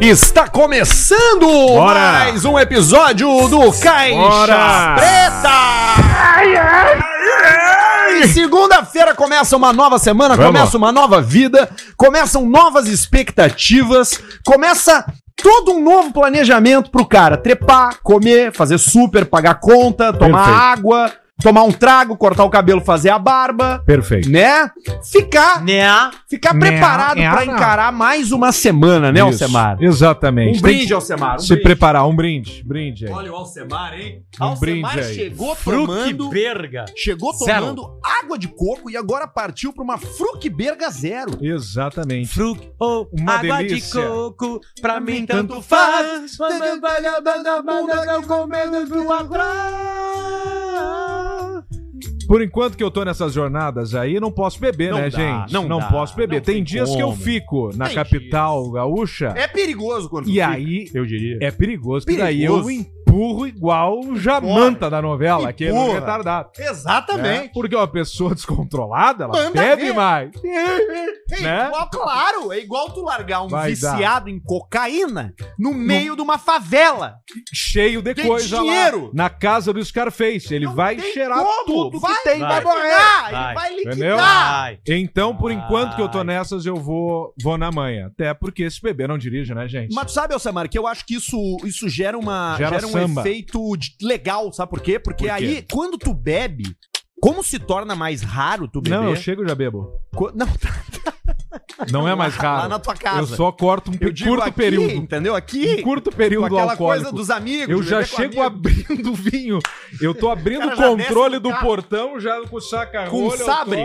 Está 0.00 0.48
começando 0.48 1.46
Bora. 1.46 2.12
mais 2.12 2.44
um 2.44 2.58
episódio 2.58 3.28
do 3.48 3.72
Caixa 3.72 4.14
Bora. 4.14 4.94
Preta! 4.96 5.48
E 8.20 8.28
Segunda-feira 8.28 9.14
começa 9.14 9.56
uma 9.56 9.72
nova 9.72 9.98
semana, 9.98 10.36
Vamos. 10.36 10.52
começa 10.52 10.76
uma 10.76 10.92
nova 10.92 11.20
vida, 11.20 11.68
começam 11.96 12.46
novas 12.46 12.86
expectativas, 12.88 14.20
começa 14.44 15.04
todo 15.36 15.72
um 15.72 15.82
novo 15.82 16.12
planejamento 16.12 16.90
pro 16.90 17.04
cara 17.06 17.36
trepar, 17.36 17.98
comer, 18.02 18.52
fazer 18.52 18.78
super, 18.78 19.24
pagar 19.26 19.54
conta, 19.60 20.12
tomar 20.12 20.44
Perfeito. 20.44 20.60
água, 20.60 21.12
tomar 21.42 21.62
um 21.62 21.70
trago, 21.72 22.16
cortar 22.16 22.44
o 22.44 22.50
cabelo, 22.50 22.80
fazer 22.80 23.10
a 23.10 23.18
barba, 23.18 23.82
Perfeito. 23.86 24.28
né? 24.28 24.70
Ficar, 25.04 25.62
Né? 25.64 25.86
ficar 26.28 26.52
Né? 26.54 26.60
preparado 26.60 27.18
É, 27.18 27.30
pra 27.30 27.44
não. 27.44 27.54
encarar 27.54 27.92
mais 27.92 28.32
uma 28.32 28.50
semana, 28.52 29.12
né, 29.12 29.20
Isso, 29.20 29.44
Alcemar? 29.44 29.76
Exatamente. 29.80 30.58
Um 30.58 30.62
Tem 30.62 30.76
brinde, 30.78 30.92
Alcemar. 30.94 31.36
Um 31.36 31.38
se 31.38 31.48
brinde. 31.48 31.62
preparar, 31.62 32.06
um 32.08 32.14
brinde. 32.16 32.62
Brinde 32.66 33.06
aí. 33.06 33.12
Olha 33.12 33.32
o 33.32 33.36
Alcemar, 33.36 33.94
hein? 33.94 34.22
Um 34.40 34.44
Alcemar 34.44 34.92
brinde 34.94 35.06
aí. 35.08 35.14
chegou 35.14 35.56
tomando, 35.56 36.28
berga. 36.28 36.84
chegou 36.96 37.32
Zero. 37.34 37.60
tomando 37.66 37.98
água 38.22 38.38
de 38.38 38.48
coco 38.48 38.90
e 38.90 38.96
agora 38.96 39.26
partiu 39.28 39.72
pra 39.72 39.84
uma 39.84 39.96
Fruqueberga 39.98 40.90
Zero. 40.90 41.38
Exatamente. 41.40 42.28
Fruque 42.28 42.70
ou 42.78 43.08
Uma 43.12 43.34
água 43.34 43.58
delícia. 43.58 44.00
de 44.02 44.06
coco, 44.08 44.60
pra 44.80 45.00
mim 45.00 45.24
tanto 45.24 45.48
tanto 45.54 45.62
faz. 45.62 46.36
Não 46.38 48.22
com 48.22 48.46
medo 48.46 48.86
do 48.86 49.04
Por 52.28 52.42
enquanto 52.42 52.76
que 52.76 52.84
eu 52.84 52.90
tô 52.90 53.04
nessas 53.04 53.32
jornadas 53.32 53.94
aí, 53.94 54.20
não 54.20 54.30
posso 54.30 54.60
beber, 54.60 54.90
Não 54.90 54.98
né, 54.98 55.08
dá, 55.08 55.18
gente? 55.18 55.52
não 55.54 55.66
dá, 55.80 55.86
posso 55.88 56.14
beber. 56.14 56.36
não 56.36 56.42
tem, 56.42 56.54
tem 56.56 56.62
dias 56.64 56.94
que 56.94 57.00
eu 57.02 57.08
como. 57.08 57.18
fico 57.20 57.70
na 57.74 57.86
Tem 57.86 57.94
capital 57.94 58.70
gaúcha 58.70 59.32
É 59.34 59.48
perigoso 59.48 60.10
quando 60.10 60.28
e 60.28 60.32
fica, 60.34 60.48
aí 60.48 60.90
eu 60.92 61.06
diria. 61.06 61.38
é 61.40 61.50
perigoso, 61.50 62.04
porque 62.04 62.20
daí 62.20 62.40
Perigoso. 62.40 62.70
eu 62.70 62.86
empurro 63.08 63.46
igual 63.46 64.00
o 64.00 64.18
Jamanta 64.18 64.90
da 64.90 65.00
novela, 65.00 65.52
que 65.52 65.64
é 65.66 65.72
no 65.72 65.92
retardado. 65.92 66.50
Exatamente. 66.58 67.22
né? 67.44 67.50
Porque 67.52 67.74
uma 67.74 67.88
pessoa 67.88 68.34
descontrolada, 68.34 69.24
ela 69.24 69.32
Manda 69.32 69.50
bebe 69.60 69.82
ver. 69.86 69.94
mais. 69.94 70.30
É 71.30 71.42
né? 71.42 71.66
igual, 71.66 71.90
claro, 71.90 72.52
é 72.54 72.58
igual 72.58 72.90
tu 72.90 73.02
largar 73.02 73.42
um 73.42 73.48
Vai 73.48 73.68
viciado 73.68 74.30
em 74.30 74.40
cocaína 74.40 75.34
no 75.58 75.74
meio 75.74 76.16
de 76.16 76.22
uma 76.22 76.38
favela. 76.38 77.16
cheio 77.52 78.00
de 78.00 78.14
Tem 78.14 78.26
coisa 78.26 78.58
dinheiro. 78.58 79.04
lá. 79.04 79.10
Na 79.12 79.28
casa 79.28 79.70
do 79.70 79.84
Scarface. 79.84 80.54
Ele 80.54 80.64
Não 80.64 80.74
vai 80.74 80.98
cheirar 80.98 81.38
como, 81.44 81.66
tudo 81.66 82.00
vai, 82.00 82.14
que 82.14 82.22
tem, 82.22 82.38
vai, 82.40 82.62
vai. 82.62 82.64
morrer. 82.64 82.96
Vai. 82.96 83.44
ele 83.50 83.54
vai 83.54 83.70
liquidar. 83.74 83.92
Entendeu? 83.92 84.16
Vai. 84.16 84.78
Então, 84.88 85.36
por 85.36 85.52
enquanto 85.52 85.96
que 85.96 86.00
eu 86.00 86.08
tô 86.08 86.24
nessas, 86.24 86.64
eu 86.64 86.76
vou, 86.76 87.34
vou 87.42 87.58
na 87.58 87.70
manhã. 87.70 88.06
Até 88.06 88.32
porque 88.32 88.62
esse 88.62 88.80
bebê 88.80 89.06
não 89.06 89.18
dirige, 89.18 89.54
né, 89.54 89.68
gente? 89.68 89.94
Mas 89.94 90.06
tu 90.06 90.12
sabe, 90.12 90.32
Alcemar, 90.32 90.66
que 90.66 90.78
eu 90.78 90.86
acho 90.86 91.04
que 91.04 91.14
isso, 91.16 91.36
isso 91.62 91.90
gera, 91.90 92.16
uma, 92.18 92.56
Gera 92.56 92.80
gera, 92.80 92.86
um 92.86 92.92
samba. 93.06 93.20
efeito 93.22 93.60
legal, 94.02 94.52
sabe 94.52 94.70
por 94.70 94.80
quê? 94.80 94.98
Porque 94.98 95.28
Por 95.28 95.36
quê? 95.38 95.44
aí, 95.44 95.66
quando 95.70 95.96
tu 95.98 96.12
bebe, 96.14 96.64
como 97.20 97.42
se 97.42 97.58
torna 97.58 97.94
mais 97.96 98.22
raro 98.22 98.68
tu 98.68 98.80
beber... 98.80 98.96
Não, 98.96 99.08
eu 99.08 99.16
chego 99.16 99.44
e 99.44 99.48
já 99.48 99.54
bebo. 99.54 99.90
Qu- 100.14 100.32
Não, 100.36 100.46
Não 101.90 102.08
é 102.08 102.14
mais 102.14 102.34
raro. 102.34 102.62
Lá 102.62 102.68
na 102.68 102.78
tua 102.78 102.94
casa. 102.94 103.20
Eu 103.20 103.26
só 103.36 103.52
corto 103.52 103.90
um 103.90 103.94
Eu 104.00 104.12
curto 104.14 104.42
aqui, 104.42 104.52
período. 104.52 104.90
entendeu? 104.92 105.34
Aqui, 105.34 105.76
Um 105.78 105.82
curto 105.82 106.10
com 106.10 106.16
período 106.16 106.46
aquela 106.46 106.72
alcoólico. 106.72 107.04
coisa 107.04 107.12
dos 107.16 107.30
amigos. 107.30 107.68
Eu 107.70 107.82
já 107.82 108.00
com 108.00 108.04
chego 108.04 108.40
amigo. 108.42 108.42
abrindo 108.42 109.10
o 109.12 109.14
vinho. 109.14 109.58
Eu 110.00 110.14
tô 110.14 110.28
abrindo 110.30 110.66
o 110.66 110.76
controle 110.76 111.38
do 111.38 111.52
portão, 111.60 112.18
já 112.20 112.40
com 112.46 112.56
o 112.56 112.60
saca 112.60 113.06
Com 113.08 113.30
sabre. 113.30 113.82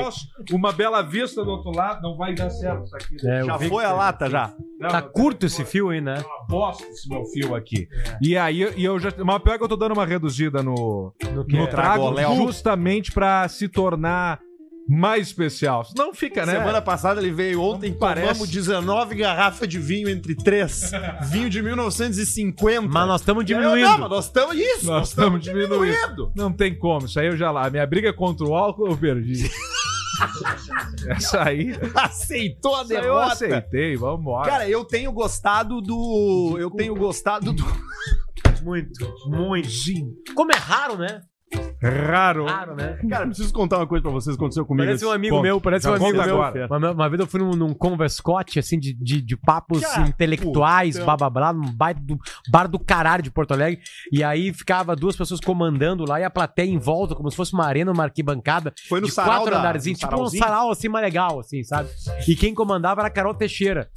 uma 0.52 0.72
bela 0.72 1.02
vista 1.02 1.44
do 1.44 1.52
outro 1.52 1.72
lado. 1.72 2.02
Não 2.02 2.18
vai 2.18 2.34
dar 2.34 2.50
certo 2.50 2.86
isso 2.86 2.96
aqui. 2.96 3.16
É, 3.28 3.42
eu 3.42 3.46
Já 3.46 3.60
foi 3.60 3.86
a 3.86 3.94
lata, 3.94 4.30
já. 4.30 4.54
Não, 4.84 4.90
Tá 4.92 5.02
curto 5.02 5.46
esse 5.46 5.64
fio 5.66 5.90
aí, 5.90 6.00
né? 6.02 6.16
uma 6.26 6.48
bosta 6.48 6.84
esse 6.88 7.10
meu 7.10 7.24
fio 7.26 7.56
aqui. 7.56 7.88
E 8.22 8.38
aí 8.38 8.62
e 8.78 8.84
eu 8.84 9.00
já. 9.00 9.12
Mas 9.26 9.40
pior 9.42 9.58
que 9.58 9.64
eu 9.64 9.70
tô 9.70 9.76
dando 9.76 9.94
uma 9.94 10.06
reduzida 10.06 10.62
no, 10.62 11.14
No 11.34 11.44
no 11.48 11.68
trago, 11.68 12.16
justamente 12.36 13.12
pra 13.12 13.48
se 13.48 13.68
tornar 13.68 14.40
mais 14.86 15.28
especial. 15.28 15.86
Não 15.98 16.14
fica, 16.14 16.46
né? 16.46 16.58
Semana 16.58 16.82
passada 16.82 17.22
ele 17.22 17.32
veio 17.32 17.62
ontem, 17.62 17.92
Não 17.92 17.98
parece. 17.98 18.28
tomamos 18.28 18.50
19 18.50 19.16
garrafas 19.16 19.66
de 19.66 19.80
vinho 19.80 20.10
entre 20.10 20.36
três. 20.36 20.92
vinho 21.32 21.50
de 21.50 21.62
1950. 21.62 22.82
Mas 22.90 23.08
nós 23.08 23.22
estamos 23.22 23.42
Eu- 23.44 23.46
diminuindo. 23.46 23.86
Não, 23.88 23.98
mas 23.98 24.10
nós 24.10 24.26
estamos 24.26 24.56
isso. 24.58 24.86
Nós 24.86 25.08
estamos 25.08 25.42
diminuindo. 25.42 26.34
Não 26.36 26.52
tem 26.52 26.78
como. 26.78 27.06
Isso 27.06 27.18
aí 27.18 27.28
eu 27.28 27.38
já 27.38 27.50
lá. 27.50 27.70
Minha 27.70 27.88
briga 27.88 28.12
contra 28.12 28.46
o 28.46 28.54
álcool 28.54 28.88
eu 28.88 28.98
perdi. 28.98 29.50
Essa 31.10 31.44
aí. 31.44 31.72
Aceitou 31.96 32.76
a 32.76 32.82
Essa 32.82 32.94
eu 32.94 33.02
derrota. 33.02 33.34
aceitei. 33.34 33.96
Vambora. 33.96 34.50
Cara, 34.50 34.70
eu 34.70 34.86
tenho 34.86 35.12
gostado 35.12 35.82
do. 35.82 36.56
Eu 36.60 36.70
tenho 36.72 36.96
gostado 36.96 37.54
do. 37.54 37.64
Muito, 38.64 39.14
muito. 39.28 39.70
Como 40.36 40.52
é 40.52 40.58
raro, 40.58 40.98
né? 40.98 41.22
Raro. 41.90 42.46
Raro, 42.46 42.76
né? 42.76 42.98
Cara, 43.10 43.26
preciso 43.28 43.54
contar 43.54 43.78
uma 43.78 43.88
coisa 43.88 44.02
pra 44.02 44.12
vocês 44.12 44.36
que 44.36 44.42
aconteceu 44.42 44.66
comigo. 44.66 44.86
Parece 44.88 45.06
um 45.06 45.12
amigo 45.12 45.36
Conta. 45.36 45.48
meu, 45.48 45.62
parece 45.62 45.84
Já 45.84 45.92
um 45.92 45.96
amigo 45.96 46.12
meu. 46.24 46.42
agora. 46.42 46.68
Uma, 46.70 46.92
uma 46.92 47.10
vez 47.10 47.20
eu 47.20 47.28
fui 47.28 47.40
num, 47.40 47.52
num 47.52 47.74
converscote, 47.74 48.60
assim, 48.60 48.80
de, 48.80 48.94
de, 48.94 49.22
de 49.22 49.38
papos 49.38 49.82
Cara, 49.82 50.08
intelectuais, 50.08 50.94
puta. 50.96 51.06
blá 51.06 51.18
blá 51.18 51.30
blá, 51.30 51.54
num 51.54 51.72
bar 51.74 51.94
do, 52.00 52.18
bar 52.50 52.68
do 52.68 52.80
caralho 52.80 53.24
de 53.24 53.32
Porto 53.32 53.52
Alegre. 53.52 53.82
E 54.12 54.24
aí 54.24 54.54
ficava 54.54 54.96
duas 54.96 55.16
pessoas 55.16 55.40
comandando 55.40 56.06
lá 56.08 56.20
e 56.20 56.24
a 56.24 56.30
plateia 56.30 56.70
em 56.70 56.78
volta, 56.80 57.16
como 57.16 57.30
se 57.30 57.38
fosse 57.38 57.54
uma 57.54 57.66
arena, 57.66 57.92
uma 57.92 58.04
arquibancada. 58.04 58.74
Foi 58.88 59.00
no 59.00 59.08
de 59.08 59.14
sarau 59.14 59.40
quatro 59.42 59.52
da- 59.52 59.60
andarzinhos, 59.60 60.00
no 60.02 60.08
tipo 60.10 60.22
um 60.22 60.28
sarau 60.28 60.72
assim 60.72 60.88
mais 60.90 61.04
legal, 61.06 61.40
assim, 61.40 61.64
sabe? 61.64 61.90
E 62.28 62.36
quem 62.36 62.54
comandava 62.54 63.02
era 63.02 63.08
a 63.08 63.12
Carol 63.12 63.34
Teixeira, 63.34 63.90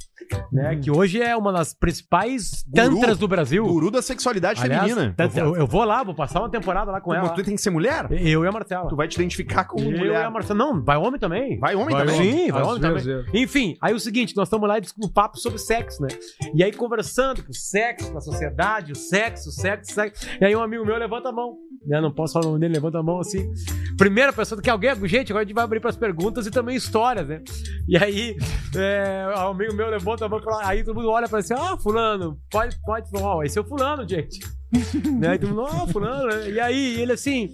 né? 0.51 0.75
Que 0.75 0.89
hoje 0.91 1.21
é 1.21 1.35
uma 1.35 1.51
das 1.51 1.73
principais 1.73 2.63
Guru. 2.67 2.95
tantras 2.95 3.17
do 3.17 3.27
Brasil. 3.27 3.65
Guru 3.65 3.91
da 3.91 4.01
sexualidade 4.01 4.61
Aliás, 4.61 4.83
feminina. 4.91 5.13
tantra- 5.15 5.41
eu, 5.43 5.55
eu 5.55 5.67
vou 5.67 5.83
lá, 5.83 6.03
vou 6.03 6.13
passar 6.15 6.39
uma 6.39 6.49
temporada 6.49 6.91
lá 6.91 6.99
com 7.01 7.11
Como 7.11 7.17
ela. 7.25 7.29
tu 7.29 7.43
tem 7.43 7.55
que 7.55 7.61
ser 7.61 7.69
mulher? 7.69 8.07
Eu 8.11 8.43
e 8.43 8.47
a 8.47 8.51
Marcela. 8.51 8.87
Tu 8.89 8.95
vai 8.95 9.07
te 9.07 9.15
identificar 9.15 9.65
como 9.65 9.83
eu 9.85 9.91
e 9.91 9.97
mulher. 9.97 10.23
a 10.25 10.29
Marcela. 10.29 10.57
Não, 10.57 10.83
vai 10.83 10.97
homem 10.97 11.19
também. 11.19 11.59
Vai 11.59 11.75
homem 11.75 11.95
Vai 11.95 12.05
também? 12.05 12.19
homem. 12.19 12.45
Sim, 12.45 12.51
vai 12.51 12.61
Às 12.61 12.67
homem 12.67 12.81
também. 12.81 13.03
vezes 13.03 13.25
Enfim, 13.33 13.77
aí 13.81 13.93
o 13.93 13.99
seguinte, 13.99 14.35
nós 14.35 14.47
estamos 14.47 14.67
lá 14.67 14.75
no 14.97 15.11
papo 15.11 15.37
sobre 15.37 15.57
sexo, 15.59 16.01
né? 16.01 16.07
E 16.55 16.63
aí 16.63 16.71
conversando 16.71 17.43
com 17.43 17.51
o 17.51 17.55
sexo, 17.55 18.11
com 18.11 18.17
a 18.17 18.21
sociedade, 18.21 18.91
o 18.91 18.95
sexo, 18.95 19.49
o 19.49 19.51
sexo, 19.51 19.91
o 19.91 19.93
sexo. 19.93 20.27
E 20.41 20.45
aí 20.45 20.55
um 20.55 20.61
amigo 20.61 20.85
meu 20.85 20.97
levanta 20.97 21.29
a 21.29 21.31
mão. 21.31 21.55
Né? 21.85 22.01
Não 22.01 22.11
posso 22.11 22.33
falar 22.33 22.45
o 22.45 22.49
nome 22.49 22.59
dele, 22.61 22.73
levanta 22.75 22.99
a 22.99 23.03
mão 23.03 23.19
assim. 23.19 23.49
Primeira 23.97 24.33
pessoa 24.33 24.61
que 24.61 24.69
alguém. 24.69 24.87
Gente, 25.07 25.31
agora 25.31 25.43
a 25.43 25.45
gente 25.45 25.55
vai 25.55 25.63
abrir 25.63 25.79
para 25.79 25.89
as 25.89 25.95
perguntas 25.97 26.45
e 26.45 26.51
também 26.51 26.75
histórias, 26.75 27.27
né? 27.27 27.41
E 27.87 27.97
aí, 27.97 28.35
é, 28.75 29.25
um 29.45 29.49
amigo 29.51 29.73
meu 29.73 29.89
levanta 29.89 30.16
Aí 30.63 30.83
todo 30.83 30.95
mundo 30.95 31.09
olha 31.09 31.27
para 31.27 31.39
assim: 31.39 31.53
ah, 31.53 31.77
Fulano, 31.77 32.39
pode, 32.49 32.79
pode, 32.81 33.09
ó, 33.15 33.43
esse 33.43 33.57
é 33.57 33.61
o 33.61 33.65
Fulano, 33.65 34.07
gente. 34.07 34.39
né? 35.19 35.29
Aí 35.29 35.39
todo 35.39 35.49
mundo, 35.49 35.67
ah, 35.67 35.87
Fulano, 35.87 36.27
né? 36.27 36.49
E 36.49 36.59
aí 36.59 37.01
ele 37.01 37.13
assim, 37.13 37.53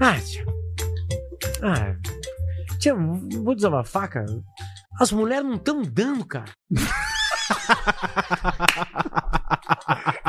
ah, 0.00 0.18
tia, 0.20 0.44
ah, 1.62 1.96
tia, 2.78 2.94
vou 2.94 3.56
uma 3.68 3.84
faca. 3.84 4.24
As 5.00 5.10
mulheres 5.10 5.44
não 5.44 5.54
estão 5.54 5.82
dando, 5.82 6.24
cara. 6.24 6.52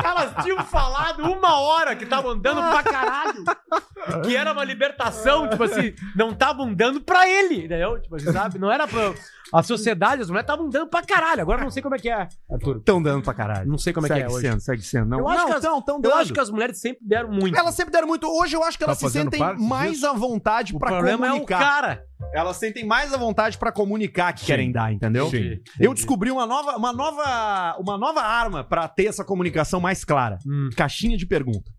Elas 0.02 0.44
tinham 0.44 0.64
falado 0.64 1.22
uma 1.22 1.60
hora 1.60 1.96
que 1.96 2.04
estavam 2.04 2.38
dando 2.38 2.60
pra 2.60 2.82
caralho. 2.82 3.44
Que 4.22 4.36
era 4.36 4.52
uma 4.52 4.64
libertação, 4.64 5.48
tipo 5.48 5.64
assim, 5.64 5.94
não 6.14 6.30
estavam 6.30 6.72
dando 6.72 7.00
pra 7.00 7.28
ele, 7.28 7.64
entendeu? 7.64 8.00
Tipo 8.00 8.16
assim, 8.16 8.32
sabe? 8.32 8.58
Não 8.58 8.70
era 8.70 8.86
pra. 8.86 9.14
A 9.52 9.62
sociedade, 9.62 10.22
as 10.22 10.28
mulheres 10.28 10.44
estavam 10.48 10.68
dando 10.68 10.88
pra 10.88 11.02
caralho. 11.02 11.42
Agora 11.42 11.60
eu 11.60 11.64
não 11.64 11.70
sei 11.70 11.82
como 11.82 11.94
é 11.94 11.98
que 11.98 12.08
é, 12.08 12.26
Arthur. 12.50 12.80
Tão 12.84 13.02
dando 13.02 13.22
pra 13.22 13.34
caralho. 13.34 13.68
Não 13.68 13.76
sei 13.78 13.92
como 13.92 14.06
é 14.06 14.10
que 14.10 14.20
é 14.22 14.26
hoje. 14.28 14.40
sendo, 14.48 14.60
segue 14.60 14.82
sendo. 14.82 15.06
Não, 15.08 15.18
Eu 15.18 15.28
acho 15.28 15.38
não, 15.38 15.46
que 15.46 15.52
as- 15.54 15.60
tão, 15.62 15.82
tão 15.82 16.00
Eu 16.02 16.14
acho 16.16 16.32
que 16.32 16.40
as 16.40 16.50
mulheres 16.50 16.80
sempre 16.80 17.00
deram 17.06 17.30
muito. 17.30 17.56
Elas 17.56 17.74
sempre 17.74 17.92
deram 17.92 18.06
muito. 18.08 18.26
Hoje 18.26 18.56
eu 18.56 18.64
acho 18.64 18.78
que 18.78 18.84
Tá 18.84 18.90
elas 18.90 18.98
se 18.98 19.04
fazendo 19.04 19.30
sentem 19.30 19.40
mais 19.68 19.92
disso? 19.92 20.06
à 20.06 20.12
vontade 20.12 20.74
o 20.74 20.78
pra 20.78 20.88
problema 20.90 21.26
é 21.26 21.30
o 21.30 21.32
comunicar. 21.34 21.58
cara. 21.58 22.04
Elas 22.32 22.56
sentem 22.56 22.84
mais 22.86 23.12
à 23.12 23.16
vontade 23.18 23.58
pra 23.58 23.70
comunicar 23.70 24.32
que 24.32 24.40
Sim. 24.40 24.46
querem 24.46 24.72
dar, 24.72 24.92
entendeu? 24.92 25.28
Sim. 25.28 25.58
Eu 25.78 25.92
descobri 25.94 26.30
uma 26.30 26.46
nova, 26.46 26.76
uma 26.76 26.92
nova, 26.92 27.76
uma 27.78 27.98
nova 27.98 28.22
arma 28.22 28.64
pra 28.64 28.88
ter 28.88 29.06
essa 29.06 29.24
comunicação 29.24 29.78
mais 29.80 30.04
clara. 30.04 30.38
Hum. 30.46 30.70
Caixinha 30.76 31.16
de 31.16 31.26
pergunta. 31.26 31.70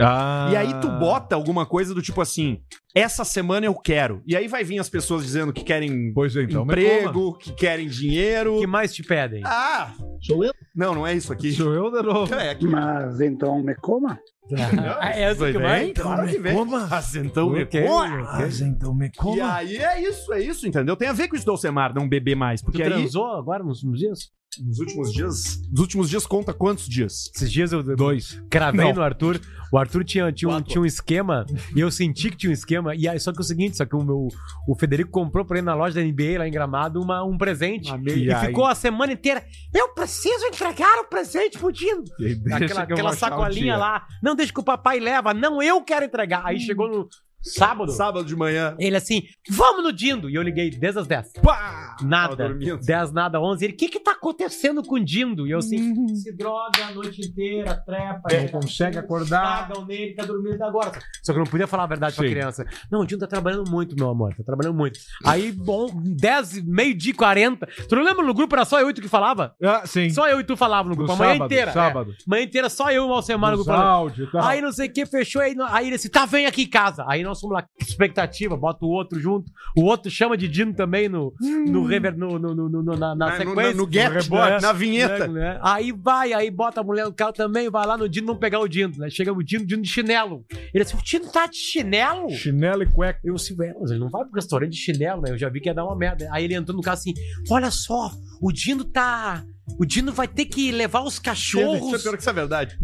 Ah. 0.00 0.48
E 0.50 0.56
aí 0.56 0.80
tu 0.80 0.88
bota 0.88 1.34
alguma 1.34 1.66
coisa 1.66 1.94
do 1.94 2.00
tipo 2.02 2.20
assim, 2.20 2.60
essa 2.94 3.24
semana 3.24 3.66
eu 3.66 3.74
quero. 3.74 4.22
E 4.26 4.36
aí 4.36 4.48
vai 4.48 4.64
vir 4.64 4.78
as 4.78 4.88
pessoas 4.88 5.24
dizendo 5.24 5.52
que 5.52 5.62
querem 5.62 6.12
Pois 6.14 6.34
é, 6.36 6.42
então. 6.42 6.62
coma. 6.62 6.72
emprego, 6.72 7.36
que 7.38 7.52
querem 7.52 7.88
dinheiro. 7.88 8.56
O 8.56 8.60
que 8.60 8.66
mais 8.66 8.94
te 8.94 9.02
pedem? 9.02 9.42
Ah! 9.44 9.92
Sou 10.22 10.44
eu? 10.44 10.52
Não, 10.74 10.94
não 10.94 11.06
é 11.06 11.14
isso 11.14 11.32
aqui. 11.32 11.52
Sou 11.52 11.72
eu 11.74 11.90
de 11.90 12.02
novo. 12.02 12.34
É, 12.34 12.50
aqui. 12.50 12.66
Mas 12.66 13.20
então 13.20 13.62
me 13.62 13.74
coma. 13.74 14.18
é 15.00 15.22
essa 15.22 15.52
que 15.52 15.58
Vai 15.58 15.84
bem? 15.84 15.94
Claro 15.94 16.28
que 16.28 16.38
vem. 16.38 16.54
Mas 16.64 17.14
então 17.14 17.50
me 17.50 17.64
coma. 17.64 18.22
Mas 18.22 18.60
então 18.60 18.94
me 18.94 19.10
E 19.36 19.40
aí 19.40 19.76
é 19.76 20.02
isso, 20.02 20.32
é 20.32 20.40
isso, 20.40 20.66
entendeu? 20.66 20.96
Tem 20.96 21.08
a 21.08 21.12
ver 21.12 21.28
com 21.28 21.36
isso 21.36 21.44
do 21.44 21.52
Alcemar 21.52 21.94
não 21.94 22.08
beber 22.08 22.34
mais. 22.34 22.60
Porque 22.62 22.78
Tu 22.78 22.84
aí. 22.84 22.90
transou 22.90 23.26
agora 23.26 23.62
nos 23.62 23.78
últimos 23.78 23.98
dias? 24.00 24.30
Nos 24.60 24.78
últimos 24.80 25.12
dias. 25.12 25.60
Nos 25.70 25.80
últimos 25.80 26.10
dias 26.10 26.26
conta 26.26 26.52
quantos 26.52 26.86
dias? 26.86 27.30
Esses 27.34 27.50
dias 27.50 27.72
eu 27.72 27.82
Dois. 27.82 28.40
cravei 28.50 28.84
Não. 28.86 28.94
no 28.94 29.02
Arthur. 29.02 29.40
O 29.72 29.78
Arthur 29.78 30.04
tinha, 30.04 30.30
tinha, 30.30 30.50
um, 30.50 30.60
tinha 30.60 30.80
um 30.82 30.84
esquema 30.84 31.46
e 31.74 31.80
eu 31.80 31.90
senti 31.90 32.30
que 32.30 32.36
tinha 32.36 32.50
um 32.50 32.52
esquema. 32.52 32.94
E 32.94 33.08
aí, 33.08 33.18
só 33.18 33.32
que 33.32 33.38
é 33.38 33.40
o 33.40 33.44
seguinte, 33.44 33.78
só 33.78 33.86
que 33.86 33.96
o 33.96 34.02
meu 34.04 34.28
o 34.68 34.74
Federico 34.78 35.10
comprou 35.10 35.46
pra 35.46 35.56
ele 35.56 35.64
na 35.64 35.74
loja 35.74 35.94
da 35.94 36.06
NBA 36.06 36.38
lá 36.38 36.46
em 36.46 36.50
Gramado 36.50 37.00
uma, 37.00 37.24
um 37.24 37.38
presente. 37.38 37.90
E 38.06 38.24
E 38.26 38.32
aí? 38.34 38.46
ficou 38.48 38.66
a 38.66 38.74
semana 38.74 39.14
inteira. 39.14 39.42
Eu 39.74 39.94
preciso 39.94 40.44
entregar 40.46 40.98
o 41.00 41.04
presente 41.08 41.58
pro 41.58 41.72
Dino. 41.72 42.04
Aquela, 42.52 42.82
aquela 42.82 43.16
sacolinha 43.16 43.76
lá. 43.78 44.06
Não, 44.22 44.34
deixa 44.36 44.52
que 44.52 44.60
o 44.60 44.64
papai 44.64 45.00
leva. 45.00 45.32
Não, 45.32 45.62
eu 45.62 45.82
quero 45.82 46.04
entregar. 46.04 46.42
Aí 46.44 46.60
chegou 46.60 46.88
no 46.90 47.08
sábado. 47.42 47.90
Sábado 47.92 48.24
de 48.24 48.36
manhã. 48.36 48.74
Ele 48.78 48.96
assim, 48.96 49.22
vamos 49.50 49.82
no 49.82 49.92
Dindo. 49.92 50.30
E 50.30 50.34
eu 50.34 50.42
liguei 50.42 50.70
desde 50.70 51.00
as 51.00 51.06
10. 51.06 51.32
Pá! 51.42 51.96
Nada. 52.02 52.36
Tava 52.36 52.48
dormindo. 52.50 52.78
10 52.78 53.12
nada, 53.12 53.40
11. 53.40 53.64
Ele, 53.64 53.72
o 53.74 53.76
que 53.76 53.88
que 53.88 54.00
tá 54.00 54.12
acontecendo 54.12 54.82
com 54.82 54.94
o 54.96 55.04
Dindo? 55.04 55.46
E 55.46 55.50
eu 55.50 55.58
assim, 55.58 55.92
Uhum. 55.92 56.08
se 56.14 56.32
droga 56.36 56.86
a 56.88 56.92
noite 56.92 57.20
inteira, 57.26 57.74
trepa. 57.84 58.22
Não 58.32 58.48
consegue 58.60 58.98
acordar. 58.98 59.68
Cagam 59.68 59.84
nele, 59.86 60.14
tá 60.14 60.24
dormindo 60.24 60.62
agora. 60.62 60.92
Só 61.22 61.32
que 61.32 61.38
eu 61.38 61.44
não 61.44 61.50
podia 61.50 61.66
falar 61.66 61.84
a 61.84 61.86
verdade 61.86 62.14
pra 62.16 62.24
Sim. 62.24 62.30
criança. 62.30 62.64
Não, 62.90 63.00
o 63.00 63.06
Dindo 63.06 63.20
tá 63.20 63.26
trabalhando 63.26 63.70
muito, 63.70 63.94
meu 63.96 64.08
amor. 64.10 64.34
Tá 64.36 64.42
trabalhando 64.44 64.76
muito. 64.76 64.98
Aí, 65.24 65.52
bom, 65.52 65.88
10, 65.94 66.62
meio-dia 66.64 67.10
e 67.10 67.14
40. 67.14 67.66
Tu 67.88 67.94
não 67.96 68.02
lembra 68.04 68.24
no 68.24 68.34
grupo? 68.34 68.54
Era 68.54 68.64
só 68.64 68.80
eu 68.80 68.90
e 68.90 68.94
tu 68.94 69.00
que 69.02 69.08
falava? 69.08 69.54
Ah, 69.62 69.82
sim. 69.86 70.10
Só 70.10 70.28
eu 70.28 70.40
e 70.40 70.44
tu 70.44 70.56
falava 70.56 70.84
no 70.88 70.90
No 70.90 70.96
grupo. 70.96 71.12
A 71.12 71.16
manhã 71.16 71.32
sábado, 71.32 71.46
inteira. 71.52 71.72
sábado. 71.72 72.10
É. 72.12 72.14
Manhã 72.26 72.42
inteira, 72.44 72.68
só 72.70 72.90
eu 72.90 73.04
e 73.04 73.08
o 73.08 73.12
Alcemar 73.12 73.50
no 73.52 73.56
Nos 73.58 73.66
grupo. 73.66 73.80
áudio 73.80 74.24
e 74.26 74.30
tal. 74.30 74.42
Aí 74.44 74.60
não 74.60 74.72
sei 74.72 74.88
o 74.88 74.92
que, 74.92 75.04
fechou. 75.06 75.42
Aí, 75.42 75.54
aí 75.68 75.86
ele 75.86 75.96
disse, 75.96 76.08
tá, 76.08 76.24
vem 76.26 76.46
aqui 76.46 76.62
em 76.62 76.68
casa. 76.68 77.04
Aí 77.08 77.22
nós 77.22 77.31
fomos 77.40 77.56
lá, 77.56 77.66
expectativa, 77.80 78.56
bota 78.56 78.84
o 78.84 78.88
outro 78.88 79.18
junto. 79.20 79.50
O 79.76 79.82
outro 79.84 80.10
chama 80.10 80.36
de 80.36 80.48
Dino 80.48 80.74
também 80.74 81.08
no, 81.08 81.32
no, 81.68 81.84
rever, 81.84 82.16
no, 82.16 82.38
no, 82.38 82.54
no, 82.54 82.68
no- 82.68 82.82
na, 82.96 83.14
na 83.14 83.26
Ah, 83.26 83.30
no- 83.44 83.50
sequência. 83.50 83.74
no 83.74 83.92
get, 83.92 84.10
rebote, 84.12 84.50
né? 84.52 84.60
na 84.60 84.72
vinheta. 84.72 85.28
né? 85.28 85.58
Aí 85.62 85.92
vai, 85.92 86.32
aí 86.32 86.50
bota 86.50 86.80
a 86.80 86.84
mulher 86.84 87.04
no 87.06 87.12
carro 87.12 87.32
também, 87.32 87.70
vai 87.70 87.86
lá 87.86 87.96
no 87.96 88.08
Dino 88.08 88.26
não 88.28 88.36
pegar 88.36 88.60
o 88.60 88.68
Dino, 88.68 88.94
né? 88.98 89.08
Chega 89.10 89.32
o 89.32 89.42
Dino, 89.42 89.64
Dino 89.66 89.82
de 89.82 89.88
chinelo. 89.88 90.44
Ele 90.74 90.82
assim, 90.82 90.96
o 90.96 91.02
Dino 91.02 91.30
tá 91.30 91.46
de 91.46 91.56
chinelo? 91.56 92.30
Chinelo 92.30 92.82
e 92.82 92.86
cueca. 92.86 93.20
Eu 93.24 93.34
assim, 93.34 93.54
ué, 93.58 93.74
mas 93.80 93.90
ele 93.90 94.00
não 94.00 94.10
vai 94.10 94.24
pro 94.24 94.34
restaurante 94.34 94.70
de 94.72 94.78
chinelo, 94.78 95.22
né? 95.22 95.30
Eu 95.30 95.38
já 95.38 95.48
vi 95.48 95.60
que 95.60 95.68
ia 95.68 95.74
dar 95.74 95.84
uma 95.84 95.96
merda. 95.96 96.28
Aí 96.32 96.44
ele 96.44 96.54
entrou 96.54 96.76
no 96.76 96.82
carro 96.82 96.94
assim, 96.98 97.12
olha 97.50 97.70
só, 97.70 98.10
o 98.40 98.52
Dino 98.52 98.84
tá... 98.84 99.44
O 99.78 99.86
Dino 99.86 100.12
vai 100.12 100.26
ter 100.26 100.44
que 100.46 100.72
levar 100.72 101.02
os 101.02 101.14
Isso 101.14 101.20
é 101.20 101.24
cachorros... 101.24 102.02
pior 102.02 102.14
que 102.16 102.20
isso 102.20 102.30
é 102.30 102.32
verdade. 102.32 102.76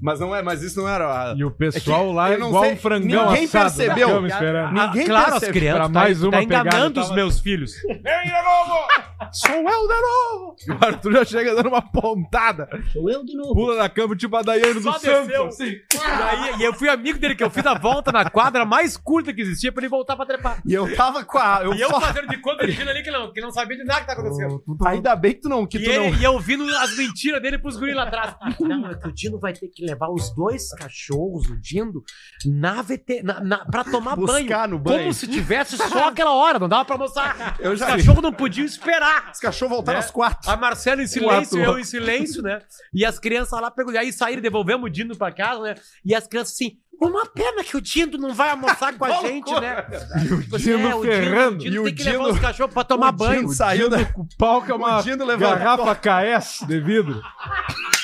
Mas 0.00 0.18
não 0.20 0.34
é, 0.34 0.42
mas 0.42 0.62
isso 0.62 0.80
não 0.80 0.88
era. 0.88 1.34
E 1.36 1.44
o 1.44 1.50
pessoal 1.50 2.04
É 2.04 2.08
que 2.08 2.14
lá 2.14 2.38
não 2.38 2.48
igual 2.48 2.64
sei, 2.64 2.72
um 2.72 2.76
frangão 2.76 3.26
ninguém 3.30 3.44
assado 3.44 3.74
percebeu. 3.76 4.08
na 4.08 4.14
cama 4.14 4.28
esperando. 4.28 4.66
Ah, 4.80 4.86
Ninguém 4.88 5.06
claro, 5.06 5.30
percebe. 5.32 5.46
as 5.46 5.52
crianças. 5.52 5.78
Pra 5.78 5.86
tá- 5.88 5.92
mais 5.92 6.22
uma 6.22 6.32
tá 6.32 6.42
enganando 6.42 6.70
pegada, 6.70 7.00
os 7.00 7.06
tava- 7.08 7.14
meus 7.14 7.40
filhos. 7.40 7.72
Vem 7.86 7.98
de 8.24 8.30
novo! 8.42 8.88
Sou 9.32 9.50
eu 9.56 9.62
de 9.88 10.00
novo! 10.00 10.56
E 10.66 10.70
o 10.70 10.78
Arthur 10.80 11.12
já 11.12 11.24
chega 11.24 11.54
dando 11.54 11.68
uma 11.68 11.82
pontada. 11.82 12.68
Sou 12.92 13.10
eu 13.10 13.24
de 13.24 13.36
novo. 13.36 13.54
Pula 13.54 13.76
na 13.76 13.88
cama, 13.88 14.14
tipo 14.16 14.36
a 14.36 14.42
Daiane 14.42 14.74
do 14.74 14.82
Santos. 14.82 15.08
assim. 15.08 15.70
E, 15.70 15.98
aí, 15.98 16.60
e 16.60 16.62
eu 16.64 16.72
fui 16.74 16.88
amigo 16.88 17.18
dele, 17.18 17.34
que 17.34 17.42
eu 17.42 17.50
fiz 17.50 17.64
a 17.66 17.74
volta 17.74 18.12
na 18.12 18.28
quadra 18.30 18.64
mais 18.64 18.96
curta 18.96 19.32
que 19.32 19.40
existia 19.40 19.72
pra 19.72 19.82
ele 19.82 19.88
voltar 19.90 20.16
pra 20.16 20.24
trepar. 20.26 20.62
E 20.66 20.72
eu 20.72 20.94
tava 20.96 21.24
com 21.24 21.38
a. 21.38 21.60
Eu 21.62 21.74
E 21.74 21.80
eu 21.80 21.88
fazendo 22.00 22.28
de 22.28 22.36
conta 22.38 22.60
dirigindo 22.64 22.90
ali 22.90 23.02
que 23.02 23.10
não, 23.10 23.32
que 23.32 23.40
não 23.40 23.50
sabia 23.50 23.76
de 23.76 23.84
nada 23.84 24.00
que 24.00 24.06
tá 24.06 24.12
acontecendo. 24.12 24.62
Ainda 24.86 25.16
bem 25.16 25.32
que 25.34 25.40
tu 25.40 25.48
não. 25.48 25.66
Que 25.66 25.78
E, 25.78 25.84
tu 25.84 25.88
não... 25.92 26.04
ele- 26.04 26.16
e 26.18 26.24
eu 26.24 26.32
ouvindo 26.34 26.64
as 26.78 26.96
mentiras 26.96 27.42
dele 27.42 27.58
pros 27.58 27.76
guris 27.76 27.94
lá 27.94 28.04
atrás. 28.04 28.34
Não, 28.60 28.90
é 28.90 28.94
que 28.94 29.08
o 29.08 29.12
Dino 29.12 29.38
vai 29.40 29.52
ter 29.52 29.68
que 29.68 29.73
levar 29.82 30.08
os 30.10 30.34
dois 30.34 30.68
cachorros, 30.74 31.48
o 31.48 31.56
Dindo, 31.60 32.02
na 32.46 32.82
VT, 32.82 33.22
na, 33.22 33.40
na, 33.40 33.64
pra 33.64 33.82
tomar 33.84 34.16
banho. 34.16 34.46
Buscar 34.46 34.68
no 34.68 34.78
banho. 34.78 34.98
Como 35.00 35.14
se 35.14 35.26
tivesse 35.26 35.76
só 35.76 36.08
aquela 36.08 36.32
hora, 36.32 36.58
não 36.58 36.68
dava 36.68 36.84
pra 36.84 36.94
almoçar. 36.94 37.56
Eu 37.60 37.72
Os 37.72 37.78
já 37.80 37.86
cachorros 37.86 38.22
não 38.22 38.32
podiam 38.32 38.64
esperar. 38.64 39.30
Os 39.32 39.40
cachorros 39.40 39.74
voltaram 39.76 39.98
Né? 39.98 40.04
às 40.04 40.10
quatro. 40.10 40.50
A 40.50 40.56
Marcela 40.56 41.02
em 41.02 41.06
silêncio, 41.06 41.58
Quatro. 41.58 41.72
eu 41.72 41.78
em 41.78 41.84
silêncio, 41.84 42.42
né? 42.42 42.60
E 42.92 43.04
as 43.04 43.18
crianças 43.18 43.60
lá 43.60 43.70
perguntando. 43.70 44.00
Aí 44.04 44.12
saíram, 44.12 44.42
devolvemos 44.42 44.86
o 44.86 44.90
Dindo 44.92 45.16
pra 45.16 45.32
casa, 45.32 45.60
né? 45.60 45.74
E 46.04 46.14
as 46.14 46.26
crianças 46.26 46.54
assim. 46.54 46.78
Uma 47.00 47.26
pena 47.26 47.64
que 47.64 47.76
o 47.76 47.80
Dindo 47.80 48.16
não 48.16 48.32
vai 48.32 48.50
almoçar 48.50 48.96
com 48.96 49.04
a 49.04 49.10
gente, 49.22 49.52
né? 49.60 49.84
E 50.24 50.32
o 50.32 50.40
Tipo 50.42 50.54
assim, 50.56 50.70
é, 50.70 50.94
o 50.94 51.02
ferrando. 51.02 51.56
O 51.56 51.58
Dindo 51.58 51.80
o 51.80 51.84
tem 51.86 51.94
que 51.94 52.02
Dino- 52.04 52.18
levar 52.22 52.34
os 52.34 52.38
cachorros 52.40 52.72
pra 52.72 52.84
tomar 52.84 53.08
o 53.08 53.12
banho. 53.12 53.40
Dino 53.40 53.52
saiu 53.52 53.90
da. 53.90 53.98
O 54.16 54.26
pau 54.38 54.62
que 54.62 54.70
é 54.70 54.74
uma 54.74 55.00
O 55.00 55.38
garrafa 55.38 55.94
KS 55.96 56.64
de 56.68 56.80
vidro. 56.80 57.20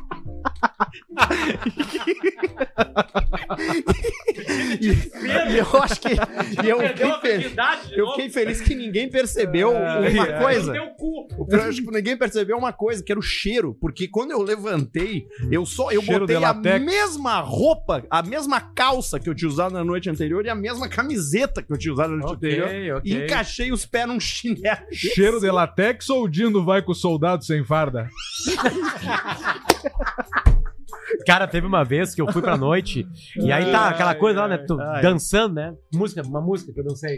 E 4.79 5.57
eu 5.57 5.81
acho 5.83 5.99
que. 6.01 6.09
E 6.65 6.69
eu 6.69 6.79
fiquei, 6.87 7.11
fe- 7.21 7.37
virgindade 7.37 7.87
de 7.89 7.97
eu 7.99 8.07
fiquei 8.11 8.29
feliz 8.29 8.61
que 8.61 8.73
ninguém 8.75 9.09
percebeu 9.09 9.71
É, 9.75 10.09
uma 10.09 10.27
é. 10.27 10.39
coisa. 10.39 10.71
Deu 10.73 10.87
cu. 10.91 11.27
Eu 11.49 11.61
acho 11.63 11.83
que 11.83 11.91
ninguém 11.91 12.17
percebeu 12.17 12.57
uma 12.57 12.71
coisa, 12.73 13.03
que 13.03 13.11
era 13.11 13.19
o 13.19 13.23
cheiro. 13.23 13.75
Porque 13.79 14.07
quando 14.07 14.31
eu 14.31 14.41
levantei, 14.41 15.27
eu 15.51 15.65
só 15.65 15.91
eu 15.91 16.01
Cheiro 16.01 16.21
botei 16.25 16.35
a 16.37 16.79
mesma 16.79 17.39
roupa, 17.39 18.03
a 18.09 18.21
mesma 18.23 18.59
calça 18.61 19.19
que 19.19 19.29
eu 19.29 19.35
tinha 19.35 19.49
usado 19.49 19.73
na 19.73 19.83
noite 19.83 20.09
anterior 20.09 20.45
e 20.45 20.49
a 20.49 20.55
mesma 20.55 20.87
camiseta 20.87 21.61
que 21.61 21.71
eu 21.71 21.77
tinha 21.77 21.93
usado 21.93 22.11
na 22.11 22.17
noite 22.17 22.35
anterior. 22.37 22.67
Ok, 22.67 22.91
ok. 22.93 23.11
E 23.11 23.15
encaixei 23.23 23.71
os 23.71 23.85
pés 23.85 24.07
num 24.07 24.19
chinelo. 24.19 24.61
Cheiro 24.91 25.39
de 25.39 25.49
latex 25.51 26.09
ou 26.09 26.23
o 26.23 26.29
Dino 26.29 26.63
vai 26.63 26.81
com 26.81 26.91
o 26.91 26.95
soldado 26.95 27.43
sem 27.43 27.63
farda? 27.63 28.09
Cara, 31.25 31.47
teve 31.47 31.67
uma 31.67 31.83
vez 31.83 32.15
que 32.15 32.21
eu 32.21 32.31
fui 32.31 32.41
pra 32.41 32.57
noite 32.57 33.07
e 33.37 33.51
aí 33.51 33.71
tá 33.71 33.89
aquela 33.89 34.15
coisa 34.15 34.41
lá, 34.41 34.47
né? 34.47 34.57
tu 34.57 34.77
dançando, 35.01 35.55
né? 35.55 35.75
Música, 35.93 36.21
uma 36.23 36.41
música 36.41 36.73
que 36.73 36.79
eu 36.79 36.83
dancei. 36.83 37.17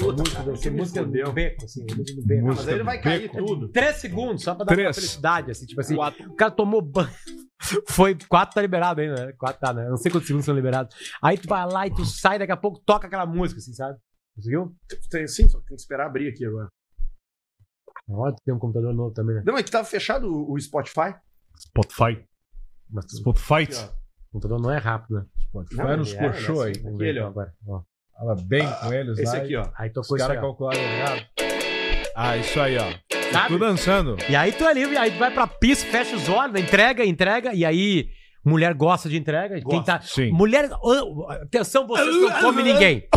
Música, 0.00 0.42
dancei, 0.42 0.70
música 0.70 1.04
do 1.04 1.32
beco, 1.32 1.64
assim, 1.64 1.82
música 1.96 2.20
do 2.20 2.26
beco. 2.26 2.46
Música 2.46 2.62
Mas 2.62 2.68
aí 2.68 2.74
ele 2.74 2.82
vai 2.82 3.00
cair 3.00 3.22
beco. 3.22 3.38
tudo. 3.38 3.68
Três 3.68 3.96
segundos, 3.96 4.42
só 4.42 4.54
pra 4.54 4.64
dar 4.66 4.78
uma 4.78 4.92
felicidade, 4.92 5.50
assim, 5.50 5.66
tipo 5.66 5.80
assim. 5.80 5.96
Quatro. 5.96 6.30
O 6.30 6.36
cara 6.36 6.50
tomou 6.50 6.82
banho. 6.82 7.08
Foi, 7.88 8.16
quatro 8.28 8.54
tá 8.54 8.60
liberado 8.62 9.00
ainda, 9.00 9.26
né? 9.26 9.32
Quatro 9.32 9.60
tá, 9.60 9.72
né? 9.72 9.88
Não 9.88 9.96
sei 9.96 10.12
quantos 10.12 10.26
segundos 10.26 10.44
são 10.44 10.54
liberados. 10.54 10.94
Aí 11.22 11.38
tu 11.38 11.48
vai 11.48 11.66
lá 11.66 11.86
e 11.86 11.94
tu 11.94 12.04
sai, 12.04 12.38
daqui 12.38 12.52
a 12.52 12.56
pouco 12.56 12.80
toca 12.84 13.06
aquela 13.06 13.26
música, 13.26 13.58
assim, 13.58 13.72
sabe? 13.72 13.98
Conseguiu? 14.36 14.74
Tem, 15.10 15.26
sim, 15.26 15.48
só 15.48 15.58
tem 15.58 15.74
que 15.74 15.82
esperar 15.82 16.06
abrir 16.06 16.28
aqui 16.28 16.44
agora. 16.44 16.68
Tu 18.06 18.42
tem 18.44 18.54
um 18.54 18.58
computador 18.58 18.94
novo 18.94 19.12
também, 19.12 19.36
né? 19.36 19.42
Não, 19.44 19.56
é 19.56 19.62
que 19.62 19.70
tava 19.70 19.84
fechado 19.84 20.30
o 20.30 20.58
Spotify. 20.60 21.14
Spotify. 21.58 22.24
Mas 22.90 23.04
tu- 23.06 23.16
Spotify. 23.16 23.62
Aqui, 23.64 23.74
ó. 23.74 23.84
o 23.84 24.32
computador 24.32 24.60
não 24.60 24.70
é 24.70 24.78
rápido, 24.78 25.14
né? 25.16 25.24
Spotify 25.48 25.76
Não, 25.82 25.96
nos 25.98 26.12
ele 26.12 26.18
é, 26.24 26.28
coxou 26.30 26.62
aí. 26.62 26.72
Vamos 26.82 26.98
ver 26.98 27.04
Aquele, 27.04 27.20
ó. 27.20 27.22
então 27.28 27.30
agora. 27.42 27.52
Ó. 27.66 27.82
Fala 28.18 28.34
bem 28.46 28.66
com 28.80 28.92
eles 28.92 29.18
Esse 29.18 29.36
lá. 29.36 29.42
aqui, 29.42 29.56
ó. 29.56 29.68
Aí 29.78 29.88
Os 29.88 29.94
tocou 29.94 30.18
caras 30.18 30.38
ó. 30.38 30.40
calcularam 30.40 30.80
errado. 30.80 31.22
Ah, 32.16 32.36
isso 32.36 32.60
aí, 32.60 32.76
ó. 32.78 32.92
Sabe? 33.32 33.48
Tô 33.48 33.58
dançando. 33.58 34.16
E 34.28 34.34
aí 34.34 34.50
tu 34.52 34.64
é 34.64 34.74
livre, 34.74 34.96
aí 34.96 35.10
tu 35.12 35.18
vai 35.18 35.30
pra 35.32 35.46
pista, 35.46 35.86
fecha 35.90 36.16
os 36.16 36.28
olhos, 36.28 36.60
entrega, 36.60 37.04
entrega, 37.04 37.54
e 37.54 37.64
aí 37.64 38.08
mulher 38.44 38.72
gosta 38.74 39.08
de 39.08 39.16
entrega. 39.16 39.60
Quem 39.60 39.82
tá... 39.84 40.00
Sim. 40.00 40.32
Mulher. 40.32 40.68
Atenção, 41.42 41.86
você 41.86 42.02
que 42.04 42.18
não 42.20 42.40
come 42.40 42.62
ninguém. 42.62 43.08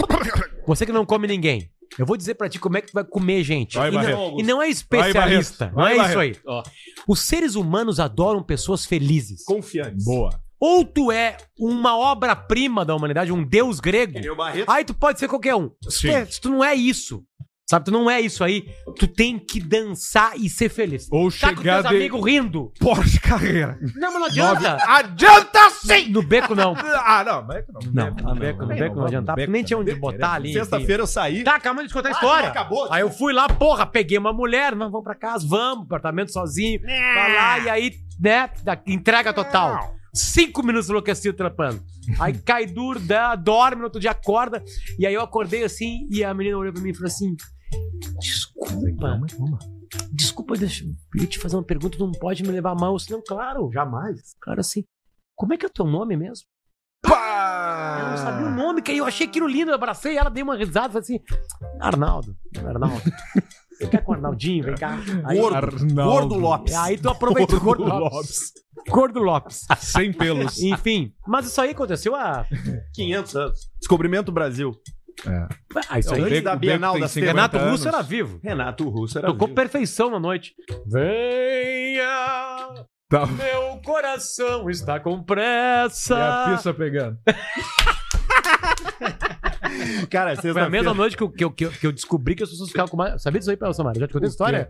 Você 0.67 0.85
que 0.85 0.91
não 0.91 1.05
come 1.05 1.27
ninguém. 1.27 1.70
Eu 1.97 2.05
vou 2.05 2.15
dizer 2.15 2.35
pra 2.35 2.47
ti 2.47 2.59
como 2.59 2.77
é 2.77 2.81
que 2.81 2.87
tu 2.87 2.93
vai 2.93 3.03
comer, 3.03 3.43
gente. 3.43 3.77
Vai, 3.77 3.89
e, 3.89 3.91
não, 3.91 4.39
e 4.39 4.43
não 4.43 4.61
é 4.61 4.69
especialista. 4.69 5.71
Vai, 5.73 5.95
não 5.95 6.03
é 6.03 6.07
isso 6.07 6.19
aí. 6.19 6.35
Ó. 6.45 6.63
Os 7.07 7.19
seres 7.21 7.55
humanos 7.55 7.99
adoram 7.99 8.41
pessoas 8.41 8.85
felizes. 8.85 9.43
Confiantes. 9.43 10.05
Boa. 10.05 10.39
Ou 10.59 10.85
tu 10.85 11.11
é 11.11 11.37
uma 11.59 11.97
obra-prima 11.97 12.85
da 12.85 12.95
humanidade, 12.95 13.31
um 13.31 13.43
deus 13.43 13.79
grego. 13.79 14.19
Barreto. 14.35 14.69
Aí 14.69 14.85
tu 14.85 14.93
pode 14.93 15.19
ser 15.19 15.27
qualquer 15.27 15.55
um. 15.55 15.71
Se 15.83 15.89
tu, 15.89 15.91
Sim. 15.91 16.09
é- 16.09 16.25
se 16.25 16.39
tu 16.39 16.49
não 16.49 16.63
é 16.63 16.75
isso, 16.75 17.23
sabe? 17.71 17.85
Tu 17.85 17.91
não 17.91 18.09
é 18.09 18.19
isso 18.21 18.43
aí, 18.43 18.65
tu 18.97 19.07
tem 19.07 19.39
que 19.39 19.59
dançar 19.59 20.33
e 20.37 20.49
ser 20.49 20.69
feliz. 20.69 21.07
Ou 21.11 21.31
Tá 21.31 21.49
com 21.49 21.57
chegar 21.57 21.81
teus 21.81 21.89
de 21.89 21.95
amigos 21.95 22.25
rindo. 22.25 22.71
Porsche 22.79 23.19
Carreira. 23.19 23.79
Não, 23.95 24.11
mas 24.11 24.19
não 24.19 24.25
adianta. 24.25 24.77
Adianta 24.85 25.69
sim! 25.71 26.09
No 26.09 26.21
beco 26.21 26.53
não. 26.53 26.75
Ah, 26.75 27.23
não. 27.23 27.47
Beco 27.47 27.71
não. 27.73 27.81
Não, 27.93 28.13
Beco 28.13 28.29
no 28.29 28.35
beco, 28.35 28.61
no 28.61 28.67
beco 28.67 28.95
não 28.95 29.05
adiantava, 29.05 29.37
porque 29.37 29.51
nem 29.51 29.63
tinha 29.63 29.77
onde 29.79 29.95
botar 29.95 30.33
ali. 30.33 30.53
Sexta-feira 30.53 31.03
eu 31.03 31.07
saí. 31.07 31.43
Tá, 31.43 31.59
calma 31.59 31.85
de 31.87 31.93
contar 31.93 32.09
a 32.09 32.11
história. 32.11 32.43
não 32.43 32.49
acabou, 32.51 32.87
Aí 32.91 33.01
eu 33.01 33.09
fui 33.09 33.33
lá, 33.33 33.47
porra, 33.47 33.85
peguei 33.85 34.17
uma 34.17 34.33
mulher, 34.33 34.75
não, 34.75 34.91
vamos 34.91 35.03
pra 35.03 35.15
casa, 35.15 35.45
vamos, 35.47 35.85
apartamento 35.85 36.31
sozinho. 36.31 36.81
Vai 36.81 37.33
lá 37.33 37.59
e 37.59 37.69
aí, 37.69 37.93
né, 38.19 38.49
entrega 38.85 39.33
total. 39.33 39.95
Cinco 40.13 40.61
minutos 40.61 40.89
enlouquecido 40.89 41.37
trampando. 41.37 41.81
Aí 42.19 42.33
cai 42.33 42.65
duro, 42.65 42.99
dá, 42.99 43.33
dorme, 43.33 43.77
no 43.77 43.85
outro 43.85 43.99
dia 43.99 44.11
acorda. 44.11 44.61
E 44.99 45.07
aí 45.07 45.13
eu 45.13 45.21
acordei 45.21 45.63
assim 45.63 46.05
e 46.11 46.21
a 46.21 46.33
menina 46.33 46.57
olhou 46.57 46.73
pra 46.73 46.81
mim 46.81 46.89
e 46.89 46.93
falou 46.93 47.07
assim: 47.07 47.33
Desculpa, 48.19 49.19
desculpa, 50.11 50.55
deixa 50.55 50.85
eu 51.15 51.27
te 51.27 51.39
fazer 51.39 51.55
uma 51.55 51.63
pergunta, 51.63 51.97
tu 51.97 52.05
não 52.05 52.11
pode 52.11 52.43
me 52.43 52.49
levar 52.49 52.75
mal. 52.75 52.93
Eu 52.93 52.97
disse, 52.97 53.11
não, 53.11 53.21
claro. 53.21 53.69
Jamais. 53.71 54.35
Cara, 54.41 54.61
assim, 54.61 54.83
como 55.35 55.53
é 55.53 55.57
que 55.57 55.65
é 55.65 55.69
o 55.69 55.71
teu 55.71 55.85
nome 55.85 56.15
mesmo? 56.15 56.45
Eu 57.03 58.09
não 58.09 58.17
sabia 58.17 58.47
o 58.47 58.51
nome, 58.51 58.81
que 58.81 58.91
aí 58.91 58.99
eu 58.99 59.05
achei 59.05 59.27
aquilo 59.27 59.47
lindo, 59.47 59.71
eu 59.71 59.75
abracei 59.75 60.17
ela, 60.17 60.29
dei 60.29 60.43
uma 60.43 60.55
risada, 60.55 60.93
falei 60.93 61.01
assim, 61.01 61.19
Arnaldo, 61.79 62.35
Arnaldo. 62.63 63.01
Você 63.81 63.87
quer 63.87 64.03
com 64.03 64.11
o 64.11 64.15
Arnaldinho, 64.15 64.63
vem 64.63 64.75
cá. 64.75 64.99
Aí, 65.25 65.39
Gordo. 65.39 65.55
Arnaldo. 65.55 65.95
Gordo 65.95 66.35
Lopes. 66.35 66.75
aí 66.75 66.99
tu 66.99 67.09
aproveitou 67.09 67.59
Gordo 67.59 67.83
Gordo 67.83 67.99
Lopes. 67.99 68.51
Gordo 68.87 69.19
Lopes. 69.19 69.65
Sem 69.79 70.13
pelos. 70.13 70.61
Enfim, 70.61 71.11
mas 71.27 71.47
isso 71.47 71.59
aí 71.59 71.71
aconteceu 71.71 72.15
há 72.15 72.45
500 72.93 73.35
anos. 73.35 73.71
Descobrimento 73.79 74.25
do 74.25 74.31
Brasil. 74.31 74.79
Ah, 75.89 75.99
isso 75.99 76.13
aí. 76.13 76.21
Antes 76.21 76.33
Beco- 76.33 76.45
da 76.45 76.55
Bienal 76.55 76.93
50 77.07 77.19
Renato 77.19 77.57
anos. 77.57 77.71
Russo 77.71 77.87
era 77.87 78.01
vivo. 78.01 78.39
Renato 78.43 78.89
Russo 78.89 79.17
era 79.19 79.27
Tocou 79.27 79.47
vivo. 79.47 79.55
perfeição 79.55 80.09
na 80.09 80.19
noite. 80.19 80.53
Venha, 80.87 82.73
Tá. 83.09 83.25
meu 83.27 83.79
coração 83.83 84.69
está 84.69 84.99
com 84.99 85.17
E 85.17 85.19
a 85.19 85.23
pressa. 85.23 86.45
pista 86.51 86.73
pegando. 86.73 87.17
Cara, 90.09 90.35
Foi 90.35 90.61
a 90.61 90.69
mesma 90.69 90.93
noite 90.93 91.15
que 91.15 91.23
eu, 91.23 91.29
que, 91.31 91.43
eu, 91.45 91.51
que 91.71 91.87
eu- 91.87 91.91
descobri 91.91 92.35
que 92.35 92.43
as 92.43 92.49
pessoas 92.49 92.69
ficavam 92.69 92.89
com 92.89 92.97
mais... 92.97 93.21
Sabia 93.21 93.39
disso 93.39 93.51
aí, 93.51 93.57
Samara? 93.73 93.99
Já 93.99 94.07
te 94.07 94.13
contei 94.13 94.27
essa 94.27 94.33
história? 94.33 94.69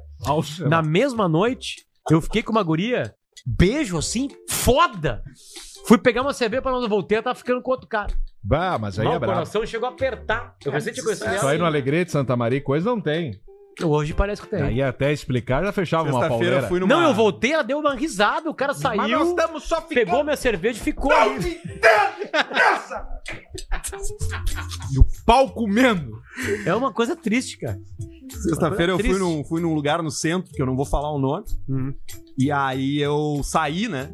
Na 0.69 0.81
mesma 0.81 1.27
noite, 1.27 1.85
eu 2.09 2.21
fiquei 2.21 2.43
com 2.43 2.51
uma 2.51 2.63
guria, 2.63 3.13
beijo 3.45 3.97
assim, 3.97 4.29
foda. 4.49 5.23
Fui 5.87 5.97
pegar 5.97 6.21
uma 6.21 6.33
cerveja 6.33 6.61
pra 6.61 6.71
voltei, 6.87 7.17
ela 7.17 7.23
tava 7.23 7.35
ficando 7.35 7.61
com 7.61 7.71
outro 7.71 7.87
cara. 7.87 8.13
Bah, 8.43 8.77
mas 8.79 8.97
aí 8.97 9.05
Mas 9.05 9.13
é 9.13 9.17
o 9.17 9.19
brabo. 9.19 9.33
coração 9.33 9.65
chegou 9.65 9.87
a 9.87 9.91
apertar. 9.91 10.55
Eu 10.65 10.71
tinha 10.71 11.03
conhecido 11.03 11.35
Isso 11.35 11.47
aí 11.47 11.57
no. 11.57 11.65
Alegrete, 11.65 12.11
Santa 12.11 12.35
Maria, 12.35 12.61
coisa 12.61 12.89
não 12.89 12.99
tem. 12.99 13.39
Hoje 13.81 14.13
parece 14.13 14.41
que 14.41 14.47
tem. 14.49 14.61
Aí 14.61 14.81
até 14.81 15.11
explicar 15.13 15.63
já 15.63 15.71
fechava 15.71 16.09
uma 16.09 16.27
pauleira. 16.27 16.63
fui 16.63 16.79
numa... 16.79 16.93
Não, 16.93 17.07
eu 17.07 17.13
voltei, 17.13 17.53
ela 17.53 17.63
deu 17.63 17.79
uma 17.79 17.95
risada, 17.95 18.49
o 18.49 18.53
cara 18.53 18.73
saiu, 18.73 19.29
estamos 19.29 19.63
só 19.63 19.81
pegou 19.81 20.23
minha 20.23 20.35
cerveja 20.35 20.79
e 20.79 20.83
ficou 20.83 21.11
ali. 21.11 21.59
E 24.93 24.99
o 24.99 25.05
pau 25.25 25.49
comendo. 25.49 26.21
É 26.65 26.73
uma 26.73 26.91
coisa 26.91 27.15
triste, 27.15 27.57
cara. 27.57 27.79
Sexta-feira 28.29 28.93
eu 28.93 28.99
fui 28.99 29.17
num, 29.17 29.43
fui 29.43 29.61
num 29.61 29.73
lugar 29.73 30.01
no 30.01 30.09
centro, 30.11 30.51
que 30.51 30.61
eu 30.61 30.65
não 30.65 30.75
vou 30.75 30.85
falar 30.85 31.11
o 31.11 31.19
nome. 31.19 31.45
Uhum. 31.67 31.93
E 32.37 32.51
aí 32.51 32.99
eu 32.99 33.41
saí, 33.43 33.87
né? 33.87 34.11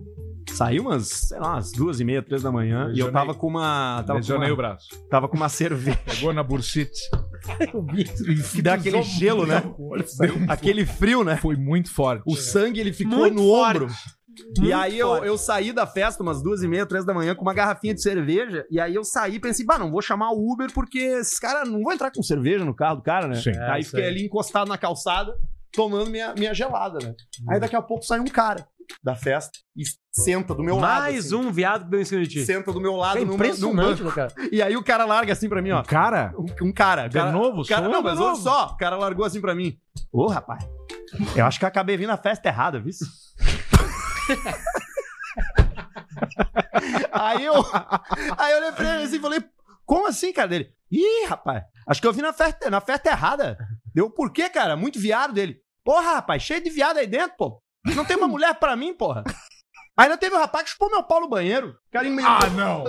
Saí 0.50 0.80
umas, 0.80 1.08
sei 1.08 1.40
lá, 1.40 1.54
umas 1.54 1.72
duas 1.72 2.00
e 2.00 2.06
meia, 2.06 2.22
três 2.22 2.42
da 2.42 2.52
manhã. 2.52 2.86
E 2.86 3.00
eu 3.00 3.08
Lesionei. 3.08 3.14
tava 3.14 3.34
com 3.36 3.48
uma. 3.48 3.98
Tava 3.98 4.08
com 4.08 4.16
Lesionei 4.16 4.50
o 4.50 4.54
uma, 4.54 4.58
braço. 4.58 4.88
tava 5.10 5.28
com 5.28 5.36
uma 5.36 5.50
cerveja. 5.50 6.00
Pegou 6.06 6.34
na 6.34 6.42
bursite. 6.42 7.00
Que 8.54 8.62
dá 8.62 8.74
aquele 8.76 9.02
gelo, 9.04 9.46
né? 9.46 9.64
Aquele 10.48 10.86
frio, 10.86 11.24
né? 11.24 11.38
Foi 11.38 11.56
muito 11.56 11.92
forte. 11.94 12.24
O 12.26 12.36
sangue 12.36 12.80
ele 12.80 12.94
ficou 12.94 13.20
Muito 13.20 13.36
no 13.36 13.48
forte. 13.50 13.84
ombro. 13.84 13.94
E 14.58 14.60
Muito 14.62 14.76
aí 14.76 15.00
eu, 15.00 15.16
eu 15.26 15.38
saí 15.38 15.74
da 15.74 15.88
festa 15.88 16.22
umas 16.22 16.44
duas 16.44 16.62
e 16.62 16.68
meia, 16.68 16.86
três 16.86 17.04
da 17.06 17.14
manhã 17.14 17.34
com 17.34 17.42
uma 17.42 17.54
garrafinha 17.54 17.94
de 17.94 18.02
cerveja. 18.02 18.66
E 18.70 18.80
aí 18.80 18.94
eu 18.94 19.04
saí 19.04 19.36
e 19.36 19.40
pensei, 19.40 19.66
bah, 19.66 19.80
não 19.80 19.90
vou 19.92 20.02
chamar 20.02 20.32
o 20.32 20.52
Uber 20.52 20.72
porque 20.74 21.00
esses 21.00 21.40
caras 21.40 21.68
não 21.68 21.82
vão 21.82 21.92
entrar 21.94 22.12
com 22.12 22.22
cerveja 22.22 22.64
no 22.64 22.76
carro 22.76 22.98
do 22.98 23.02
cara, 23.02 23.28
né? 23.28 23.36
Sim. 23.36 23.52
É, 23.52 23.72
aí 23.72 23.82
isso 23.82 23.92
fiquei 23.92 24.08
ali 24.08 24.26
encostado 24.26 24.68
na 24.68 24.78
calçada, 24.78 25.34
tomando 25.74 26.10
minha, 26.12 26.34
minha 26.36 26.54
gelada, 26.54 27.00
né? 27.04 27.16
Aí 27.50 27.60
daqui 27.60 27.76
a 27.76 27.82
pouco 27.82 28.04
sai 28.06 28.20
um 28.20 28.26
cara 28.26 28.68
da 29.04 29.16
festa 29.16 29.58
e 29.76 29.84
senta 30.12 30.54
do 30.56 30.64
meu 30.64 30.78
lado. 30.78 31.02
Mais 31.02 31.26
assim. 31.28 31.36
um 31.36 31.52
viado 31.52 31.84
que 31.86 31.90
deu 31.92 32.02
em 32.02 32.06
cima 32.06 32.22
de 32.24 32.28
ti. 32.30 32.46
Senta 32.46 32.72
do 32.72 32.80
meu 32.82 32.96
lado 32.96 33.18
É 33.18 33.22
num, 33.22 33.28
num 33.28 33.34
impressionante, 33.36 34.02
banco. 34.04 34.20
né, 34.20 34.28
cara? 34.28 34.34
E 34.52 34.62
aí 34.62 34.76
o 34.78 34.84
cara 34.84 35.06
larga 35.06 35.34
assim 35.34 35.50
pra 35.50 35.62
mim, 35.62 35.72
ó. 35.72 35.84
Cara, 35.84 36.34
Um, 36.38 36.68
um 36.68 36.72
cara. 36.74 37.08
de 37.08 37.18
cara, 37.18 37.32
novo, 37.32 37.66
cara 37.68 37.88
não, 37.90 38.02
mas 38.02 38.20
olha 38.20 38.36
só, 38.36 38.68
o 38.68 38.78
cara 38.78 38.96
largou 38.96 39.26
assim 39.26 39.42
pra 39.42 39.54
mim. 39.56 39.78
Ô, 40.12 40.28
rapaz, 40.28 40.64
eu 41.36 41.46
acho 41.46 41.60
que 41.60 41.66
eu 41.66 41.70
acabei 41.70 41.98
vindo 41.98 42.08
na 42.10 42.18
festa 42.18 42.48
errada, 42.48 42.80
viu? 42.80 42.94
aí 47.12 47.46
eu, 47.46 47.54
aí 48.38 48.52
eu 48.54 48.58
olhei 48.60 48.72
pra 48.72 48.96
ele 48.96 49.04
assim 49.04 49.18
e 49.18 49.22
falei, 49.22 49.40
como 49.86 50.08
assim, 50.08 50.34
cara? 50.34 50.48
Dele, 50.48 50.70
ih, 50.92 51.26
rapaz, 51.28 51.64
acho 51.88 52.02
que 52.02 52.08
eu 52.08 52.14
vim 52.14 52.22
na 52.22 52.34
festa, 52.34 52.70
na 52.70 52.82
festa 52.82 53.10
errada. 53.10 53.58
Deu, 53.94 54.10
por 54.10 54.32
quê, 54.32 54.50
cara? 54.50 54.76
Muito 54.76 55.00
viado 55.00 55.34
dele. 55.34 55.58
Porra, 55.84 56.16
rapaz, 56.16 56.44
cheio 56.44 56.64
de 56.64 56.70
viado 56.70 56.98
aí 56.98 57.08
dentro, 57.08 57.38
pô. 57.38 57.62
Não 57.86 58.06
tem 58.06 58.18
uma 58.18 58.28
mulher 58.28 58.54
pra 58.56 58.76
mim, 58.76 58.94
porra. 58.94 59.24
Ainda 59.96 60.18
teve 60.18 60.36
um 60.36 60.40
rapaz 60.40 60.66
que 60.66 60.70
chupou 60.72 60.90
meu 60.92 61.04
pau 61.04 61.22
no 61.22 61.30
banheiro. 61.30 61.70
O 61.70 61.92
cara 61.92 62.06
emendou. 62.08 62.32
Ah, 62.32 62.50
não. 62.50 62.84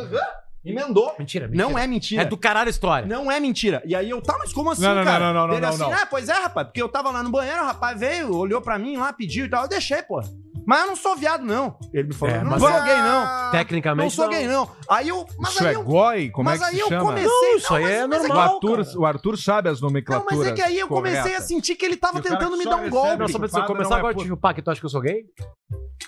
Emendou. 0.65 1.15
Mentira, 1.19 1.47
mentira. 1.49 1.69
Não 1.69 1.79
é 1.79 1.87
mentira. 1.87 2.23
É 2.23 2.25
do 2.25 2.37
caralho 2.37 2.67
a 2.67 2.71
história. 2.71 3.07
Não 3.09 3.31
é 3.31 3.41
mentira. 3.41 3.81
E 3.87 3.95
aí 3.95 4.11
eu, 4.11 4.21
tá, 4.21 4.37
mas 4.39 4.53
como 4.53 4.71
assim, 4.71 4.83
Não, 4.83 4.95
não, 4.95 5.05
cara? 5.05 5.27
não, 5.27 5.33
não, 5.33 5.47
não, 5.47 5.55
Ele 5.55 5.63
não, 5.63 5.69
assim, 5.71 5.79
não. 5.79 5.93
ah, 5.93 6.05
pois 6.07 6.29
é, 6.29 6.33
rapaz, 6.35 6.67
porque 6.67 6.83
eu 6.83 6.89
tava 6.89 7.11
lá 7.11 7.23
no 7.23 7.31
banheiro, 7.31 7.63
o 7.63 7.65
rapaz 7.65 7.99
veio, 7.99 8.35
olhou 8.37 8.61
pra 8.61 8.79
mim 8.79 8.97
lá, 8.97 9.13
pediu 9.13 9.47
e 9.47 9.49
tal, 9.49 9.63
eu 9.63 9.69
deixei, 9.69 10.03
pô. 10.03 10.21
Mas 10.69 10.81
eu 10.83 10.87
não 10.89 10.97
sou 10.97 11.17
viado, 11.17 11.43
não. 11.47 11.79
Ele 11.95 12.09
me 12.09 12.13
falou, 12.15 12.35
É, 12.35 12.39
eu 12.41 12.45
não 12.45 12.51
mas 12.51 12.61
sou 12.61 12.69
é- 12.69 12.85
gay, 12.85 12.97
não. 12.99 13.51
Tecnicamente. 13.53 14.05
Não 14.05 14.11
sou 14.11 14.29
gay, 14.29 14.47
não. 14.47 14.71
Aí 14.87 15.09
eu, 15.09 15.27
mas 15.39 15.55
isso 15.55 15.65
aí 15.65 15.75
é 15.75 15.77
eu, 15.77 15.83
goi? 15.83 16.29
Como 16.29 16.45
mas 16.45 16.61
é 16.61 16.65
que 16.65 16.71
aí 16.71 16.75
se 16.77 16.81
eu 16.83 16.89
chama? 16.89 17.05
comecei... 17.07 17.27
Não, 17.31 17.57
isso 17.57 17.75
aí 17.75 17.83
mas- 17.85 17.93
é 17.95 18.07
mas 18.07 18.19
O 18.25 18.29
normal, 18.29 18.55
Arthur, 18.55 18.85
cara. 18.85 18.99
o 18.99 19.07
Arthur 19.07 19.39
sabe 19.39 19.69
as 19.71 19.81
Não, 19.81 19.89
nomenclaturas. 19.89 20.39
mas 20.39 20.47
é 20.47 20.53
que 20.53 20.61
aí 20.61 20.79
eu 20.79 20.87
comecei 20.87 21.19
a 21.21 21.23
corretas. 21.23 21.45
sentir 21.49 21.75
que 21.75 21.87
ele 21.87 21.97
tava 21.97 22.21
tentando 22.21 22.55
me 22.59 22.65
dar 22.67 22.77
um 22.77 22.91
golpe. 22.91 23.17
Não, 23.17 23.29
só 23.29 23.39
pra 23.39 23.49
você 23.49 23.63
começar 23.63 23.89
não 23.89 23.97
é 23.97 24.01
agora 24.01 24.15
a 24.15 24.19
te 24.19 24.27
chupar, 24.29 24.55
que 24.55 24.61
tu 24.61 24.71
acha 24.71 24.79
que 24.79 24.85
eu 24.85 24.91
sou 24.91 25.01
gay? 25.01 25.25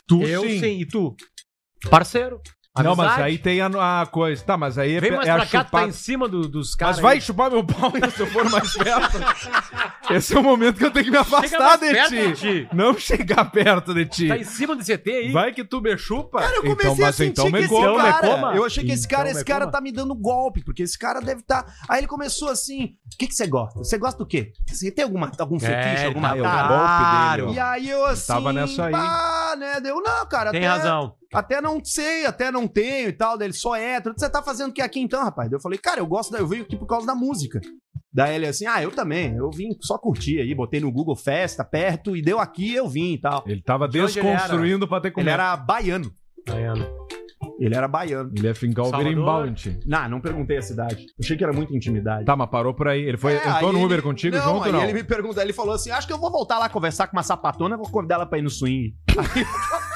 Tu 0.07 0.23
eu 0.25 0.43
sim. 0.43 0.61
sim. 0.61 0.81
E 0.81 0.87
tu? 0.87 1.17
Parceiro. 1.89 2.39
Não, 2.79 2.95
mas 2.95 3.07
Amizade. 3.09 3.23
aí 3.25 3.37
tem 3.39 3.61
a, 3.61 4.01
a 4.03 4.07
coisa. 4.07 4.45
Tá, 4.45 4.57
mas 4.57 4.79
aí 4.79 4.95
é, 4.95 5.01
Vem 5.01 5.11
mais 5.11 5.27
é 5.29 5.33
a 5.33 5.37
pra 5.39 5.47
cá, 5.47 5.65
tu 5.65 5.71
tá 5.73 5.89
em 5.89 5.93
cima 5.93 6.29
do- 6.29 6.49
dos 6.49 6.77
caras. 6.77 6.97
Mas 6.97 7.03
vai 7.03 7.15
aí. 7.17 7.21
chupar 7.21 7.51
meu 7.51 7.65
pau 7.65 7.91
se 8.15 8.21
eu 8.21 8.27
for 8.29 8.49
mais 8.49 8.73
perto. 8.75 9.19
Esse 10.15 10.37
é 10.37 10.39
o 10.39 10.43
momento 10.43 10.79
que 10.79 10.85
eu 10.85 10.91
tenho 10.91 11.05
que 11.07 11.11
me 11.11 11.17
afastar 11.17 11.77
de 11.79 11.93
ti. 12.09 12.11
de 12.29 12.33
ti. 12.35 12.69
Não 12.73 12.97
chegar 12.97 13.51
perto 13.51 13.93
de 13.93 14.07
ti. 14.07 14.29
Tá 14.29 14.39
em 14.39 14.45
cima 14.45 14.77
do 14.77 14.85
CT 14.85 15.11
aí. 15.11 15.33
Vai 15.33 15.53
que 15.53 15.65
tu 15.65 15.81
me 15.81 15.97
chupa. 15.99 16.41
Cara, 16.41 16.57
eu 16.57 16.63
comecei 16.63 16.91
então, 16.93 17.05
a 17.05 17.07
mas 17.09 17.17
sentir 17.17 17.31
então 17.33 17.51
que 17.51 17.59
esse 17.59 17.69
coma. 17.69 18.03
cara, 18.13 18.29
coma. 18.29 18.55
eu 18.55 18.65
achei 18.65 18.85
que 18.85 18.93
esse 18.93 19.09
cara, 19.09 19.29
Então 19.29 19.37
esse 19.41 19.45
cara 19.45 19.61
coma. 19.67 19.73
tá 19.73 19.81
me 19.81 19.91
dando 19.93 20.15
golpe, 20.15 20.65
porque 20.65 20.85
esse 20.85 20.97
cara 20.99 21.21
deve 21.21 21.41
estar. 21.41 21.65
Aí 21.89 21.99
ele 22.01 22.07
começou 22.07 22.49
assim: 22.51 22.85
o 22.85 23.19
que, 23.19 23.27
que 23.27 23.35
você 23.35 23.49
gosta? 23.49 23.79
Você 23.81 23.99
gosta 23.99 24.17
do 24.19 24.27
quê? 24.27 24.53
Você 24.69 24.91
tem 24.93 25.05
alguma, 25.05 25.31
algum 25.41 25.59
fetiche, 25.59 26.05
É, 26.05 26.07
alguma 26.07 26.37
tá, 26.37 26.43
tara? 26.43 26.69
golpe 26.69 27.37
dele, 27.37 27.43
ó. 27.49 27.53
E 27.53 27.59
aí 27.59 27.91
eu 27.91 28.07
assim. 28.07 28.27
Tava 28.29 28.53
nessa 28.53 28.87
aí. 28.87 28.95
Ah, 28.95 29.55
né? 29.59 29.81
Deu, 29.81 30.01
não, 30.01 30.25
cara. 30.27 30.53
Tem 30.53 30.65
até, 30.65 30.69
razão. 30.69 31.15
Até 31.33 31.61
não 31.61 31.81
sei, 31.85 32.27
até 32.27 32.51
não 32.51 32.67
tenho 32.67 33.09
e 33.09 33.13
tal. 33.13 33.39
Dele 33.39 33.53
só 33.53 33.77
hétero. 33.77 34.15
Você 34.17 34.29
tá 34.29 34.43
fazendo 34.43 34.71
o 34.71 34.73
que 34.73 34.83
aqui 34.83 35.01
então, 35.01 35.23
rapaz? 35.23 35.49
Daí 35.49 35.57
Eu 35.57 35.63
falei, 35.63 35.79
cara, 35.79 36.01
eu 36.01 36.07
gosto, 36.07 36.33
da, 36.33 36.39
eu 36.39 36.47
venho 36.47 36.63
aqui 36.63 36.77
por 36.77 36.87
causa 36.87 37.07
da 37.07 37.15
música. 37.15 37.61
Daí 38.13 38.35
ele 38.35 38.47
assim, 38.49 38.67
ah, 38.67 38.83
eu 38.83 38.91
também. 38.91 39.37
Eu 39.37 39.49
vim 39.51 39.69
só 39.81 39.97
curtir 39.97 40.41
aí, 40.41 40.53
botei 40.55 40.81
no 40.81 40.91
Google 40.91 41.15
Festa 41.15 41.65
perto 41.65 42.17
e 42.17 42.23
deu 42.23 42.41
aqui 42.41 42.75
eu 42.75 42.89
vim 42.89 43.13
e 43.13 43.19
tal. 43.21 43.45
Ele 43.47 43.63
tava 43.63 43.87
De 43.89 44.01
onde 44.01 44.19
ele 44.19 44.27
era? 44.29 44.37
desconstruindo 44.39 44.89
pra 44.89 45.01
ter 45.01 45.13
como. 45.13 45.23
Ele 45.23 45.31
era 45.31 45.57
baiano. 45.57 46.13
Ele 47.59 47.75
era 47.75 47.87
baiano. 47.87 48.33
Ele 48.37 48.47
ia 48.47 48.55
fincar 48.55 48.85
o 48.87 48.89
Salvador. 48.89 49.13
berimbau 49.13 49.47
em 49.47 49.53
ti. 49.55 49.79
Não, 49.87 50.09
não 50.09 50.21
perguntei 50.21 50.57
a 50.57 50.63
cidade. 50.63 51.07
Achei 51.23 51.37
que 51.37 51.45
era 51.45 51.53
muita 51.53 51.75
intimidade. 51.77 52.25
Tá, 52.25 52.35
mas 52.35 52.51
parou 52.51 52.75
por 52.75 52.89
aí. 52.89 53.03
Ele 53.03 53.17
foi, 53.17 53.35
É, 53.35 53.37
entrou 53.37 53.71
aí 53.71 53.73
no 53.77 53.85
Uber 53.85 53.97
ele- 53.99 54.03
contigo 54.03 54.37
não, 54.37 54.43
junto 54.45 54.65
aí 54.65 54.71
ou 54.71 54.77
não? 54.77 54.83
ele 54.85 54.93
me 54.95 55.05
pergunta, 55.05 55.41
ele 55.43 55.53
falou 55.53 55.75
assim: 55.75 55.91
acho 55.91 56.07
que 56.07 56.13
eu 56.13 56.19
vou 56.19 56.31
voltar 56.33 56.59
lá 56.59 56.69
conversar 56.69 57.07
com 57.07 57.17
uma 57.17 57.23
sapatona, 57.23 57.77
vou 57.77 57.89
convidar 57.89 58.17
ela 58.17 58.27
pra 58.27 58.39
ir 58.39 58.43
no 58.43 58.51
swing. 58.51 58.95
Aí, 59.11 59.45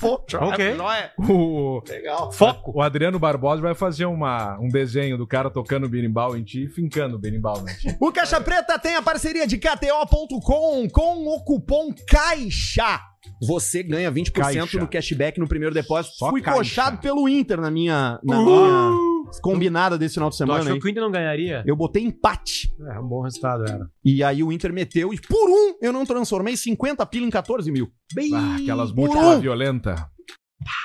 Pô, 0.00 0.20
Ok. 0.46 0.74
joia. 0.76 1.10
O, 1.18 1.82
Legal. 1.88 2.32
Foco. 2.32 2.72
o 2.74 2.80
Adriano 2.82 3.18
Barbosa 3.18 3.60
vai 3.60 3.74
fazer 3.74 4.06
uma, 4.06 4.58
um 4.58 4.68
desenho 4.68 5.18
do 5.18 5.26
cara 5.26 5.50
tocando 5.50 5.88
berimbau 5.88 6.36
em 6.36 6.42
ti 6.42 6.64
e 6.64 6.68
fincando 6.68 7.16
o 7.16 7.18
berimbau 7.18 7.62
em 7.68 7.74
ti. 7.76 7.96
O 8.00 8.10
Caixa 8.10 8.40
Preta 8.40 8.78
tem 8.78 8.96
a 8.96 9.02
parceria 9.02 9.46
de 9.46 9.58
KTO.com 9.58 10.88
com 10.88 11.26
o 11.28 11.44
cupom 11.44 11.92
CAIXA. 12.06 13.00
Você 13.46 13.82
ganha 13.82 14.10
20% 14.10 14.32
Caixa. 14.32 14.78
no 14.78 14.88
cashback 14.88 15.38
no 15.38 15.46
primeiro 15.48 15.74
depósito. 15.74 16.16
Só 16.16 16.30
Fui 16.30 16.40
caixa. 16.40 16.58
coxado 16.58 16.98
pelo 16.98 17.28
Inter 17.28 17.60
na 17.60 17.70
minha, 17.70 18.18
na 18.24 18.40
Uh! 18.40 18.44
minha 18.44 19.19
combinada 19.42 19.96
desse 19.98 20.14
final 20.14 20.30
de 20.30 20.36
Tu 20.36 20.38
semana. 20.38 20.60
achou 20.60 20.72
hein? 20.74 20.80
que 20.80 20.86
o 20.86 20.90
Inter 20.90 21.02
não 21.02 21.10
ganharia? 21.10 21.62
Eu 21.66 21.76
botei 21.76 22.02
empate. 22.02 22.72
É, 22.94 22.98
um 22.98 23.06
bom 23.06 23.22
resultado 23.22 23.64
era. 23.68 23.88
E 24.04 24.22
aí 24.24 24.42
o 24.42 24.50
Inter 24.50 24.72
meteu 24.72 25.12
e 25.14 25.20
por 25.20 25.48
um 25.48 25.74
eu 25.80 25.92
não 25.92 26.04
transformei 26.04 26.56
50 26.56 27.04
pila 27.06 27.26
em 27.26 27.30
14 27.30 27.70
mil. 27.70 27.90
Bem, 28.14 28.34
Ah, 28.34 28.56
aquelas 28.60 28.92
múltiplas 28.92 29.36
um. 29.38 29.40
violentas. 29.40 30.00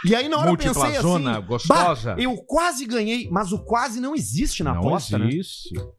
E 0.07 0.15
aí 0.15 0.29
na 0.29 0.37
hora 0.37 0.51
eu 0.51 0.57
pensei 0.57 0.73
Múltipla 0.73 1.01
zona, 1.01 1.37
assim, 1.37 1.47
gostosa. 1.47 2.15
"Bah, 2.15 2.21
eu 2.21 2.37
quase 2.47 2.85
ganhei, 2.85 3.27
mas 3.29 3.51
o 3.51 3.59
quase 3.59 3.99
não 3.99 4.15
existe 4.15 4.63
na 4.63 4.73
não 4.73 4.79
aposta, 4.79 5.17
né? 5.19 5.25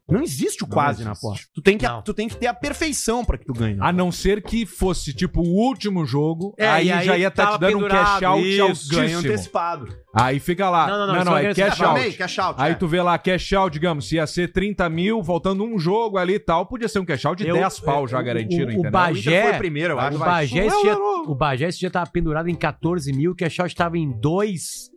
Não 0.08 0.22
existe 0.22 0.62
o 0.62 0.68
quase 0.68 1.02
na 1.02 1.10
existe. 1.10 1.26
aposta. 1.26 1.46
Tu 1.52 1.60
tem, 1.62 1.76
que, 1.76 1.84
Não. 1.84 2.00
tu 2.00 2.14
tem 2.14 2.28
que 2.28 2.36
ter 2.36 2.46
a 2.46 2.54
perfeição 2.54 3.24
pra 3.24 3.36
que 3.36 3.44
tu 3.44 3.52
ganhe. 3.52 3.76
A 3.80 3.92
não 3.92 4.12
ser 4.12 4.40
que 4.40 4.64
fosse, 4.64 5.12
tipo, 5.12 5.40
o 5.40 5.48
último 5.66 6.06
jogo, 6.06 6.54
É, 6.56 6.68
aí, 6.68 6.92
aí 6.92 7.04
já 7.04 7.18
ia 7.18 7.26
estar 7.28 7.44
tava 7.46 7.58
te 7.58 7.60
dando 7.72 7.84
um 7.84 7.88
cash 7.88 8.22
out 8.22 8.48
isso, 8.48 8.88
Ganho 8.88 9.18
antecipado. 9.18 9.88
Aí 10.14 10.38
fica 10.38 10.70
lá. 10.70 10.86
Não, 10.86 10.98
Não, 10.98 11.06
não, 11.08 11.14
não, 11.16 11.24
não, 11.32 11.36
é 11.36 11.52
cash 11.52 11.80
out. 11.80 11.98
Falei, 11.98 12.12
cash 12.12 12.38
out. 12.38 12.54
Aí 12.62 12.72
é. 12.72 12.74
tu 12.76 12.86
vê 12.86 13.02
lá, 13.02 13.18
cash 13.18 13.52
out, 13.54 13.72
digamos, 13.72 14.08
se 14.08 14.14
ia 14.14 14.26
ser 14.28 14.52
30 14.52 14.88
mil, 14.88 15.24
faltando 15.24 15.64
um 15.64 15.76
jogo 15.78 16.18
ali 16.18 16.34
e 16.34 16.38
tal, 16.38 16.66
podia 16.66 16.88
ser 16.88 17.00
um 17.00 17.04
cash 17.04 17.24
out 17.26 17.42
de 17.42 17.48
Eu- 17.48 17.56
10 17.56 17.80
pau 17.80 18.06
já 18.06 18.20
o- 18.20 18.24
garantido, 18.24 18.72
o- 18.76 18.86
o? 18.86 18.90
Bagé- 18.90 19.40
O 19.46 19.48
foi 19.50 19.58
primeiro, 19.58 19.94
eu 19.94 19.96
O 19.96 20.00
acho. 20.00 20.18
Bagé, 20.18 20.66
esse 20.66 20.82
dia, 20.82 20.96
o 20.96 21.34
Bagé 21.34 21.66
esse 21.66 21.78
dia 21.80 21.90
tava 21.90 22.08
pendurado 22.08 22.48
em 22.48 22.54
14 22.54 23.12
mil, 23.12 23.34
que 23.34 23.44
a 23.44 23.50
Shot 23.50 23.66
estava 23.66 23.98
em 23.98 24.08
2. 24.20 24.88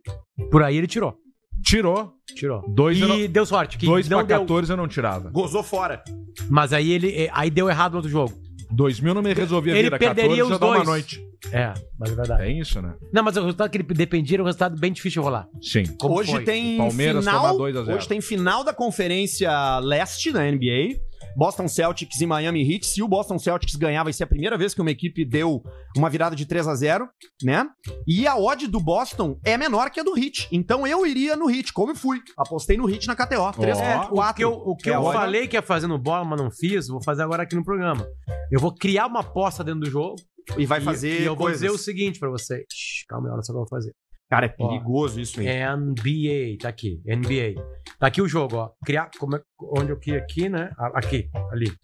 Por 0.52 0.62
aí 0.64 0.78
ele 0.78 0.88
tirou. 0.88 1.18
Tirou. 1.64 2.14
Tirou. 2.36 2.64
Dois, 2.70 2.98
e 2.98 3.02
eu 3.02 3.08
não, 3.08 3.28
deu 3.28 3.46
sorte. 3.46 3.78
Que 3.78 3.86
dois 3.86 4.08
não 4.08 4.20
pra 4.20 4.28
deu, 4.28 4.40
14 4.40 4.72
eu 4.72 4.78
não 4.78 4.88
tirava. 4.88 5.30
Gozou 5.30 5.64
fora. 5.64 6.04
Mas 6.50 6.74
aí 6.74 6.92
ele 6.92 7.10
eh, 7.24 7.30
aí 7.34 7.50
deu 7.50 7.70
errado 7.70 7.92
no 7.94 7.98
outro 7.98 8.12
jogo. 8.12 8.34
2 8.72 9.00
mil 9.00 9.16
não 9.16 9.22
me 9.24 9.34
resolvia 9.34 9.74
Ele 9.74 9.90
vir 9.90 9.96
a 9.96 9.98
perderia 9.98 10.44
14 10.44 10.50
já 10.50 10.54
os 10.54 10.60
dá 10.60 10.66
uma 10.68 10.76
dois. 10.76 10.88
noite. 10.88 11.24
É, 11.52 11.74
mas 11.98 12.12
é 12.12 12.16
verdade. 12.16 12.44
É 12.44 12.52
isso, 12.52 12.82
né? 12.82 12.94
Não, 13.12 13.24
mas 13.24 13.36
o 13.36 13.42
resultado 13.42 13.70
que 13.72 13.78
ele 13.78 13.84
dependia 13.84 14.36
era 14.36 14.44
um 14.44 14.46
resultado 14.46 14.80
bem 14.80 14.92
difícil 14.92 15.22
de 15.22 15.26
rolar. 15.26 15.48
Sim. 15.62 15.84
Como 15.98 16.16
hoje 16.20 16.32
foi? 16.34 16.44
tem 16.44 16.78
Palmeiras 16.78 17.26
final. 17.26 17.42
tomar 17.42 17.58
2 17.58 17.76
a 17.78 17.84
0. 17.84 17.98
Hoje 17.98 18.08
tem 18.08 18.22
final 18.22 18.64
da 18.64 18.74
Conferência 18.74 19.80
Leste 19.80 20.32
da 20.32 20.42
NBA. 20.44 21.00
Boston 21.36 21.68
Celtics 21.68 22.20
e 22.22 22.26
Miami 22.26 22.62
Heat. 22.70 22.86
Se 22.86 23.02
o 23.02 23.08
Boston 23.08 23.38
Celtics 23.40 23.76
ganhar, 23.76 24.04
vai 24.04 24.14
ser 24.14 24.24
a 24.24 24.28
primeira 24.28 24.58
vez 24.58 24.74
que 24.74 24.82
uma 24.82 24.92
equipe 24.92 25.24
deu 25.26 25.64
uma 25.98 26.10
virada 26.10 26.36
de 26.36 26.46
3 26.46 26.68
a 26.68 26.76
0 26.76 27.08
né? 27.44 27.66
E 28.08 28.28
a 28.28 28.36
odd 28.38 28.68
do 28.68 28.80
Boston 28.80 29.40
é 29.46 29.58
menor 29.58 29.90
que 29.90 30.00
a 30.00 30.04
do 30.04 30.18
Heat. 30.18 30.48
Então 30.52 30.86
eu 30.86 31.06
iria 31.06 31.36
no 31.36 31.50
Heat, 31.50 31.72
como 31.74 31.96
fui. 31.96 32.20
Apostei 32.38 32.78
no 32.78 32.90
Heat 32.90 33.08
na 33.08 33.16
KTO. 33.16 33.52
3 33.60 33.78
É, 33.80 33.94
ponto 33.98 34.08
o 34.08 34.16
quatro. 34.16 34.36
que 34.36 34.44
eu, 34.44 34.52
o 34.52 34.76
que 34.76 34.90
É 34.90 34.96
eu 34.96 35.04
falei 35.12 35.48
que 35.48 35.56
ia 35.56 35.62
fazer 35.62 35.88
no 35.88 35.98
bola, 35.98 36.26
mas 36.26 36.40
não 36.42 36.50
fiz, 36.52 36.88
vou 36.88 37.02
fazer 37.04 37.24
agora 37.24 37.44
aqui 37.44 37.56
no 37.56 37.64
programa. 37.64 38.06
Eu 38.52 38.60
vou 38.60 38.74
criar 38.74 39.08
uma 39.08 39.22
aposta 39.22 39.64
dentro 39.64 39.82
do 39.82 39.90
jogo. 39.90 40.16
E 40.58 40.66
vai 40.66 40.80
e- 40.80 40.84
fazer 40.84 41.22
E 41.22 41.26
eu 41.26 41.36
vou 41.36 41.46
coisas. 41.46 41.62
dizer 41.62 41.72
o 41.72 41.78
seguinte 41.78 42.20
pra 42.20 42.30
vocês. 42.30 42.64
Calma 43.08 43.28
aí, 43.28 43.34
olha 43.34 43.44
só 43.44 43.52
o 43.52 43.56
que 43.56 43.58
eu 43.58 43.66
vou 43.66 43.70
fazer. 43.70 43.94
Cara, 44.30 44.46
é 44.46 44.50
perigoso 44.50 45.20
isso 45.20 45.40
aí. 45.40 45.48
NBA, 45.48 46.60
tá 46.62 46.70
aqui, 46.70 47.02
NBA. 47.06 47.62
Tá 47.98 48.08
aqui 48.08 48.22
o 48.22 48.28
jogo, 48.28 48.58
ó. 48.58 48.72
Criar, 48.86 49.10
como 49.18 49.36
é, 49.36 49.42
onde 49.60 49.92
eu 49.92 49.98
queria 49.98 50.20
aqui, 50.20 50.48
né? 50.48 50.72
Aqui, 50.94 51.30
ali. 51.52 51.76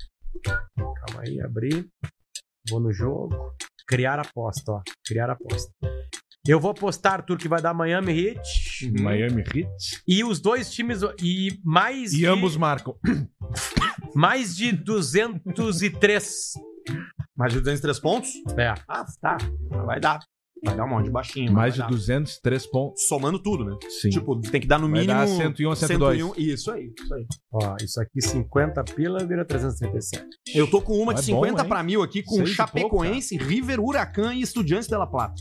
Calma 0.44 1.24
aí, 1.25 1.42
abrir. 1.42 1.88
Vou 2.70 2.80
no 2.80 2.94
jogo. 2.94 3.56
Criar 3.88 4.20
aposta, 4.20 4.74
ó. 4.74 4.82
Criar 5.06 5.32
aposta. 5.32 5.72
Eu 6.48 6.60
vou 6.60 6.70
apostar, 6.70 7.14
Arthur, 7.14 7.38
que 7.38 7.48
vai 7.48 7.60
dar 7.60 7.74
Miami 7.74 8.14
Heat. 8.14 8.92
Miami 9.02 9.42
Heat. 9.42 10.04
E 10.08 10.24
os 10.24 10.40
dois 10.40 10.72
times. 10.72 11.02
E 11.20 11.60
mais 11.64 12.14
E 12.14 12.18
de, 12.18 12.25
ambos 12.28 12.56
marcam. 12.56 12.96
Mais 14.14 14.56
de 14.56 14.72
203. 14.72 16.54
Mais 17.36 17.52
de 17.52 17.60
203 17.60 18.00
pontos? 18.00 18.30
É. 18.58 18.74
Ah, 18.88 19.06
tá. 19.20 19.38
Vai 19.86 20.00
dar. 20.00 20.20
Vai 20.65 20.75
dar 20.75 20.86
um 20.86 20.89
monte 20.89 21.05
de 21.05 21.12
baixinho. 21.12 21.53
Mais 21.53 21.74
de 21.75 21.79
dar. 21.81 21.88
203 21.89 22.65
pontos. 22.67 23.07
Somando 23.07 23.38
tudo, 23.38 23.63
né? 23.63 23.77
Sim. 24.01 24.10
Tipo, 24.10 24.39
tem 24.41 24.60
que 24.60 24.67
dar 24.67 24.79
no 24.79 24.89
Vai 24.89 25.01
mínimo... 25.01 25.19
dar 25.19 25.27
101 25.27 25.72
a 25.72 25.75
102. 25.75 26.17
101. 26.22 26.34
Isso 26.53 26.72
aí, 26.72 26.91
isso 27.00 27.13
aí. 27.13 27.25
Ó, 27.53 27.75
isso 27.81 28.01
aqui 28.01 28.22
50 28.22 28.84
pila 28.95 29.24
vira 29.25 29.45
337. 29.45 30.25
Eu 30.55 30.69
tô 30.69 30.81
com 30.81 30.93
uma 30.98 31.13
de 31.13 31.19
É 31.31 31.34
bom, 31.34 31.43
50 31.43 31.62
hein? 31.62 31.67
pra 31.67 31.84
mil 31.84 32.01
aqui 32.01 32.24
com 32.24 32.36
Seis 32.36 32.50
e 32.50 32.53
Chapecoense, 32.53 33.38
River, 33.38 33.79
Huracan 33.79 34.34
e 34.34 34.41
Estudiantes 34.41 34.88
de 34.88 34.95
La 34.95 35.07
Plata. 35.07 35.36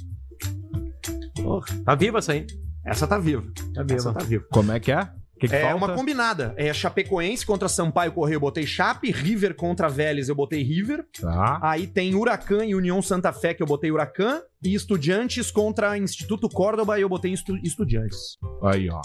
Tá 1.84 1.94
viva 1.94 2.18
essa 2.18 2.32
aí? 2.32 2.46
Essa 2.86 3.06
tá 3.06 3.18
viva. 3.18 3.42
Tá 3.74 3.82
Essa 3.82 4.10
viva. 4.10 4.12
tá 4.14 4.24
viva. 4.24 4.44
Como 4.52 4.72
é 4.72 4.80
que 4.80 4.92
é? 4.92 5.08
Que, 5.44 5.50
que 5.50 5.56
É 5.56 5.62
falta? 5.62 5.76
uma 5.76 5.94
combinada. 5.94 6.54
É 6.56 6.72
Chapecoense 6.72 7.44
contra 7.46 7.68
Sampaio 7.68 8.12
Correio, 8.12 8.36
eu 8.36 8.40
botei 8.40 8.66
Chape. 8.66 9.10
River 9.10 9.54
contra 9.54 9.88
Vélez, 9.88 10.28
eu 10.28 10.34
botei 10.34 10.62
River. 10.62 11.04
Tá. 11.20 11.58
Aí 11.62 11.86
tem 11.86 12.14
Huracan 12.14 12.64
e 12.64 12.74
União 12.74 13.00
Santa 13.02 13.32
Fé, 13.32 13.54
que 13.54 13.62
eu 13.62 13.66
botei 13.66 13.90
Huracan. 13.90 14.40
E 14.62 14.74
Estudiantes 14.74 15.50
contra 15.50 15.96
Instituto 15.98 16.48
Córdoba, 16.48 16.98
e 16.98 17.02
eu 17.02 17.08
botei 17.08 17.32
Estu- 17.32 17.58
Estudiantes. 17.62 18.38
Aí, 18.62 18.88
ó. 18.88 19.00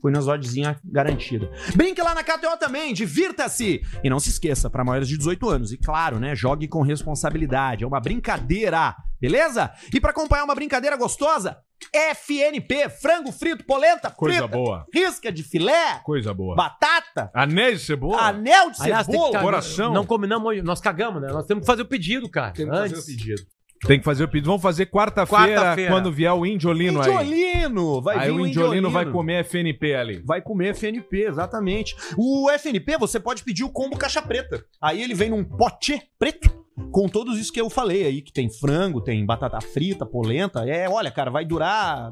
Fui 0.00 0.10
nas 0.10 0.26
oddzinha 0.26 0.78
garantida. 0.84 1.50
Brinque 1.74 2.00
lá 2.02 2.14
na 2.14 2.22
KTO 2.24 2.56
também, 2.58 2.94
divirta-se! 2.94 3.82
E 4.02 4.08
não 4.10 4.18
se 4.18 4.30
esqueça, 4.30 4.70
para 4.70 4.82
maiores 4.84 5.08
de 5.08 5.16
18 5.18 5.48
anos. 5.48 5.72
E 5.72 5.76
claro, 5.78 6.18
né, 6.18 6.34
jogue 6.34 6.66
com 6.68 6.80
responsabilidade. 6.82 7.84
É 7.84 7.86
uma 7.86 8.00
brincadeira, 8.00 8.96
beleza? 9.20 9.70
E 9.92 10.00
para 10.00 10.10
acompanhar 10.10 10.44
uma 10.44 10.54
brincadeira 10.54 10.96
gostosa, 10.96 11.58
FNP, 11.92 12.88
frango 12.88 13.30
frito, 13.32 13.64
polenta 13.64 14.10
Coisa 14.10 14.38
frita, 14.40 14.56
boa. 14.56 14.86
risca 14.92 15.30
de 15.32 15.42
filé, 15.42 16.00
Coisa 16.04 16.32
boa. 16.32 16.54
batata, 16.56 17.30
Anéis 17.34 17.80
de 17.80 17.86
cebola? 17.86 18.20
anel 18.22 18.70
de 18.70 18.82
Aliás, 18.82 19.06
tem 19.06 19.12
que 19.14 19.18
cebola. 19.20 19.32
cagar- 19.32 19.44
coração. 19.44 19.92
Não 19.92 20.06
combinamos 20.06 20.46
hoje. 20.48 20.62
Nós 20.62 20.80
cagamos, 20.80 21.20
né? 21.22 21.28
Nós 21.28 21.46
temos 21.46 21.62
que 21.62 21.66
fazer 21.66 21.82
o 21.82 21.86
pedido, 21.86 22.28
cara. 22.30 22.52
Temos 22.52 22.72
que 22.72 22.80
fazer 22.82 22.94
Antes. 22.94 23.04
o 23.04 23.06
pedido. 23.06 23.42
Tem 23.86 23.98
que 23.98 24.04
fazer 24.04 24.24
o 24.24 24.28
pedido. 24.28 24.46
Vamos 24.46 24.62
fazer 24.62 24.86
quarta-feira, 24.86 25.60
Quarta-feira. 25.62 25.90
quando 25.90 26.12
vier 26.12 26.32
o 26.32 26.44
Indiolino 26.44 27.00
aí. 27.00 27.08
Indiolino! 27.08 28.02
Vai 28.02 28.18
aí 28.18 28.26
vir 28.26 28.32
o 28.32 28.42
o 28.42 28.46
Indiolino 28.46 28.90
vai 28.90 29.10
comer 29.10 29.44
FNP 29.44 29.94
ali. 29.94 30.22
Vai 30.24 30.42
comer 30.42 30.74
FNP, 30.74 31.26
exatamente. 31.28 31.96
O 32.16 32.50
FNP, 32.50 32.98
você 32.98 33.18
pode 33.18 33.42
pedir 33.42 33.64
o 33.64 33.70
combo 33.70 33.96
caixa 33.96 34.20
preta. 34.20 34.62
Aí 34.82 35.02
ele 35.02 35.14
vem 35.14 35.30
num 35.30 35.42
pote 35.42 36.00
preto 36.18 36.50
com 36.92 37.08
todos 37.08 37.38
isso 37.38 37.52
que 37.52 37.60
eu 37.60 37.70
falei 37.70 38.04
aí, 38.04 38.22
que 38.22 38.32
tem 38.32 38.50
frango, 38.50 39.00
tem 39.00 39.24
batata 39.24 39.60
frita, 39.60 40.04
polenta. 40.04 40.68
É, 40.68 40.88
olha, 40.88 41.10
cara, 41.10 41.30
vai 41.30 41.44
durar 41.44 42.10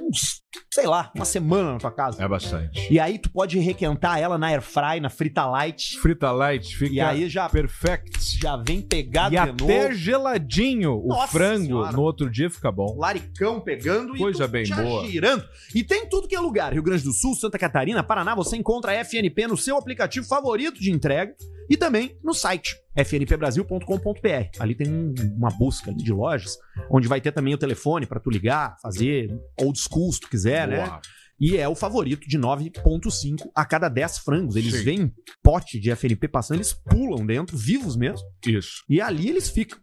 uns, 0.00 0.42
sei 0.72 0.86
lá, 0.86 1.10
uma 1.14 1.24
semana 1.24 1.72
na 1.72 1.78
tua 1.78 1.90
casa. 1.90 2.22
É 2.22 2.28
bastante. 2.28 2.92
E 2.92 2.98
aí 3.00 3.18
tu 3.18 3.30
pode 3.30 3.58
requentar 3.58 4.18
ela 4.18 4.36
na 4.38 4.48
air 4.48 4.62
fry, 4.62 5.00
na 5.00 5.08
frita 5.10 5.44
light. 5.46 5.98
Frita 5.98 6.30
light 6.32 6.76
fica 6.76 6.94
E 6.94 7.00
aí 7.00 7.28
já, 7.28 7.48
perfect. 7.48 8.38
já 8.40 8.56
vem 8.56 8.80
pegado 8.82 9.34
E 9.34 9.38
até 9.38 9.82
novo. 9.84 9.94
geladinho 9.94 10.92
o 11.02 11.08
Nossa 11.08 11.28
frango 11.32 11.64
Senhora. 11.66 11.92
no 11.92 12.02
outro 12.02 12.30
dia 12.30 12.50
fica 12.50 12.70
bom. 12.72 12.96
Laricão 12.98 13.60
pegando 13.60 14.16
Coisa 14.16 14.46
tu 14.46 14.50
bem 14.50 14.64
boa. 14.68 15.06
girando. 15.06 15.44
E 15.74 15.82
tem 15.84 16.08
tudo 16.08 16.28
que 16.28 16.34
é 16.36 16.40
lugar. 16.40 16.72
Rio 16.72 16.82
Grande 16.82 17.04
do 17.04 17.12
Sul, 17.12 17.34
Santa 17.34 17.58
Catarina, 17.58 18.02
Paraná, 18.02 18.34
você 18.34 18.56
encontra 18.56 18.92
a 18.92 18.94
FNP 19.04 19.46
no 19.46 19.56
seu 19.56 19.76
aplicativo 19.76 20.26
favorito 20.26 20.80
de 20.80 20.90
entrega 20.90 21.34
e 21.68 21.76
também 21.76 22.16
no 22.22 22.34
site 22.34 22.76
fnpbrasil.com.br. 22.94 24.48
Ali 24.60 24.74
tem 24.74 24.88
um- 24.88 25.14
uma 25.36 25.50
busca 25.50 25.92
de 25.92 26.12
lojas, 26.12 26.58
onde 26.90 27.08
vai 27.08 27.20
ter 27.20 27.32
também 27.32 27.54
o 27.54 27.58
telefone 27.58 28.06
pra 28.06 28.20
tu 28.20 28.30
ligar, 28.30 28.76
fazer 28.80 29.28
old 29.60 29.78
school 29.78 30.12
se 30.12 30.20
tu 30.20 30.28
quiser, 30.28 30.43
né? 30.66 30.86
Boa. 30.86 31.00
E 31.40 31.56
é 31.56 31.68
o 31.68 31.74
favorito 31.74 32.28
de 32.28 32.38
9,5 32.38 33.50
a 33.54 33.64
cada 33.64 33.88
10 33.88 34.18
frangos. 34.18 34.56
Eles 34.56 34.74
Sim. 34.74 34.84
veem 34.84 35.14
pote 35.42 35.80
de 35.80 35.90
FNP 35.90 36.28
passando, 36.28 36.58
eles 36.58 36.72
pulam 36.72 37.26
dentro, 37.26 37.56
vivos 37.56 37.96
mesmo, 37.96 38.26
Isso. 38.46 38.84
e 38.88 39.00
ali 39.00 39.28
eles 39.28 39.48
ficam. 39.48 39.78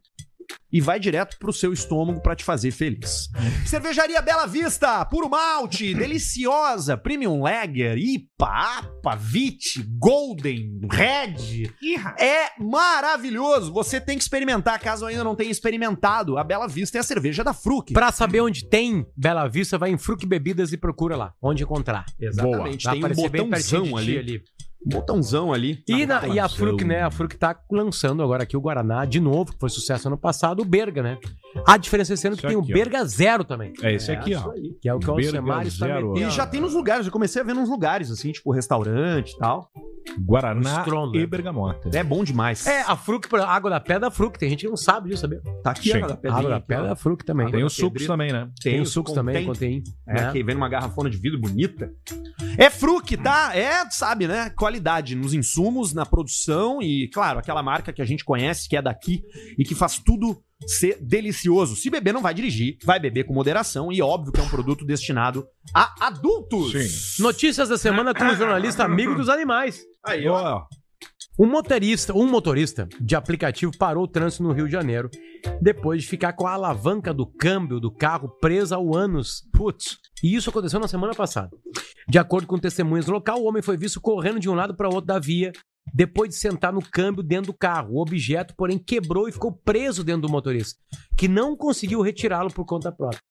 E 0.71 0.79
vai 0.79 0.99
direto 0.99 1.37
pro 1.37 1.51
seu 1.51 1.73
estômago 1.73 2.21
pra 2.21 2.35
te 2.35 2.45
fazer 2.45 2.71
feliz. 2.71 3.27
Cervejaria 3.65 4.21
Bela 4.21 4.45
Vista, 4.45 5.03
puro 5.05 5.29
malte, 5.29 5.93
deliciosa, 5.93 6.95
premium 6.95 7.41
lager, 7.41 7.97
IPA, 7.97 8.47
APA, 8.47 9.15
VIT, 9.15 9.83
Golden, 9.97 10.79
Red. 10.89 11.69
É 12.17 12.51
maravilhoso. 12.57 13.73
Você 13.73 13.99
tem 13.99 14.17
que 14.17 14.23
experimentar, 14.23 14.79
caso 14.79 15.05
ainda 15.05 15.23
não 15.23 15.35
tenha 15.35 15.51
experimentado. 15.51 16.37
A 16.37 16.43
Bela 16.43 16.67
Vista 16.67 16.97
é 16.97 17.01
a 17.01 17.03
cerveja 17.03 17.43
da 17.43 17.53
Fruc. 17.53 17.91
Pra 17.91 18.11
saber 18.11 18.39
onde 18.39 18.69
tem 18.69 19.05
Bela 19.15 19.47
Vista, 19.47 19.77
vai 19.77 19.91
em 19.91 19.97
Fruc 19.97 20.25
Bebidas 20.25 20.71
e 20.71 20.77
procura 20.77 21.17
lá. 21.17 21.33
Onde 21.41 21.63
encontrar. 21.63 22.05
Exatamente, 22.19 22.85
Vai 22.85 22.99
tem 22.99 23.05
um 23.05 23.49
botãozão 23.49 23.83
ti 23.83 24.17
ali. 24.17 24.43
Um 24.85 24.89
botãozão 24.89 25.53
ali. 25.53 25.83
E, 25.87 26.05
na- 26.05 26.27
e 26.27 26.39
a. 26.39 26.49
Fruc, 26.49 26.83
né? 26.83 27.03
A 27.03 27.11
Fruc 27.11 27.35
tá 27.37 27.55
lançando 27.71 28.23
agora 28.23 28.43
aqui 28.43 28.57
o 28.57 28.61
Guaraná 28.61 29.05
de 29.05 29.19
novo, 29.19 29.51
que 29.53 29.59
foi 29.59 29.69
sucesso 29.69 30.07
ano 30.07 30.17
passado, 30.17 30.61
o 30.61 30.65
Berga, 30.65 31.03
né? 31.03 31.17
A 31.67 31.77
diferença 31.77 32.13
esse 32.13 32.25
ano 32.27 32.35
é 32.35 32.39
que 32.39 32.47
Isso 32.47 32.47
tem 32.47 32.57
o 32.57 32.61
aqui, 32.61 32.71
ó. 32.71 32.75
Berga 32.75 33.05
Zero 33.05 33.43
também, 33.43 33.73
É 33.83 33.93
esse 33.93 34.11
É, 34.11 34.15
aqui, 34.15 34.33
ó. 34.33 34.51
aí. 34.51 34.73
que 34.81 34.89
é 34.89 34.93
o 34.93 34.99
que 34.99 35.09
o 35.09 35.15
Berga 35.15 35.37
Alcemar 35.39 35.67
está 35.67 35.87
metendo. 35.87 36.17
E 36.17 36.29
já 36.31 36.47
tem 36.47 36.59
nos 36.61 36.73
lugares, 36.73 37.05
eu 37.05 37.11
comecei 37.11 37.41
a 37.41 37.45
ver 37.45 37.53
nos 37.53 37.69
lugares, 37.69 38.09
assim, 38.09 38.31
tipo 38.31 38.51
restaurante 38.51 39.31
e 39.33 39.37
tal. 39.37 39.69
Guaraná 40.25 40.83
e 41.13 41.25
bergamota. 41.27 41.89
É 41.93 42.03
bom 42.03 42.23
demais. 42.23 42.65
É, 42.65 42.81
a 42.81 42.95
Fruc, 42.95 43.27
água 43.45 43.69
da 43.69 43.79
pedra 43.79 44.07
é 44.07 44.09
a 44.09 44.11
Fruc, 44.11 44.37
tem 44.37 44.49
gente 44.49 44.61
que 44.63 44.67
não 44.69 44.75
sabe 44.77 45.09
disso, 45.09 45.21
sabia? 45.21 45.41
tá 45.63 45.71
aqui 45.71 45.89
Sim. 45.89 45.93
a 45.93 45.95
água 45.97 46.07
da 46.07 46.13
A 46.13 46.17
pedrinha. 46.17 46.39
água 46.39 46.49
da 46.49 46.59
pedra 46.59 46.87
é 46.87 46.91
a 46.91 46.95
Fruc 46.95 47.23
também. 47.23 47.45
Água 47.45 47.57
Tem 47.57 47.65
os 47.65 47.73
sucos 47.73 48.07
também, 48.07 48.31
né? 48.33 48.49
Tem 48.63 48.81
os 48.81 48.89
sucos 48.89 49.13
também, 49.13 49.45
contém. 49.45 49.83
É, 50.07 50.13
né? 50.23 50.31
que 50.31 50.43
vem 50.43 50.55
numa 50.55 50.67
garrafona 50.69 51.07
de 51.09 51.17
vidro 51.17 51.39
bonita. 51.39 51.91
É 52.57 52.69
Fruc, 52.71 53.15
tá? 53.17 53.55
É, 53.55 53.87
sabe, 53.91 54.27
né? 54.27 54.49
Qualidade 54.71 55.15
nos 55.15 55.33
insumos, 55.33 55.93
na 55.93 56.05
produção 56.05 56.81
e, 56.81 57.09
claro, 57.09 57.39
aquela 57.39 57.61
marca 57.61 57.91
que 57.91 58.01
a 58.01 58.05
gente 58.05 58.23
conhece, 58.23 58.69
que 58.69 58.77
é 58.77 58.81
daqui 58.81 59.21
e 59.57 59.65
que 59.65 59.75
faz 59.75 59.99
tudo 59.99 60.41
ser 60.65 60.97
delicioso. 61.01 61.75
Se 61.75 61.89
beber, 61.89 62.13
não 62.13 62.21
vai 62.21 62.33
dirigir, 62.33 62.77
vai 62.85 62.97
beber 62.97 63.25
com 63.25 63.33
moderação 63.33 63.91
e 63.91 64.01
óbvio 64.01 64.31
que 64.31 64.39
é 64.39 64.43
um 64.43 64.47
produto 64.47 64.85
destinado 64.85 65.45
a 65.73 66.07
adultos. 66.07 66.71
Sim. 66.71 67.21
Notícias 67.21 67.67
da 67.67 67.77
semana 67.77 68.13
com 68.13 68.23
o 68.23 68.33
jornalista 68.33 68.85
amigo 68.85 69.13
dos 69.13 69.27
animais. 69.27 69.81
Aí, 70.05 70.25
ó. 70.25 70.63
Um 71.41 71.47
motorista, 71.47 72.13
um 72.13 72.29
motorista 72.29 72.87
de 72.99 73.15
aplicativo 73.15 73.75
parou 73.75 74.03
o 74.03 74.07
trânsito 74.07 74.43
no 74.43 74.51
Rio 74.51 74.67
de 74.67 74.71
Janeiro 74.71 75.09
depois 75.59 76.03
de 76.03 76.07
ficar 76.07 76.33
com 76.33 76.45
a 76.45 76.51
alavanca 76.51 77.11
do 77.11 77.25
câmbio 77.25 77.79
do 77.79 77.89
carro 77.89 78.29
presa 78.39 78.75
ao 78.75 78.95
ânus. 78.95 79.43
Putz. 79.51 79.97
E 80.23 80.35
isso 80.35 80.51
aconteceu 80.51 80.79
na 80.79 80.87
semana 80.87 81.15
passada. 81.15 81.49
De 82.07 82.19
acordo 82.19 82.45
com 82.45 82.59
testemunhas 82.59 83.07
do 83.07 83.11
local, 83.11 83.41
o 83.41 83.45
homem 83.45 83.63
foi 83.63 83.75
visto 83.75 83.99
correndo 83.99 84.39
de 84.39 84.47
um 84.51 84.53
lado 84.53 84.75
para 84.75 84.87
o 84.87 84.93
outro 84.93 85.07
da 85.07 85.17
via 85.17 85.51
depois 85.91 86.29
de 86.29 86.35
sentar 86.35 86.71
no 86.71 86.79
câmbio 86.79 87.23
dentro 87.23 87.51
do 87.51 87.57
carro. 87.57 87.95
O 87.95 88.01
objeto, 88.03 88.53
porém, 88.55 88.77
quebrou 88.77 89.27
e 89.27 89.31
ficou 89.31 89.51
preso 89.51 90.03
dentro 90.03 90.21
do 90.21 90.29
motorista, 90.29 90.79
que 91.17 91.27
não 91.27 91.57
conseguiu 91.57 92.01
retirá-lo 92.01 92.53
por 92.53 92.65
conta 92.65 92.91
própria. 92.91 93.30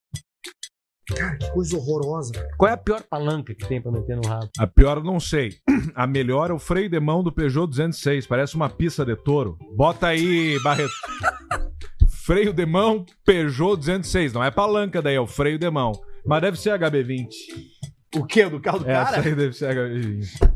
Que 1.39 1.51
coisa 1.53 1.77
horrorosa. 1.77 2.33
Qual 2.57 2.69
é 2.71 2.75
a 2.75 2.77
pior 2.77 3.03
palanca 3.03 3.55
que 3.55 3.67
tem 3.67 3.81
pra 3.81 3.91
meter 3.93 4.17
no 4.17 4.27
rabo? 4.27 4.49
a 4.59 4.67
pior 4.67 4.99
eu 4.99 5.05
não 5.05 5.19
sei. 5.21 5.55
A 5.95 6.07
melhor 6.07 6.51
é 6.51 6.53
o 6.55 6.59
freio 6.59 6.89
de 6.89 7.01
mão 7.01 7.23
do 7.23 7.33
Peugeot 7.33 7.67
206. 7.67 8.27
Parece 8.27 8.55
uma 8.55 8.69
pista 8.69 9.05
de 9.05 9.17
touro. 9.17 9.57
Bota 9.77 10.07
aí, 10.09 10.59
Barreto. 10.63 10.93
freio 12.25 12.53
de 12.53 12.65
mão 12.67 13.05
Peugeot 13.25 13.77
206. 13.77 14.33
Não 14.33 14.45
é 14.45 14.51
palanca 14.51 15.03
daí, 15.03 15.15
é 15.17 15.21
o 15.21 15.27
freio 15.27 15.59
de 15.59 15.69
mão. 15.71 15.93
Mas 16.25 16.43
deve 16.43 16.59
ser 16.59 16.79
HB20. 16.79 17.27
O 18.17 18.25
quê? 18.25 18.49
Do 18.49 18.61
carro 18.61 18.81
do 18.81 18.89
Essa 18.91 19.13
cara? 19.13 19.27
aí 19.29 19.35
deve 19.35 19.53
ser 19.53 19.75
HB20. 19.75 20.51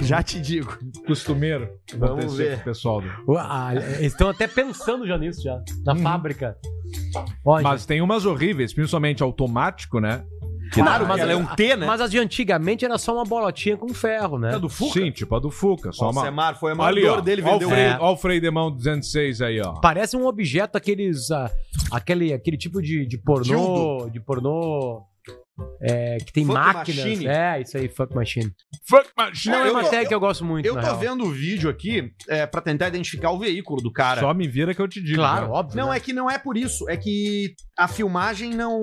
Já 0.00 0.22
te 0.22 0.38
digo. 0.40 0.76
Costumeiro. 1.06 1.68
Vamos 1.96 2.36
ver. 2.36 2.56
com 2.56 2.60
o 2.60 2.64
pessoal. 2.64 3.00
do- 3.00 3.38
Ah, 3.38 3.70
eles 3.74 4.12
estão 4.12 4.28
até 4.28 4.46
pensando 4.46 5.06
já 5.06 5.16
nisso, 5.16 5.42
já. 5.42 5.58
Na 5.86 5.94
Uhum. 5.94 6.02
fábrica. 6.02 6.56
Ó, 7.44 7.60
Mas 7.62 7.86
tem 7.86 8.00
umas 8.00 8.24
horríveis, 8.26 8.72
principalmente 8.72 9.22
automático, 9.22 10.00
né? 10.00 10.24
Claro, 10.72 11.04
Mas- 11.04 11.20
ela 11.20 11.32
é 11.32 11.36
um 11.36 11.44
T, 11.46 11.74
né? 11.74 11.84
Mas 11.84 12.00
as 12.00 12.12
de 12.12 12.18
antigamente 12.18 12.84
era 12.84 12.96
só 12.96 13.12
uma 13.12 13.24
bolotinha 13.24 13.76
com 13.76 13.92
ferro, 13.92 14.38
né? 14.38 14.54
É 14.54 14.58
do 14.58 14.68
Fuca? 14.68 15.00
Sim, 15.00 15.10
tipo 15.10 15.34
a 15.34 15.40
do 15.40 15.50
Fuca. 15.50 15.90
Só 15.90 16.06
o 16.06 16.10
uma... 16.12 16.22
Semar 16.22 16.56
foi 16.60 16.70
a 16.72 16.74
maior 16.76 16.88
Ali, 16.90 17.04
ó. 17.06 17.20
dele 17.20 17.42
Ó 17.42 17.48
o 17.48 17.52
vendeu 17.54 17.68
freio, 17.70 17.88
É. 17.88 17.98
ó 18.00 18.12
o 18.12 18.16
freio 18.16 18.40
de 18.40 18.50
mão 18.52 18.70
206 18.70 19.40
aí, 19.42 19.60
ó. 19.60 19.72
Parece 19.80 20.16
um 20.16 20.26
objeto 20.26 20.76
aqueles. 20.76 21.28
ah, 21.32 21.50
aquele, 21.90 22.32
aquele 22.32 22.56
tipo 22.56 22.80
de, 22.80 23.04
de 23.04 23.18
pornô. 23.18 24.08
De 24.12 24.20
pornô. 24.20 25.02
É, 25.82 26.18
que 26.18 26.32
tem 26.32 26.44
Fuck 26.44 26.58
máquinas. 26.58 27.04
machine. 27.04 27.26
É, 27.26 27.60
isso 27.60 27.76
aí, 27.76 27.88
fuck 27.88 28.14
machine. 28.14 28.50
Fuck 28.88 29.10
machine. 29.16 29.54
Não, 29.56 29.64
é 29.66 29.70
uma 29.70 29.82
tô- 29.82 29.88
técnica 29.90 30.08
que 30.08 30.14
eu 30.14 30.20
gosto 30.20 30.44
muito. 30.44 30.66
Eu 30.66 30.74
tô 30.74 30.80
real. 30.80 30.98
vendo 30.98 31.24
o 31.24 31.30
vídeo 31.30 31.68
aqui 31.70 32.12
é, 32.28 32.46
pra 32.46 32.60
tentar 32.60 32.88
identificar 32.88 33.30
o 33.30 33.38
veículo 33.38 33.80
do 33.82 33.92
cara. 33.92 34.20
Só 34.20 34.32
me 34.34 34.46
vira 34.48 34.74
que 34.74 34.80
eu 34.82 34.88
te 34.88 35.02
digo. 35.02 35.16
Claro, 35.18 35.46
né? 35.46 35.52
óbvio. 35.52 35.76
Não, 35.76 35.90
né? 35.90 35.96
é 35.96 36.00
que 36.00 36.12
não 36.12 36.30
é 36.30 36.38
por 36.38 36.56
isso. 36.56 36.88
É 36.88 36.96
que 36.96 37.54
a 37.78 37.86
filmagem 37.88 38.50
não. 38.54 38.80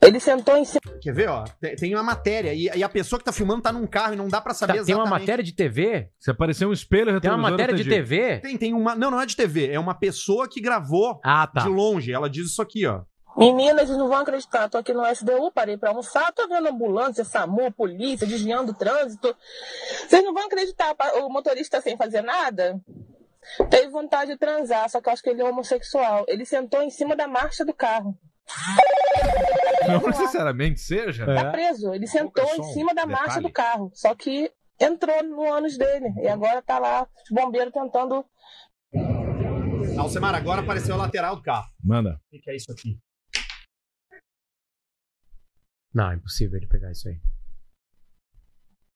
Ele 0.00 0.18
sentou 0.20 0.56
em 0.56 0.64
cima. 0.64 0.80
Quer 1.02 1.12
ver, 1.12 1.28
ó? 1.28 1.44
Tem, 1.60 1.76
tem 1.76 1.94
uma 1.94 2.02
matéria. 2.02 2.54
E, 2.54 2.64
e 2.74 2.82
a 2.82 2.88
pessoa 2.88 3.18
que 3.18 3.24
tá 3.24 3.32
filmando 3.32 3.60
tá 3.62 3.72
num 3.72 3.86
carro 3.86 4.14
e 4.14 4.16
não 4.16 4.26
dá 4.26 4.40
pra 4.40 4.54
saber 4.54 4.78
Tá, 4.78 4.84
tem 4.84 4.94
uma 4.94 5.02
exatamente. 5.02 5.20
matéria 5.20 5.44
de 5.44 5.52
TV? 5.54 6.08
Se 6.18 6.30
aparecer 6.30 6.64
um 6.66 6.72
espelho 6.72 7.20
Tem 7.20 7.30
uma 7.30 7.50
matéria 7.50 7.74
de. 7.74 7.84
TV? 7.84 8.38
Tem, 8.38 8.56
tem 8.56 8.72
uma. 8.72 8.94
Não, 8.94 9.10
não 9.10 9.20
é 9.20 9.26
de 9.26 9.36
TV. 9.36 9.70
É 9.70 9.78
uma 9.78 9.92
pessoa 9.94 10.48
que 10.48 10.60
gravou 10.62 11.20
Ah, 11.22 11.46
tá. 11.46 11.62
de 11.62 11.68
longe. 11.68 12.10
Ela 12.12 12.30
diz 12.30 12.46
isso 12.46 12.62
aqui, 12.62 12.86
ó. 12.86 13.02
Meninas, 13.36 13.86
vocês 13.86 13.98
não 13.98 14.08
vão 14.08 14.18
acreditar. 14.18 14.68
Tô 14.68 14.78
aqui 14.78 14.92
no 14.92 15.06
SDU, 15.06 15.50
parei 15.52 15.76
pra 15.76 15.90
almoçar, 15.90 16.32
tô 16.32 16.46
vendo 16.46 16.68
ambulância, 16.68 17.24
SAMU, 17.24 17.72
polícia, 17.72 18.26
desviando 18.26 18.72
o 18.72 18.74
trânsito. 18.74 19.34
Vocês 20.06 20.22
não 20.22 20.34
vão 20.34 20.46
acreditar, 20.46 20.94
o 21.22 21.28
motorista 21.28 21.80
sem 21.80 21.96
fazer 21.96 22.22
nada 22.22 22.80
teve 23.70 23.88
vontade 23.88 24.32
de 24.32 24.38
transar, 24.38 24.88
só 24.88 25.00
que 25.00 25.08
eu 25.08 25.12
acho 25.12 25.22
que 25.22 25.30
ele 25.30 25.42
é 25.42 25.44
homossexual. 25.44 26.24
Ele 26.28 26.44
sentou 26.44 26.82
em 26.82 26.90
cima 26.90 27.16
da 27.16 27.26
marcha 27.26 27.64
do 27.64 27.74
carro. 27.74 28.16
Não 29.88 30.00
necessariamente 30.08 30.80
seja. 30.80 31.24
É. 31.24 31.34
Tá 31.34 31.50
preso. 31.50 31.92
Ele 31.92 32.06
sentou 32.06 32.46
só 32.46 32.56
em 32.56 32.62
cima 32.72 32.94
da 32.94 33.06
marcha 33.06 33.40
do 33.40 33.50
carro. 33.50 33.90
Só 33.94 34.14
que 34.14 34.50
entrou 34.80 35.22
no 35.22 35.52
ânus 35.52 35.76
dele. 35.76 36.12
E 36.22 36.28
agora 36.28 36.62
tá 36.62 36.78
lá, 36.78 37.02
os 37.02 37.30
bombeiros 37.30 37.72
tentando 37.72 38.24
Alcemar, 39.98 40.34
agora 40.34 40.62
apareceu 40.62 40.94
a 40.94 40.98
lateral 40.98 41.36
do 41.36 41.42
carro. 41.42 41.66
Manda. 41.82 42.20
O 42.26 42.30
que, 42.30 42.38
que 42.38 42.50
é 42.50 42.56
isso 42.56 42.70
aqui? 42.72 42.98
Não, 45.94 46.10
é 46.10 46.14
impossível 46.14 46.56
ele 46.58 46.66
pegar 46.66 46.90
isso 46.90 47.08
aí. 47.08 47.20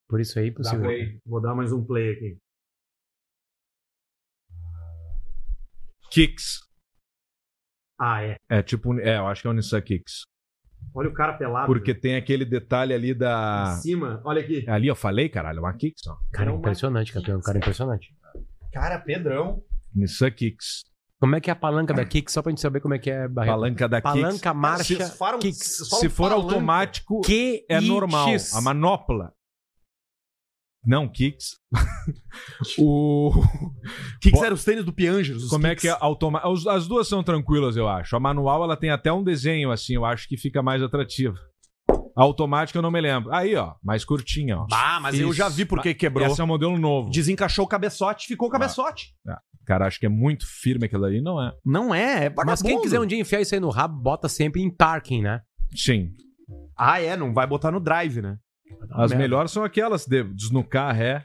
Por 0.09 0.21
isso 0.21 0.39
aí, 0.39 0.47
é 0.47 0.51
Dá 0.51 0.53
impossível. 0.55 0.85
play. 0.85 1.21
Vou 1.27 1.41
dar 1.41 1.55
mais 1.55 1.73
um 1.73 1.85
play 1.85 2.13
aqui. 2.13 2.39
Kicks. 6.11 6.61
Ah, 7.99 8.23
é. 8.23 8.37
É 8.49 8.63
tipo, 8.63 8.99
é, 9.01 9.19
eu 9.19 9.27
acho 9.27 9.43
que 9.43 9.49
é 9.49 9.51
o 9.51 9.55
Nissan 9.55 9.81
Kicks. 9.81 10.23
Olha 10.95 11.09
o 11.09 11.15
cara 11.15 11.37
pelado. 11.37 11.67
Porque 11.67 11.95
tem 11.95 12.17
aquele 12.17 12.45
detalhe 12.45 12.95
ali 12.95 13.11
Em 13.11 13.17
da. 13.19 13.77
cima. 13.83 14.21
Olha 14.25 14.41
aqui. 14.41 14.69
Ali 14.69 14.87
eu 14.87 14.95
falei, 14.95 15.29
caralho, 15.29 15.59
é 15.59 15.61
uma 15.61 15.75
Kicks, 15.75 16.07
ó. 16.07 16.17
Cara, 16.33 16.51
É 16.51 16.53
uma- 16.53 16.59
impressionante, 16.59 17.13
campeão. 17.13 17.41
Cara, 17.41 17.59
impressionante. 17.59 18.15
Cara, 18.73 18.99
Pedrão. 19.01 19.63
Nissan 19.95 20.31
Kicks. 20.31 20.85
Como 21.21 21.35
é 21.35 21.41
que 21.41 21.49
é 21.49 21.53
a 21.53 21.57
palanca 21.57 21.95
da 21.95 22.05
Kicks? 22.05 22.33
Só 22.35 22.43
pra 22.43 22.51
gente 22.51 22.61
saber 22.61 22.81
como 22.81 22.93
é 22.95 22.99
que 22.99 23.11
é, 23.11 23.27
Barreto. 23.27 23.53
Palanca 23.55 23.89
da 23.89 24.01
Kicks. 24.03 24.21
Palanca, 24.21 24.55
marcha, 24.55 24.85
Vocês 24.97 25.17
falam- 25.17 25.39
Kicks. 25.41 25.89
Se 25.99 26.09
for 26.11 26.29
palanca. 26.31 26.35
automático, 26.55 27.21
Q 27.23 27.65
é 27.69 27.81
normal. 27.81 28.29
A 28.55 28.61
manopla. 28.61 29.33
Não, 30.85 31.09
Kicks. 31.09 31.57
o. 32.79 33.33
Kicks 34.21 34.39
Bo- 34.39 34.45
eram 34.45 34.55
os 34.55 34.65
tênis 34.65 34.85
do 34.85 34.93
Piangers. 34.93 35.43
os 35.45 35.51
Como 35.51 35.67
é 35.67 35.71
Kicks. 35.71 35.83
que 35.83 35.89
é 35.89 35.97
automático? 36.01 36.69
As 36.71 36.87
duas 36.87 37.09
são 37.09 37.23
tranquilas, 37.25 37.77
eu 37.77 37.89
acho. 37.89 38.15
A 38.15 38.21
manual 38.21 38.63
ela 38.63 38.77
tem 38.77 38.91
até 38.91 39.13
um 39.13 39.25
desenho 39.25 39.71
assim, 39.73 39.95
eu 39.95 40.05
acho 40.05 40.29
que 40.29 40.37
fica 40.37 40.63
mais 40.63 40.83
atrativa. 40.83 41.37
Automática 42.17 42.79
eu 42.79 42.83
não 42.83 42.91
me 42.91 43.01
lembro. 43.01 43.33
Aí, 43.33 43.55
ó, 43.55 43.75
mais 43.85 44.05
curtinha, 44.05 44.59
ó. 44.59 44.67
Ah, 44.73 44.99
mas 45.01 45.21
eu 45.21 45.33
já 45.35 45.51
vi 45.51 45.67
por 45.67 45.83
que 45.83 45.93
quebrou. 45.93 46.27
Esse 46.27 46.41
é 46.41 46.45
um 46.45 46.47
modelo 46.47 46.79
novo. 46.79 47.11
Desencaixou 47.11 47.67
o 47.67 47.69
cabeçote, 47.69 48.27
ficou 48.27 48.49
o 48.49 48.51
cabeçote. 48.51 49.15
Cara, 49.67 49.87
acho 49.87 50.01
que 50.01 50.07
é 50.07 50.09
muito 50.09 50.47
firme 50.47 50.87
aquilo 50.87 51.05
ali, 51.05 51.21
não 51.21 51.43
é? 51.43 51.53
Não 51.65 51.95
é, 51.95 52.27
é 52.27 52.31
vagabundo. 52.31 52.47
Mas 52.47 52.63
quem 52.63 52.81
quiser 52.81 53.01
um 53.01 53.07
dia 53.07 53.21
enfiar 53.21 53.41
isso 53.43 53.55
aí 53.55 53.61
no 53.61 53.69
rabo, 53.69 54.01
bota 54.01 54.29
sempre 54.29 54.63
em 54.63 54.71
parking, 54.71 55.23
né? 55.23 55.43
Sim. 55.75 56.13
Ah, 56.77 57.01
é, 57.03 57.17
não 57.17 57.35
vai 57.35 57.47
botar 57.47 57.71
no 57.71 57.81
drive, 57.81 58.23
né? 58.23 58.39
As 58.93 59.11
merda. 59.11 59.17
melhores 59.17 59.51
são 59.51 59.63
aquelas 59.65 60.07
de 60.07 60.23
desnucar 60.25 60.95
ré, 60.95 61.23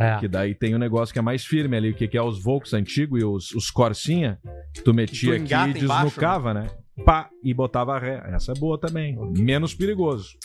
É. 0.00 0.18
que 0.18 0.26
daí 0.26 0.54
tem 0.54 0.74
um 0.74 0.78
negócio 0.78 1.12
que 1.12 1.18
é 1.18 1.22
mais 1.22 1.44
firme 1.44 1.76
ali, 1.76 1.90
o 1.90 1.94
que, 1.94 2.08
que 2.08 2.16
é 2.16 2.22
os 2.22 2.42
Volks 2.42 2.72
antigos 2.72 3.20
e 3.20 3.24
os, 3.24 3.50
os 3.52 3.70
Corsinha. 3.70 4.38
Tu 4.84 4.92
metia 4.94 5.36
tu 5.38 5.42
aqui 5.42 5.78
e 5.78 5.82
embaixo, 5.84 6.04
desnucava, 6.06 6.54
né? 6.54 6.66
Pá, 7.04 7.28
e 7.42 7.52
botava 7.52 7.98
ré. 7.98 8.22
Essa 8.32 8.52
é 8.52 8.54
boa 8.54 8.78
também. 8.78 9.18
Menos 9.36 9.74
perigoso. 9.74 10.36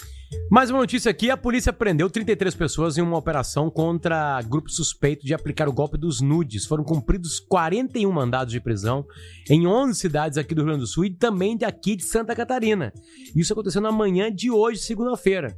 Mais 0.50 0.70
uma 0.70 0.80
notícia 0.80 1.12
aqui: 1.12 1.30
a 1.30 1.38
polícia 1.38 1.72
prendeu 1.72 2.10
33 2.10 2.56
pessoas 2.56 2.98
em 2.98 3.02
uma 3.02 3.18
operação 3.18 3.70
contra 3.70 4.42
grupo 4.42 4.70
suspeito 4.70 5.26
de 5.26 5.34
aplicar 5.34 5.70
o 5.70 5.74
golpe 5.74 5.98
dos 5.98 6.20
nudes. 6.20 6.66
Foram 6.66 6.84
cumpridos 6.84 7.40
41 7.40 8.12
mandados 8.12 8.52
de 8.52 8.60
prisão 8.60 9.06
em 9.50 9.68
11 9.68 10.00
cidades 10.00 10.38
aqui 10.38 10.56
do 10.56 10.62
Rio 10.62 10.68
Grande 10.68 10.82
do 10.82 10.88
Sul 10.88 11.06
e 11.06 11.12
também 11.12 11.56
daqui 11.56 11.96
de 11.96 12.04
Santa 12.04 12.36
Catarina. 12.36 12.92
Isso 13.36 13.54
aconteceu 13.54 13.82
na 13.82 13.92
manhã 13.92 14.34
de 14.34 14.50
hoje, 14.50 14.80
segunda-feira. 14.80 15.56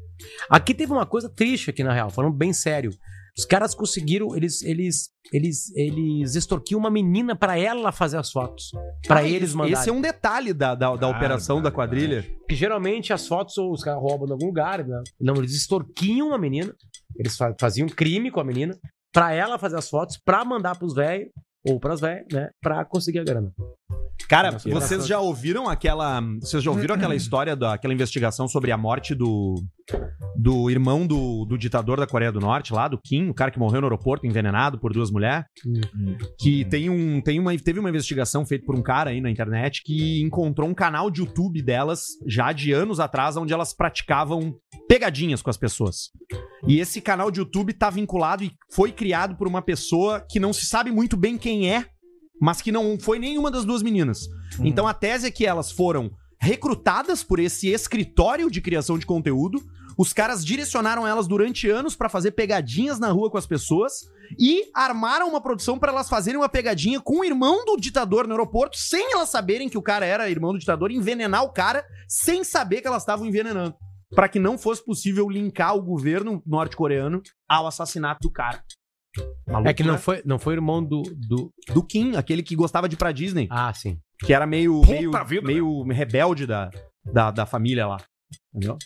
Aqui 0.50 0.74
teve 0.74 0.92
uma 0.92 1.06
coisa 1.06 1.30
triste 1.30 1.70
aqui 1.70 1.84
na 1.84 1.94
real, 1.94 2.10
falando 2.10 2.36
bem 2.36 2.52
sério. 2.52 2.92
Os 3.38 3.46
caras 3.46 3.74
conseguiram, 3.76 4.36
eles 4.36 4.62
eles 4.64 5.10
eles 5.32 5.76
eles 5.76 6.36
extorquiam 6.36 6.80
uma 6.80 6.90
menina 6.90 7.36
pra 7.36 7.58
ela 7.58 7.92
fazer 7.92 8.18
as 8.18 8.32
fotos, 8.32 8.72
Pra 9.08 9.20
Ah, 9.20 9.24
eles 9.24 9.50
esse- 9.50 9.58
mandarem. 9.58 9.80
Esse 9.80 9.90
é 9.90 9.94
um 9.94 10.02
detalhe 10.02 10.54
da, 10.54 10.76
da, 10.76 10.96
da 10.96 11.08
Ah, 11.08 11.10
operação 11.10 11.58
da 11.62 11.70
verdade. 11.70 11.76
quadrilha. 11.76 12.26
Que 12.48 12.56
geralmente 12.56 13.14
as 13.14 13.28
fotos 13.28 13.58
os 13.58 13.84
caras 13.84 14.02
roubam 14.02 14.28
em 14.28 14.32
algum 14.32 14.48
lugar, 14.48 14.86
né? 14.86 15.02
Não, 15.20 15.36
eles 15.36 15.54
extorquiam 15.54 16.34
a 16.34 16.38
menina. 16.38 16.74
Eles 17.18 17.36
fa- 17.38 17.56
faziam 17.60 17.88
crime 17.88 18.30
com 18.32 18.40
a 18.40 18.44
menina 18.44 18.78
pra 19.14 19.34
ela 19.34 19.58
fazer 19.58 19.78
as 19.78 19.90
fotos, 19.90 20.18
pra 20.18 20.44
mandar 20.46 20.78
pros 20.78 20.94
velhos 20.94 21.30
ou 21.68 21.80
pras 21.80 22.00
velhas, 22.00 22.26
né? 22.32 22.50
Pra 22.62 22.84
conseguir 22.86 23.20
a 23.20 23.24
grana. 23.24 23.52
Cara, 24.30 24.52
Nossa, 24.52 24.70
vocês 24.70 25.08
já 25.08 25.20
ouviram 25.20 25.68
aquela. 25.68 26.22
Vocês 26.40 26.62
já 26.62 26.70
ouviram 26.70 26.94
aquela 26.94 27.16
história 27.18 27.56
daquela 27.56 27.94
investigação 27.94 28.48
sobre 28.48 28.72
a 28.72 28.78
morte 28.78 29.16
do. 29.16 29.56
Do 30.38 30.70
irmão 30.70 31.08
do, 31.08 31.46
do 31.46 31.58
ditador 31.58 32.00
da 32.00 32.06
Coreia 32.06 32.32
do 32.32 32.40
Norte, 32.40 32.72
lá, 32.72 32.88
do 32.88 32.98
Kim, 32.98 33.28
o 33.28 33.34
cara 33.34 33.50
que 33.50 33.58
morreu 33.58 33.82
no 33.82 33.88
aeroporto 33.88 34.28
envenenado 34.28 34.80
por 34.80 34.94
duas 34.94 35.10
mulheres. 35.10 35.46
Que 36.40 36.64
tem 36.66 36.92
um, 36.92 37.20
tem 37.20 37.40
uma, 37.40 37.58
teve 37.58 37.80
uma 37.80 37.90
investigação 37.90 38.46
feita 38.46 38.66
por 38.66 38.76
um 38.76 38.84
cara 38.84 39.10
aí 39.10 39.20
na 39.20 39.32
internet 39.32 39.82
que 39.84 40.22
encontrou 40.22 40.70
um 40.70 40.76
canal 40.76 41.10
de 41.10 41.22
YouTube 41.22 41.64
delas, 41.64 42.04
já 42.28 42.54
de 42.54 42.72
anos 42.72 43.00
atrás, 43.00 43.36
onde 43.36 43.52
elas 43.52 43.74
praticavam 43.74 44.54
pegadinhas 44.88 45.42
com 45.42 45.50
as 45.50 45.58
pessoas. 45.58 46.12
E 46.68 46.80
esse 46.80 47.02
canal 47.02 47.32
de 47.32 47.40
YouTube 47.40 47.74
tá 47.74 47.90
vinculado 47.90 48.44
e 48.44 48.52
foi 48.72 48.92
criado 48.92 49.36
por 49.36 49.48
uma 49.48 49.62
pessoa 49.62 50.24
que 50.30 50.40
não 50.40 50.54
se 50.54 50.68
sabe 50.68 50.92
muito 50.92 51.18
bem 51.18 51.36
quem 51.36 51.70
é, 51.70 51.88
mas 52.40 52.62
que 52.62 52.72
não 52.72 52.98
foi 53.00 53.20
nenhuma 53.20 53.52
das 53.52 53.66
duas 53.66 53.82
meninas. 53.82 54.28
Então 54.60 54.88
a 54.88 54.94
tese 54.94 55.28
é 55.28 55.32
que 55.32 55.46
elas 55.46 55.72
foram 55.72 56.12
recrutadas 56.40 57.24
por 57.24 57.40
esse 57.40 57.68
escritório 57.68 58.50
de 58.50 58.62
criação 58.62 58.98
de 58.98 59.06
conteúdo. 59.06 59.62
Os 59.98 60.14
caras 60.14 60.46
direcionaram 60.46 61.06
elas 61.06 61.28
durante 61.28 61.70
anos 61.70 61.96
pra 61.96 62.08
fazer 62.08 62.32
pegadinhas 62.32 63.00
na 63.00 63.12
rua 63.12 63.30
com 63.30 63.38
as 63.38 63.46
pessoas 63.46 64.10
e 64.40 64.70
armaram 64.74 65.28
uma 65.28 65.42
produção 65.42 65.78
pra 65.78 65.92
elas 65.92 66.08
fazerem 66.08 66.40
uma 66.40 66.48
pegadinha 66.48 67.02
com 67.02 67.20
o 67.20 67.26
irmão 67.26 67.66
do 67.66 67.76
ditador 67.76 68.26
no 68.26 68.34
aeroporto, 68.34 68.78
sem 68.78 69.12
elas 69.12 69.30
saberem 69.30 69.68
que 69.68 69.78
o 69.78 69.82
cara 69.82 70.06
era 70.06 70.30
irmão 70.30 70.54
do 70.54 70.60
ditador, 70.60 70.92
envenenar 70.92 71.44
o 71.44 71.52
cara 71.52 71.84
sem 72.08 72.44
saber 72.44 72.82
que 72.82 72.88
elas 72.88 73.02
estavam 73.02 73.26
envenenando, 73.26 73.76
Pra 74.16 74.28
que 74.28 74.40
não 74.40 74.58
fosse 74.58 74.84
possível 74.84 75.30
linkar 75.30 75.76
o 75.76 75.84
governo 75.84 76.42
norte-coreano 76.46 77.22
ao 77.48 77.68
assassinato 77.68 78.28
do 78.28 78.32
cara. 78.32 78.64
Maluco, 79.48 79.70
É 79.70 79.74
que 79.74 79.84
não 79.84 79.94
né? 79.94 79.98
foi, 80.00 80.22
não 80.26 80.38
foi 80.40 80.54
irmão 80.54 80.84
do, 80.84 81.02
do. 81.16 81.52
do 81.74 81.84
Kim, 81.84 82.16
aquele 82.16 82.44
que 82.44 82.56
gostava 82.56 82.88
de 82.88 82.96
ir 82.96 82.98
pra 82.98 83.12
Disney, 83.12 83.48
Ah, 83.50 83.74
sim. 83.74 83.98
que 84.20 84.34
era 84.34 84.46
meio 84.46 84.82
Puta 84.82 84.94
meio, 84.94 85.26
vida, 85.26 85.48
meio 85.48 85.84
rebelde 85.88 86.46
da, 86.46 86.70
da, 87.12 87.32
da 87.32 87.46
família 87.46 87.88
lá. 87.88 87.98
Entendeu? 88.54 88.78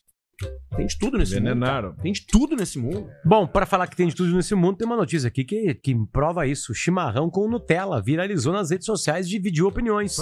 Tem 0.75 0.85
de 0.87 0.97
tudo 0.97 1.17
nesse 1.17 1.35
mundo. 1.35 1.41
Envenenaram. 1.47 1.91
cara. 1.91 2.01
Tem 2.01 2.11
de 2.11 2.25
tudo 2.25 2.55
nesse 2.55 2.77
mundo. 2.79 3.07
Bom, 3.23 3.45
pra 3.47 3.65
falar 3.65 3.87
que 3.87 3.95
tem 3.95 4.07
de 4.07 4.15
tudo 4.15 4.33
nesse 4.35 4.53
mundo, 4.55 4.77
tem 4.77 4.85
uma 4.87 4.97
notícia 4.97 5.27
aqui 5.27 5.43
que, 5.45 5.73
que 5.75 5.95
prova 6.11 6.45
isso. 6.47 6.73
Chimarrão 6.73 7.29
com 7.29 7.47
Nutella 7.47 8.01
viralizou 8.01 8.51
nas 8.51 8.71
redes 8.71 8.85
sociais 8.85 9.27
e 9.27 9.29
dividiu 9.29 9.67
opiniões. 9.67 10.17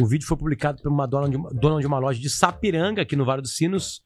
O 0.00 0.06
vídeo 0.06 0.26
foi 0.26 0.36
publicado 0.36 0.80
por 0.80 0.90
uma 0.90 1.06
dona 1.06 1.28
de 1.28 1.36
uma, 1.36 1.50
dona 1.50 1.80
de 1.80 1.86
uma 1.86 1.98
loja 1.98 2.20
de 2.20 2.30
Sapiranga, 2.30 3.02
aqui 3.02 3.16
no 3.16 3.24
Vale 3.24 3.42
dos 3.42 3.56
Sinos. 3.56 4.02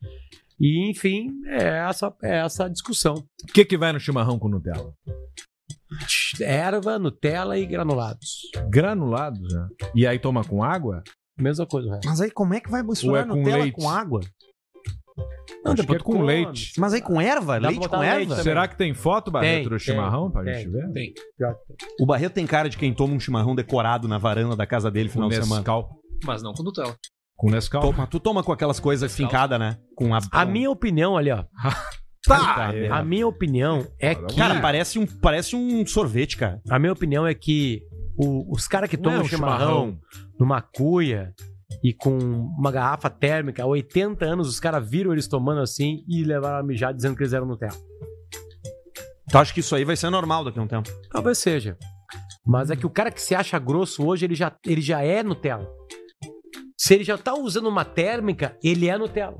E, 0.61 0.91
enfim, 0.91 1.29
é 1.47 1.87
essa, 1.89 2.13
é 2.23 2.39
essa 2.39 2.65
a 2.65 2.69
discussão. 2.69 3.15
O 3.15 3.53
que, 3.53 3.65
que 3.65 3.79
vai 3.79 3.93
no 3.93 4.01
chimarrão 4.01 4.39
com 4.39 4.49
Nutella? 4.49 4.93
Erva, 6.41 6.99
Nutella 6.99 7.59
e 7.59 7.65
granulados. 7.67 8.41
Granulados, 8.69 9.53
né? 9.53 9.69
E 9.95 10.07
aí 10.07 10.19
toma 10.19 10.45
com 10.45 10.63
água? 10.63 11.03
Mesma 11.39 11.67
coisa, 11.67 11.91
resto. 11.93 12.09
Mas 12.09 12.21
aí 12.21 12.31
como 12.31 12.55
é 12.55 12.61
que 12.61 12.71
vai 12.71 12.83
misturar 12.83 13.25
Ou 13.27 13.31
é 13.31 13.33
com 13.33 13.39
Nutella 13.39 13.63
leite? 13.63 13.75
com 13.77 13.89
água? 13.89 14.21
Não, 15.65 15.73
Acho 15.73 15.77
que 15.77 15.83
depois 15.83 16.01
é 16.01 16.05
com 16.05 16.13
come. 16.13 16.27
leite. 16.27 16.73
Mas 16.79 16.95
aí 16.95 17.01
com 17.03 17.21
erva? 17.21 17.55
Dá 17.55 17.61
pra 17.61 17.71
leite 17.71 17.89
com 17.89 17.99
leite 17.99 18.13
erva? 18.13 18.29
também. 18.31 18.45
Será 18.45 18.69
que 18.69 18.77
tem 18.77 18.95
foto, 18.95 19.31
Barreto, 19.31 19.61
Tem, 19.61 19.69
do 19.69 19.79
chimarrão 19.79 20.31
pra 20.31 20.45
tem, 20.45 20.55
gente 20.55 20.71
ver? 20.71 20.93
Tem. 20.93 21.15
O 22.01 22.07
Barreto 22.07 22.35
tem 22.35 22.47
cara 22.47 22.69
de 22.69 22.77
quem 22.77 22.93
toma 22.93 23.15
um 23.15 23.21
chimarrão 23.21 23.55
decorado 23.55 24.07
na 24.07 24.19
varanda 24.19 24.55
da 24.55 24.67
casa 24.67 24.91
dele 24.91 25.09
Com 25.09 25.15
final 25.15 25.29
de 25.29 25.37
semana. 25.37 25.65
Mas 26.25 26.43
não 26.43 26.53
com 26.53 26.63
Nutella. 26.63 26.95
Com 27.39 27.51
Nescau. 27.51 27.81
Toma, 27.81 28.07
tu 28.07 28.19
toma 28.21 28.43
com 28.43 28.51
aquelas 28.53 28.81
coisas 28.81 29.15
fincadas, 29.15 29.59
né? 29.61 29.79
Com 29.95 30.13
a. 30.15 30.19
A 30.33 30.45
minha 30.45 30.71
opinião 30.71 31.17
ali, 31.17 31.31
ó. 31.31 31.45
Tá, 32.27 32.73
A 32.91 33.03
minha 33.03 33.27
opinião 33.27 33.87
é 33.99 34.15
que. 34.15 34.37
Cara, 34.37 34.61
parece 34.61 34.99
um, 34.99 35.07
parece 35.07 35.55
um 35.57 35.87
sorvete, 35.87 36.37
cara. 36.37 36.61
A 36.69 36.79
minha 36.79 36.93
opinião 36.93 37.25
é 37.27 37.33
que 37.33 37.81
o- 38.19 38.53
os 38.53 38.67
caras 38.69 38.91
que 38.91 38.97
Não 38.99 39.05
é 39.05 39.15
tomam 39.15 39.25
um 39.25 39.29
chimarrão, 39.29 39.99
numa 40.39 40.61
cuia 40.61 41.33
e 41.83 41.95
com 41.95 42.19
uma 42.19 42.71
garrafa 42.73 43.09
térmica, 43.09 43.63
há 43.63 43.67
80 43.67 44.27
anos, 44.27 44.49
os 44.49 44.59
caras 44.61 44.87
viram 44.91 45.13
eles 45.13 45.29
tomando 45.29 45.61
assim 45.63 46.05
e 46.09 46.23
levaram 46.25 46.59
a 46.59 46.63
mijar 46.63 46.93
dizendo 46.93 47.17
que 47.17 47.23
eles 47.23 47.33
eram 47.33 47.47
Nutella. 47.47 47.73
Tu 49.31 49.39
acha 49.39 49.55
que 49.55 49.61
isso 49.61 49.75
aí 49.77 49.85
vai 49.85 49.97
ser 49.97 50.11
normal 50.11 50.45
daqui 50.45 50.59
a 50.59 50.63
um 50.63 50.67
tempo? 50.69 50.91
Talvez 51.11 51.39
seja. 51.39 51.79
Mas 52.45 52.71
é 52.71 52.77
que 52.77 52.85
o 52.85 52.91
cara 52.91 53.11
que 53.11 53.23
se 53.23 53.35
acha 53.35 53.59
grosso 53.59 54.05
hoje, 54.07 54.25
ele 54.27 54.35
já, 54.35 54.53
ele 54.67 54.81
já 54.83 55.03
é 55.03 55.23
Nutella. 55.23 55.67
Se 56.89 56.95
ele 56.95 57.05
já 57.05 57.19
tá 57.19 57.35
usando 57.35 57.67
uma 57.69 57.85
térmica, 57.85 58.57
ele 58.65 58.89
é 58.89 58.97
Nutella. 58.97 59.37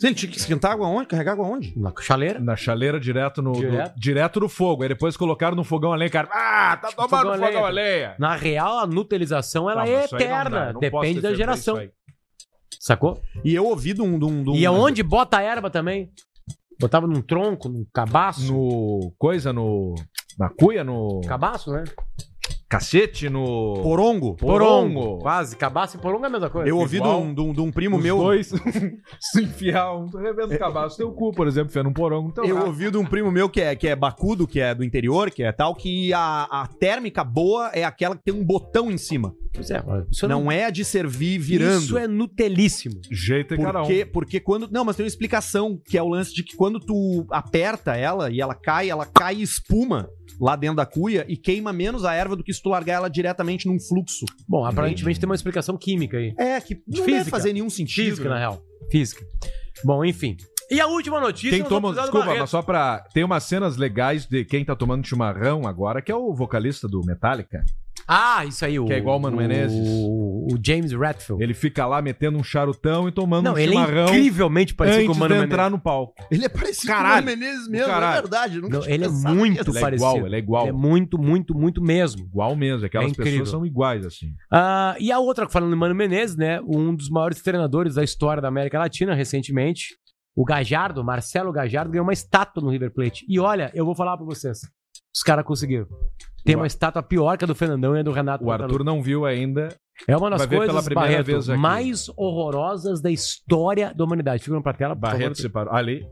Ele 0.00 0.14
tinha 0.14 0.30
que 0.30 0.38
esquentar 0.38 0.70
água 0.70 0.86
onde? 0.86 1.08
Carregar 1.08 1.32
água 1.32 1.44
onde? 1.44 1.76
Na 1.76 1.92
chaleira. 2.00 2.38
Na 2.38 2.54
chaleira 2.54 3.00
direto 3.00 3.42
no. 3.42 3.50
Direto. 3.50 3.94
do- 3.94 4.00
direto 4.00 4.38
no 4.38 4.48
fogo. 4.48 4.84
Aí 4.84 4.88
depois 4.90 5.16
colocaram 5.16 5.56
no 5.56 5.64
fogão 5.64 5.92
a 5.92 5.96
lenha, 5.96 6.08
cara. 6.08 6.28
Ah, 6.30 6.76
tá 6.80 6.92
tomando 6.92 7.10
Fogão 7.10 7.34
fogão, 7.48 7.64
a 7.66 7.68
lenha. 7.68 8.14
Na 8.16 8.36
real, 8.36 8.78
a 8.78 8.86
nutelização 8.86 9.68
ela 9.68 9.84
Não, 9.84 9.90
é 9.90 10.02
não 10.02 10.08
dá, 10.08 10.16
eterna. 10.16 10.72
não 10.72 10.80
posso 10.80 10.90
Depende 10.92 11.20
da 11.20 11.34
geração. 11.34 11.80
Sacou? 12.78 13.20
E 13.44 13.52
eu 13.52 13.64
ouvi 13.66 13.92
de 13.92 14.00
um. 14.00 14.16
De 14.16 14.24
um, 14.26 14.44
de 14.44 14.50
um- 14.50 14.54
E 14.54 14.64
aonde 14.64 15.02
bota 15.02 15.38
a 15.38 15.42
erva 15.42 15.68
também? 15.70 16.12
Botava 16.80 17.08
num 17.08 17.20
tronco, 17.20 17.68
num 17.68 17.84
cabaço. 17.92 18.52
No. 18.52 19.12
Coisa, 19.18 19.52
no. 19.52 19.96
Na 20.38 20.48
cuia, 20.48 20.84
no. 20.84 21.22
Cabaço, 21.26 21.72
né? 21.72 21.82
Cacete, 22.68 23.28
no. 23.28 23.80
Porongo. 23.82 24.34
Porongo. 24.36 25.18
Quase. 25.18 25.56
Cabaço 25.56 25.96
e 25.96 26.00
porongo 26.00 26.24
é 26.24 26.28
a 26.28 26.30
mesma 26.30 26.50
coisa. 26.50 26.68
Eu 26.68 26.78
ouvi 26.78 26.96
de 26.96 27.02
Igual. 27.04 27.22
um, 27.22 27.34
de 27.34 27.40
um, 27.40 27.52
de 27.52 27.60
um 27.60 27.70
primo 27.70 27.98
Os 27.98 28.02
meu. 28.02 28.16
dois 28.18 28.48
se 29.20 29.42
enfiar 29.42 29.94
um. 29.96 30.06
Revendo 30.06 30.58
cabaço. 30.58 30.96
Teu 30.96 31.12
cu, 31.12 31.32
por 31.32 31.46
exemplo, 31.46 31.70
enfiando 31.70 31.90
um 31.90 31.92
porongo. 31.92 32.30
Então, 32.30 32.44
Eu 32.44 32.66
ouvi 32.66 32.90
de 32.90 32.96
um 32.96 33.04
primo 33.04 33.30
meu 33.30 33.48
que 33.48 33.60
é, 33.60 33.76
que 33.76 33.86
é 33.86 33.94
bacudo, 33.94 34.46
que 34.46 34.60
é 34.60 34.74
do 34.74 34.82
interior, 34.82 35.30
que 35.30 35.42
é 35.42 35.52
tal, 35.52 35.74
que 35.74 36.12
a, 36.12 36.44
a 36.50 36.66
térmica 36.66 37.22
boa 37.22 37.70
é 37.72 37.84
aquela 37.84 38.16
que 38.16 38.24
tem 38.24 38.34
um 38.34 38.44
botão 38.44 38.90
em 38.90 38.98
cima. 38.98 39.34
Pois 39.52 39.70
é, 39.70 39.80
isso 40.10 40.26
Não 40.26 40.50
é 40.50 40.68
de 40.70 40.84
servir 40.84 41.38
virando. 41.38 41.84
Isso 41.84 41.96
é 41.96 42.08
nutelíssimo. 42.08 43.00
Jeito 43.10 43.54
é 43.54 43.56
cada 43.56 43.82
um. 43.82 43.84
Porque, 43.84 44.04
porque 44.06 44.40
quando. 44.40 44.68
Não, 44.70 44.84
mas 44.84 44.96
tem 44.96 45.04
uma 45.04 45.08
explicação, 45.08 45.78
que 45.84 45.96
é 45.96 46.02
o 46.02 46.08
lance 46.08 46.34
de 46.34 46.42
que 46.42 46.56
quando 46.56 46.80
tu 46.80 47.24
aperta 47.30 47.94
ela 47.94 48.30
e 48.30 48.40
ela 48.40 48.54
cai, 48.54 48.90
ela 48.90 49.06
cai 49.06 49.36
e 49.36 49.42
espuma 49.42 50.08
lá 50.40 50.56
dentro 50.56 50.76
da 50.76 50.86
cuia 50.86 51.24
e 51.28 51.36
queima 51.36 51.72
menos 51.72 52.04
a 52.04 52.14
erva 52.14 52.36
do 52.36 52.42
que 52.42 52.52
se 52.52 52.62
tu 52.62 52.68
largar 52.68 52.94
ela 52.94 53.08
diretamente 53.08 53.66
num 53.66 53.78
fluxo. 53.78 54.24
Bom, 54.48 54.64
aparentemente 54.64 55.20
tem 55.20 55.28
uma 55.28 55.34
explicação 55.34 55.76
química 55.76 56.16
aí. 56.16 56.34
É, 56.38 56.60
que 56.60 56.74
não 56.86 57.04
Física. 57.04 57.18
deve 57.18 57.30
fazer 57.30 57.52
nenhum 57.52 57.70
sentido. 57.70 58.10
Física, 58.10 58.28
né? 58.28 58.34
na 58.34 58.38
real. 58.40 58.62
Física. 58.90 59.24
Bom, 59.84 60.04
enfim. 60.04 60.36
E 60.70 60.80
a 60.80 60.86
última 60.86 61.20
notícia... 61.20 61.50
Quem 61.50 61.62
toma, 61.64 61.92
desculpa, 61.92 62.20
Barreto. 62.20 62.40
mas 62.40 62.50
só 62.50 62.62
pra. 62.62 63.00
Tem 63.12 63.22
umas 63.22 63.44
cenas 63.44 63.76
legais 63.76 64.26
de 64.26 64.44
quem 64.44 64.64
tá 64.64 64.74
tomando 64.74 65.06
chimarrão 65.06 65.66
agora, 65.66 66.00
que 66.00 66.10
é 66.10 66.16
o 66.16 66.34
vocalista 66.34 66.88
do 66.88 67.00
Metallica. 67.04 67.62
Ah, 68.06 68.44
isso 68.44 68.64
aí. 68.64 68.78
O, 68.78 68.84
Que 68.86 68.92
é 68.94 68.98
igual 68.98 69.16
o 69.18 69.20
Mano 69.20 69.36
o- 69.36 69.40
Menezes. 69.40 69.78
O, 69.78 70.46
o 70.52 70.58
James 70.64 70.92
Ratfield. 70.92 71.42
Ele 71.42 71.54
fica 71.54 71.86
lá 71.86 72.02
metendo 72.02 72.38
um 72.38 72.42
charutão 72.44 73.08
e 73.08 73.12
tomando 73.12 73.44
Não, 73.46 73.54
um 73.54 73.58
ele 73.58 73.72
chimarrão 73.72 74.02
é 74.06 74.10
incrivelmente 74.10 74.74
parecido 74.74 75.02
antes 75.04 75.08
com 75.10 75.16
o 75.16 75.20
Mano 75.20 75.28
de 75.34 75.40
Menezes. 75.40 75.52
entrar 75.54 75.70
no 75.70 75.78
palco. 75.78 76.14
Ele 76.30 76.44
é 76.44 76.48
parecido 76.48 76.86
Caralho. 76.92 77.26
com 77.26 77.32
o 77.32 77.36
Menezes 77.36 77.68
mesmo, 77.68 77.86
Caralho. 77.86 78.18
é 78.18 78.20
verdade. 78.20 78.60
Não, 78.60 78.84
ele 78.84 79.04
é 79.04 79.08
muito. 79.08 79.70
Ele 79.70 79.78
é 79.78 79.80
parecido. 79.80 80.10
igual, 80.10 80.26
ele 80.26 80.36
é 80.36 80.38
igual. 80.38 80.62
Ele 80.64 80.70
é 80.70 80.72
muito, 80.72 81.18
muito, 81.18 81.54
muito 81.54 81.82
mesmo. 81.82 82.22
Igual 82.26 82.54
mesmo, 82.56 82.84
aquelas 82.86 83.12
É 83.12 83.14
pessoas 83.14 83.48
são 83.48 83.64
iguais, 83.64 84.04
assim. 84.04 84.28
Ah, 84.52 84.94
e 84.98 85.10
a 85.10 85.18
outra, 85.18 85.48
falando 85.48 85.74
em 85.74 85.78
Mano 85.78 85.94
Menezes, 85.94 86.36
né? 86.36 86.60
Um 86.62 86.94
dos 86.94 87.08
maiores 87.08 87.40
treinadores 87.42 87.94
da 87.94 88.04
história 88.04 88.42
da 88.42 88.48
América 88.48 88.78
Latina, 88.78 89.14
recentemente, 89.14 89.96
o 90.36 90.44
Gajardo, 90.44 91.02
Marcelo 91.04 91.52
Gajardo, 91.52 91.90
ganhou 91.92 92.04
uma 92.04 92.12
estátua 92.12 92.62
no 92.62 92.70
River 92.70 92.92
Plate. 92.92 93.24
E 93.28 93.38
olha, 93.38 93.70
eu 93.74 93.84
vou 93.84 93.94
falar 93.94 94.16
pra 94.16 94.26
vocês. 94.26 94.58
Os 95.14 95.22
caras 95.22 95.44
conseguiram. 95.44 95.86
Tem 96.44 96.54
O 96.54 96.58
uma 96.58 96.64
Ar- 96.64 96.66
estátua 96.66 97.02
pior 97.02 97.36
que 97.38 97.44
a 97.44 97.46
do 97.46 97.54
Fernandão 97.54 97.96
e 97.96 98.00
a 98.00 98.02
do 98.02 98.12
Renato. 98.12 98.44
O. 98.44 98.50
Arthur 98.50 98.84
não 98.84 99.02
viu 99.02 99.24
ainda. 99.24 99.68
É 100.06 100.16
uma 100.16 100.28
das 100.28 100.44
coisas, 100.44 100.88
Barreto, 100.88 101.56
mais 101.56 102.08
horrorosas 102.16 103.00
da 103.00 103.10
história 103.10 103.92
da 103.94 104.04
humanidade. 104.04 104.42
Figura 104.42 104.60
pra 104.62 104.72
tela, 104.72 104.94
por 104.94 105.00
Barreto 105.02 105.40
separou. 105.40 105.72
Ali. 105.72 106.04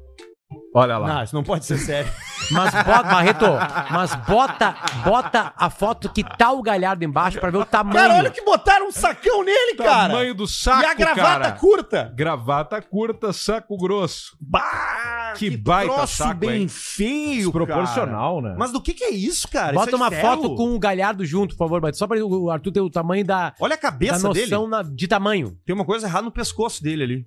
Olha 0.75 0.97
lá. 0.99 1.07
Não, 1.07 1.23
isso 1.23 1.35
não 1.35 1.43
pode 1.43 1.67
ser 1.67 1.77
sério. 1.79 2.11
Mas 2.51 2.73
bota, 2.75 3.03
Barreto, 3.05 3.45
mas 3.93 4.15
bota, 4.27 4.75
bota 5.05 5.53
a 5.57 5.71
foto 5.71 6.09
que 6.09 6.25
tá 6.25 6.51
o 6.51 6.61
Galhardo 6.61 7.05
embaixo 7.05 7.39
pra 7.39 7.51
ver 7.51 7.59
o 7.59 7.65
tamanho. 7.65 7.95
Cara, 7.97 8.17
olha 8.17 8.31
que 8.33 8.43
botaram 8.43 8.89
um 8.89 8.91
sacão 8.91 9.45
nele, 9.45 9.77
cara. 9.77 10.09
Tamanho 10.09 10.35
do 10.35 10.45
saco, 10.49 10.83
e 10.83 10.87
a 10.87 10.93
gravata 10.93 11.23
cara. 11.45 11.53
curta. 11.53 12.13
Gravata 12.17 12.83
curta, 12.83 13.33
saco 13.33 13.77
grosso. 13.77 14.37
Bah, 14.41 15.35
Que 15.37 15.57
baita 15.57 15.95
troço 15.95 16.17
saco, 16.17 16.41
bem 16.41 16.63
hein? 16.63 16.69
feio, 16.69 17.43
Desproporcional, 17.53 18.43
né? 18.43 18.57
Mas 18.59 18.73
do 18.73 18.83
que 18.83 18.93
que 18.93 19.05
é 19.05 19.11
isso, 19.11 19.47
cara? 19.49 19.73
Bota 19.73 19.87
Isso 19.91 19.95
é 19.95 19.99
uma 19.99 20.11
ferro? 20.11 20.43
foto 20.43 20.55
com 20.57 20.75
o 20.75 20.79
Galhardo 20.81 21.25
junto, 21.25 21.55
por 21.55 21.59
favor, 21.65 21.81
Barreto. 21.81 21.99
Só 21.99 22.09
pra 22.09 22.19
o 22.25 22.51
Arthur 22.51 22.73
ter 22.73 22.81
o 22.81 22.91
tamanho 22.91 23.25
da, 23.25 23.55
Olha 23.61 23.75
a 23.75 23.77
da 23.77 23.81
cabeça 23.83 24.29
dele. 24.31 24.51
noção 24.51 24.67
na- 24.69 24.83
de 24.83 25.07
tamanho. 25.07 25.57
Tem 25.65 25.75
uma 25.77 25.85
coisa 25.85 26.09
errada 26.09 26.25
no 26.25 26.33
pescoço 26.33 26.83
dele 26.83 27.05
ali. 27.05 27.27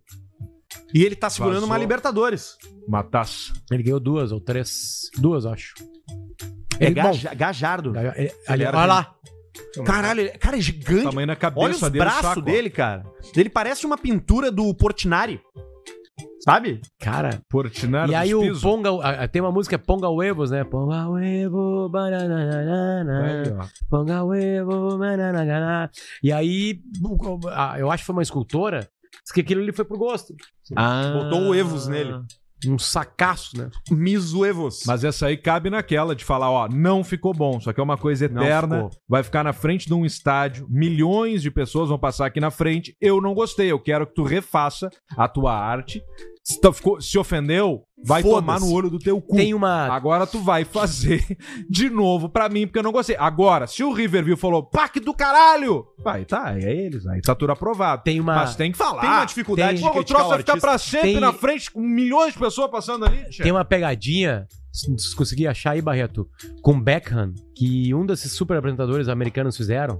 E 0.93 1.04
ele 1.04 1.15
tá 1.15 1.30
segurando 1.30 1.56
Vazou. 1.56 1.69
uma 1.69 1.78
Libertadores. 1.78 2.58
Uma 2.88 3.04
taça. 3.04 3.52
Ele 3.71 3.84
ganhou 3.84 4.00
duas 4.00 4.32
ou 4.32 4.39
três. 4.39 5.10
Duas, 5.17 5.45
acho. 5.45 5.74
É 6.80 6.86
Ele, 6.88 6.95
bom, 6.95 7.04
Gaja- 7.08 7.34
Gajardo. 7.34 7.93
ele- 8.15 8.63
era 8.63 8.78
olha 8.78 8.86
lá. 8.86 9.15
Caralho, 9.86 10.21
ele- 10.21 10.30
cara, 10.32 10.58
é 10.58 10.62
gigante. 10.62 11.04
Tamanho 11.06 11.28
na 11.28 11.34
Olha 11.34 11.39
cabeça 11.39 11.69
os 11.86 11.91
dele. 11.91 11.98
o 11.98 12.04
braços 12.04 12.21
saco, 12.21 12.41
dele, 12.41 12.69
cara. 12.69 13.04
Ele 13.36 13.50
parece 13.50 13.86
uma 13.86 13.98
pintura 13.98 14.52
do 14.52 14.74
Portinari. 14.74 15.39
Sabe? 16.43 16.80
Cara. 17.00 17.41
Portinari 17.50 18.12
e 18.12 18.15
aí 18.15 18.36
o. 18.36 18.60
Ponga. 18.62 18.89
a- 19.02 19.24
a- 19.24 19.28
Tem 19.28 19.41
uma 19.41 19.52
música 19.52 19.80
Ponga 19.80 20.08
Huevos, 20.10 20.52
né? 20.52 20.63
Ponga 20.63 21.08
Huevo. 21.08 21.89
Ponga 23.89 24.24
Huevo. 24.24 25.00
E 26.21 26.32
aí, 26.32 26.80
eu 27.80 27.89
acho 27.89 28.04
que 28.04 28.08
foi 28.08 28.15
uma 28.15 28.21
escultora. 28.21 28.88
Diz 29.23 29.32
que 29.34 29.41
aquilo 29.41 29.62
ali 29.62 29.71
foi 29.71 29.86
pro 29.86 29.97
gosto. 29.97 30.36
Botou 31.13 31.49
o 31.49 31.56
Evos 31.56 31.88
nele. 31.88 32.13
Um 32.67 32.80
sacaço, 32.80 33.56
né? 33.58 33.69
Misuevos. 33.91 34.84
Mas 34.88 35.04
essa 35.04 35.28
aí 35.28 35.38
cabe 35.38 35.69
naquela 35.69 36.15
de 36.15 36.23
falar, 36.23 36.49
ó, 36.49 36.67
não 36.67 37.04
ficou 37.04 37.34
bom. 37.34 37.60
Só 37.60 37.71
que 37.71 37.80
é 37.80 37.84
uma 37.84 37.97
coisa 37.97 38.28
Não 38.28 38.41
eterna. 38.41 38.75
ficou. 38.78 38.91
Vai 39.08 39.21
ficar 39.23 39.43
na 39.43 39.54
frente 39.54 39.86
de 39.88 39.93
um 39.93 40.06
estádio. 40.06 40.65
Milhões 40.69 41.41
de 41.41 41.51
pessoas 41.51 41.89
vão 41.89 41.99
passar 41.99 42.25
aqui 42.25 42.39
na 42.39 42.49
frente. 42.49 42.95
Eu 42.99 43.21
não 43.21 43.34
gostei. 43.36 43.71
Eu 43.71 43.80
quero 43.80 44.08
que 44.08 44.15
tu 44.15 44.23
refaça 44.23 44.89
a 45.17 45.28
tua 45.28 45.54
arte. 45.54 46.01
Se, 46.48 46.60
ficou- 46.74 47.02
se 47.02 47.18
ofendeu, 47.18 47.82
vai 48.06 48.22
tomar 48.22 48.60
no 48.60 48.72
olho 48.72 48.88
do 48.88 49.00
teu 49.00 49.20
cu. 49.20 49.36
Tem 49.36 49.52
uma. 49.56 49.88
Agora 49.88 50.28
tu 50.28 50.40
vai 50.40 50.64
fazer 50.64 51.26
de 51.68 51.90
novo 51.90 52.30
pra 52.30 52.48
mim, 52.48 52.68
porque 52.68 52.78
eu 52.78 52.84
não 52.84 52.92
gostei. 52.92 53.16
Agora, 53.18 53.66
se 53.66 53.84
o 53.84 53.92
Riverview 53.92 54.38
falou, 54.38 54.70
que 54.94 55.00
do 55.00 55.12
caralho! 55.12 55.84
Vai, 56.04 56.24
tá, 56.24 56.54
é 56.56 56.72
eles, 56.72 57.08
aí 57.08 57.20
tá 57.20 57.34
tudo 57.34 57.52
aprovado. 57.52 58.04
Tem 58.04 58.20
uma. 58.20 58.36
Mas 58.36 58.56
tem 58.56 58.72
que 58.72 58.78
falar. 58.78 59.02
Tem 59.02 59.10
uma 59.10 59.26
dificuldade 59.26 59.80
tem- 59.82 59.82
Pô, 59.82 59.88
de 59.88 59.90
o 59.90 59.94
criticar 59.96 60.18
troço 60.18 60.28
o 60.28 60.30
vai 60.30 60.38
ficar 60.38 60.58
pra 60.60 60.78
sempre 60.78 61.12
Tem- 61.14 61.20
na 61.20 61.34
frente 61.34 61.72
com 61.72 61.82
milhões 61.82 62.34
de 62.34 62.40
pessoas 62.40 62.70
passando 62.70 63.06
ali. 63.06 63.26
Tem 63.42 63.52
uma 63.52 63.66
pegadinha, 63.66 64.48
se 64.72 64.96
se 65.00 65.16
conseguir 65.16 65.48
achar 65.48 65.72
aí, 65.72 65.82
Barreto, 65.82 66.30
com 66.62 66.80
Beckham, 66.80 67.34
que 67.56 67.92
um 67.96 68.06
desses 68.06 68.32
super 68.34 68.56
apresentadores 68.58 69.08
americanos 69.10 69.58
fizeram, 69.58 70.00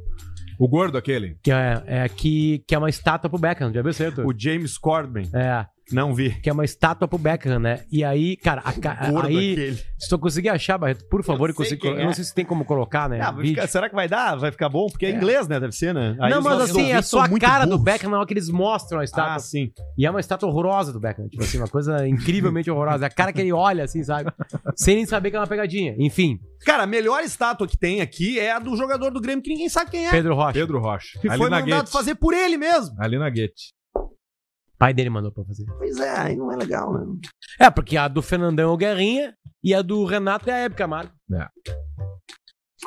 O 0.60 0.68
gordo 0.68 0.96
aquele. 0.96 1.38
que 1.42 1.52
é, 1.52 1.84
é 1.88 2.08
que, 2.08 2.64
que 2.68 2.76
é 2.76 2.78
uma 2.78 2.90
estátua 2.90 3.32
pro 3.32 3.40
Beckham, 3.40 3.74
já 3.74 3.82
viu 3.82 3.90
Arthur? 4.06 4.28
O 4.28 4.34
James 4.38 4.78
Corden. 4.78 5.28
É, 5.34 5.66
Não 5.92 6.14
vi. 6.14 6.32
que 6.42 6.50
é 6.50 6.54
uma 6.54 6.66
estátua 6.66 7.08
pro 7.08 7.18
Beckham, 7.18 7.60
né? 7.60 7.84
E 7.92 8.04
aí, 8.04 8.36
cara, 8.38 8.62
a 8.66 8.72
Gordo 8.72 9.28
aí, 9.28 9.52
aquele. 9.54 9.76
se 9.98 10.10
tu 10.10 10.18
conseguir 10.20 10.50
achar, 10.50 10.78
Barreto, 10.78 11.06
por 11.10 11.24
favor, 11.24 11.50
Eu 11.50 11.66
sei 11.66 11.78
quem 11.78 11.92
eu 11.92 12.00
é. 12.00 12.06
não 12.06 12.14
sei 12.14 12.24
se 12.24 12.34
tem 12.34 12.44
como 12.46 12.66
colocar, 12.66 13.08
né? 13.10 13.20
Ah, 13.22 13.34
ficar- 13.34 13.68
será 13.68 13.90
que 13.90 13.96
vai 13.96 14.08
dar? 14.08 14.36
Vai 14.36 14.52
ficar 14.52 14.70
bom? 14.70 14.88
Porque 14.88 15.06
é, 15.06 15.12
inglês, 15.12 15.48
né? 15.48 15.60
Deve 15.60 15.74
ser, 15.74 15.94
né? 15.94 16.16
Aí 16.20 16.32
não, 16.32 16.42
mas 16.42 16.62
assim, 16.62 16.92
é 16.92 17.02
só 17.02 17.22
a 17.22 17.40
cara 17.40 17.66
do 17.66 17.72
burros. 17.78 17.84
Beckham 17.86 18.10
na 18.10 18.18
hora 18.18 18.26
que 18.28 18.34
eles 18.34 18.50
mostram 18.50 19.00
a 19.00 19.04
estátua. 19.04 19.36
Ah, 19.36 19.40
sim. 19.40 19.72
E 19.98 20.06
é 20.06 20.10
uma 20.10 20.20
estátua 20.20 20.50
horrorosa 20.50 20.92
do 20.92 21.00
Beckham. 21.00 21.28
Tipo 21.28 21.44
assim, 21.44 21.58
uma 21.58 21.68
coisa 21.68 22.06
incrivelmente 22.08 22.70
horrorosa. 22.70 23.06
É 23.06 23.08
a 23.08 23.12
cara 23.12 23.32
que 23.32 23.42
ele 23.42 23.52
olha, 23.54 23.84
assim, 23.84 24.04
sabe? 24.04 24.32
Sem 24.76 24.96
nem 24.96 25.06
saber 25.06 25.30
que 25.30 25.36
é 25.36 25.40
uma 25.40 25.48
pegadinha. 25.48 25.96
Enfim, 26.00 26.40
Cara, 26.66 26.84
a 26.84 26.88
melhor 26.88 27.22
estátua 27.24 27.68
que 27.68 27.78
tem 27.78 28.02
aqui 28.02 28.40
é 28.40 28.52
a 28.52 28.58
do 28.58 28.76
jogador 28.76 29.12
do 29.12 29.22
Grêmio 29.22 29.44
que 29.44 29.52
ninguém 29.52 29.70
sabe 29.70 29.92
quem 29.92 30.08
é. 30.08 30.10
Pedro 30.10 30.34
Rocha. 30.34 30.54
Pedro 30.54 30.80
Rocha. 30.80 31.20
Que 31.22 31.30
ali 31.30 31.38
foi 31.38 31.50
na 31.50 31.60
mandado 31.60 31.80
Guete. 31.82 31.92
fazer 31.92 32.16
por 32.16 32.34
ele 32.34 32.58
mesmo. 32.58 32.96
Ali 33.00 33.20
na 33.20 33.30
Guete. 33.30 33.75
Pai 34.78 34.94
dele 34.94 35.10
mandou 35.10 35.32
pra 35.32 35.44
fazer. 35.46 35.66
Pois 35.78 35.98
é, 36.00 36.10
aí 36.20 36.36
não 36.36 36.52
é 36.52 36.56
legal, 36.58 36.94
né? 36.94 37.06
É, 37.60 37.70
porque 37.70 37.96
a 37.98 38.08
do 38.08 38.22
Fernandão 38.22 38.70
é 38.70 38.74
o 38.74 38.78
Guerrinha 38.78 39.34
e 39.64 39.74
a 39.74 39.82
do 39.82 40.04
Renato 40.06 40.50
é 40.50 40.54
a 40.54 40.58
Hebe 40.66 40.76
Camargo. 40.76 41.12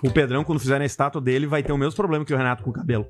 O 0.04 0.10
Pedrão, 0.12 0.44
quando 0.44 0.60
fizer 0.60 0.80
a 0.80 0.84
estátua 0.84 1.20
dele, 1.20 1.46
vai 1.46 1.62
ter 1.62 1.72
o 1.72 1.78
mesmo 1.78 1.96
problema 1.96 2.24
que 2.24 2.32
o 2.34 2.36
Renato 2.36 2.62
com 2.62 2.70
o 2.70 2.74
cabelo. 2.74 3.06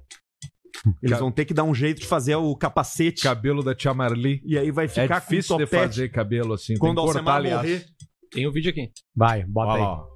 Eles 1.02 1.16
Ca- 1.16 1.18
vão 1.20 1.32
ter 1.32 1.44
que 1.44 1.52
dar 1.52 1.64
um 1.64 1.74
jeito 1.74 2.00
de 2.00 2.06
fazer 2.06 2.36
o 2.36 2.54
capacete. 2.56 3.22
Cabelo 3.24 3.64
da 3.64 3.74
tia 3.74 3.92
Marli. 3.92 4.40
E 4.44 4.56
aí 4.56 4.70
vai 4.70 4.84
É 4.84 4.88
ficar 4.88 5.18
difícil 5.20 5.56
com 5.56 5.64
de 5.64 5.68
topete. 5.68 5.86
fazer 5.88 6.08
cabelo 6.10 6.54
assim. 6.54 6.76
Quando 6.78 6.94
tem 6.96 7.04
o 7.04 7.06
que 7.08 7.12
cortar, 7.14 7.30
Alcemar 7.32 7.36
aliás. 7.36 7.62
morrer. 7.80 7.86
Tem 8.30 8.46
o 8.46 8.52
vídeo 8.52 8.70
aqui. 8.70 8.92
Vai, 9.14 9.44
bota 9.44 9.72
Olha 9.72 9.82
aí. 9.82 9.88
ó. 9.88 10.06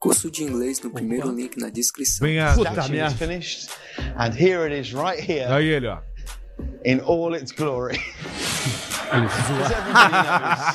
Curso 0.00 0.30
de 0.32 0.42
inglês 0.42 0.80
no 0.82 0.90
primeiro 0.90 1.30
link 1.30 1.56
na 1.60 1.70
descrição. 1.70 2.26
Vem 2.26 2.40
a. 2.40 2.54
Puta 2.54 2.88
merda. 2.88 3.06
is 3.06 3.12
finished, 3.14 3.70
and 4.16 4.32
here 4.34 4.64
it 4.64 4.74
is 4.80 4.92
right 4.92 5.22
here 5.30 5.44
Aí 5.44 5.66
ele, 5.68 5.86
ó. 5.86 6.00
In 6.84 7.00
all 7.00 7.34
its 7.34 7.52
glory. 7.52 7.98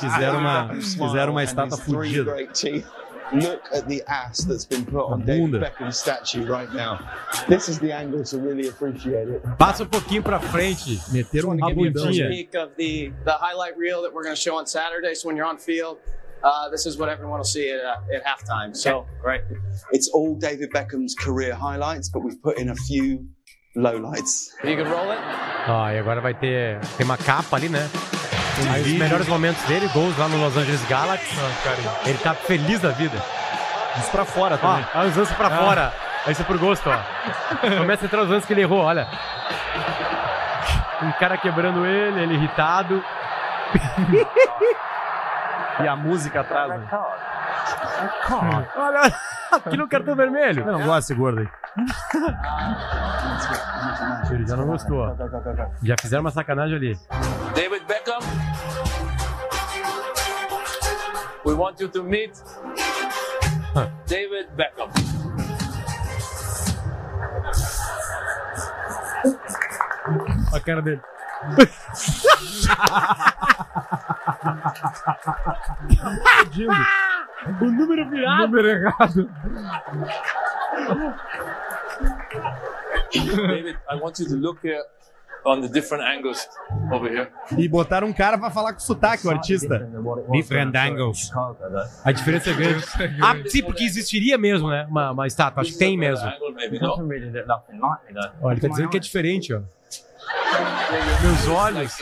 Fizeram 0.00 0.38
uma, 0.38 0.74
fizeram 0.80 1.32
uma 1.32 1.42
estátua 1.42 1.76
fudida. 1.78 2.24
Great 2.24 2.54
teeth. 2.54 2.86
Look 3.32 3.60
at 3.74 3.86
the 3.88 4.02
ass 4.08 4.44
that's 4.44 4.64
been 4.64 4.86
put 4.86 5.04
on 5.04 5.20
bunda. 5.20 5.58
David 5.58 5.60
Beckham's 5.60 5.98
statue 5.98 6.46
right 6.46 6.72
now. 6.72 6.98
This 7.46 7.68
is 7.68 7.78
the 7.78 7.92
angle 7.92 8.24
to 8.24 8.38
really 8.38 8.68
appreciate 8.68 9.28
it. 9.28 9.42
Passa 9.58 9.82
um 9.82 9.88
pouquinho 9.88 10.22
pra 10.22 10.38
frente. 10.40 10.98
Meteram 11.12 11.52
A 11.62 11.66
a 11.66 11.74
bundão. 11.74 11.92
bundinha. 12.06 12.26
sneak 12.28 12.54
of 12.54 12.70
the, 12.78 13.12
the 13.24 13.32
highlight 13.32 13.76
reel 13.76 14.00
that 14.02 14.14
we're 14.14 14.22
going 14.22 14.34
to 14.34 14.40
show 14.40 14.56
on 14.56 14.66
Saturday. 14.66 15.14
So 15.14 15.26
when 15.28 15.36
you're 15.36 15.44
on 15.44 15.58
field, 15.58 15.98
uh, 16.42 16.70
this 16.70 16.86
is 16.86 16.96
what 16.96 17.10
everyone 17.10 17.38
will 17.38 17.44
see 17.44 17.70
at, 17.70 17.80
uh, 17.84 17.96
at 18.14 18.24
halftime. 18.24 18.74
So 18.74 19.04
great. 19.20 19.42
It's 19.92 20.08
all 20.08 20.34
David 20.34 20.70
Beckham's 20.70 21.14
career 21.14 21.54
highlights, 21.54 22.08
but 22.08 22.20
we've 22.20 22.40
put 22.42 22.56
in 22.58 22.70
a 22.70 22.74
few 22.76 23.26
lowlights. 23.82 24.50
You 24.64 24.76
can 24.76 24.90
roll 24.90 25.10
it. 25.12 25.22
Ó, 25.68 25.88
e 25.90 25.98
agora 25.98 26.20
vai 26.20 26.34
ter. 26.34 26.78
Tem 26.96 27.04
uma 27.04 27.16
capa 27.16 27.56
ali, 27.56 27.68
né? 27.68 27.88
Aí 28.72 28.82
os 28.82 28.92
melhores 28.98 29.28
momentos 29.28 29.62
dele, 29.64 29.88
gols 29.94 30.16
lá 30.18 30.26
no 30.28 30.36
Los 30.44 30.56
Angeles 30.56 30.84
Galaxy. 30.88 31.34
Ele 32.04 32.18
tá 32.18 32.34
feliz 32.34 32.80
da 32.80 32.90
vida. 32.90 33.16
Isso 33.98 34.10
pra 34.10 34.24
fora 34.24 34.56
Ó, 34.56 34.58
também. 34.58 34.86
olha 34.94 35.08
os 35.08 35.16
lances 35.16 35.36
pra 35.36 35.50
fora. 35.50 35.92
Aí 36.26 36.32
isso 36.32 36.42
é 36.42 36.44
por 36.44 36.58
gosto, 36.58 36.90
ó. 36.90 36.98
Começa 37.78 38.04
a 38.04 38.06
entrar 38.06 38.22
os 38.22 38.28
lances 38.28 38.46
que 38.46 38.52
ele 38.52 38.62
errou, 38.62 38.80
olha. 38.80 39.06
Um 41.02 41.12
cara 41.12 41.36
quebrando 41.38 41.86
ele, 41.86 42.20
ele 42.22 42.34
irritado. 42.34 43.02
E 45.80 45.86
a 45.86 45.94
música 45.94 46.40
atrás. 46.40 46.68
Né? 46.70 46.88
Olha, 48.76 49.12
aqui 49.52 49.76
no 49.76 49.88
cartão 49.88 50.14
vermelho. 50.14 50.64
Eu 50.66 50.72
não 50.78 50.84
gosto 50.84 51.08
desse 51.08 51.14
gordo 51.14 51.40
aí. 51.40 51.48
Ele 54.30 54.46
já 54.46 54.56
não 54.56 54.66
gostou. 54.66 55.16
Já 55.82 55.94
fizeram 56.00 56.22
uma 56.22 56.30
sacanagem 56.30 56.76
ali. 56.76 56.98
David 57.54 57.84
Beckham. 57.86 58.18
We 61.44 61.54
want 61.54 61.80
you 61.80 61.88
to 61.88 62.02
meet 62.02 62.32
David 64.06 64.48
Beckham. 64.54 64.88
A 70.52 70.60
cara 70.60 70.82
dele. 70.82 71.00
o 77.60 77.64
número 77.64 78.08
virado. 78.10 78.46
Número 78.48 78.68
errado. 78.68 79.30
David, 83.12 83.78
I 83.90 83.96
want 83.96 84.18
you 84.18 84.28
to 84.28 84.36
look 84.36 84.60
here 84.62 84.82
on 85.44 85.60
the 85.60 85.68
different 85.68 86.04
angles 86.04 86.46
over 86.92 87.10
here. 87.10 87.28
E 87.56 87.68
botaram 87.68 88.08
um 88.08 88.12
cara 88.12 88.36
pra 88.38 88.50
falar 88.50 88.72
com 88.72 88.80
sotaque, 88.80 89.26
o 89.26 89.30
artista. 89.30 89.88
Different 90.30 90.76
angles. 90.76 91.30
A 92.04 92.12
diferença 92.12 92.50
é 92.50 92.54
grande. 92.54 92.84
Ah, 93.22 93.34
sim, 93.48 93.62
porque 93.62 93.84
existiria 93.84 94.36
mesmo, 94.36 94.68
né? 94.68 94.86
Uma, 94.88 95.12
uma 95.12 95.26
estátua. 95.26 95.62
Acho 95.62 95.72
que 95.72 95.78
tem 95.78 95.96
mesmo. 95.96 96.26
Olha, 98.42 98.54
ele 98.54 98.60
tá 98.60 98.68
dizendo 98.68 98.88
que 98.88 98.96
é 98.96 99.00
diferente, 99.00 99.54
ó. 99.54 99.60
Meus 101.22 101.48
olhos. 101.48 101.98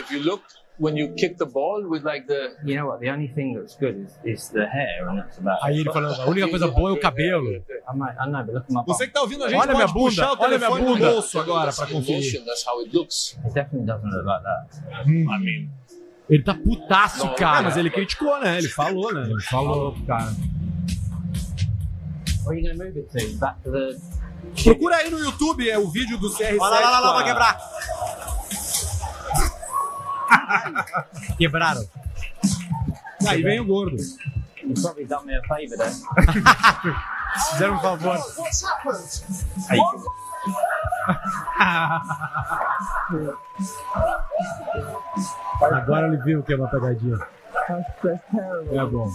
Like 0.78 0.94
if 0.94 0.96
you 0.96 0.96
look 0.96 0.96
when 0.96 0.96
you 0.96 1.14
kick 1.14 1.38
the 1.38 1.46
ball 1.46 1.88
with 1.88 2.04
like 2.04 2.26
the 2.26 2.56
You 2.64 2.76
know 2.76 2.86
what? 2.86 3.00
The 3.00 3.10
only 3.10 3.28
thing 3.28 3.54
that's 3.54 3.76
good 3.76 3.96
is, 3.96 4.18
is 4.24 4.50
the 4.50 4.66
hair, 4.66 5.08
and 5.08 5.18
that's 5.18 5.38
about 5.38 5.58
Aí 5.62 5.80
ele 5.80 5.92
falando, 5.92 6.20
a 6.20 6.26
única 6.26 6.48
coisa 6.48 6.68
boa 6.68 6.90
é 6.90 6.92
o 6.92 7.00
cabelo. 7.00 7.48
I, 7.48 7.96
might, 7.96 8.14
I 8.18 8.26
know, 8.28 8.44
but 8.44 8.54
look 8.54 8.64
at 8.64 8.70
my 8.70 8.82
Você 8.86 9.06
que 9.06 9.12
tá 9.12 9.20
ouvindo 9.22 9.44
a 9.44 9.48
gente 9.48 9.58
Olha 9.60 9.74
minha 9.74 9.86
bunda, 9.86 10.10
puxar 10.10 10.32
o 10.32 10.42
olha 10.42 10.58
minha 10.58 10.70
bunda. 10.70 11.10
bolso 11.12 11.38
agora 11.40 11.70
in 11.70 11.92
conferir. 11.92 12.16
motion, 12.16 12.44
that's 12.44 12.66
how 12.66 12.80
it 12.80 12.96
looks. 12.96 13.38
It 13.44 13.54
definitely 13.54 13.86
doesn't 13.86 14.10
look 14.10 14.26
like 14.26 14.42
that. 14.42 14.68
I 15.06 15.38
mean, 15.38 15.70
Ele 16.28 16.42
tá 16.42 16.54
putaço, 16.54 17.24
Não, 17.26 17.34
cara. 17.36 17.58
Ah, 17.58 17.62
mas 17.62 17.76
ele 17.76 17.88
criticou, 17.88 18.38
né? 18.40 18.58
Ele 18.58 18.68
falou, 18.68 19.14
né? 19.14 19.30
Ele 19.30 19.42
falou, 19.42 19.96
cara. 20.06 20.34
Where 22.44 22.48
are 22.48 22.60
you 22.60 22.62
going 22.62 22.78
to 22.78 22.84
move 22.84 22.96
it 22.98 23.08
to? 23.10 23.38
Back 23.38 23.62
to 23.62 23.70
the. 23.70 23.96
Procura 24.62 24.96
aí 24.96 25.10
no 25.10 25.18
YouTube 25.18 25.68
é 25.68 25.78
o 25.78 25.88
vídeo 25.88 26.18
do 26.18 26.28
CR7. 26.28 26.58
Olha 26.60 26.80
lá, 26.80 26.90
lá, 26.90 27.00
lá, 27.00 27.12
vai 27.14 27.24
quebrar. 27.24 27.58
Quebraram. 31.38 31.86
Aí 33.28 33.42
vem 33.42 33.60
o 33.60 33.64
gordo. 33.64 33.96
You've 34.62 34.82
probably 34.82 35.04
done 35.04 35.26
me 35.26 35.34
a 35.36 35.40
there. 35.76 35.92
Fizeram 37.50 37.74
um 37.76 37.80
favor. 37.80 38.18
Hey, 39.70 39.80
Agora 45.60 46.06
ele 46.08 46.16
viu 46.18 46.42
que 46.42 46.52
é 46.52 46.56
uma 46.56 46.68
pegadinha. 46.68 47.18
É 47.68 48.86
bom. 48.86 49.08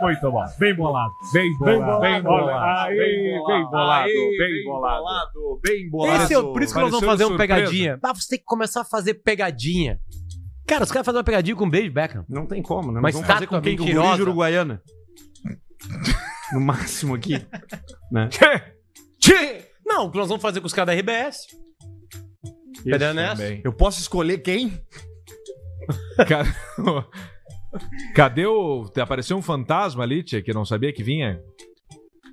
Muito 0.00 0.30
bom. 0.30 0.44
Bem 0.58 0.74
bolado. 0.74 1.12
Bem 1.32 1.58
bolado. 1.58 2.00
Bem 2.00 2.22
bolado. 2.22 2.90
Bem 2.96 3.64
bolado. 3.70 4.08
Bem 4.38 4.64
bolado. 4.64 5.60
Bem 5.62 5.90
bolado. 5.90 6.22
Esse 6.22 6.34
é 6.34 6.38
o, 6.38 6.52
por 6.52 6.62
isso 6.62 6.72
que 6.72 6.80
nós 6.80 6.90
vamos 6.90 7.06
fazer 7.06 7.24
uma 7.24 7.36
pegadinha. 7.36 7.98
Ah, 8.02 8.14
você 8.14 8.28
tem 8.28 8.38
que 8.38 8.44
começar 8.44 8.82
a 8.82 8.84
fazer 8.84 9.14
pegadinha. 9.14 9.98
Cara, 10.66 10.84
os 10.84 10.92
caras 10.92 11.04
fazem 11.04 11.18
uma 11.18 11.24
pegadinha 11.24 11.56
com 11.56 11.66
o 11.66 11.70
David 11.70 11.90
Beckham. 11.92 12.24
Não 12.28 12.46
tem 12.46 12.62
como, 12.62 12.92
né? 12.92 13.00
Mas 13.02 13.14
vamos 13.14 13.26
tá 13.26 13.34
fazer 13.34 13.46
com 13.48 13.60
quem? 13.60 13.76
Com. 13.76 13.84
Guri 13.84 14.16
de 14.16 14.22
Uruguaiana. 14.22 14.82
No 16.52 16.60
máximo 16.60 17.14
aqui. 17.14 17.34
né? 18.10 18.28
Não, 19.86 20.06
o 20.06 20.10
que 20.10 20.18
nós 20.18 20.26
vamos 20.28 20.42
fazer 20.42 20.60
com 20.60 20.66
os 20.66 20.72
caras 20.72 20.94
da 20.94 21.00
RBS. 21.00 21.46
Nessa? 22.84 23.36
Também. 23.36 23.60
Eu 23.64 23.72
posso 23.72 24.00
escolher 24.00 24.38
quem? 24.38 24.72
Ca- 26.28 26.44
Cadê 28.14 28.46
o. 28.46 28.90
Apareceu 29.00 29.36
um 29.36 29.42
fantasma 29.42 30.02
ali, 30.02 30.22
tia, 30.22 30.42
que 30.42 30.50
eu 30.50 30.54
não 30.54 30.64
sabia 30.64 30.92
que 30.92 31.02
vinha? 31.02 31.40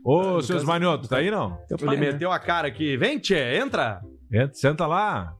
Ô, 0.04 0.42
seus 0.42 0.64
manhotos, 0.64 1.10
tá 1.10 1.18
aí 1.18 1.30
não? 1.30 1.60
Ele 1.70 1.98
meteu 1.98 2.32
a 2.32 2.40
cara 2.40 2.68
aqui. 2.68 2.96
Vem, 2.96 3.20
Tchê, 3.20 3.58
entra. 3.58 4.02
Entra, 4.32 4.54
senta 4.54 4.88
lá. 4.88 5.36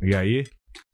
E 0.00 0.14
aí? 0.14 0.44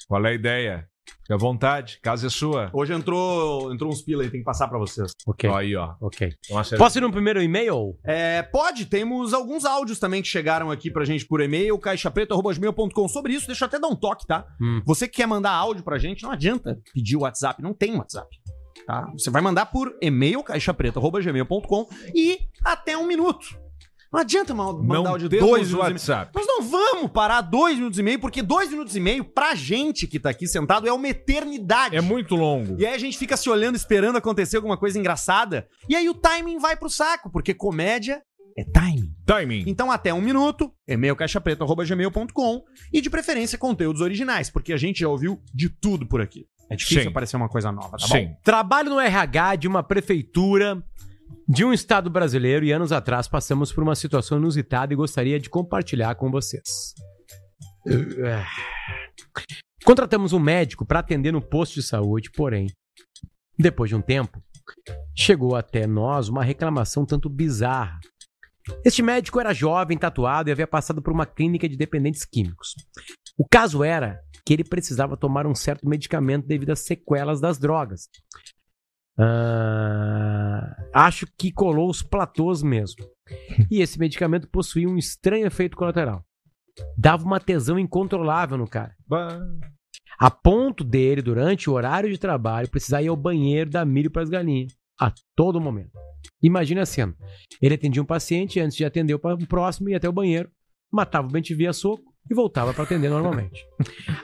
Qual 0.08 0.24
é 0.24 0.30
a 0.30 0.34
ideia? 0.34 0.87
Fique 1.20 1.32
à 1.32 1.36
vontade, 1.36 1.98
casa 2.02 2.26
é 2.26 2.30
sua. 2.30 2.70
Hoje 2.72 2.92
entrou, 2.92 3.72
entrou 3.72 3.90
uns 3.90 4.02
pila 4.02 4.22
aí, 4.22 4.30
tem 4.30 4.40
que 4.40 4.44
passar 4.44 4.68
pra 4.68 4.78
vocês. 4.78 5.12
Ok, 5.26 5.48
Ó, 5.48 5.56
aí, 5.56 5.76
ó. 5.76 5.94
ok. 6.00 6.32
Acertar. 6.54 6.78
Posso 6.78 6.98
ir 6.98 7.00
no 7.02 7.10
primeiro 7.12 7.42
e-mail? 7.42 7.98
É, 8.04 8.42
pode, 8.42 8.86
temos 8.86 9.34
alguns 9.34 9.64
áudios 9.64 9.98
também 9.98 10.22
que 10.22 10.28
chegaram 10.28 10.70
aqui 10.70 10.90
pra 10.90 11.04
gente 11.04 11.26
por 11.26 11.40
e-mail, 11.40 11.78
caixapreta.com. 11.78 13.08
Sobre 13.08 13.34
isso, 13.34 13.46
deixa 13.46 13.64
eu 13.64 13.68
até 13.68 13.78
dar 13.78 13.88
um 13.88 13.96
toque, 13.96 14.26
tá? 14.26 14.46
Hum. 14.60 14.80
Você 14.86 15.06
que 15.06 15.16
quer 15.16 15.26
mandar 15.26 15.50
áudio 15.52 15.82
pra 15.84 15.98
gente, 15.98 16.22
não 16.22 16.30
adianta 16.30 16.78
pedir 16.94 17.16
o 17.16 17.20
WhatsApp, 17.20 17.62
não 17.62 17.74
tem 17.74 17.96
WhatsApp. 17.96 18.28
Tá? 18.86 19.06
Você 19.12 19.28
vai 19.30 19.42
mandar 19.42 19.66
por 19.66 19.94
e-mail, 20.00 20.42
caixapreta.gmail.com 20.42 21.88
e 22.14 22.38
até 22.64 22.96
um 22.96 23.06
minuto. 23.06 23.46
Não 24.12 24.20
adianta 24.20 24.54
ma- 24.54 24.72
mandar 24.72 24.94
Não 24.94 25.06
áudio 25.06 25.28
de 25.28 25.38
dois 25.38 25.68
minutos. 25.68 25.90
WhatsApp. 26.08 26.32
Nós 26.34 26.46
não 26.46 26.62
vamos 26.62 27.10
parar 27.10 27.42
dois 27.42 27.76
minutos 27.76 27.98
e 27.98 28.02
meio, 28.02 28.18
porque 28.18 28.40
dois 28.42 28.70
minutos 28.70 28.96
e 28.96 29.00
meio, 29.00 29.22
pra 29.24 29.54
gente 29.54 30.06
que 30.06 30.18
tá 30.18 30.30
aqui 30.30 30.46
sentado, 30.46 30.88
é 30.88 30.92
uma 30.92 31.08
eternidade. 31.08 31.94
É 31.96 32.00
muito 32.00 32.34
longo. 32.34 32.76
E 32.78 32.86
aí 32.86 32.94
a 32.94 32.98
gente 32.98 33.18
fica 33.18 33.36
se 33.36 33.50
olhando, 33.50 33.76
esperando 33.76 34.16
acontecer 34.16 34.56
alguma 34.56 34.76
coisa 34.78 34.98
engraçada. 34.98 35.68
E 35.88 35.94
aí 35.94 36.08
o 36.08 36.14
timing 36.14 36.58
vai 36.58 36.74
pro 36.76 36.88
saco, 36.88 37.30
porque 37.30 37.52
comédia 37.52 38.22
é 38.56 38.64
timing. 38.64 39.12
Timing. 39.26 39.64
Então, 39.66 39.90
até 39.90 40.12
um 40.12 40.20
minuto, 40.22 40.72
e-mail 40.88 41.14
caixapreta.gmail.com 41.14 42.62
e 42.92 43.00
de 43.00 43.10
preferência 43.10 43.58
conteúdos 43.58 44.00
originais, 44.00 44.50
porque 44.50 44.72
a 44.72 44.76
gente 44.76 45.00
já 45.00 45.08
ouviu 45.08 45.40
de 45.54 45.68
tudo 45.68 46.06
por 46.06 46.20
aqui. 46.20 46.46
É 46.70 46.76
difícil 46.76 47.02
Sim. 47.04 47.08
aparecer 47.08 47.36
uma 47.36 47.48
coisa 47.48 47.70
nova, 47.70 47.96
tá 47.96 48.06
bom? 48.08 48.14
Sim. 48.14 48.30
Trabalho 48.42 48.90
no 48.90 49.00
RH 49.00 49.56
de 49.56 49.68
uma 49.68 49.82
prefeitura 49.82 50.82
de 51.48 51.64
um 51.64 51.72
estado 51.72 52.10
brasileiro 52.10 52.64
e 52.64 52.72
anos 52.72 52.92
atrás 52.92 53.26
passamos 53.26 53.72
por 53.72 53.82
uma 53.82 53.94
situação 53.94 54.36
inusitada 54.38 54.92
e 54.92 54.96
gostaria 54.96 55.40
de 55.40 55.48
compartilhar 55.48 56.14
com 56.14 56.30
vocês. 56.30 56.94
Contratamos 59.82 60.34
um 60.34 60.38
médico 60.38 60.84
para 60.84 60.98
atender 60.98 61.32
no 61.32 61.40
posto 61.40 61.76
de 61.76 61.82
saúde, 61.82 62.30
porém, 62.32 62.66
depois 63.58 63.88
de 63.88 63.96
um 63.96 64.02
tempo, 64.02 64.42
chegou 65.16 65.56
até 65.56 65.86
nós 65.86 66.28
uma 66.28 66.44
reclamação 66.44 67.06
tanto 67.06 67.30
bizarra. 67.30 67.98
Este 68.84 69.00
médico 69.00 69.40
era 69.40 69.54
jovem, 69.54 69.96
tatuado 69.96 70.50
e 70.50 70.52
havia 70.52 70.66
passado 70.66 71.00
por 71.00 71.14
uma 71.14 71.24
clínica 71.24 71.66
de 71.66 71.78
dependentes 71.78 72.26
químicos. 72.26 72.74
O 73.38 73.46
caso 73.50 73.82
era 73.82 74.20
que 74.44 74.52
ele 74.52 74.64
precisava 74.64 75.16
tomar 75.16 75.46
um 75.46 75.54
certo 75.54 75.88
medicamento 75.88 76.46
devido 76.46 76.70
às 76.70 76.80
sequelas 76.80 77.40
das 77.40 77.56
drogas. 77.58 78.10
Ah, 79.18 80.76
acho 80.94 81.26
que 81.36 81.50
colou 81.50 81.90
os 81.90 82.02
platôs 82.02 82.62
mesmo. 82.62 83.04
E 83.70 83.80
esse 83.80 83.98
medicamento 83.98 84.48
possuía 84.48 84.88
um 84.88 84.96
estranho 84.96 85.46
efeito 85.46 85.76
colateral. 85.76 86.24
Dava 86.96 87.24
uma 87.24 87.40
tesão 87.40 87.78
incontrolável 87.78 88.56
no 88.56 88.68
cara. 88.68 88.94
Bah. 89.06 89.40
A 90.18 90.30
ponto 90.30 90.82
dele, 90.84 91.22
durante 91.22 91.68
o 91.68 91.72
horário 91.72 92.10
de 92.10 92.18
trabalho, 92.18 92.68
precisar 92.68 93.02
ir 93.02 93.08
ao 93.08 93.16
banheiro 93.16 93.70
dar 93.70 93.84
milho 93.84 94.10
para 94.10 94.22
as 94.22 94.28
galinhas. 94.28 94.72
A 95.00 95.12
todo 95.36 95.60
momento. 95.60 95.92
Imagina 96.42 96.82
a 96.82 96.86
cena. 96.86 97.14
Ele 97.60 97.74
atendia 97.74 98.02
um 98.02 98.06
paciente, 98.06 98.60
antes 98.60 98.76
de 98.76 98.84
atender 98.84 99.14
o 99.14 99.46
próximo, 99.46 99.88
ia 99.88 99.96
até 99.96 100.08
o 100.08 100.12
banheiro, 100.12 100.50
matava 100.90 101.28
o 101.28 101.30
bem 101.30 101.42
via 101.42 101.72
soco 101.72 102.12
e 102.30 102.34
voltava 102.34 102.74
para 102.74 102.84
atender 102.84 103.08
normalmente. 103.08 103.64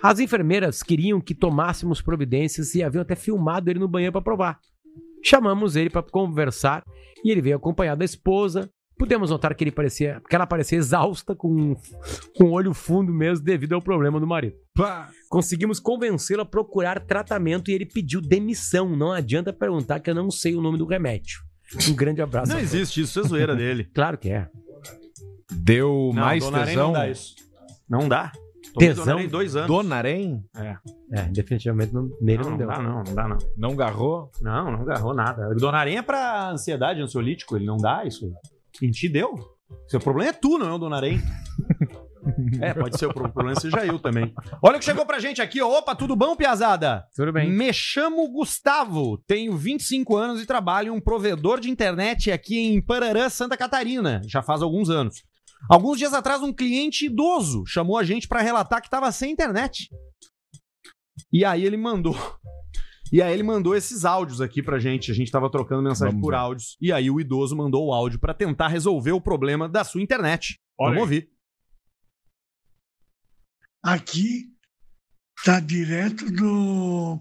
As 0.03 0.19
enfermeiras 0.19 0.83
queriam 0.83 1.21
que 1.21 1.35
tomássemos 1.35 2.03
providências 2.03 2.75
e 2.75 2.83
haviam 2.83 3.03
até 3.03 3.15
filmado 3.15 3.71
ele 3.71 3.79
no 3.79 3.89
banheiro 3.89 4.13
para 4.13 4.23
provar. 4.23 4.61
Chamamos 5.25 5.75
ele 5.77 5.91
para 5.91 6.03
conversar 6.03 6.85
e 7.25 7.31
ele 7.31 7.41
veio 7.41 7.57
acompanhado 7.57 8.01
da 8.01 8.05
esposa. 8.05 8.69
Pudemos 8.97 9.31
notar 9.31 9.55
que 9.57 9.65
ele 9.65 9.73
parecia, 9.73 10.23
que 10.29 10.37
ela 10.37 10.47
parecia 10.47 10.79
exausta 10.79 11.35
com 11.35 11.75
com 12.37 12.45
o 12.45 12.53
olho 12.53 12.73
fundo 12.73 13.13
mesmo 13.13 13.45
devido 13.45 13.73
ao 13.75 13.83
problema 13.83 14.21
do 14.21 14.27
marido. 14.27 14.57
Conseguimos 15.29 15.81
convencê-lo 15.81 16.43
a 16.43 16.47
procurar 16.47 17.01
tratamento 17.01 17.71
e 17.71 17.75
ele 17.75 17.87
pediu 17.87 18.21
demissão. 18.21 18.95
Não 18.95 19.11
adianta 19.13 19.53
perguntar 19.53 19.99
que 19.99 20.11
eu 20.11 20.15
não 20.15 20.31
sei 20.31 20.55
o 20.55 20.61
nome 20.61 20.79
do 20.79 20.87
remédio. 20.87 21.41
Um 21.89 21.95
grande 21.95 22.23
abraço. 22.23 22.53
Não 22.53 22.61
existe 22.61 23.01
isso, 23.01 23.19
é 23.19 23.23
zoeira 23.25 23.57
dele. 23.57 23.91
Claro 23.93 24.17
que 24.17 24.29
é. 24.31 24.49
Deu 25.51 26.13
Não, 26.15 26.23
mais 26.23 26.45
tesão. 26.49 26.87
Não 26.87 26.93
dá 26.93 27.09
isso. 27.09 27.35
Não 27.89 28.09
dá. 28.09 28.33
Tesão? 28.79 29.17
Arém 29.17 29.29
dois 29.29 29.55
anos. 29.57 29.69
Dona 29.69 29.97
Arém? 29.97 30.45
É. 30.57 30.77
É, 31.13 31.23
definitivamente 31.25 31.93
não- 31.93 32.11
nele 32.21 32.43
não, 32.43 32.45
Não, 32.45 32.51
não 32.51 32.59
deu. 32.59 32.67
dá 32.67 32.79
não, 32.83 33.03
não 33.05 33.15
dá 33.15 33.29
não. 33.29 33.39
Não 33.57 33.77
garrou? 33.77 34.31
Não, 34.41 34.71
não 34.73 34.81
agarrou 34.83 35.15
nada. 35.15 35.55
Dona 35.55 35.79
Arém 35.79 35.97
é 35.99 36.03
pra 36.03 36.51
ansiedade, 36.51 37.01
ansiolítico, 37.01 37.57
ele 37.57 37.67
não 37.67 37.77
dá 37.77 38.05
isso 38.05 38.25
aí. 38.27 38.89
Em 38.89 38.91
ti 38.91 39.09
deu. 39.09 39.35
Seu 39.89 40.01
problema 40.01 40.31
é 40.31 40.33
tu, 40.33 40.59
não 40.59 40.69
é 40.69 40.73
o 40.73 40.79
Dona 40.79 40.97
Arém. 40.97 41.21
É, 42.59 42.73
pode 42.73 42.99
ser 42.99 43.05
o 43.05 43.13
pro- 43.13 43.31
problema, 43.31 43.61
seja 43.61 43.85
eu 43.85 43.99
também. 43.99 44.33
Olha 44.63 44.77
o 44.77 44.79
que 44.79 44.85
chegou 44.87 45.05
pra 45.05 45.19
gente 45.19 45.43
aqui, 45.43 45.61
ó. 45.61 45.69
Opa, 45.79 45.95
tudo 45.95 46.17
bom, 46.17 46.35
piazada? 46.35 47.05
Tudo 47.15 47.31
bem. 47.35 47.51
Me 47.53 47.71
chamo 47.71 48.27
Gustavo, 48.33 49.19
tenho 49.27 49.55
25 49.55 50.17
anos 50.17 50.41
e 50.43 50.47
trabalho 50.47 50.89
em 50.89 50.91
um 50.91 51.01
provedor 51.03 51.61
de 51.61 51.71
internet 51.71 52.33
aqui 52.33 52.59
em 52.59 52.81
Pararã, 52.81 53.29
Santa 53.29 53.59
Catarina, 53.59 54.23
já 54.27 54.41
faz 54.43 54.63
alguns 54.63 54.89
anos. 54.89 55.23
Alguns 55.69 55.99
dias 55.99 56.13
atrás, 56.13 56.43
um 56.43 56.53
cliente 56.53 57.07
idoso 57.07 57.65
chamou 57.67 57.99
a 57.99 58.05
gente 58.05 58.29
pra 58.29 58.43
relatar 58.43 58.83
que 58.83 58.91
tava 58.91 59.11
sem 59.11 59.33
internet. 59.33 59.89
E 61.33 61.45
aí 61.45 61.65
ele 61.65 61.77
mandou. 61.77 62.15
E 63.13 63.23
aí 63.23 63.33
ele 63.33 63.43
mandou 63.43 63.77
esses 63.77 64.05
áudios 64.05 64.41
aqui 64.41 64.63
pra 64.63 64.79
gente. 64.79 65.11
A 65.11 65.15
gente 65.15 65.31
tava 65.31 65.51
trocando 65.51 65.83
mensagem 65.83 66.13
Vamos 66.13 66.27
por 66.27 66.33
ver. 66.33 66.39
áudios. 66.39 66.77
E 66.81 66.93
aí 66.93 67.11
o 67.11 67.21
idoso 67.21 67.57
mandou 67.57 67.87
o 67.87 67.93
áudio 67.93 68.19
pra 68.19 68.35
tentar 68.35 68.69
resolver 68.69 69.13
o 69.13 69.21
problema 69.21 69.69
da 69.69 69.85
sua 69.85 70.03
internet. 70.03 70.59
Vamos 70.79 71.01
ouvir. 71.01 71.31
Aqui 73.83 74.51
está 75.39 75.61
direto 75.61 76.25
do, 76.33 77.21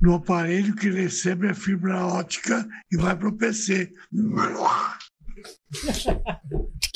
do 0.00 0.14
aparelho 0.14 0.74
que 0.76 0.88
recebe 0.88 1.48
a 1.48 1.54
fibra 1.54 2.06
ótica 2.06 2.66
e 2.90 2.96
vai 2.96 3.16
para 3.16 3.28
o 3.28 3.36
PC. 3.36 3.92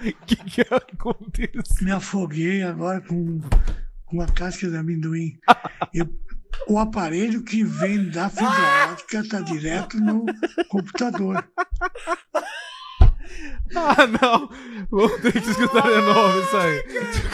O 0.00 0.12
que, 0.26 0.36
que 0.36 0.60
aconteceu? 0.62 1.62
Me 1.82 1.90
afoguei 1.92 2.62
agora 2.62 3.00
com, 3.00 3.40
com 4.06 4.20
a 4.20 4.26
casca 4.26 4.68
de 4.68 4.76
amendoim. 4.76 5.38
Eu- 5.92 6.08
o 6.66 6.78
aparelho 6.78 7.42
que 7.44 7.62
vem 7.62 8.10
da 8.10 8.28
fibra 8.28 8.90
ótica 8.92 9.18
está 9.20 9.40
direto 9.40 9.96
no 10.00 10.24
computador. 10.68 11.46
Ah, 13.76 14.06
não. 14.20 14.48
Vamos 14.90 15.20
ter 15.20 15.32
que 15.32 15.38
escutar 15.50 15.82
de 15.82 16.00
novo 16.00 16.40
isso 16.40 16.56
aí. 16.56 16.82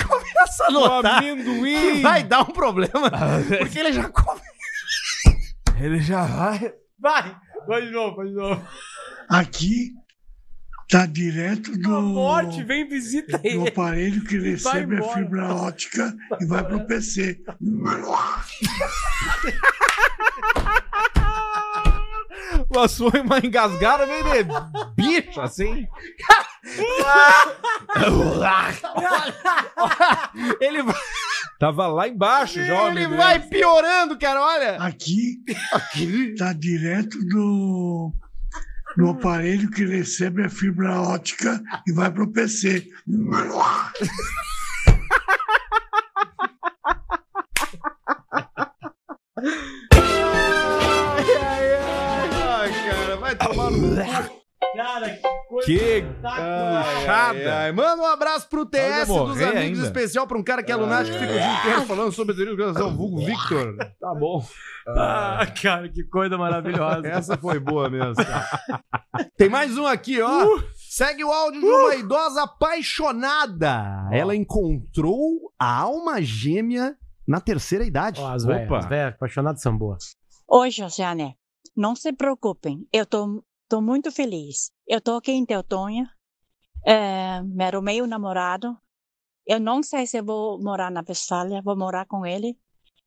Começa 0.07 0.65
a 0.65 0.69
O 0.69 0.73
notar 0.73 1.19
amendoim. 1.19 1.75
que 1.97 2.03
vai 2.03 2.23
dar 2.25 2.43
um 2.43 2.53
problema. 2.53 3.11
Porque 3.61 3.79
ele 3.79 3.93
já 3.93 4.09
come. 4.11 4.41
Ele 5.81 6.01
já 6.01 6.25
vai. 6.27 6.75
Vai! 6.99 7.37
Vai 7.67 7.83
de 7.87 7.91
novo, 7.93 8.17
vai 8.17 8.27
de 8.27 8.35
novo. 8.35 8.69
Aqui 9.29 9.93
está 10.85 11.07
direto 11.07 11.73
A 11.73 11.77
do, 11.77 12.01
morte 12.03 12.63
vem 12.63 12.89
visita 12.89 13.39
do 13.39 13.47
ele. 13.47 13.69
aparelho 13.69 14.25
que 14.25 14.39
recebe 14.39 14.97
a 14.97 15.03
fibra 15.15 15.55
ótica 15.55 16.15
e 16.41 16.47
vai 16.47 16.65
para 16.65 16.77
o 16.77 16.87
PC. 16.87 17.41
Passou 22.73 23.11
uma 23.23 23.39
engasgada 23.39 24.07
meio 24.07 24.25
de 24.25 24.45
bicho, 24.97 25.41
assim. 25.41 25.87
Ele 30.61 30.83
vai, 30.83 30.95
Tava 31.59 31.87
lá 31.87 32.09
embaixo 32.09 32.65
já, 32.65 32.89
ele 32.89 33.07
vai 33.09 33.39
piorando, 33.41 34.19
cara. 34.19 34.41
Olha. 34.41 34.77
Aqui 34.83 35.43
está 36.33 36.53
direto 36.53 37.19
do, 37.27 38.13
do 38.97 39.11
aparelho 39.11 39.71
que 39.71 39.85
recebe 39.85 40.45
a 40.45 40.49
fibra 40.49 41.01
ótica 41.01 41.61
e 41.87 41.93
vai 41.93 42.11
para 42.11 42.25
o 42.25 42.33
PC. 42.33 42.89
Ai, 52.33 52.73
cara, 52.89 53.17
vai 53.17 53.37
tomar 53.37 53.71
no. 53.71 54.44
Cara, 54.75 55.11
que 55.11 55.29
coisa. 55.49 55.67
Que 55.67 56.05
Ai. 57.07 57.73
Manda 57.73 58.03
um 58.03 58.07
abraço 58.07 58.49
pro 58.49 58.67
TS 58.67 59.07
Vai 59.07 59.07
dos 59.07 59.41
amigos, 59.43 59.57
ainda. 59.57 59.83
especial 59.85 60.27
pra 60.27 60.39
um 60.39 60.43
cara 60.43 60.63
que 60.63 60.73
é 60.73 60.77
lunático 60.77 61.17
que 61.17 61.23
fica 61.25 61.33
o 61.33 61.39
dia 61.39 61.59
inteiro 61.61 61.83
falando 61.87 62.13
sobre 62.13 62.35
teoria 62.35 62.55
do 62.55 62.59
coração, 62.59 62.97
vulgo 62.97 63.25
Victor. 63.25 63.77
Tá 64.01 64.15
bom. 64.15 64.45
Ah, 64.89 65.47
cara, 65.63 65.89
que 65.89 66.05
coisa 66.05 66.37
maravilhosa. 66.37 67.07
Essa 67.07 67.37
foi 67.37 67.59
boa 67.59 67.89
mesmo. 67.89 68.17
cara. 68.17 68.83
Tem 69.37 69.49
mais 69.49 69.79
um 69.79 69.87
aqui, 69.87 70.21
ó. 70.21 70.59
Segue 70.75 71.25
o 71.25 71.33
áudio 71.33 71.61
de 71.61 71.67
uma 71.67 71.95
idosa 71.95 72.43
apaixonada. 72.43 74.09
Ela 74.13 74.35
encontrou 74.35 75.53
a 75.59 75.81
alma 75.81 76.21
gêmea 76.21 76.97
na 77.27 77.41
terceira 77.41 77.85
idade. 77.85 78.21
Ó, 78.21 78.29
as 78.31 78.45
Opa. 78.45 78.79
as 78.79 78.87
velhas 78.87 79.15
apaixonadas 79.15 79.63
são 79.63 79.77
boas. 79.77 80.17
Oi, 80.49 80.71
Josiane. 80.71 81.37
Não 81.77 81.97
se 81.97 82.13
preocupem, 82.13 82.87
eu 82.93 83.05
tô, 83.05 83.43
tô 83.69 83.81
muito 83.81 84.11
feliz. 84.13 84.71
Eu 84.87 85.01
tô 85.01 85.17
aqui 85.17 85.33
em 85.33 85.45
Teotonha, 85.47 86.11
é, 86.87 87.43
me 87.43 87.65
arrumei 87.65 88.03
um 88.03 88.07
namorado. 88.07 88.77
Eu 89.47 89.61
não 89.61 89.83
sei 89.83 90.07
se 90.07 90.21
vou 90.23 90.63
morar 90.63 90.91
na 90.91 91.05
Westfália, 91.07 91.63
vou 91.63 91.77
morar 91.77 92.07
com 92.07 92.25
ele. 92.27 92.59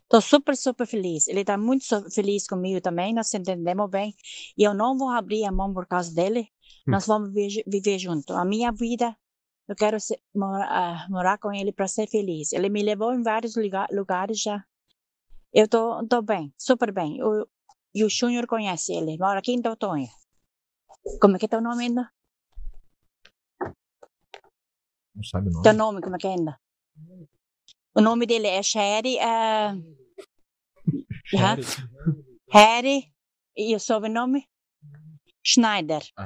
Tô 0.09 0.21
super, 0.21 0.55
super 0.55 0.87
feliz. 0.87 1.27
Ele 1.27 1.43
tá 1.43 1.57
muito 1.57 1.85
feliz 2.11 2.47
comigo 2.47 2.79
também, 2.81 3.13
nós 3.13 3.33
entendemos 3.33 3.89
bem. 3.89 4.15
E 4.57 4.63
eu 4.63 4.73
não 4.73 4.97
vou 4.97 5.09
abrir 5.09 5.45
a 5.45 5.51
mão 5.51 5.73
por 5.73 5.85
causa 5.87 6.13
dele. 6.13 6.47
Nós 6.93 7.05
vamos 7.07 7.33
viver, 7.33 7.63
viver 7.67 7.99
junto. 7.99 8.33
A 8.33 8.45
minha 8.45 8.71
vida, 8.71 9.15
eu 9.67 9.75
quero 9.75 9.99
ser- 9.99 10.21
mora- 10.33 10.67
ah, 10.69 11.07
morar 11.09 11.37
com 11.39 11.51
ele 11.53 11.73
para 11.73 11.87
ser 11.87 12.07
feliz. 12.07 12.53
Ele 12.53 12.69
me 12.69 12.81
levou 12.83 13.13
em 13.13 13.21
vários 13.21 13.55
lugar- 13.55 13.89
lugares 13.91 14.39
já. 14.41 14.63
Eu 15.53 15.67
tô, 15.67 16.05
tô 16.07 16.21
bem, 16.21 16.53
super 16.57 16.91
bem. 16.93 17.21
O, 17.23 17.47
e 17.93 18.03
o 18.03 18.09
Júnior 18.09 18.47
conhece 18.47 18.93
ele, 18.93 19.17
mora 19.17 19.39
aqui 19.39 19.51
em 19.51 19.61
Teotonha. 19.61 20.07
Como 21.21 21.35
é 21.35 21.39
que 21.39 21.45
é 21.45 21.47
teu 21.47 21.61
nome 21.61 21.83
ainda? 21.85 22.09
Não 25.15 25.23
sabe 25.23 25.47
o 25.49 25.51
nome. 25.51 25.63
Teu 25.63 25.73
nome, 25.73 26.01
como 26.01 26.15
é 26.15 26.19
que 26.19 26.27
é 26.27 26.31
ainda? 26.31 26.59
O 27.95 28.01
nome 28.01 28.25
dele 28.25 28.47
é 28.47 28.61
Sherry. 28.61 29.17
eh, 29.17 29.73
Harry. 31.33 31.63
Harry. 32.51 33.13
E 33.55 33.75
o 33.75 33.79
sobrenome? 33.79 34.47
Schneider. 35.43 36.01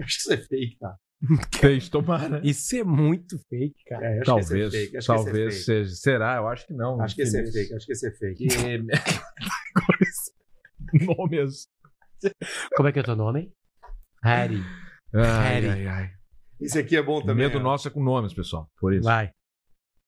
Acho 0.00 0.06
que 0.06 0.06
isso 0.06 0.32
é 0.32 0.36
fake, 0.38 0.78
tá? 0.78 0.96
Fez, 1.60 1.88
tomara. 1.88 2.40
Isso 2.44 2.76
é 2.76 2.82
muito 2.84 3.38
fake, 3.48 3.84
cara. 3.86 4.06
É, 4.06 4.18
é 4.18 4.22
Talvez, 4.22 4.72
fake, 4.72 4.96
é 4.96 5.00
talvez 5.00 5.54
fake. 5.54 5.64
seja. 5.64 5.94
Será? 5.94 6.36
Eu 6.36 6.48
acho 6.48 6.66
que 6.66 6.72
não. 6.72 7.00
Acho 7.00 7.14
que 7.16 7.22
esse 7.22 7.38
é 7.38 7.44
fake, 7.52 7.74
acho 7.74 7.86
que 7.86 7.92
esse 7.92 8.08
é 8.08 8.12
fake. 8.12 8.46
Nomes. 11.04 11.68
Como 12.76 12.88
é 12.88 12.92
que 12.92 12.98
é 12.98 13.02
teu 13.02 13.16
nome? 13.16 13.52
Harry. 14.22 14.62
Ai, 15.14 15.60
Harry. 15.60 15.68
ai, 15.68 15.86
ai. 15.86 16.10
Esse 16.60 16.78
aqui 16.78 16.96
é 16.96 17.02
bom 17.02 17.18
O 17.18 17.20
também. 17.20 17.46
medo 17.46 17.58
ó. 17.58 17.62
nosso 17.62 17.86
é 17.88 17.90
com 17.90 18.02
nomes, 18.02 18.34
pessoal. 18.34 18.68
Por 18.80 18.92
isso. 18.92 19.04
Vai. 19.04 19.30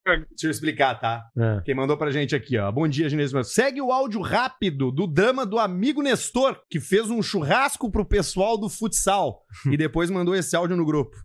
Deixa 0.06 0.46
eu 0.46 0.50
explicar, 0.50 0.98
tá? 0.98 1.22
Ah. 1.38 1.60
Quem 1.64 1.74
mandou 1.74 1.96
pra 1.96 2.10
gente 2.10 2.34
aqui, 2.34 2.58
ó. 2.58 2.72
Bom 2.72 2.88
dia, 2.88 3.08
Genésio. 3.08 3.44
Segue 3.44 3.80
o 3.80 3.92
áudio 3.92 4.20
rápido 4.20 4.90
do 4.90 5.06
drama 5.06 5.46
do 5.46 5.58
amigo 5.58 6.02
Nestor, 6.02 6.58
que 6.68 6.80
fez 6.80 7.08
um 7.10 7.22
churrasco 7.22 7.90
pro 7.90 8.04
pessoal 8.04 8.58
do 8.58 8.68
futsal 8.68 9.42
e 9.70 9.76
depois 9.76 10.10
mandou 10.10 10.34
esse 10.34 10.56
áudio 10.56 10.76
no 10.76 10.84
grupo. 10.86 11.16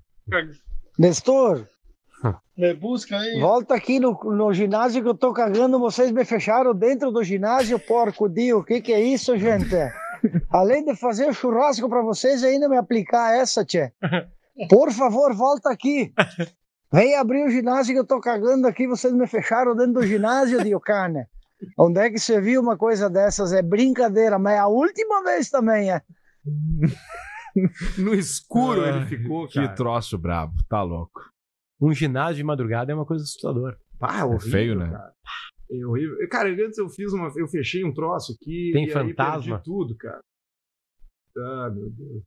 Nestor, 1.00 1.66
Me 2.58 2.74
busca 2.74 3.18
aí. 3.18 3.40
volta 3.40 3.74
aqui 3.76 4.00
no, 4.00 4.12
no 4.26 4.54
ginásio 4.54 5.02
que 5.02 5.10
eu 5.10 5.16
tô 5.18 5.34
cagando, 5.34 5.80
vocês 5.80 6.12
me 6.12 6.24
fecharam 6.26 6.74
dentro 6.76 7.12
do 7.12 7.24
ginásio, 7.24 7.80
porco 7.80 8.30
dio, 8.30 8.60
o 8.60 8.64
que 8.64 8.82
que 8.82 8.94
é 8.94 9.02
isso, 9.02 9.38
gente? 9.38 9.74
Além 10.50 10.84
de 10.86 10.96
fazer 10.96 11.34
churrasco 11.34 11.88
pra 11.90 12.02
vocês, 12.02 12.44
ainda 12.44 12.68
me 12.70 12.78
aplicar 12.78 13.36
essa, 13.36 13.64
tchê. 13.66 13.92
Por 14.70 14.92
favor, 14.92 15.34
volta 15.34 15.70
aqui. 15.70 16.14
Vem 16.94 17.16
abrir 17.16 17.44
o 17.46 17.50
ginásio 17.50 17.94
que 17.94 18.00
eu 18.00 18.06
tô 18.08 18.20
cagando 18.22 18.68
aqui, 18.68 18.88
vocês 18.88 19.14
me 19.14 19.28
fecharam 19.28 19.76
dentro 19.76 19.94
do 19.94 20.04
ginásio, 20.08 20.64
dio 20.64 20.80
cane. 20.80 21.26
Onde 21.78 22.00
é 22.00 22.10
que 22.10 22.20
você 22.20 22.40
viu 22.40 22.62
uma 22.62 22.78
coisa 22.78 23.10
dessas? 23.10 23.52
É 23.54 23.62
brincadeira, 23.62 24.38
mas 24.38 24.54
é 24.56 24.60
a 24.60 24.68
última 24.68 25.24
vez 25.24 25.50
também 25.50 25.92
é. 25.92 26.02
No 27.98 28.14
escuro 28.14 28.84
Ah, 28.84 28.90
ele 28.90 29.06
ficou, 29.06 29.48
Que 29.48 29.56
cara. 29.62 29.76
troço 29.76 30.18
brabo, 30.18 30.54
tá 30.70 30.82
louco. 30.84 31.22
Um 31.82 31.94
ginásio 31.94 32.36
de 32.38 32.44
madrugada 32.44 32.92
é 32.92 32.96
uma 32.96 33.06
coisa 33.06 33.24
assustadora. 33.24 33.78
Pá, 34.00 34.26
É 34.26 34.40
feio, 34.40 34.78
né? 34.78 34.90
Cara. 34.92 35.14
É 35.82 35.86
horrível. 35.86 36.18
Cara, 36.30 36.50
antes 36.50 36.78
eu 36.78 36.90
fiz 36.90 37.14
uma. 37.14 37.32
Eu 37.36 37.48
fechei 37.48 37.84
um 37.84 37.94
troço 37.94 38.34
aqui. 38.34 38.72
Tem 38.74 38.86
e 38.86 38.88
aí 38.88 38.92
fantasma? 38.92 39.56
perdi 39.56 39.64
tudo, 39.64 39.96
cara. 39.96 40.22
Ah, 41.38 41.70
meu 41.74 41.90
Deus. 41.90 42.24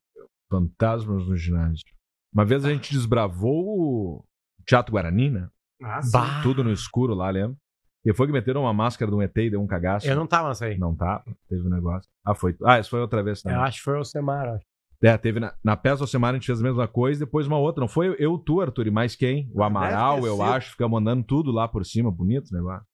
Fantasmas 0.51 1.27
no 1.27 1.37
ginásio. 1.37 1.85
Uma 2.33 2.45
vez 2.45 2.65
a 2.65 2.71
gente 2.71 2.93
desbravou 2.93 3.65
o 3.67 4.25
Teatro 4.67 4.93
Guarani, 4.93 5.31
né? 5.31 5.49
Ah, 5.83 6.03
sim. 6.03 6.13
Bah. 6.13 6.43
Tudo 6.43 6.63
no 6.63 6.73
escuro 6.73 7.15
lá, 7.15 7.31
lembra? 7.31 7.57
E 8.05 8.15
foi 8.15 8.27
que 8.27 8.33
meteram 8.33 8.63
uma 8.63 8.73
máscara 8.73 9.11
de 9.11 9.17
um 9.17 9.23
ET 9.23 9.37
e 9.37 9.51
deu 9.51 9.61
um 9.61 9.67
cagaço. 9.67 10.07
Eu 10.07 10.17
não 10.17 10.27
tava 10.27 10.49
nessa 10.49 10.67
aí. 10.67 10.79
Não 10.79 10.95
tá, 10.95 11.23
teve 11.49 11.67
um 11.67 11.71
negócio. 11.71 12.09
Ah, 12.25 12.35
foi. 12.35 12.57
Ah, 12.65 12.79
isso 12.79 12.91
foi 12.91 13.01
outra 13.01 13.23
vez 13.23 13.43
também. 13.43 13.59
Eu 13.59 13.63
acho 13.63 13.79
que 13.79 13.85
foi 13.85 13.99
o 13.99 14.05
Semar. 14.05 14.49
acho. 14.49 14.65
É, 15.03 15.17
teve 15.17 15.39
na, 15.39 15.55
na 15.63 15.77
peça 15.77 16.03
Alcemar 16.03 16.31
a 16.33 16.35
gente 16.35 16.47
fez 16.47 16.61
a 16.61 16.65
mesma 16.65 16.89
coisa, 16.89 17.25
depois 17.25 17.47
uma 17.47 17.57
outra. 17.59 17.81
Não 17.81 17.89
foi 17.89 18.17
eu, 18.19 18.37
tu, 18.37 18.61
Arthur, 18.61 18.89
e 18.89 18.91
mais 18.91 19.15
quem? 19.15 19.49
O 19.55 19.63
Amaral, 19.63 20.27
eu 20.27 20.43
acho, 20.43 20.73
ficamos 20.73 20.93
mandando 21.01 21.23
tudo 21.23 21.53
lá 21.53 21.69
por 21.69 21.85
cima, 21.87 22.11
bonito 22.11 22.49
o 22.51 22.55
negócio. 22.57 22.85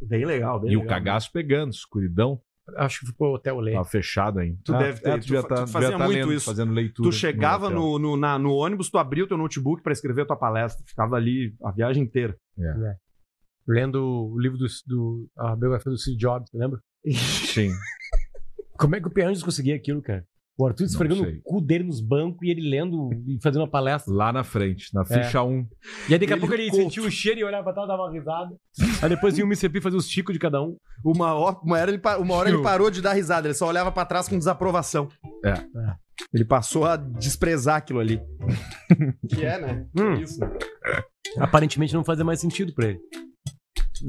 Bem 0.00 0.24
legal, 0.24 0.60
bem 0.60 0.70
e 0.72 0.76
o 0.76 0.80
legal. 0.80 0.96
cagaço 0.96 1.30
pegando, 1.32 1.70
escuridão, 1.72 2.40
Acho 2.76 3.00
que 3.00 3.06
foi 3.06 3.14
pro 3.16 3.32
Hotel 3.32 3.58
Lê. 3.60 3.72
tava 3.72 3.84
fechado 3.86 4.38
ainda. 4.40 4.58
Tu 4.62 4.74
Ah, 4.74 4.78
deve 4.78 5.00
ter. 5.00 5.08
é, 5.08 5.18
tu 5.18 5.26
tu, 5.26 5.32
tá- 5.34 5.42
tu 5.42 5.48
devia 5.48 5.66
fazia 5.68 5.90
tá 5.92 6.04
muito 6.04 6.18
lendo, 6.18 6.32
isso. 6.34 6.44
fazendo 6.44 6.70
leitura. 6.74 7.08
Tu 7.08 7.12
chegava 7.16 7.70
no, 7.70 7.98
no, 7.98 8.14
na- 8.14 8.38
no 8.38 8.52
ônibus, 8.52 8.90
tu 8.90 8.98
abria 8.98 9.24
o 9.24 9.26
teu 9.26 9.38
notebook 9.38 9.82
pra 9.82 9.90
escrever 9.90 10.20
a 10.22 10.26
tua 10.26 10.36
palestra. 10.36 10.84
Ficava 10.86 11.16
ali 11.16 11.54
a 11.64 11.72
viagem 11.72 12.02
inteira. 12.02 12.36
Lendo 13.66 14.02
o 14.32 14.38
livro 14.38 14.58
do, 14.58 14.66
do 14.86 15.28
a 15.38 15.56
biografia 15.56 15.90
do 15.90 15.96
Steve 15.98 16.18
Jobs, 16.18 16.50
lembra? 16.52 16.78
Sim. 17.06 17.70
Como 18.78 18.94
é 18.96 19.00
que 19.00 19.08
o 19.08 19.10
Pianges 19.10 19.42
conseguia 19.42 19.74
aquilo, 19.74 20.00
cara? 20.02 20.24
O 20.60 20.66
Arthur 20.66 20.84
esfregando 20.86 21.22
sei. 21.22 21.36
o 21.36 21.42
cu 21.42 21.60
dele 21.60 21.84
nos 21.84 22.00
bancos 22.00 22.42
e 22.42 22.50
ele 22.50 22.68
lendo 22.68 23.10
e 23.28 23.38
fazendo 23.40 23.60
uma 23.62 23.70
palestra. 23.70 24.12
Lá 24.12 24.32
na 24.32 24.42
frente, 24.42 24.92
na 24.92 25.04
ficha 25.04 25.40
1. 25.40 25.66
E 26.08 26.12
aí 26.14 26.18
daqui 26.18 26.32
a 26.32 26.36
Ele 26.36 26.40
pouco 26.40 26.54
ele 26.54 26.68
conto. 26.70 26.82
sentia 26.82 27.02
o 27.04 27.10
cheiro 27.10 27.38
e 27.38 27.44
olhava 27.44 27.62
pra 27.62 27.72
trás 27.72 27.86
e 27.86 27.88
dava 27.88 28.02
uma 28.02 28.12
risada. 28.12 28.56
Aí 29.00 29.08
depois 29.08 29.34
vinha 29.34 29.44
o 29.44 29.48
Mr. 29.48 29.68
P 29.68 29.80
fazer 29.80 29.96
os 29.96 30.08
ticos 30.08 30.32
de 30.32 30.38
cada 30.40 30.60
um. 30.60 30.76
Uma 31.04 31.32
hora, 31.34 31.56
uma 31.62 31.78
hora, 31.78 31.90
ele, 31.92 32.02
uma 32.18 32.34
hora 32.34 32.48
ele 32.48 32.60
parou 32.60 32.90
de 32.90 33.00
dar 33.00 33.12
risada, 33.12 33.46
ele 33.46 33.54
só 33.54 33.68
olhava 33.68 33.92
pra 33.92 34.04
trás 34.04 34.28
com 34.28 34.36
desaprovação. 34.36 35.08
É. 35.44 35.54
Ele 36.34 36.44
passou 36.44 36.84
a 36.84 36.96
desprezar 36.96 37.76
aquilo 37.76 38.00
ali. 38.00 38.20
que 39.30 39.44
é, 39.44 39.60
né? 39.60 39.86
Hum. 39.96 40.14
Isso. 40.14 40.40
Aparentemente 41.38 41.94
não 41.94 42.02
fazia 42.02 42.24
mais 42.24 42.40
sentido 42.40 42.74
pra 42.74 42.88
ele. 42.88 42.98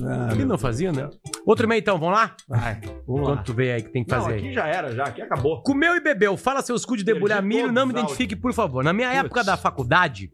Ah, 0.03 0.29
ele 0.31 0.45
não 0.45 0.57
fazia, 0.57 0.91
né? 0.91 1.09
Outro 1.45 1.65
e-mail 1.65 1.79
então, 1.79 1.97
vamos 1.97 2.15
lá? 2.15 2.35
Vai, 2.47 2.81
vamos 3.07 3.21
lá. 3.21 3.35
Quanto 3.35 3.45
tu 3.45 3.53
vê 3.53 3.71
aí 3.73 3.81
que 3.81 3.89
tem 3.91 4.03
que 4.03 4.11
Não, 4.11 4.21
fazer 4.21 4.35
aqui 4.35 4.47
aí? 4.47 4.53
já 4.53 4.67
era, 4.67 4.93
já. 4.95 5.03
Aqui 5.05 5.21
acabou. 5.21 5.61
Comeu 5.63 5.95
e 5.95 6.01
bebeu, 6.01 6.37
fala 6.37 6.61
seus 6.61 6.85
cu 6.85 6.95
de 6.97 7.03
debulhar 7.03 7.39
Perdi 7.39 7.47
milho, 7.47 7.61
todos 7.67 7.75
não 7.75 7.85
me 7.85 7.93
os 7.93 7.99
identifique, 7.99 8.35
por 8.35 8.53
favor. 8.53 8.83
Na 8.83 8.93
minha 8.93 9.11
época 9.11 9.43
da 9.43 9.57
faculdade, 9.57 10.31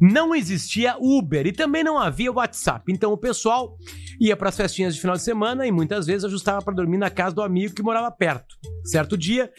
não 0.00 0.34
existia 0.34 0.96
Uber 1.00 1.46
e 1.46 1.52
também 1.52 1.82
não 1.82 1.98
havia 1.98 2.30
WhatsApp. 2.30 2.92
Então 2.92 3.12
o 3.12 3.16
pessoal 3.16 3.76
ia 4.20 4.36
pras 4.36 4.56
festinhas 4.56 4.94
de 4.94 5.00
final 5.00 5.16
de 5.16 5.22
semana 5.22 5.66
e 5.66 5.72
muitas 5.72 6.06
vezes 6.06 6.24
ajustava 6.24 6.62
pra 6.62 6.74
dormir 6.74 6.98
na 6.98 7.10
casa 7.10 7.34
do 7.34 7.42
amigo 7.42 7.74
que 7.74 7.82
morava 7.82 8.10
perto. 8.10 8.54
Certo 8.84 9.16
dia, 9.16 9.50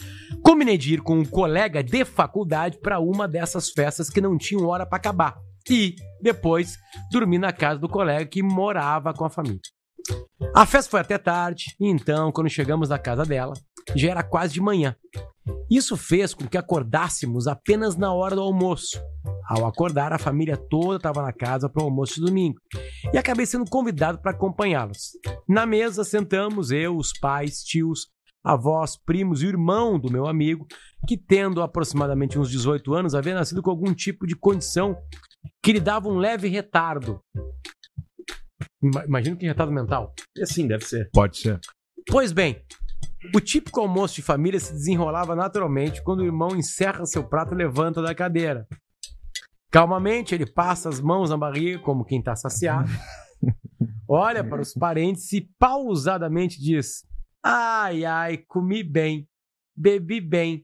combinei 0.44 0.78
de 0.78 0.94
ir 0.96 1.02
com 1.02 1.18
um 1.18 1.26
colega 1.26 1.84
de 1.84 2.06
faculdade 2.06 2.78
pra 2.80 3.00
uma 3.00 3.28
dessas 3.28 3.70
festas 3.70 4.10
que 4.10 4.22
não 4.22 4.38
tinham 4.38 4.66
hora 4.66 4.86
pra 4.86 4.98
acabar. 4.98 5.36
E 5.70 5.96
depois 6.22 6.78
dormi 7.12 7.38
na 7.38 7.52
casa 7.52 7.80
do 7.80 7.90
colega 7.90 8.26
que 8.26 8.44
morava 8.44 9.14
com 9.14 9.26
a 9.26 9.30
família. 9.30 9.62
A 10.54 10.66
festa 10.66 10.92
foi 10.92 11.00
até 11.00 11.18
tarde, 11.18 11.76
e 11.80 11.90
então, 11.90 12.32
quando 12.32 12.50
chegamos 12.50 12.90
na 12.90 13.00
casa 13.00 13.24
dela, 13.24 13.54
já 13.96 14.12
era 14.12 14.24
quase 14.24 14.54
de 14.54 14.62
manhã. 14.62 14.96
Isso 15.70 15.98
fez 15.98 16.34
com 16.34 16.48
que 16.48 16.58
acordássemos 16.58 17.48
apenas 17.48 17.96
na 17.96 18.14
hora 18.14 18.36
do 18.36 18.42
almoço. 18.42 19.00
Ao 19.48 19.66
acordar, 19.66 20.12
a 20.12 20.18
família 20.18 20.58
toda 20.58 20.98
estava 20.98 21.22
na 21.22 21.32
casa 21.32 21.70
para 21.70 21.84
o 21.84 21.86
almoço 21.86 22.16
de 22.16 22.26
domingo 22.26 22.58
e 23.14 23.18
acabei 23.18 23.46
sendo 23.46 23.70
convidado 23.70 24.20
para 24.20 24.32
acompanhá-los. 24.32 25.12
Na 25.48 25.66
mesa 25.66 26.04
sentamos 26.04 26.72
eu, 26.72 26.98
os 26.98 27.12
pais, 27.14 27.60
tios, 27.60 28.08
avós, 28.44 28.98
primos 28.98 29.44
e 29.44 29.48
irmão 29.48 30.00
do 30.00 30.12
meu 30.12 30.28
amigo, 30.28 30.66
que 31.08 31.18
tendo 31.18 31.62
aproximadamente 31.62 32.40
uns 32.40 32.50
18 32.50 32.94
anos, 32.94 33.16
havia 33.16 33.36
nascido 33.36 33.62
com 33.62 33.70
algum 33.70 33.94
tipo 33.94 34.26
de 34.26 34.36
condição 34.36 34.96
que 35.64 35.72
lhe 35.74 35.80
dava 35.80 36.08
um 36.08 36.18
leve 36.18 36.48
retardo. 36.48 37.20
Ima- 38.82 39.06
Imagina 39.06 39.36
que 39.36 39.46
retardo 39.46 39.72
mental. 39.74 40.14
Assim, 40.42 40.68
deve 40.68 40.86
ser. 40.86 41.10
Pode 41.12 41.38
ser. 41.38 41.60
Pois 42.08 42.32
bem, 42.32 42.64
o 43.34 43.40
típico 43.42 43.80
almoço 43.80 44.16
de 44.16 44.22
família 44.22 44.60
se 44.60 44.72
desenrolava 44.74 45.36
naturalmente 45.36 46.04
quando 46.04 46.20
o 46.20 46.26
irmão 46.26 46.56
encerra 46.56 47.06
seu 47.06 47.24
prato 47.28 47.54
e 47.54 47.58
levanta 47.58 48.02
da 48.02 48.14
cadeira. 48.14 48.68
Calmamente, 49.72 50.34
ele 50.36 50.46
passa 50.46 50.88
as 50.90 51.02
mãos 51.02 51.30
na 51.30 51.38
barriga, 51.38 51.80
como 51.80 52.06
quem 52.06 52.20
está 52.20 52.36
saciado, 52.36 52.90
olha 54.08 54.44
para 54.44 54.62
os 54.62 54.74
parentes 54.74 55.34
e 55.34 55.50
pausadamente 55.60 56.60
diz: 56.62 57.04
Ai, 57.44 58.06
ai, 58.06 58.38
comi 58.48 58.84
bem, 58.84 59.28
bebi 59.76 60.22
bem. 60.22 60.64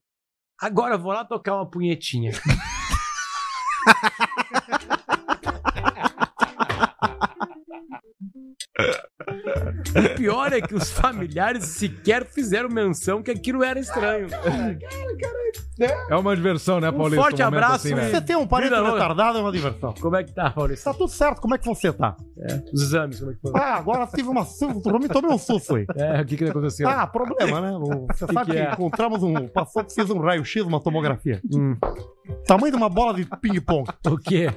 Agora 0.59 0.97
vou 0.97 1.11
lá 1.11 1.25
tocar 1.25 1.55
uma 1.55 1.69
punhetinha. 1.69 2.31
O 10.13 10.15
pior 10.17 10.53
é 10.53 10.61
que 10.61 10.73
os 10.73 10.89
familiares 10.91 11.65
sequer 11.65 12.25
fizeram 12.25 12.69
menção 12.69 13.21
que 13.21 13.31
aquilo 13.31 13.63
era 13.63 13.79
estranho. 13.79 14.27
É 16.09 16.15
uma 16.15 16.35
diversão, 16.35 16.79
né, 16.79 16.89
Um 16.89 16.93
Paulista? 16.93 17.21
forte 17.21 17.41
momento 17.41 17.55
abraço. 17.55 17.87
assim, 17.87 17.95
né? 17.95 18.09
Você 18.09 18.21
tem 18.21 18.35
um 18.35 18.45
parente 18.47 18.69
Vida 18.75 18.91
retardado, 18.91 19.37
é 19.39 19.41
uma 19.41 19.51
diversão. 19.51 19.93
Como 19.99 20.15
é 20.15 20.23
que 20.23 20.31
tá, 20.33 20.53
Maurício? 20.55 20.85
Tá 20.85 20.93
tudo 20.93 21.09
certo, 21.09 21.41
como 21.41 21.55
é 21.55 21.57
que 21.57 21.65
você 21.65 21.91
tá? 21.91 22.15
Os 22.71 22.81
exames, 22.81 23.19
como 23.19 23.31
é 23.31 23.35
que 23.35 23.41
foi? 23.41 23.51
Ah, 23.55 23.75
agora 23.77 24.07
tive 24.07 24.29
uma. 24.29 24.45
Me 24.99 25.07
tomei 25.09 25.31
um 25.31 25.37
susto 25.37 25.75
aí. 25.75 25.85
É, 25.95 26.21
o 26.21 26.25
que 26.25 26.37
que 26.37 26.45
aconteceu? 26.45 26.87
Ah, 26.87 27.07
problema, 27.07 27.61
né? 27.61 27.71
Você 28.11 28.27
Que 28.27 28.33
sabe 28.33 28.51
que 28.51 28.57
que, 28.57 28.63
é? 28.63 28.71
encontramos 28.71 29.23
um. 29.23 29.47
Passou 29.47 29.83
que 29.83 29.93
fiz 29.93 30.09
um 30.09 30.19
raio-x, 30.19 30.63
uma 30.63 30.79
tomografia. 30.81 31.41
Hum. 31.53 31.75
Tamanho 32.45 32.71
de 32.71 32.77
uma 32.77 32.89
bola 32.89 33.13
de 33.13 33.25
ping-pong. 33.39 33.89
O 34.05 34.17
quê? 34.17 34.47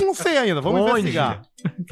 Não 0.00 0.14
sei 0.14 0.38
ainda, 0.38 0.60
vamos 0.60 0.80
Onde? 0.80 0.90
investigar. 0.90 1.42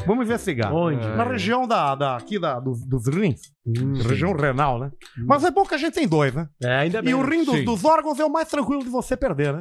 Vamos 0.06 0.24
investigar. 0.24 0.74
Onde? 0.74 1.06
Na 1.08 1.24
região 1.24 1.66
da, 1.66 1.94
da, 1.94 2.16
aqui 2.16 2.38
da, 2.38 2.60
dos, 2.60 2.84
dos 2.86 3.06
rins. 3.06 3.40
Hum. 3.66 3.94
Região 3.94 4.32
renal, 4.34 4.78
né? 4.78 4.90
Mas 5.26 5.44
é 5.44 5.50
bom 5.50 5.64
que 5.64 5.74
a 5.74 5.78
gente 5.78 5.94
tem 5.94 6.06
dois, 6.06 6.34
né? 6.34 6.48
É, 6.62 6.76
ainda 6.76 7.02
bem. 7.02 7.12
E 7.12 7.14
o 7.14 7.22
rim 7.22 7.44
dos, 7.44 7.64
dos 7.64 7.84
órgãos 7.84 8.18
é 8.20 8.24
o 8.24 8.30
mais 8.30 8.48
tranquilo 8.48 8.82
de 8.82 8.90
você 8.90 9.16
perder, 9.16 9.54
né? 9.54 9.60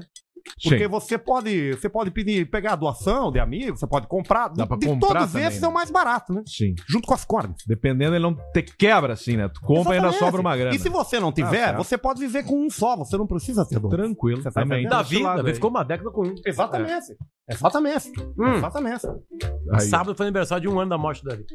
Porque 0.62 0.84
Sim. 0.84 0.88
você 0.88 1.18
pode, 1.18 1.74
você 1.74 1.90
pode 1.90 2.12
pedir, 2.12 2.50
pegar 2.50 2.74
a 2.74 2.76
doação 2.76 3.32
de 3.32 3.40
amigos, 3.40 3.80
você 3.80 3.88
pode 3.88 4.08
comprar. 4.08 4.48
Dá 4.50 4.68
pra 4.68 4.78
de 4.78 4.86
comprar 4.88 5.08
todos 5.20 5.34
também, 5.34 5.48
esses 5.48 5.60
né? 5.60 5.68
é 5.68 5.70
o 5.70 5.74
mais 5.74 5.90
barato, 5.90 6.34
né? 6.34 6.44
Sim. 6.46 6.76
Junto 6.88 7.08
com 7.08 7.14
as 7.14 7.26
córneas. 7.26 7.58
Dependendo, 7.68 8.16
ele 8.16 8.24
não 8.24 8.36
te 8.54 8.62
quebra 8.62 9.14
assim, 9.14 9.36
né? 9.36 9.50
Tu 9.50 9.60
compra 9.62 9.96
e 9.96 9.98
ainda 9.98 10.12
sobra 10.14 10.40
uma 10.40 10.56
grana. 10.56 10.76
E 10.76 10.80
se 10.80 10.88
você 10.88 11.20
não 11.20 11.32
tiver, 11.32 11.70
Ah, 11.70 11.74
você 11.74 11.98
pode 11.98 12.20
viver 12.20 12.44
com 12.44 12.64
um 12.66 12.70
só, 12.70 12.96
você 12.96 13.18
não 13.18 13.26
precisa 13.26 13.66
ter 13.66 13.80
dois. 13.80 13.94
Tranquilo. 13.96 14.42
Você 14.42 14.52
tá 14.52 14.62
também. 14.62 14.88
Davi, 14.88 15.10
Desse 15.16 15.24
lado 15.24 15.38
Davi 15.38 15.54
ficou 15.56 15.70
uma 15.70 15.84
década 15.84 16.12
com 16.12 16.28
um. 16.28 16.36
Exatamente. 16.46 17.18
Exatamente. 17.50 18.12
Hum. 18.38 18.54
Exatamente. 18.56 19.08
Aí. 19.72 19.82
Sábado 19.82 20.16
foi 20.16 20.26
aniversário 20.28 20.62
de 20.62 20.68
um 20.68 20.80
ano 20.80 20.90
da 20.90 20.98
morte 20.98 21.24
do 21.24 21.30
Davi. 21.30 21.46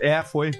É, 0.00 0.22
foi. 0.22 0.50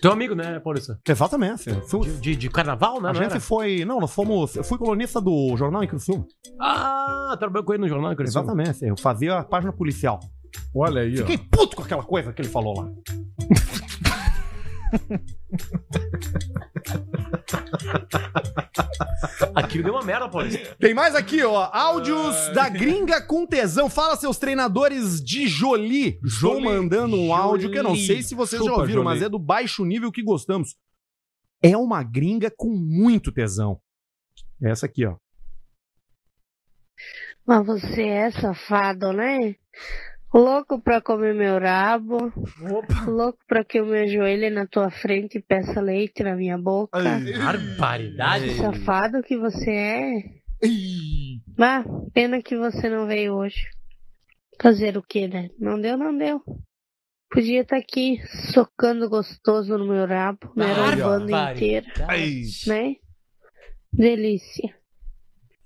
Teu 0.00 0.10
amigo, 0.10 0.34
né, 0.34 0.58
Paulista? 0.58 0.98
Exatamente. 1.08 1.70
De, 1.70 2.20
de, 2.20 2.36
de 2.36 2.50
carnaval, 2.50 3.00
né? 3.00 3.10
a 3.10 3.14
gente 3.14 3.30
era? 3.30 3.40
foi. 3.40 3.84
Não, 3.84 4.00
nós 4.00 4.12
fomos. 4.12 4.56
Eu 4.56 4.64
fui 4.64 4.78
colunista 4.78 5.20
do 5.20 5.56
jornal 5.56 5.84
em 5.84 5.86
Criciúma. 5.86 6.26
Ah, 6.60 7.36
trabalhou 7.38 7.64
com 7.64 7.74
ele 7.74 7.82
no 7.82 7.88
jornal, 7.88 8.16
Criciúma. 8.16 8.52
Exatamente. 8.52 8.84
Eu 8.84 8.96
fazia 8.96 9.38
a 9.38 9.44
página 9.44 9.72
policial. 9.72 10.18
Olha 10.74 11.02
aí, 11.02 11.14
ó. 11.14 11.18
Fiquei 11.18 11.38
puto 11.38 11.76
com 11.76 11.82
aquela 11.82 12.02
coisa 12.02 12.32
que 12.32 12.42
ele 12.42 12.48
falou 12.48 12.80
lá. 12.80 12.90
Aquilo 19.54 19.84
deu 19.84 19.94
uma 19.94 20.02
merda, 20.02 20.28
Paulista. 20.28 20.76
Tem 20.78 20.94
mais 20.94 21.14
aqui, 21.14 21.42
ó. 21.42 21.68
Áudios 21.72 22.48
da 22.54 22.68
gringa 22.68 23.20
com 23.20 23.46
tesão. 23.46 23.88
Fala, 23.88 24.16
seus 24.16 24.38
treinadores 24.38 25.22
de 25.22 25.46
Jolie. 25.46 26.18
Estou 26.24 26.54
Jolie. 26.54 26.64
mandando 26.64 27.16
um 27.16 27.34
áudio 27.34 27.70
que 27.70 27.78
eu 27.78 27.82
não 27.82 27.96
sei 27.96 28.22
se 28.22 28.34
vocês 28.34 28.64
já 28.64 28.72
ouviram, 28.72 29.04
mas 29.04 29.14
Jolie. 29.14 29.26
é 29.26 29.28
do 29.28 29.38
baixo 29.38 29.84
nível 29.84 30.10
que 30.10 30.22
gostamos. 30.22 30.76
É 31.62 31.76
uma 31.76 32.02
gringa 32.02 32.50
com 32.50 32.70
muito 32.70 33.30
tesão. 33.30 33.80
É 34.62 34.70
essa 34.70 34.86
aqui, 34.86 35.06
ó. 35.06 35.16
Mas 37.46 37.66
você 37.66 38.02
é 38.02 38.30
safado, 38.30 39.12
né? 39.12 39.56
Louco 40.32 40.80
pra 40.80 41.00
comer 41.00 41.34
meu 41.34 41.58
rabo. 41.58 42.32
Louco 43.06 43.38
pra 43.46 43.62
que 43.64 43.78
eu 43.78 43.86
me 43.86 44.00
ajoelhe 44.00 44.48
na 44.48 44.66
tua 44.66 44.90
frente 44.90 45.38
e 45.38 45.42
peça 45.42 45.80
leite 45.80 46.22
na 46.22 46.34
minha 46.34 46.56
boca. 46.56 46.98
Barbaridade. 46.98 48.54
Safado 48.56 49.22
que 49.22 49.36
você 49.36 49.70
é. 49.70 50.42
Mas, 51.58 51.84
pena 52.14 52.40
que 52.40 52.56
você 52.56 52.88
não 52.88 53.06
veio 53.06 53.34
hoje. 53.34 53.68
Fazer 54.60 54.96
o 54.96 55.02
quê, 55.02 55.28
né? 55.28 55.50
Não 55.58 55.78
deu, 55.78 55.98
não 55.98 56.16
deu. 56.16 56.40
Podia 57.30 57.62
estar 57.62 57.76
aqui 57.76 58.18
socando 58.52 59.08
gostoso 59.08 59.76
no 59.76 59.86
meu 59.86 60.06
rabo, 60.06 60.52
me 60.54 61.52
inteira, 61.52 61.86
Ai, 62.06 62.42
né? 62.66 62.96
Delícia. 63.92 64.74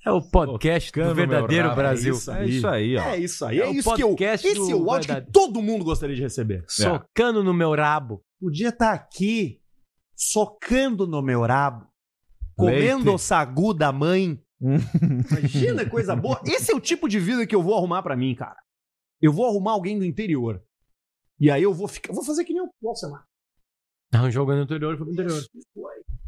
É 0.06 0.10
o 0.12 0.22
podcast 0.22 0.92
do 0.92 1.14
verdadeiro 1.16 1.64
rabo. 1.64 1.80
Brasil. 1.80 2.14
isso 2.14 2.30
É 2.30 2.46
isso 2.46 2.68
aí, 2.68 2.96
ó. 2.96 3.00
É 3.02 3.18
isso 3.18 3.44
aí. 3.44 3.58
É 3.60 3.64
É, 3.64 3.68
o 3.68 3.72
isso 3.72 3.94
que 3.96 4.02
eu. 4.04 4.08
podcast 4.10 4.46
Esse 4.46 4.56
é 4.70 4.74
o 4.74 4.78
do 4.78 4.90
áudio 4.90 5.16
que 5.16 5.32
todo 5.32 5.60
mundo 5.60 5.84
gostaria 5.84 6.14
de 6.14 6.22
receber. 6.22 6.64
Socando 6.68 7.42
no 7.42 7.52
meu 7.52 7.74
rabo. 7.74 8.22
Podia 8.40 8.68
estar 8.68 8.92
aqui 8.92 9.60
socando 10.14 11.08
no 11.08 11.20
meu 11.20 11.42
rabo, 11.42 11.88
comendo 12.56 13.14
o 13.14 13.18
sagu 13.18 13.74
da 13.74 13.90
mãe. 13.90 14.40
Imagina 14.60 15.84
coisa 15.90 16.14
boa. 16.14 16.40
Esse 16.46 16.70
é 16.72 16.76
o 16.76 16.80
tipo 16.80 17.08
de 17.08 17.18
vida 17.18 17.44
que 17.44 17.54
eu 17.54 17.62
vou 17.62 17.76
arrumar 17.76 18.00
pra 18.02 18.14
mim, 18.14 18.32
cara. 18.32 18.56
Eu 19.20 19.32
vou 19.32 19.44
arrumar 19.44 19.72
alguém 19.72 19.98
do 19.98 20.04
interior. 20.04 20.62
E 21.40 21.50
aí 21.50 21.64
eu 21.64 21.74
vou 21.74 21.88
ficar. 21.88 22.12
Vou 22.14 22.24
fazer 22.24 22.44
que 22.44 22.52
nem 22.52 22.62
o 22.62 22.88
Alcemar. 22.88 23.24
Não, 24.12 24.30
jogando 24.30 24.58
no 24.58 24.64
interior, 24.64 24.96
foi 24.96 25.04
pro 25.04 25.12
interior. 25.14 25.42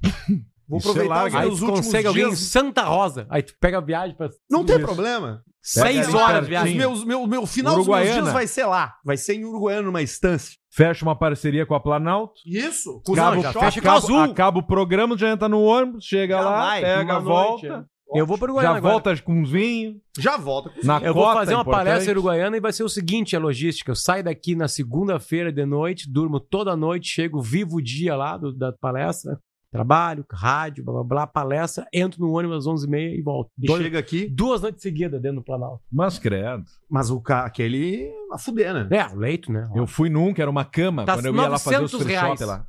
Vou 0.69 0.79
Isso 0.79 0.89
é 0.89 0.91
aproveitar 0.91 1.14
larga. 1.14 1.29
os 1.31 1.35
Aí 1.43 1.49
meus 1.49 1.61
últimos 1.62 1.81
consegue 1.87 2.07
alguém 2.09 2.25
em 2.25 2.29
dias. 2.29 2.39
Santa 2.41 2.83
Rosa. 2.83 3.27
Aí 3.31 3.43
tu 3.43 3.55
pega 3.61 3.79
a 3.79 3.81
viagem 3.81 4.14
pra. 4.16 4.29
Não 4.51 4.64
tem 4.64 4.77
Isso. 4.77 4.85
problema. 4.85 5.43
Seis 5.62 6.07
Pega 6.07 6.19
horas 6.19 6.43
de 6.45 6.49
viagem. 6.51 6.73
Os 6.73 6.79
meus, 6.79 7.05
meu, 7.05 7.27
meu 7.27 7.47
final 7.47 7.75
dos 7.77 7.87
meus 7.87 7.97
Uruguaiana. 7.99 8.23
dias 8.23 8.33
vai 8.33 8.47
ser 8.47 8.64
lá. 8.66 8.95
Vai 9.05 9.16
ser 9.16 9.35
em 9.35 9.45
Uruguaiana, 9.45 9.83
numa 9.87 10.03
estância. 10.03 10.57
Fecha 10.73 11.05
uma 11.05 11.16
parceria 11.19 11.66
com 11.66 11.75
a 11.75 11.81
Planalto. 11.81 12.35
Isso. 12.47 13.03
Não, 13.09 13.43
já 13.43 13.53
fecha 13.53 13.81
com 13.81 13.89
a 13.89 13.93
acaba, 13.93 13.97
Azul. 13.97 14.21
acaba 14.21 14.59
o 14.61 14.62
programa, 14.66 15.16
já 15.19 15.31
entra 15.31 15.49
no 15.49 15.62
ônibus, 15.62 16.05
chega 16.05 16.37
Já 16.37 16.41
lá, 16.43 16.59
vai, 16.66 16.81
pega, 16.83 17.19
volta. 17.19 17.69
noite, 17.69 17.89
Eu 18.14 18.25
vou 18.27 18.39
pro 18.39 18.47
Já 18.47 18.53
Uruguaiana 18.53 18.79
agora. 18.79 18.93
volta 18.95 19.23
com 19.23 19.33
uns 19.43 19.51
vinhos. 19.51 19.97
Já 20.19 20.39
volta. 20.39 20.71
com 20.71 20.87
Na 20.87 20.99
Eu 21.01 21.12
vou 21.12 21.31
fazer 21.35 21.53
uma 21.55 21.61
importante. 21.62 21.85
palestra 21.87 22.12
Uruguaiana 22.12 22.57
e 22.57 22.61
vai 22.61 22.73
ser 22.73 22.85
o 22.85 22.89
seguinte, 22.89 23.37
a 23.37 23.39
logística. 23.39 23.91
Eu 23.91 23.97
saio 23.97 24.25
daqui 24.25 24.55
na 24.55 24.69
segunda-feira 24.69 25.53
de 25.53 25.66
noite, 25.66 26.11
durmo 26.11 26.41
toda 26.41 26.75
noite, 26.77 27.09
chego 27.09 27.43
vivo 27.43 27.77
o 27.77 27.83
dia 27.83 28.16
lá 28.16 28.39
do- 28.39 28.55
da 28.57 28.73
palestra, 28.73 29.39
trabalho, 29.71 30.25
rádio, 30.31 30.85
blá 30.85 30.95
blá 30.95 31.05
blá, 31.05 31.27
palestra, 31.27 31.87
entro 31.93 32.21
no 32.21 32.33
ônibus 32.33 32.59
às 32.59 32.66
11h30 32.66 33.19
e 33.19 33.23
volto. 33.23 33.51
E 33.59 33.66
Dois- 33.66 33.83
chega 33.83 33.99
aqui, 33.99 34.27
Duas 34.29 34.62
noites 34.62 34.83
seguidas 34.83 35.21
dentro 35.21 35.37
do 35.41 35.45
Planalto. 35.45 35.83
Mas 35.93 36.19
credo. 36.19 36.64
mas 36.91 37.11
o 37.11 37.21
cara, 37.21 37.47
aquele 37.47 38.11
a 38.33 38.39
fuder, 38.39 38.73
né? 38.75 38.89
É, 38.97 39.07
o 39.14 39.16
leito, 39.19 39.53
né? 39.53 39.69
Eu 39.75 39.87
fui 39.87 40.09
num 40.09 40.33
que 40.33 40.41
era 40.43 40.51
uma 40.51 40.64
cama, 40.64 41.05
Tá 41.05 41.14
quando 41.14 41.27
eu 41.27 41.35
ia 41.35 41.49
lá 41.49 41.59
fazer 41.59 41.77
os 41.83 41.93
900 41.93 42.03
free 42.03 42.16
shop 42.16 42.45
lá. 42.45 42.64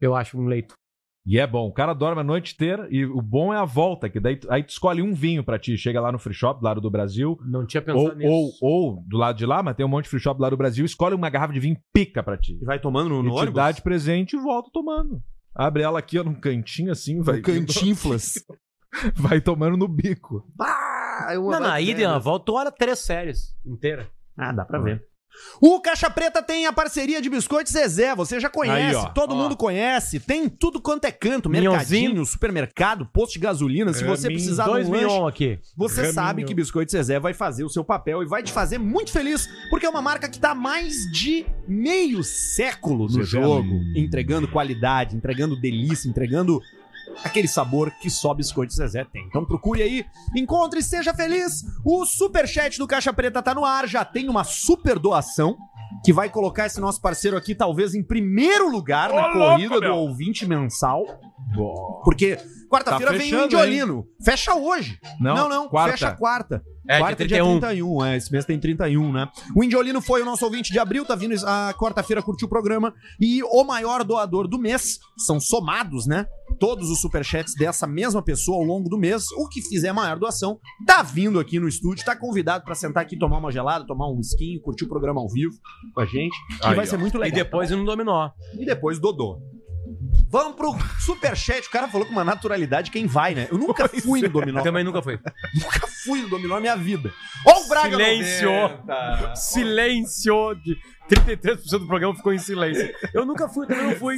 Eu 0.00 0.14
acho 0.16 0.38
um 0.38 0.46
leito. 0.46 0.74
E 1.26 1.38
é 1.38 1.46
bom. 1.46 1.68
O 1.68 1.72
cara 1.72 1.92
dorme 1.92 2.22
a 2.22 2.24
noite 2.24 2.54
inteira 2.54 2.88
e 2.90 3.04
o 3.04 3.20
bom 3.20 3.52
é 3.52 3.58
a 3.58 3.64
volta, 3.66 4.08
que 4.08 4.18
daí 4.18 4.36
tu- 4.36 4.50
aí 4.50 4.62
tu 4.64 4.70
escolhe 4.70 5.02
um 5.02 5.12
vinho 5.12 5.44
pra 5.44 5.58
ti. 5.58 5.76
Chega 5.76 6.00
lá 6.00 6.10
no 6.10 6.18
free 6.18 6.32
shop, 6.32 6.58
do 6.60 6.64
lado 6.64 6.80
do 6.80 6.90
Brasil. 6.90 7.38
Não 7.44 7.66
tinha 7.66 7.82
Ou, 7.82 7.84
pensado 7.86 8.16
nisso. 8.16 8.30
ou, 8.32 8.50
ou 8.62 9.04
do 9.06 9.18
lado 9.18 9.36
de 9.36 9.44
lá, 9.44 9.62
mas 9.62 9.76
tem 9.76 9.84
um 9.84 9.88
monte 9.88 10.04
de 10.04 10.10
free 10.10 10.18
shop 10.18 10.38
do 10.38 10.42
lado 10.42 10.52
do 10.52 10.56
Brasil. 10.56 10.82
Escolhe 10.84 11.14
uma 11.14 11.28
garrafa 11.28 11.52
de 11.52 11.60
vinho 11.60 11.76
pica 11.92 12.22
pra 12.22 12.38
ti. 12.38 12.58
E 12.60 12.64
vai 12.64 12.80
tomando 12.80 13.10
no, 13.10 13.20
E 13.20 13.22
no 13.24 13.30
te 13.34 13.36
ônibus? 13.36 13.54
dá 13.54 13.70
de 13.70 13.82
presente 13.82 14.34
e 14.34 14.40
volta 14.40 14.70
tomando. 14.72 15.20
Abre 15.54 15.82
ela 15.82 15.98
aqui, 15.98 16.18
ó, 16.18 16.24
num 16.24 16.34
cantinho 16.34 16.92
assim, 16.92 17.20
vai. 17.20 17.36
No 17.36 17.42
cantinflas. 17.42 18.34
Vai 19.14 19.40
tomando 19.40 19.76
no 19.76 19.86
bico. 19.86 20.44
Ah, 20.60 21.28
eu 21.32 21.48
Não, 21.48 21.60
na 21.60 21.80
ida 21.80 22.00
e 22.00 22.04
na 22.04 22.18
volta, 22.18 22.46
tu 22.46 22.54
olha 22.54 22.72
três 22.72 22.98
séries 22.98 23.56
inteiras. 23.64 24.08
Ah, 24.36 24.50
dá 24.50 24.64
pra 24.64 24.80
ver. 24.80 25.06
O 25.60 25.80
Caixa 25.80 26.08
Preta 26.10 26.42
tem 26.42 26.66
a 26.66 26.72
parceria 26.72 27.20
de 27.20 27.28
Biscoitos 27.30 27.72
Zezé, 27.72 28.14
você 28.14 28.38
já 28.40 28.48
conhece, 28.48 28.96
Aí, 28.96 29.04
ó. 29.04 29.06
todo 29.10 29.32
Ó. 29.32 29.36
mundo 29.36 29.56
conhece, 29.56 30.18
tem 30.20 30.48
tudo 30.48 30.80
quanto 30.80 31.04
é 31.06 31.12
canto, 31.12 31.48
Minhãozinho. 31.48 32.00
mercadinho, 32.02 32.26
supermercado, 32.26 33.06
posto 33.06 33.34
de 33.34 33.38
gasolina, 33.40 33.92
se 33.92 34.04
você 34.04 34.24
Raminho. 34.24 34.40
precisar 34.40 34.64
de 34.64 34.70
Dois 34.70 34.88
um 34.88 34.92
lanche, 34.92 35.28
aqui. 35.28 35.58
você 35.76 35.96
Raminho. 35.96 36.14
sabe 36.14 36.44
que 36.44 36.54
Biscoito 36.54 36.92
Zezé 36.92 37.18
vai 37.20 37.32
fazer 37.34 37.64
o 37.64 37.68
seu 37.68 37.84
papel 37.84 38.22
e 38.22 38.26
vai 38.26 38.42
te 38.42 38.52
fazer 38.52 38.78
muito 38.78 39.10
feliz, 39.12 39.48
porque 39.70 39.86
é 39.86 39.88
uma 39.90 40.02
marca 40.02 40.28
que 40.28 40.38
tá 40.38 40.50
há 40.50 40.54
mais 40.54 40.94
de 41.12 41.46
meio 41.68 42.22
século 42.24 43.04
no 43.04 43.24
Zezé. 43.24 43.24
jogo, 43.40 43.80
entregando 43.96 44.48
qualidade, 44.48 45.16
entregando 45.16 45.58
delícia, 45.60 46.08
entregando 46.08 46.60
aquele 47.24 47.48
sabor 47.48 47.90
que 48.00 48.10
só 48.10 48.34
Biscoito 48.34 48.72
Zezé 48.72 49.04
tem. 49.04 49.24
Então 49.26 49.44
procure 49.44 49.82
aí, 49.82 50.04
encontre 50.34 50.80
e 50.80 50.82
seja 50.82 51.14
feliz. 51.14 51.64
O 51.84 52.04
superchat 52.04 52.78
do 52.78 52.86
Caixa 52.86 53.12
Preta 53.12 53.42
tá 53.42 53.54
no 53.54 53.64
ar, 53.64 53.88
já 53.88 54.04
tem 54.04 54.28
uma 54.28 54.44
super 54.44 54.98
doação 54.98 55.56
que 56.04 56.12
vai 56.12 56.28
colocar 56.28 56.66
esse 56.66 56.80
nosso 56.80 57.00
parceiro 57.00 57.36
aqui 57.36 57.54
talvez 57.54 57.94
em 57.94 58.02
primeiro 58.02 58.70
lugar 58.70 59.12
na 59.12 59.28
Ô, 59.28 59.32
corrida 59.32 59.74
louco, 59.74 59.88
do 59.88 59.94
ouvinte 59.94 60.46
mensal. 60.46 61.04
Porque 62.04 62.36
quarta-feira 62.70 63.12
Tá 63.12 63.18
vem 63.18 63.34
o 63.34 63.44
Indiolino. 63.44 64.06
Fecha 64.24 64.54
hoje. 64.54 64.98
Não, 65.20 65.34
Não, 65.34 65.48
não, 65.48 65.68
quarta. 65.68 65.92
fecha 65.92 66.12
quarta. 66.16 66.62
É, 66.88 66.98
quarta 66.98 67.24
dia 67.26 67.36
é 67.38 67.42
dia 67.42 67.44
31. 67.44 67.60
31, 67.60 68.04
é, 68.04 68.16
esse 68.16 68.32
mês 68.32 68.44
tem 68.44 68.58
31, 68.58 69.12
né? 69.12 69.28
O 69.54 69.62
Indiolino 69.62 70.00
foi 70.00 70.22
o 70.22 70.24
nosso 70.24 70.44
ouvinte 70.44 70.72
de 70.72 70.78
abril, 70.78 71.04
tá 71.04 71.14
vindo 71.14 71.34
a 71.46 71.72
quarta-feira 71.78 72.20
curtir 72.22 72.46
o 72.46 72.48
programa. 72.48 72.92
E 73.20 73.42
o 73.44 73.62
maior 73.64 74.02
doador 74.02 74.48
do 74.48 74.58
mês, 74.58 74.98
são 75.18 75.38
somados, 75.38 76.06
né? 76.06 76.26
Todos 76.58 76.90
os 76.90 77.00
superchats 77.00 77.54
dessa 77.54 77.86
mesma 77.86 78.22
pessoa 78.22 78.56
ao 78.58 78.64
longo 78.64 78.88
do 78.88 78.98
mês. 78.98 79.24
O 79.36 79.48
que 79.48 79.62
fizer 79.62 79.90
a 79.90 79.94
maior 79.94 80.18
doação, 80.18 80.58
tá 80.86 81.02
vindo 81.02 81.38
aqui 81.38 81.60
no 81.60 81.68
estúdio, 81.68 82.04
tá 82.04 82.16
convidado 82.16 82.64
pra 82.64 82.74
sentar 82.74 83.02
aqui, 83.04 83.16
tomar 83.16 83.38
uma 83.38 83.52
gelada, 83.52 83.86
tomar 83.86 84.08
um 84.10 84.18
esquinho, 84.18 84.60
curtir 84.60 84.84
o 84.84 84.88
programa 84.88 85.20
ao 85.20 85.28
vivo 85.28 85.52
com 85.94 86.00
a 86.00 86.06
gente. 86.06 86.36
Que 86.60 86.66
Aí, 86.66 86.74
vai 86.74 86.86
ó. 86.86 86.88
ser 86.88 86.96
muito 86.96 87.16
E 87.18 87.20
legal. 87.20 87.44
depois 87.44 87.70
ir 87.70 87.76
no 87.76 87.84
dominó. 87.84 88.30
E 88.58 88.64
depois 88.64 88.98
Dodô. 88.98 89.38
Vamos 90.30 90.54
pro 90.54 90.76
superchat. 91.00 91.66
O 91.66 91.70
cara 91.70 91.88
falou 91.88 92.06
com 92.06 92.12
uma 92.12 92.22
naturalidade 92.22 92.90
quem 92.90 93.06
vai, 93.06 93.34
né? 93.34 93.48
Eu 93.50 93.58
nunca 93.58 93.88
fui 93.88 94.22
no 94.22 94.28
Dominó. 94.28 94.62
Também 94.62 94.84
nunca 94.84 95.02
foi. 95.02 95.18
Nunca 95.54 95.86
fui 96.04 96.22
no 96.22 96.28
Dominó 96.28 96.54
na 96.54 96.60
minha 96.60 96.76
vida. 96.76 97.12
Ó 97.44 97.64
o 97.64 97.68
Braga 97.68 97.90
Silêncio. 97.90 98.50
90. 98.52 99.36
Silêncio. 99.36 100.54
De 100.54 100.78
33% 101.10 101.78
do 101.80 101.86
programa 101.88 102.14
ficou 102.14 102.32
em 102.32 102.38
silêncio. 102.38 102.88
Eu 103.12 103.26
nunca 103.26 103.48
fui, 103.48 103.66
também 103.66 103.88
não 103.88 103.96
fui. 103.96 104.16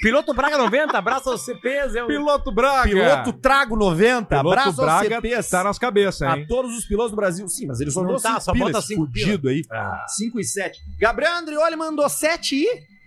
Piloto 0.00 0.32
Braga 0.32 0.56
90, 0.56 0.96
abraço 0.96 1.30
aos 1.30 1.44
CPs. 1.44 1.96
Eu... 1.96 2.06
Piloto 2.06 2.52
Braga! 2.52 2.88
Piloto 2.88 3.32
Trago 3.32 3.76
90. 3.76 4.26
Piloto 4.26 4.48
abraço 4.48 4.76
Braga 4.76 5.16
aos 5.16 5.22
CPs. 5.22 5.50
tá 5.50 5.64
nas 5.64 5.78
cabeças, 5.78 6.22
A 6.22 6.38
hein? 6.38 6.46
todos 6.48 6.76
os 6.76 6.84
pilotos 6.84 7.10
do 7.10 7.16
Brasil. 7.16 7.48
Sim, 7.48 7.66
mas 7.66 7.80
ele 7.80 7.90
só 7.90 8.04
Não 8.04 8.16
tá, 8.16 8.38
só 8.38 8.52
pila, 8.52 8.66
bota 8.66 8.78
esse 8.78 8.88
cinco 8.88 9.06
fudido 9.06 9.48
aí. 9.48 9.64
Ah. 9.70 10.04
5 10.08 10.38
e 10.38 10.44
7. 10.44 10.80
Gabriel 10.98 11.34
Andrioli 11.34 11.74
mandou 11.74 12.08
7 12.08 12.54
e 12.54 12.99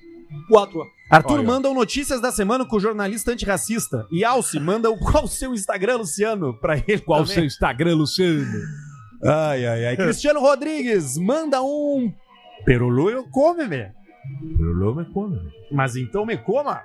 4. 0.48 0.86
Arthur 1.10 1.34
Olha. 1.34 1.44
manda 1.44 1.70
o 1.70 1.74
notícias 1.74 2.20
da 2.20 2.32
semana 2.32 2.66
com 2.66 2.76
o 2.76 2.80
jornalista 2.80 3.32
antirracista. 3.32 4.08
E 4.12 4.24
Alce 4.24 4.60
manda 4.60 4.90
o 4.90 4.98
qual 4.98 5.26
o 5.26 5.28
seu 5.28 5.54
Instagram, 5.54 5.98
Luciano, 5.98 6.54
pra 6.60 6.78
ele 6.78 7.00
Qual 7.00 7.22
o 7.22 7.28
seu 7.28 7.44
Instagram, 7.44 7.96
Luciano? 7.96 8.46
Ai, 9.24 9.66
ai, 9.66 9.86
ai. 9.88 9.96
Cristiano 9.96 10.40
Rodrigues 10.40 11.18
manda 11.18 11.62
um. 11.62 12.14
Perulu 12.66 13.10
eu 13.10 13.24
come, 13.30 13.68
me. 13.68 13.92
Perulu 14.58 14.96
me 14.96 15.06
come. 15.14 15.40
Mas 15.72 15.96
então 15.96 16.26
me 16.26 16.38
coma. 16.38 16.82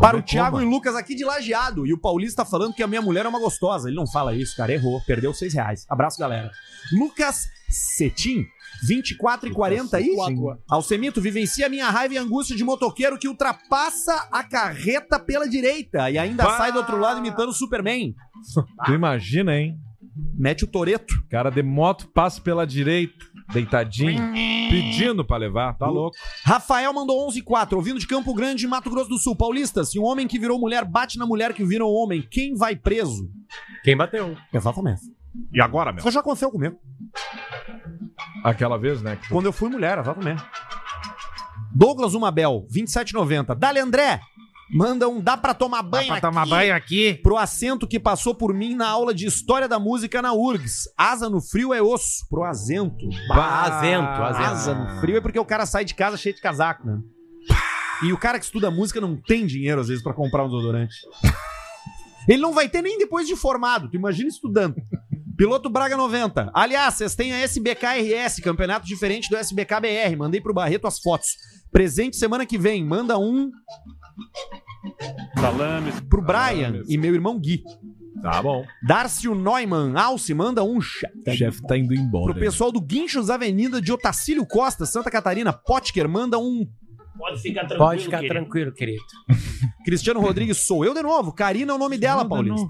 Para 0.00 0.16
o 0.16 0.22
Thiago 0.22 0.56
coma. 0.56 0.62
e 0.62 0.66
Lucas 0.66 0.94
aqui 0.94 1.14
de 1.14 1.24
Lajeado. 1.24 1.86
E 1.86 1.92
o 1.92 1.98
Paulista 1.98 2.44
falando 2.44 2.74
que 2.74 2.82
a 2.82 2.86
minha 2.86 3.02
mulher 3.02 3.26
é 3.26 3.28
uma 3.28 3.38
gostosa. 3.38 3.88
Ele 3.88 3.96
não 3.96 4.06
fala 4.06 4.34
isso, 4.34 4.56
cara. 4.56 4.72
Errou. 4.72 5.00
Perdeu 5.06 5.32
6 5.34 5.54
reais. 5.54 5.86
Abraço, 5.88 6.18
galera. 6.18 6.50
Lucas 6.92 7.48
Cetim. 7.68 8.46
24 8.86 9.48
e 9.48 9.52
40 9.52 10.00
e 10.00 10.16
Alcemito 10.68 11.20
vivencia 11.20 11.66
a 11.66 11.68
minha 11.68 11.90
raiva 11.90 12.14
e 12.14 12.18
angústia 12.18 12.56
de 12.56 12.64
motoqueiro 12.64 13.18
que 13.18 13.28
ultrapassa 13.28 14.28
a 14.30 14.42
carreta 14.44 15.18
pela 15.18 15.48
direita 15.48 16.10
e 16.10 16.18
ainda 16.18 16.44
Bah! 16.44 16.56
sai 16.56 16.72
do 16.72 16.78
outro 16.78 16.98
lado 16.98 17.18
imitando 17.18 17.50
o 17.50 17.54
Superman. 17.54 18.14
Tu 18.86 18.92
imagina, 18.92 19.56
hein? 19.56 19.76
Mete 20.36 20.64
o 20.64 20.66
Toreto. 20.66 21.14
Cara 21.30 21.50
de 21.50 21.62
moto 21.62 22.08
passa 22.12 22.40
pela 22.40 22.66
direita, 22.66 23.14
deitadinho, 23.52 24.32
pedindo 24.68 25.24
pra 25.24 25.36
levar. 25.36 25.74
Tá 25.76 25.88
louco. 25.88 26.16
Rafael 26.44 26.92
mandou 26.92 27.26
11 27.28 27.38
e 27.38 27.42
4, 27.42 27.76
ouvindo 27.76 27.98
de 28.00 28.06
Campo 28.06 28.34
Grande, 28.34 28.66
Mato 28.66 28.90
Grosso 28.90 29.08
do 29.08 29.18
Sul. 29.18 29.36
Paulista, 29.36 29.84
se 29.84 29.98
um 29.98 30.04
homem 30.04 30.26
que 30.26 30.38
virou 30.38 30.58
mulher 30.58 30.84
bate 30.84 31.18
na 31.18 31.26
mulher 31.26 31.52
que 31.52 31.64
virou 31.64 31.92
homem, 31.94 32.26
quem 32.28 32.54
vai 32.54 32.74
preso? 32.74 33.28
Quem 33.84 33.96
bateu? 33.96 34.36
Exatamente. 34.52 35.02
E 35.52 35.60
agora, 35.60 35.92
meu? 35.92 36.00
Isso 36.00 36.10
já 36.10 36.20
aconteceu 36.20 36.50
comigo. 36.50 36.76
Aquela 38.44 38.76
vez, 38.78 39.02
né? 39.02 39.16
que- 39.16 39.28
Quando 39.28 39.46
eu 39.46 39.52
fui 39.52 39.68
mulher, 39.68 39.98
exatamente. 39.98 40.42
Douglas 41.74 42.14
Umabel, 42.14 42.66
27,90. 42.70 43.54
Dali 43.54 43.78
André, 43.78 44.20
manda 44.70 45.08
um 45.08 45.20
dá 45.20 45.36
pra 45.36 45.52
tomar 45.54 45.82
banho 45.82 46.12
aqui 46.12 46.70
aqui. 46.72 47.14
pro 47.22 47.36
assento 47.36 47.86
que 47.86 48.00
passou 48.00 48.34
por 48.34 48.52
mim 48.54 48.74
na 48.74 48.88
aula 48.88 49.14
de 49.14 49.26
História 49.26 49.68
da 49.68 49.78
Música 49.78 50.20
na 50.22 50.32
URGS. 50.32 50.88
Asa 50.96 51.28
no 51.28 51.40
frio 51.40 51.72
é 51.74 51.82
osso. 51.82 52.26
Pro 52.28 52.44
azento. 52.44 52.96
Bah, 53.28 53.62
azento, 53.62 54.22
azento. 54.22 54.44
Asa 54.50 54.74
no 54.74 55.00
frio 55.00 55.16
é 55.18 55.20
porque 55.20 55.38
o 55.38 55.44
cara 55.44 55.66
sai 55.66 55.84
de 55.84 55.94
casa 55.94 56.16
cheio 56.16 56.34
de 56.34 56.40
casaco, 56.40 56.86
né? 56.86 56.98
E 58.02 58.12
o 58.12 58.18
cara 58.18 58.38
que 58.38 58.44
estuda 58.44 58.70
música 58.70 59.00
não 59.00 59.16
tem 59.16 59.44
dinheiro, 59.44 59.80
às 59.80 59.88
vezes, 59.88 60.02
pra 60.02 60.14
comprar 60.14 60.44
um 60.44 60.48
desodorante. 60.48 60.94
Ele 62.28 62.40
não 62.40 62.52
vai 62.52 62.68
ter 62.68 62.80
nem 62.82 62.96
depois 62.98 63.26
de 63.26 63.34
formado. 63.34 63.88
Tu 63.90 63.96
imagina 63.96 64.28
estudando. 64.28 64.76
Piloto 65.38 65.70
Braga 65.70 65.96
90. 65.96 66.50
Aliás, 66.52 66.94
vocês 66.94 67.14
têm 67.14 67.32
a 67.32 67.38
SBK-RS, 67.38 68.40
campeonato 68.42 68.84
diferente 68.84 69.30
do 69.30 69.36
SBK-BR. 69.36 70.16
Mandei 70.18 70.40
pro 70.40 70.52
Barreto 70.52 70.88
as 70.88 70.98
fotos. 70.98 71.28
Presente 71.70 72.16
semana 72.16 72.44
que 72.44 72.58
vem. 72.58 72.84
Manda 72.84 73.16
um 73.16 73.48
Salames. 75.38 76.00
pro 76.10 76.20
Brian 76.20 76.70
Salames. 76.70 76.90
e 76.90 76.98
meu 76.98 77.14
irmão 77.14 77.38
Gui. 77.38 77.62
Tá 78.20 78.42
bom. 78.42 78.64
Darcio 78.82 79.32
Neumann, 79.32 79.96
Alce, 79.96 80.34
manda 80.34 80.64
um 80.64 80.80
chat. 80.80 81.12
O 81.24 81.30
chefe 81.30 81.62
tá 81.68 81.78
indo 81.78 81.94
embora. 81.94 82.32
Pro 82.32 82.40
pessoal 82.40 82.72
do 82.72 82.80
Guinchos 82.80 83.30
Avenida 83.30 83.80
de 83.80 83.92
Otacílio 83.92 84.44
Costa, 84.44 84.84
Santa 84.86 85.08
Catarina, 85.08 85.52
Potker, 85.52 86.08
manda 86.08 86.36
um. 86.36 86.66
Pode 87.16 87.40
ficar 87.40 87.60
tranquilo. 87.60 87.78
Pode 87.78 88.02
ficar 88.02 88.18
querido. 88.18 88.34
tranquilo, 88.34 88.72
querido. 88.72 89.04
Cristiano 89.84 90.18
Rodrigues, 90.20 90.66
sou 90.66 90.84
eu 90.84 90.92
de 90.92 91.02
novo. 91.02 91.32
Karina 91.32 91.70
é 91.70 91.74
o 91.76 91.78
nome 91.78 91.96
dela, 91.96 92.28
Paulista. 92.28 92.66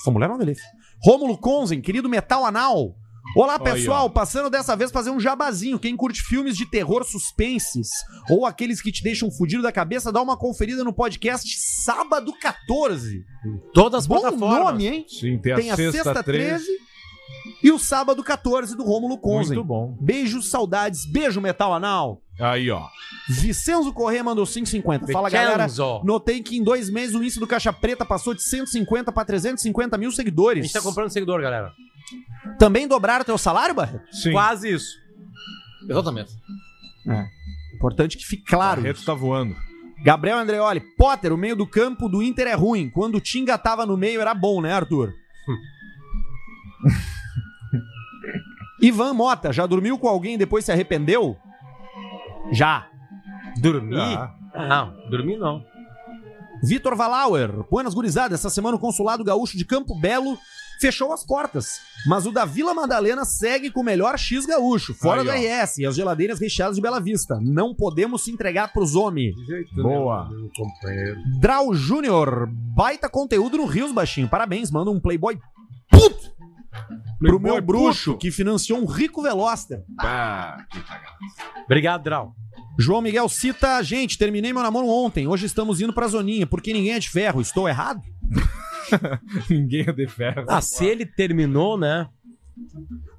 Essa 0.00 0.10
mulher 0.10 0.28
é 0.28 0.38
dele. 0.38 0.56
Rômulo 1.04 1.36
Conzen, 1.36 1.80
querido 1.80 2.08
Metal 2.08 2.44
Anal. 2.44 2.94
Olá, 3.36 3.58
pessoal. 3.58 4.06
ó. 4.06 4.08
Passando 4.08 4.50
dessa 4.50 4.76
vez 4.76 4.90
fazer 4.90 5.10
um 5.10 5.18
jabazinho. 5.18 5.78
Quem 5.78 5.96
curte 5.96 6.22
filmes 6.22 6.56
de 6.56 6.66
terror 6.66 7.02
suspenses 7.04 7.88
ou 8.28 8.44
aqueles 8.44 8.80
que 8.82 8.92
te 8.92 9.02
deixam 9.02 9.30
fudido 9.30 9.62
da 9.62 9.72
cabeça, 9.72 10.12
dá 10.12 10.20
uma 10.20 10.36
conferida 10.36 10.84
no 10.84 10.92
podcast 10.92 11.48
Sábado 11.84 12.32
14. 12.38 13.24
Todas 13.72 14.00
as 14.00 14.06
Bom 14.06 14.20
plataformas. 14.20 14.58
nome, 14.64 14.86
hein? 14.86 15.04
Sim, 15.08 15.38
tem 15.38 15.52
a, 15.52 15.56
Tem 15.56 15.70
a 15.70 15.76
sexta, 15.76 16.02
sexta 16.04 16.22
13. 16.22 16.64
13 16.66 16.92
e 17.62 17.72
o 17.72 17.78
sábado 17.78 18.22
14 18.22 18.76
do 18.76 18.84
Rômulo 18.84 19.18
Conzen. 19.18 19.56
Muito 19.56 19.66
bom. 19.66 19.96
Beijos, 20.00 20.50
saudades. 20.50 21.06
Beijo, 21.06 21.40
Metal 21.40 21.72
Anal. 21.72 22.21
Aí, 22.40 22.70
ó. 22.70 22.88
Vicenzo 23.28 23.92
Corrêa 23.92 24.24
mandou 24.24 24.44
5,50. 24.44 25.12
Fala, 25.12 25.30
galera. 25.30 25.66
Notei 26.02 26.42
que 26.42 26.56
em 26.56 26.64
dois 26.64 26.90
meses 26.90 27.14
o 27.14 27.22
índice 27.22 27.38
do 27.38 27.46
Caixa 27.46 27.72
Preta 27.72 28.04
passou 28.04 28.34
de 28.34 28.42
150 28.42 29.12
para 29.12 29.24
350 29.24 29.96
mil 29.98 30.08
A 30.08 30.12
seguidores. 30.12 30.64
gente 30.64 30.72
tá 30.72 30.80
comprando 30.80 31.10
seguidor, 31.10 31.40
galera. 31.40 31.72
Também 32.58 32.88
dobraram 32.88 33.24
teu 33.24 33.38
salário, 33.38 33.74
Barreto? 33.74 34.04
Sim. 34.14 34.32
Quase 34.32 34.72
isso. 34.72 34.96
Exatamente. 35.88 36.32
Importante 37.74 38.16
que 38.16 38.24
fique 38.24 38.44
claro. 38.44 38.80
O 38.80 38.82
Barreto 38.82 39.04
tá 39.04 39.14
voando. 39.14 39.54
Gabriel 40.02 40.38
Andreoli, 40.38 40.80
Potter, 40.96 41.32
o 41.32 41.38
meio 41.38 41.54
do 41.54 41.66
campo 41.66 42.08
do 42.08 42.22
Inter 42.22 42.48
é 42.48 42.54
ruim. 42.54 42.90
Quando 42.90 43.16
o 43.16 43.20
Tinga 43.20 43.56
tava 43.56 43.86
no 43.86 43.96
meio 43.96 44.20
era 44.20 44.34
bom, 44.34 44.60
né, 44.60 44.72
Arthur? 44.72 45.12
Ivan 48.80 49.14
Mota, 49.14 49.52
já 49.52 49.64
dormiu 49.64 49.96
com 49.96 50.08
alguém 50.08 50.34
e 50.34 50.38
depois 50.38 50.64
se 50.64 50.72
arrependeu? 50.72 51.36
Já. 52.50 52.86
Dormir? 53.60 54.18
Ah. 54.54 54.66
Não, 54.68 55.10
dormir 55.10 55.38
não. 55.38 55.64
Vitor 56.62 56.94
Valauer, 56.94 57.50
Buenas 57.70 57.94
Gurizadas, 57.94 58.38
essa 58.40 58.50
semana 58.50 58.76
o 58.76 58.80
Consulado 58.80 59.24
Gaúcho 59.24 59.56
de 59.56 59.64
Campo 59.64 59.98
Belo 59.98 60.38
fechou 60.80 61.12
as 61.12 61.24
portas. 61.24 61.80
Mas 62.06 62.26
o 62.26 62.32
da 62.32 62.44
Vila 62.44 62.74
Madalena 62.74 63.24
segue 63.24 63.70
com 63.70 63.80
o 63.80 63.84
melhor 63.84 64.18
X 64.18 64.44
gaúcho, 64.44 64.94
fora 64.94 65.22
ó. 65.22 65.32
RS 65.32 65.78
e 65.78 65.86
as 65.86 65.94
geladeiras 65.94 66.40
recheadas 66.40 66.76
de 66.76 66.82
Bela 66.82 67.00
Vista. 67.00 67.38
Não 67.40 67.74
podemos 67.74 68.24
se 68.24 68.32
entregar 68.32 68.72
pros 68.72 68.94
homens. 68.94 69.34
Boa. 69.74 70.28
Drau 71.40 71.72
Júnior, 71.74 72.48
baita 72.74 73.08
conteúdo 73.08 73.56
no 73.56 73.66
Rios 73.66 73.92
Baixinho. 73.92 74.28
Parabéns, 74.28 74.70
manda 74.70 74.90
um 74.90 75.00
Playboy 75.00 75.38
puto 75.90 76.32
pro 77.18 77.38
meu 77.40 77.60
bruxo 77.60 78.12
puto. 78.12 78.18
que 78.20 78.30
financiou 78.30 78.78
um 78.80 78.86
rico 78.86 79.22
Veloster. 79.22 79.82
Ah, 80.00 80.64
que 80.70 80.80
cagada. 80.80 81.16
Obrigado, 81.64 82.02
Drau. 82.02 82.34
João 82.78 83.02
Miguel 83.02 83.28
cita, 83.28 83.82
gente, 83.82 84.16
terminei 84.16 84.52
meu 84.52 84.62
namoro 84.62 84.88
ontem, 84.88 85.26
hoje 85.26 85.44
estamos 85.46 85.80
indo 85.80 85.92
pra 85.92 86.08
zoninha, 86.08 86.46
porque 86.46 86.72
ninguém 86.72 86.94
é 86.94 86.98
de 86.98 87.10
ferro, 87.10 87.40
estou 87.40 87.68
errado? 87.68 88.00
Ninguém 89.48 89.84
é 89.86 89.92
de 89.92 90.06
ferro. 90.06 90.44
Ah, 90.48 90.60
se 90.60 90.84
ele 90.84 91.06
terminou, 91.06 91.78
né? 91.78 92.08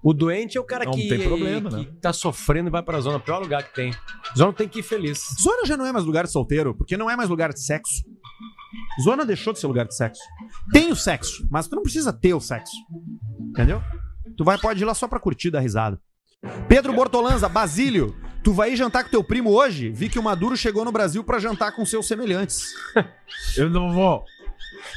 O 0.04 0.14
doente 0.14 0.58
é 0.58 0.62
o 0.62 0.64
cara 0.64 0.86
Não 0.86 0.91
que, 0.91 1.08
tem 1.08 1.24
problema, 1.24 1.70
que 1.70 1.76
né? 1.78 1.88
tá 2.01 2.14
sofrendo 2.14 2.70
e 2.70 2.72
vai 2.72 2.84
pra 2.84 2.99
zona. 2.99 3.20
Pior 3.20 3.39
lugar 3.41 3.64
que 3.64 3.74
tem. 3.74 3.91
Zona 4.38 4.54
tem 4.54 4.68
que 4.68 4.80
ir 4.80 4.84
feliz. 4.84 5.20
Zona 5.41 5.66
já 5.66 5.76
não 5.78 5.86
é 5.86 5.91
mais 5.91 6.06
lugar 6.06 6.26
de 6.26 6.32
solteiro, 6.32 6.76
porque 6.76 6.95
não 6.97 7.10
é 7.10 7.16
mais 7.16 7.30
lugar 7.30 7.51
de 7.54 7.64
sexo. 7.64 8.04
Zona 9.01 9.26
deixou 9.26 9.53
de 9.53 9.59
ser 9.59 9.67
lugar 9.67 9.88
de 9.88 9.95
sexo. 9.95 10.21
Tem 10.71 10.91
o 10.91 10.95
sexo, 10.95 11.47
mas 11.49 11.67
tu 11.67 11.76
não 11.76 11.84
precisa 11.84 12.13
ter 12.13 12.34
o 12.34 12.39
sexo. 12.39 12.76
Entendeu? 13.39 13.82
Tu 14.38 14.43
vai, 14.43 14.57
pode 14.57 14.82
ir 14.82 14.86
lá 14.86 14.93
só 14.93 15.07
pra 15.07 15.19
curtir, 15.19 15.51
dar 15.51 15.59
risada. 15.59 15.99
Pedro 16.67 16.93
Bortolanza, 16.93 17.47
Basílio, 17.47 18.15
tu 18.43 18.53
vai 18.53 18.74
ir 18.74 18.76
jantar 18.76 19.03
com 19.03 19.09
teu 19.09 19.24
primo 19.24 19.51
hoje? 19.51 19.89
Vi 19.89 20.09
que 20.09 20.19
o 20.19 20.24
Maduro 20.24 20.57
chegou 20.57 20.84
no 20.84 20.91
Brasil 20.91 21.24
pra 21.24 21.39
jantar 21.39 21.74
com 21.74 21.86
seus 21.86 22.07
semelhantes. 22.07 22.74
Eu 23.55 23.69
não 23.69 23.93
vou. 23.93 24.24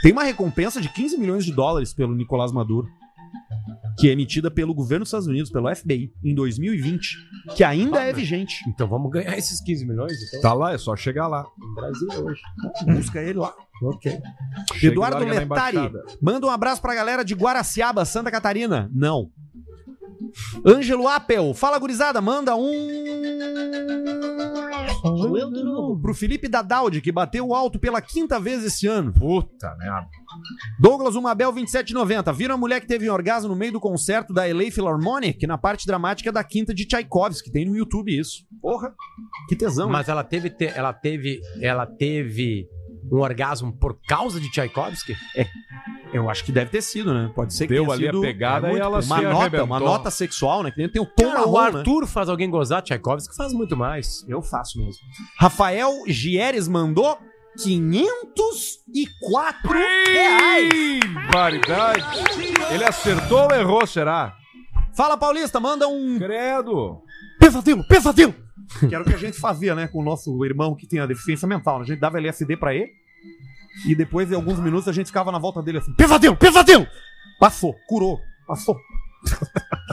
Tem 0.02 0.12
uma 0.12 0.24
recompensa 0.24 0.80
de 0.80 0.88
15 0.88 1.16
milhões 1.18 1.44
de 1.44 1.52
dólares 1.52 1.94
pelo 1.94 2.14
Nicolás 2.14 2.50
Maduro, 2.50 2.88
que 3.96 4.08
é 4.08 4.12
emitida 4.12 4.50
pelo 4.50 4.74
governo 4.74 5.04
dos 5.04 5.08
Estados 5.08 5.26
Unidos, 5.26 5.50
pelo 5.50 5.74
FBI, 5.74 6.12
em 6.22 6.34
2020, 6.34 7.16
que 7.56 7.64
ainda 7.64 8.02
é 8.02 8.12
vigente. 8.12 8.56
Então 8.68 8.86
vamos 8.86 9.10
ganhar 9.10 9.36
esses 9.36 9.60
15 9.60 9.86
milhões, 9.86 10.12
então. 10.28 10.40
Tá 10.40 10.52
lá, 10.52 10.72
é 10.72 10.78
só 10.78 10.94
chegar 10.94 11.26
lá. 11.26 11.44
No 11.58 11.74
Brasil 11.74 12.08
hoje. 12.24 12.40
Busca 12.86 13.22
ele 13.22 13.38
lá. 13.38 13.54
Ok. 13.82 14.20
Chega 14.74 14.92
Eduardo 14.92 15.24
embaixada. 15.24 16.04
manda 16.20 16.46
um 16.46 16.50
abraço 16.50 16.80
pra 16.80 16.94
galera 16.94 17.24
de 17.24 17.34
Guaraciaba, 17.34 18.04
Santa 18.04 18.30
Catarina. 18.30 18.90
Não. 18.94 19.30
Ângelo 20.64 21.08
Apple, 21.08 21.54
fala 21.54 21.78
gurizada, 21.78 22.20
manda 22.20 22.54
um. 22.56 24.55
Pro 26.00 26.14
Felipe 26.14 26.48
Dadaldi, 26.48 27.00
que 27.00 27.12
bateu 27.12 27.54
alto 27.54 27.78
pela 27.78 28.00
quinta 28.00 28.38
vez 28.40 28.64
esse 28.64 28.86
ano. 28.86 29.12
Puta 29.12 29.74
merda. 29.76 30.08
Douglas 30.80 31.14
Umabel 31.14 31.50
2790. 31.52 32.32
Viram 32.32 32.54
a 32.54 32.58
mulher 32.58 32.80
que 32.80 32.86
teve 32.86 33.08
um 33.08 33.12
orgasmo 33.12 33.48
no 33.50 33.56
meio 33.56 33.72
do 33.72 33.80
concerto 33.80 34.32
da 34.32 34.44
LA 34.44 34.70
Philharmonic, 34.70 35.46
na 35.46 35.56
parte 35.58 35.86
dramática 35.86 36.30
da 36.32 36.42
quinta 36.44 36.74
de 36.74 36.84
Tchaikovsky. 36.86 37.50
Tem 37.50 37.64
no 37.64 37.76
YouTube 37.76 38.16
isso. 38.16 38.44
Porra, 38.60 38.94
que 39.48 39.56
tesão. 39.56 39.88
Mas 39.88 40.08
ela 40.08 40.24
teve, 40.24 40.50
te- 40.50 40.66
ela 40.74 40.92
teve, 40.92 41.40
ela 41.60 41.86
teve 41.86 42.66
um 43.10 43.18
orgasmo 43.18 43.72
por 43.72 43.98
causa 44.08 44.40
de 44.40 44.50
Tchaikovsky? 44.50 45.14
É, 45.36 45.46
eu 46.16 46.28
acho 46.30 46.44
que 46.44 46.52
deve 46.52 46.70
ter 46.70 46.82
sido, 46.82 47.12
né? 47.14 47.30
Pode 47.34 47.54
ser 47.54 47.66
que 47.66 47.74
Deu 47.74 47.84
tenha 47.84 47.94
ali 47.94 48.08
a 48.08 48.10
sido 48.10 48.20
pegada 48.20 48.68
é 48.68 48.74
e 48.74 48.78
ela 48.78 48.96
uma 48.96 49.02
se 49.02 49.08
nota, 49.08 49.28
arrebentou. 49.38 49.66
uma 49.66 49.80
nota 49.80 50.10
sexual, 50.10 50.62
né? 50.62 50.70
Que 50.70 50.78
nem 50.78 50.88
tem 50.88 51.00
o 51.02 51.06
tom 51.06 51.24
Cara, 51.30 51.46
o 51.46 51.52
marrom, 51.52 51.72
né? 51.72 51.78
Arthur 51.80 52.06
faz 52.06 52.28
alguém 52.28 52.48
gozar, 52.50 52.82
Tchaikovsky 52.82 53.34
faz 53.36 53.52
muito 53.52 53.76
mais. 53.76 54.24
Eu 54.28 54.42
faço 54.42 54.78
mesmo. 54.78 55.00
Rafael 55.38 55.90
Gieres 56.06 56.68
mandou 56.68 57.18
504 57.62 59.70
reais. 60.06 60.68
Variedade. 61.32 62.04
Ele 62.70 62.84
acertou 62.84 63.44
ou 63.44 63.52
errou, 63.54 63.86
será? 63.86 64.34
Fala, 64.94 65.16
Paulista, 65.16 65.60
manda 65.60 65.86
um 65.88 66.18
Credo. 66.18 67.02
pesadelo, 67.38 67.86
pesadelo. 67.86 68.34
Que 68.80 68.94
era 68.94 69.02
o 69.02 69.06
que 69.06 69.14
a 69.14 69.18
gente 69.18 69.38
fazia, 69.38 69.74
né, 69.74 69.86
com 69.86 70.00
o 70.00 70.04
nosso 70.04 70.44
irmão 70.44 70.74
que 70.74 70.86
tinha 70.86 71.06
deficiência 71.06 71.46
mental. 71.46 71.78
né? 71.78 71.84
A 71.84 71.86
gente 71.86 72.00
dava 72.00 72.18
LSD 72.18 72.56
pra 72.56 72.74
ele 72.74 72.90
e 73.84 73.94
depois 73.94 74.28
de 74.28 74.34
alguns 74.34 74.58
minutos 74.58 74.88
a 74.88 74.92
gente 74.92 75.06
ficava 75.06 75.30
na 75.30 75.38
volta 75.38 75.62
dele 75.62 75.78
assim, 75.78 75.92
pesadelo, 75.94 76.36
pesadelo. 76.36 76.86
Passou, 77.38 77.74
curou, 77.86 78.20
passou. 78.46 78.76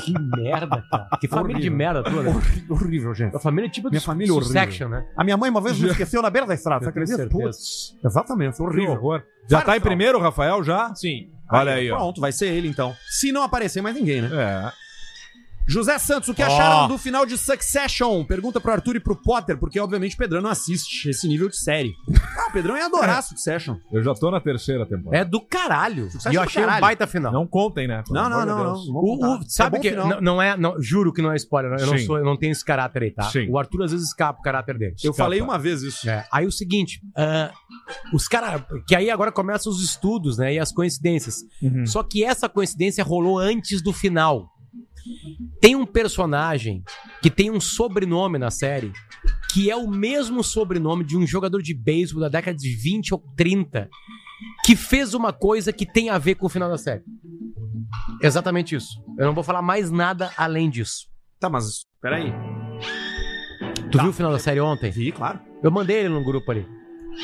Que 0.04 0.14
merda, 0.14 0.84
cara. 0.90 1.08
Que 1.20 1.28
família 1.28 1.62
de 1.62 1.70
merda 1.70 2.04
né? 2.04 2.30
Horrível, 2.30 2.76
horrível, 2.76 3.14
gente. 3.16 3.36
A 3.36 3.40
família 3.40 3.68
é 3.68 3.70
tipo 3.70 3.90
Minha 3.90 4.02
família 4.02 4.34
horrível. 4.34 4.54
Succession, 4.54 4.90
né? 4.90 5.06
A 5.18 5.24
minha 5.24 5.36
mãe 5.36 5.50
uma 5.50 5.62
vez 5.62 5.80
me 5.80 5.90
esqueceu 5.90 6.22
na 6.22 6.30
beira 6.30 6.46
da 6.46 6.54
estrada, 6.54 6.84
você 6.86 6.90
acredita? 6.90 7.28
Putz, 7.28 7.98
exatamente, 8.04 8.62
horrível. 8.62 8.92
horror. 8.92 9.24
Já 9.50 9.62
tá 9.62 9.76
em 9.76 9.82
primeiro, 9.82 10.20
Rafael, 10.20 10.64
já? 10.64 10.94
Sim. 10.96 11.30
Olha 11.52 11.74
aí, 11.74 11.92
ó. 11.92 11.98
Pronto, 11.98 12.22
vai 12.22 12.32
ser 12.32 12.48
ele 12.48 12.68
então. 12.68 12.96
Se 13.08 13.32
não 13.32 13.44
aparecer 13.44 13.82
mais 13.82 13.96
ninguém, 13.96 14.22
né? 14.22 14.30
É. 14.34 14.83
José 15.68 15.98
Santos, 15.98 16.30
o 16.30 16.34
que 16.34 16.42
acharam 16.44 16.88
do 16.88 16.98
final 16.98 17.26
de 17.26 17.38
Succession? 17.38 18.24
Pergunta 18.26 18.60
pro 18.60 18.72
Arthur 18.72 18.96
e 18.98 19.00
pro 19.00 19.16
Potter, 19.16 19.58
porque 19.58 19.80
obviamente 19.80 20.16
o 20.16 20.18
Pedrão 20.18 20.42
não 20.42 20.50
assiste 20.50 21.10
esse 21.10 21.28
nível 21.28 21.50
de 21.50 21.58
série. 21.58 21.94
Ah, 22.36 22.48
o 22.50 22.52
Pedrão 22.52 22.76
ia 22.76 22.86
adorar 22.88 23.22
Succession. 23.24 23.78
Eu 23.92 24.04
já 24.04 24.14
tô 24.14 24.30
na 24.32 24.42
terceira 24.42 24.86
temporada. 24.88 25.18
É 25.18 25.24
do 25.24 25.40
caralho. 25.40 26.10
Sucesso 26.10 26.32
e 26.32 26.36
eu 26.36 26.42
achei 26.42 26.62
um 26.64 26.66
caralho. 26.66 26.82
baita 26.82 27.08
final. 27.08 27.32
Não 27.32 27.46
contem, 27.48 27.88
né? 27.88 28.04
Não, 28.10 28.28
não, 28.28 28.46
não, 28.46 28.64
não. 28.64 28.74
O- 28.74 29.14
o- 29.16 29.20
contar. 29.20 29.44
sabe 29.48 29.78
É 29.78 29.80
que 29.80 29.92
não, 29.92 30.20
não 30.20 30.42
é, 30.42 30.58
não, 30.58 30.82
juro 30.82 31.14
que 31.14 31.22
não 31.22 31.32
é 31.32 31.36
spoiler, 31.36 31.80
eu 31.80 31.86
não 31.88 31.98
sou, 32.00 32.18
eu 32.18 32.26
não 32.26 32.36
tenho 32.36 32.52
esse 32.52 32.66
caráter 32.66 33.04
aí, 33.04 33.12
tá? 33.12 33.24
Sim. 33.30 33.48
O 33.50 33.58
Arthur 33.58 33.84
às 33.84 33.92
vezes 33.92 34.08
escapa 34.08 34.40
o 34.40 34.42
caráter 34.44 34.78
dele. 34.78 34.92
Eu 35.04 35.12
Escapa. 35.12 35.16
falei 35.18 35.42
uma 35.42 35.58
vez 35.60 35.84
isso. 35.84 36.10
É, 36.10 36.26
aí 36.32 36.46
o 36.46 36.52
seguinte, 36.52 37.00
ah, 37.16 37.52
os 38.12 38.28
caras, 38.28 38.62
que 38.88 38.96
aí 38.96 39.10
agora 39.10 39.32
começam 39.32 39.72
os 39.72 39.82
estudos, 39.84 40.38
né, 40.38 40.54
e 40.56 40.60
as 40.60 40.72
coincidências. 40.72 41.38
Uhum. 41.62 41.86
Só 41.86 42.02
que 42.04 42.24
essa 42.24 42.50
coincidência 42.50 43.04
rolou 43.04 43.38
antes 43.40 43.82
do 43.82 43.94
final. 43.94 44.50
Tem 45.62 45.76
um 45.76 45.86
personagem 45.86 46.84
que 47.22 47.30
tem 47.30 47.50
um 47.52 47.60
sobrenome 47.60 48.38
na 48.38 48.50
série 48.52 48.92
que 49.52 49.70
é 49.70 49.76
o 49.76 49.88
mesmo 49.90 50.44
sobrenome 50.44 51.04
de 51.04 51.16
um 51.18 51.26
jogador 51.28 51.62
de 51.62 51.74
beisebol 51.74 52.22
da 52.22 52.30
década 52.30 52.58
de 52.58 52.76
20 52.76 53.14
ou 53.14 53.24
30 53.38 53.90
que 54.66 54.76
fez 54.76 55.14
uma 55.14 55.32
coisa 55.32 55.72
que 55.72 55.86
tem 55.86 56.10
a 56.10 56.18
ver 56.18 56.36
com 56.36 56.46
o 56.48 56.50
final 56.50 56.70
da 56.70 56.78
série. 56.78 57.04
Exatamente 58.22 58.76
isso. 58.76 59.02
Eu 59.18 59.28
não 59.28 59.34
vou 59.34 59.44
falar 59.44 59.62
mais 59.62 59.92
nada 59.92 60.32
além 60.38 60.70
disso. 60.70 61.08
Tá, 61.40 61.50
mas 61.50 61.86
peraí. 62.02 62.34
Tu 63.92 64.00
viu 64.00 64.10
o 64.10 64.14
final 64.14 64.32
da 64.32 64.40
série 64.40 64.60
ontem? 64.60 64.90
Vi, 64.92 65.12
claro. 65.12 65.40
Eu 65.62 65.70
mandei 65.72 65.98
ele 66.00 66.10
no 66.10 66.24
grupo 66.24 66.52
ali. 66.52 66.66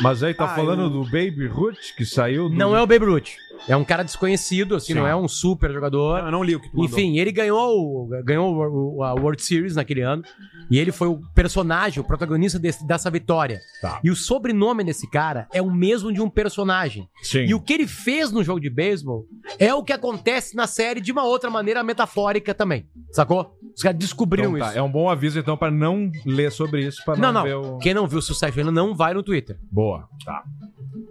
Mas 0.02 0.22
aí 0.22 0.34
tá 0.36 0.46
Ah, 0.46 0.56
falando 0.56 0.84
eu- 0.84 0.90
do 0.90 1.04
Baby 1.06 1.48
Ruth, 1.48 1.80
que 1.98 2.06
saiu 2.06 2.48
do... 2.48 2.56
Não 2.56 2.76
é 2.76 2.82
o 2.82 2.86
Baby 2.86 3.06
Ruth. 3.06 3.30
É 3.68 3.76
um 3.76 3.84
cara 3.84 4.04
desconhecido, 4.04 4.76
assim, 4.76 4.94
Sim. 4.94 5.00
não 5.00 5.08
é 5.08 5.16
um 5.16 5.28
super 5.28 5.72
jogador. 5.72 6.20
Eu 6.20 6.32
não 6.32 6.44
li 6.44 6.56
o 6.56 6.60
que 6.60 6.70
tu 6.70 6.78
mandou. 6.78 6.86
Enfim, 7.00 7.18
ele 7.20 7.32
ganhou, 7.32 8.06
o- 8.06 8.10
ganhou 8.24 9.04
a 9.04 9.14
World 9.14 9.42
Series 9.44 9.76
naquele 9.76 10.02
ano. 10.02 10.24
E 10.72 10.78
ele 10.80 10.92
foi 10.92 11.08
o 11.08 11.20
personagem, 11.34 12.00
o 12.00 12.04
protagonista 12.04 12.58
desse- 12.60 12.86
dessa 12.86 13.10
vitória. 13.10 13.60
Tá. 13.82 14.00
E 14.04 14.10
o 14.10 14.16
sobrenome 14.16 14.84
desse 14.84 15.10
cara 15.10 15.48
é 15.54 15.62
o 15.62 15.72
mesmo 15.72 16.12
de 16.14 16.22
um 16.22 16.30
personagem. 16.30 17.08
Sim. 17.22 17.46
E 17.46 17.54
o 17.54 17.60
que 17.60 17.74
ele 17.74 17.88
fez 17.88 18.32
no 18.32 18.44
jogo 18.44 18.60
de 18.60 18.70
beisebol 18.70 19.26
é 19.58 19.74
o 19.74 19.84
que 19.84 19.92
acontece 19.94 20.56
na 20.56 20.68
série 20.68 21.02
de 21.02 21.12
uma 21.12 21.24
outra 21.26 21.50
maneira 21.50 21.84
metafórica 21.84 22.54
também. 22.54 22.88
Sacou? 23.12 23.56
Os 23.76 23.82
caras 23.84 23.98
descobriram 23.98 24.50
Então 24.50 24.60
tá, 24.60 24.70
isso. 24.70 24.78
É 24.78 24.82
um 24.82 24.92
bom 24.92 25.10
aviso, 25.10 25.40
então, 25.40 25.56
pra 25.58 25.72
não 25.72 26.12
ler 26.26 26.52
sobre 26.52 26.86
isso, 26.86 27.04
pra 27.06 27.16
não, 27.16 27.32
Não, 27.32 27.34
não. 27.34 27.44
ver 27.44 27.56
o... 27.56 27.78
Quem 27.78 27.94
não 27.94 28.08
viu 28.08 28.20
o 28.20 28.22
sucesso 28.22 28.58
ainda 28.60 28.72
não 28.72 28.94
vai 28.96 29.14
no 29.14 29.24
Twitter. 29.24 29.58
Boa, 29.72 30.08
tá. 30.26 30.44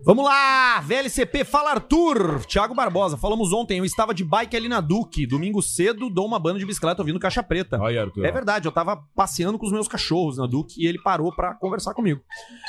Vamos 0.04 0.24
lá, 0.24 0.80
VLCP, 0.80 1.44
fala 1.44 1.70
Arthur. 1.72 2.37
Thiago 2.46 2.74
Barbosa, 2.74 3.16
falamos 3.16 3.52
ontem, 3.52 3.78
eu 3.78 3.84
estava 3.84 4.14
de 4.14 4.24
bike 4.24 4.56
ali 4.56 4.68
na 4.68 4.80
Duque. 4.80 5.26
Domingo 5.26 5.62
cedo, 5.62 6.10
dou 6.10 6.26
uma 6.26 6.38
banda 6.38 6.58
de 6.58 6.66
bicicleta 6.66 7.02
ouvindo 7.02 7.18
Caixa 7.18 7.42
Preta. 7.42 7.78
Olha, 7.80 8.02
Arthur. 8.02 8.24
É 8.24 8.30
verdade, 8.32 8.66
eu 8.66 8.72
tava 8.72 8.96
passeando 9.14 9.58
com 9.58 9.66
os 9.66 9.72
meus 9.72 9.88
cachorros 9.88 10.38
na 10.38 10.46
Duque 10.46 10.82
e 10.82 10.86
ele 10.86 11.00
parou 11.00 11.34
pra 11.34 11.54
conversar 11.54 11.94
comigo. 11.94 12.20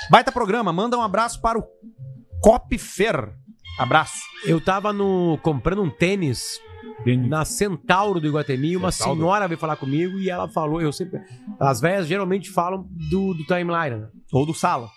Baita 0.10 0.32
programa, 0.32 0.72
manda 0.74 0.98
um 0.98 1.02
abraço 1.02 1.42
para 1.42 1.60
o 1.60 1.64
Cop 2.42 2.78
Fer. 2.78 3.34
Abraço. 3.78 4.20
Eu 4.46 4.60
tava 4.60 4.92
no 4.92 5.38
comprando 5.42 5.82
um 5.82 5.90
tênis 5.90 6.60
na 7.28 7.46
Centauro 7.46 8.20
do 8.20 8.28
Iguatemi, 8.28 8.76
uma 8.76 8.92
Centauro? 8.92 9.20
senhora 9.20 9.48
veio 9.48 9.60
falar 9.60 9.78
comigo 9.78 10.18
e 10.20 10.30
ela 10.30 10.50
falou, 10.50 10.82
eu 10.82 10.92
sempre, 10.92 11.22
as 11.60 11.80
velhas 11.80 12.08
geralmente 12.08 12.50
falam 12.50 12.86
do, 13.10 13.34
do 13.34 13.46
timeline, 13.46 14.02
né? 14.02 14.08
Ou 14.34 14.46
do 14.46 14.54
Sala. 14.54 14.90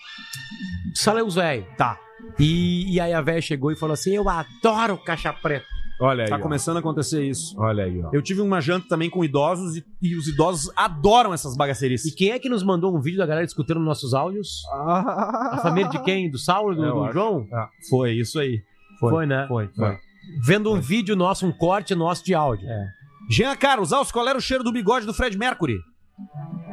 Sala 0.95 1.21
é 1.21 1.23
os 1.23 1.37
velhos. 1.37 1.67
Tá. 1.77 1.99
E, 2.39 2.95
e 2.95 3.01
aí 3.01 3.13
a 3.13 3.21
velha 3.21 3.41
chegou 3.41 3.71
e 3.71 3.77
falou 3.77 3.95
assim, 3.95 4.15
eu 4.15 4.29
adoro 4.29 4.97
caixa 4.99 5.33
preta. 5.33 5.67
Olha 6.01 6.25
aí, 6.25 6.31
Tá 6.31 6.37
ó. 6.37 6.41
começando 6.41 6.79
a 6.79 6.81
acontecer 6.81 7.25
isso. 7.25 7.55
Olha 7.59 7.85
aí, 7.85 8.03
ó. 8.03 8.11
Eu 8.13 8.21
tive 8.23 8.41
uma 8.41 8.61
janta 8.61 8.89
também 8.89 9.09
com 9.09 9.25
idosos 9.25 9.77
e, 9.77 9.85
e 10.01 10.17
os 10.17 10.27
idosos 10.27 10.73
adoram 10.75 11.33
essas 11.33 11.57
bagacerices. 11.57 12.13
E 12.13 12.17
quem 12.17 12.31
é 12.31 12.39
que 12.41 12.49
nos 12.49 12.63
mandou 12.65 12.97
um 12.97 13.01
vídeo 13.01 13.19
da 13.19 13.27
galera 13.27 13.47
escutando 13.47 13.79
nossos 13.79 14.13
áudios? 14.13 14.63
A 14.73 15.61
família 15.63 15.89
de 15.91 16.03
quem? 16.03 16.29
Do 16.29 16.39
Saulo, 16.39 16.75
do, 16.75 16.83
do. 16.83 17.13
João? 17.13 17.47
Foi, 17.89 18.13
isso 18.15 18.41
aí. 18.41 18.61
Foi, 18.99 19.27
né? 19.27 19.47
Foi, 19.47 19.69
foi. 19.69 19.97
Vendo 20.45 20.73
um 20.73 20.81
vídeo 20.81 21.15
nosso, 21.15 21.47
um 21.47 21.53
corte 21.53 21.95
nosso 21.95 22.25
de 22.25 22.35
áudio. 22.35 22.69
É. 22.69 22.87
Jean 23.31 23.55
Carlos, 23.55 23.93
Alves, 23.93 24.11
qual 24.11 24.27
era 24.29 24.37
o 24.39 24.43
cheiro 24.43 24.65
do 24.65 24.73
bigode 24.73 25.07
do 25.07 25.15
Fred 25.15 25.39
Mercury? 25.39 25.79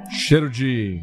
Cheiro 0.10 0.50
de... 0.50 1.00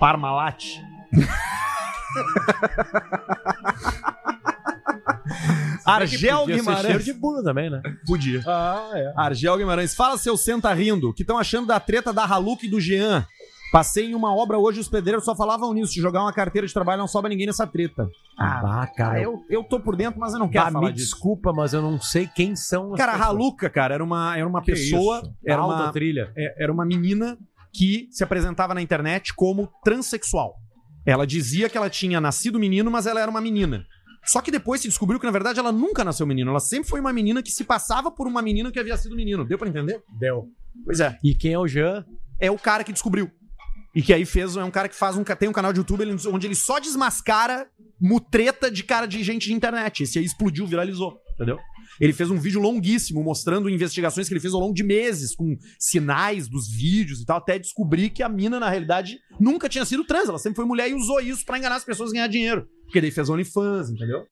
Parmalat. 0.00 0.64
Argel 5.84 6.40
Podia 6.40 6.54
ser 6.54 6.60
Guimarães. 6.60 6.86
cheiro 6.86 7.02
de 7.04 7.12
bunda 7.12 7.42
também, 7.42 7.70
né? 7.70 7.82
Podia. 8.06 8.42
Ah, 8.46 8.90
é. 8.94 9.12
Argel 9.16 9.56
Guimarães, 9.58 9.94
fala 9.94 10.16
seu 10.16 10.36
senta 10.36 10.72
rindo. 10.72 11.10
O 11.10 11.14
que 11.14 11.22
estão 11.22 11.38
achando 11.38 11.66
da 11.66 11.78
treta 11.80 12.12
da 12.12 12.24
Haluk 12.24 12.66
e 12.66 12.70
do 12.70 12.80
Jean? 12.80 13.26
Passei 13.72 14.12
em 14.12 14.14
uma 14.14 14.32
obra 14.34 14.56
hoje, 14.56 14.78
os 14.78 14.88
pedreiros 14.88 15.24
só 15.24 15.34
falavam 15.34 15.74
nisso. 15.74 15.94
Se 15.94 16.00
jogar 16.00 16.22
uma 16.22 16.32
carteira 16.32 16.66
de 16.66 16.72
trabalho, 16.72 17.00
não 17.00 17.08
sobra 17.08 17.28
ninguém 17.28 17.46
nessa 17.46 17.66
treta. 17.66 18.08
Ah, 18.38 18.86
cara. 18.96 19.20
eu, 19.20 19.44
eu 19.50 19.64
tô 19.64 19.80
por 19.80 19.96
dentro, 19.96 20.20
mas 20.20 20.32
eu 20.32 20.38
não 20.38 20.48
quero 20.48 20.66
Bah, 20.66 20.72
falar 20.72 20.86
me 20.86 20.92
disso. 20.92 21.06
desculpa, 21.10 21.52
mas 21.52 21.72
eu 21.74 21.82
não 21.82 22.00
sei 22.00 22.28
quem 22.28 22.54
são 22.54 22.92
as 22.94 22.98
Cara, 22.98 23.12
a. 23.14 23.24
Haluca, 23.24 23.68
cara, 23.68 23.94
era 23.94 24.04
uma, 24.04 24.36
era 24.36 24.46
uma 24.46 24.60
Que 24.62 24.72
pessoa. 24.72 25.18
isso? 25.22 25.34
Era 25.44 25.64
uma, 25.64 25.90
trilha. 25.92 26.32
é, 26.36 26.62
era 26.62 26.72
uma 26.72 26.84
menina 26.86 27.36
que 27.72 28.06
se 28.12 28.22
apresentava 28.22 28.74
na 28.74 28.80
internet 28.80 29.34
como 29.34 29.68
transexual. 29.84 30.54
Ela 31.06 31.26
dizia 31.26 31.68
que 31.68 31.76
ela 31.76 31.90
tinha 31.90 32.20
nascido 32.20 32.58
menino, 32.58 32.90
mas 32.90 33.06
ela 33.06 33.20
era 33.20 33.30
uma 33.30 33.40
menina. 33.40 33.84
Só 34.24 34.40
que 34.40 34.50
depois 34.50 34.80
se 34.80 34.88
descobriu 34.88 35.20
que, 35.20 35.26
na 35.26 35.32
verdade, 35.32 35.58
ela 35.60 35.70
nunca 35.70 36.02
nasceu 36.02 36.26
menino. 36.26 36.50
Ela 36.50 36.60
sempre 36.60 36.88
foi 36.88 36.98
uma 37.00 37.12
menina 37.12 37.42
que 37.42 37.50
se 37.50 37.62
passava 37.62 38.10
por 38.10 38.26
uma 38.26 38.40
menina 38.40 38.72
que 38.72 38.78
havia 38.78 38.96
sido 38.96 39.14
menino. 39.14 39.44
Deu 39.44 39.58
pra 39.58 39.68
entender? 39.68 40.02
Deu. 40.18 40.48
Pois 40.84 40.98
é. 41.00 41.18
E 41.22 41.34
quem 41.34 41.52
é 41.52 41.58
o 41.58 41.66
Jean? 41.68 42.04
É 42.40 42.50
o 42.50 42.58
cara 42.58 42.82
que 42.82 42.92
descobriu. 42.92 43.30
E 43.94 44.00
que 44.02 44.14
aí 44.14 44.24
fez. 44.24 44.56
É 44.56 44.64
um 44.64 44.70
cara 44.70 44.88
que 44.88 44.94
faz 44.96 45.14
um. 45.16 45.22
Tem 45.22 45.48
um 45.48 45.52
canal 45.52 45.72
de 45.72 45.78
YouTube 45.80 46.00
ele- 46.00 46.16
onde 46.28 46.46
ele 46.46 46.54
só 46.54 46.78
desmascara 46.78 47.68
mutreta 48.00 48.70
de 48.70 48.82
cara 48.82 49.06
de 49.06 49.22
gente 49.22 49.46
de 49.46 49.52
internet. 49.52 50.02
Esse 50.02 50.18
aí 50.18 50.24
explodiu, 50.24 50.66
viralizou. 50.66 51.20
Entendeu? 51.34 51.58
Ele 52.00 52.12
fez 52.12 52.30
um 52.30 52.38
vídeo 52.38 52.60
longuíssimo 52.60 53.22
mostrando 53.22 53.68
investigações 53.68 54.28
que 54.28 54.34
ele 54.34 54.40
fez 54.40 54.54
ao 54.54 54.60
longo 54.60 54.74
de 54.74 54.82
meses, 54.82 55.34
com 55.34 55.56
sinais 55.78 56.48
dos 56.48 56.68
vídeos 56.68 57.20
e 57.20 57.26
tal, 57.26 57.38
até 57.38 57.58
descobrir 57.58 58.10
que 58.10 58.22
a 58.22 58.28
mina, 58.28 58.58
na 58.58 58.68
realidade, 58.68 59.18
nunca 59.38 59.68
tinha 59.68 59.84
sido 59.84 60.04
trans. 60.04 60.28
Ela 60.28 60.38
sempre 60.38 60.56
foi 60.56 60.64
mulher 60.64 60.90
e 60.90 60.94
usou 60.94 61.20
isso 61.20 61.44
pra 61.44 61.58
enganar 61.58 61.76
as 61.76 61.84
pessoas 61.84 62.10
e 62.10 62.14
ganhar 62.14 62.28
dinheiro. 62.28 62.66
Porque 62.84 63.00
daí 63.00 63.10
fez 63.10 63.28
OnlyFans, 63.28 63.90
entendeu? 63.90 64.24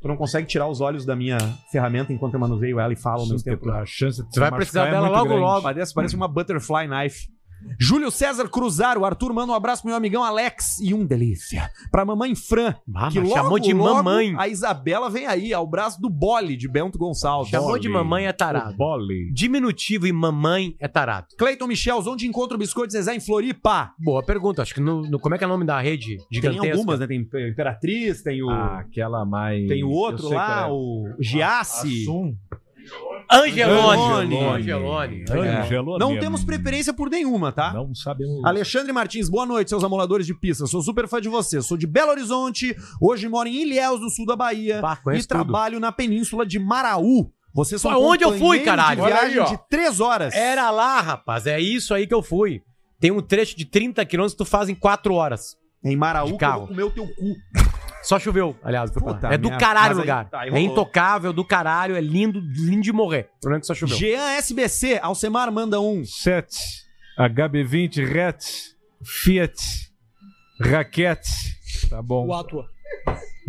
Tu 0.00 0.08
não 0.08 0.16
consegue 0.16 0.46
tirar 0.46 0.66
os 0.66 0.80
olhos 0.80 1.04
da 1.04 1.14
minha 1.14 1.36
ferramenta 1.70 2.10
enquanto 2.12 2.32
eu 2.32 2.40
manuseio 2.40 2.80
ela 2.80 2.92
e 2.92 2.96
falo 2.96 3.20
ao 3.20 3.28
mesmo 3.28 3.44
tempo. 3.44 3.70
A 3.70 3.84
chance 3.84 4.22
de 4.22 4.32
Você 4.32 4.40
vai 4.40 4.50
precisar 4.50 4.90
dela 4.90 5.08
logo, 5.08 5.36
logo. 5.36 5.62
Parece, 5.62 5.92
parece 5.92 6.16
uma 6.16 6.26
butterfly 6.26 6.88
knife. 6.88 7.28
Júlio 7.78 8.10
César 8.10 8.48
Cruzaro, 8.48 9.00
o 9.00 9.04
Arthur 9.04 9.32
manda 9.32 9.52
um 9.52 9.54
abraço 9.54 9.82
pro 9.82 9.88
meu 9.88 9.96
amigão 9.96 10.22
Alex 10.24 10.78
e 10.80 10.92
um 10.94 11.04
delícia. 11.06 11.70
Pra 11.90 12.04
mamãe 12.04 12.34
Fran, 12.34 12.74
Ah, 12.94 13.08
que 13.10 13.20
logo, 13.20 13.32
chamou 13.34 13.58
de 13.58 13.72
logo 13.72 13.94
mamãe. 13.96 14.34
A 14.38 14.48
Isabela 14.48 15.08
vem 15.10 15.26
aí, 15.26 15.52
ao 15.52 15.66
braço 15.66 16.00
do 16.00 16.08
Bole 16.10 16.56
de 16.56 16.68
Bento 16.68 16.98
Gonçalves. 16.98 17.50
Chamou 17.50 17.68
Bole. 17.70 17.80
de 17.80 17.88
mamãe 17.88 18.26
é 18.26 18.32
tarado. 18.32 18.76
Bole. 18.76 19.30
Diminutivo 19.32 20.06
e 20.06 20.12
mamãe 20.12 20.74
é 20.78 20.88
tarado. 20.88 21.26
Cleiton 21.38 21.66
Michels, 21.66 22.06
onde 22.06 22.26
encontra 22.26 22.56
o 22.56 22.58
Biscoito 22.58 22.92
Zezé 22.92 23.14
em 23.14 23.20
Floripa? 23.20 23.92
Boa 23.98 24.22
pergunta. 24.22 24.62
Acho 24.62 24.74
que 24.74 24.80
no, 24.80 25.02
no- 25.02 25.18
como 25.18 25.34
é 25.34 25.38
que 25.38 25.44
é 25.44 25.46
o 25.46 25.50
nome 25.50 25.64
da 25.64 25.80
rede 25.80 26.18
gigantesca? 26.30 26.62
Tem 26.62 26.72
algumas, 26.72 27.00
né? 27.00 27.06
Tem 27.06 27.26
Imperatriz, 27.50 28.22
tem 28.22 28.42
o. 28.42 28.50
Ah, 28.50 28.80
aquela 28.80 29.24
mais... 29.24 29.66
tem 29.68 29.82
o 29.84 29.90
outro 29.90 30.28
lá, 30.30 30.66
é. 30.66 30.70
o 30.70 31.04
Giassi. 31.20 32.02
Assum. 32.02 32.34
Angelone. 33.30 34.02
Angelone. 34.02 34.36
Angelone. 34.36 35.24
É. 35.28 35.60
Angelone. 35.62 35.98
Não 35.98 36.18
temos 36.18 36.44
preferência 36.44 36.92
por 36.92 37.08
nenhuma, 37.10 37.52
tá? 37.52 37.72
Não 37.72 37.94
sabemos... 37.94 38.44
Alexandre 38.44 38.92
Martins, 38.92 39.28
boa 39.28 39.46
noite, 39.46 39.68
seus 39.70 39.84
amoladores 39.84 40.26
de 40.26 40.34
pista. 40.34 40.66
Sou 40.66 40.82
super 40.82 41.06
fã 41.08 41.20
de 41.20 41.28
você. 41.28 41.62
Sou 41.62 41.76
de 41.76 41.86
Belo 41.86 42.10
Horizonte, 42.10 42.74
hoje 43.00 43.28
moro 43.28 43.48
em 43.48 43.62
Ilhéus, 43.62 44.00
no 44.00 44.10
sul 44.10 44.26
da 44.26 44.34
Bahia, 44.36 44.80
Bah, 44.80 44.96
e 45.00 45.04
conheço 45.04 45.28
tudo. 45.28 45.36
trabalho 45.36 45.78
na 45.80 45.92
península 45.92 46.44
de 46.44 46.58
Maraú. 46.58 47.30
São 47.64 47.78
Foi 47.92 47.94
onde 47.94 48.24
eu 48.24 48.38
fui, 48.38 48.60
caralho. 48.60 49.00
De 49.02 49.06
viagem 49.08 49.40
aí, 49.40 49.48
de 49.50 49.58
três 49.68 49.98
horas. 50.00 50.32
Era 50.34 50.70
lá, 50.70 51.00
rapaz. 51.00 51.46
É 51.46 51.58
isso 51.60 51.92
aí 51.92 52.06
que 52.06 52.14
eu 52.14 52.22
fui. 52.22 52.62
Tem 53.00 53.10
um 53.10 53.20
trecho 53.20 53.56
de 53.56 53.64
30 53.64 54.04
quilômetros 54.06 54.34
que 54.34 54.38
tu 54.38 54.48
faz 54.48 54.68
em 54.68 54.74
4 54.74 55.12
horas. 55.14 55.56
Em 55.82 55.96
Maraú, 55.96 56.26
De 56.26 56.30
que 56.32 56.34
eu 56.36 56.38
carro. 56.38 56.58
vou 56.60 56.68
comer 56.68 56.82
o 56.84 56.90
teu 56.90 57.06
cu. 57.06 57.34
Só 58.02 58.18
choveu, 58.18 58.56
aliás. 58.62 58.90
lá. 58.94 59.00
Puta 59.00 59.28
é 59.28 59.38
do 59.38 59.50
caralho 59.58 59.96
o 59.96 59.98
lugar. 60.00 60.28
tá, 60.28 60.46
é 60.46 60.60
intocável, 60.60 61.32
do 61.32 61.44
caralho, 61.44 61.96
é 61.96 62.00
lindo, 62.00 62.40
lindo 62.40 62.82
de 62.82 62.92
morrer. 62.92 63.28
O 63.38 63.40
problema 63.40 63.58
é 63.58 63.60
que 63.60 63.66
só 63.66 63.74
choveu. 63.74 63.96
Jean 63.96 64.30
SBC, 64.38 64.98
Alcemar 65.02 65.50
manda 65.52 65.80
um. 65.80 66.04
7, 66.04 66.56
HB20, 67.18 68.06
RET, 68.06 68.44
Fiat, 69.04 69.90
Raquete. 70.60 71.30
Tá 71.88 72.02
bom. 72.02 72.26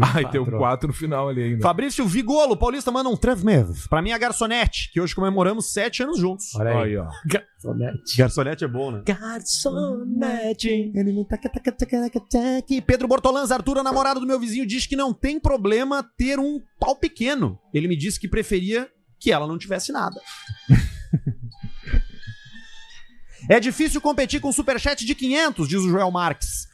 Ai, 0.02 0.30
tem 0.30 0.42
um 0.42 0.46
4 0.46 0.88
no 0.88 0.94
final 0.94 1.30
ali 1.30 1.44
ainda. 1.44 1.62
Fabrício 1.62 2.06
Vigolo, 2.06 2.58
Paulista 2.58 2.92
manda 2.92 3.10
um 3.10 3.16
três 3.16 3.44
meses. 3.44 3.88
Pra 3.88 4.02
mim, 4.02 4.12
a 4.12 4.18
Garçonete, 4.18 4.92
que 4.92 5.00
hoje 5.00 5.14
comemoramos 5.14 5.72
sete 5.72 6.04
anos 6.04 6.20
juntos. 6.20 6.56
Olha 6.56 6.72
aí. 6.72 6.84
Aí, 6.84 6.98
ó. 6.98 7.08
Garçonete. 7.26 8.18
Garçonete 8.18 8.64
é 8.64 8.68
bom, 8.68 8.92
né? 8.92 9.04
Garçonete. 9.06 10.92
Pedro 12.82 13.08
Bortolanz, 13.08 13.52
Arthur, 13.52 13.78
a 13.78 13.84
namorada 13.84 14.20
do 14.20 14.28
meu 14.28 14.40
vizinho, 14.40 14.66
diz 14.66 14.86
que 14.86 14.96
não 14.96 15.14
tem 15.14 15.40
problema 15.40 16.04
ter 16.18 16.40
um 16.40 16.60
pau 16.80 16.96
pequeno. 16.96 17.60
Ele 17.74 17.88
me 17.88 17.96
disse 17.96 18.20
que 18.20 18.28
preferia 18.28 18.90
que 19.20 19.32
ela 19.32 19.46
não 19.46 19.58
tivesse 19.58 19.92
nada. 19.92 20.20
é 23.50 23.60
difícil 23.60 24.02
competir 24.02 24.42
com 24.42 24.50
um 24.50 24.54
superchat 24.54 25.06
de 25.06 25.14
500, 25.14 25.68
diz 25.68 25.82
o 25.82 25.90
Joel 25.90 26.10
Marques. 26.10 26.71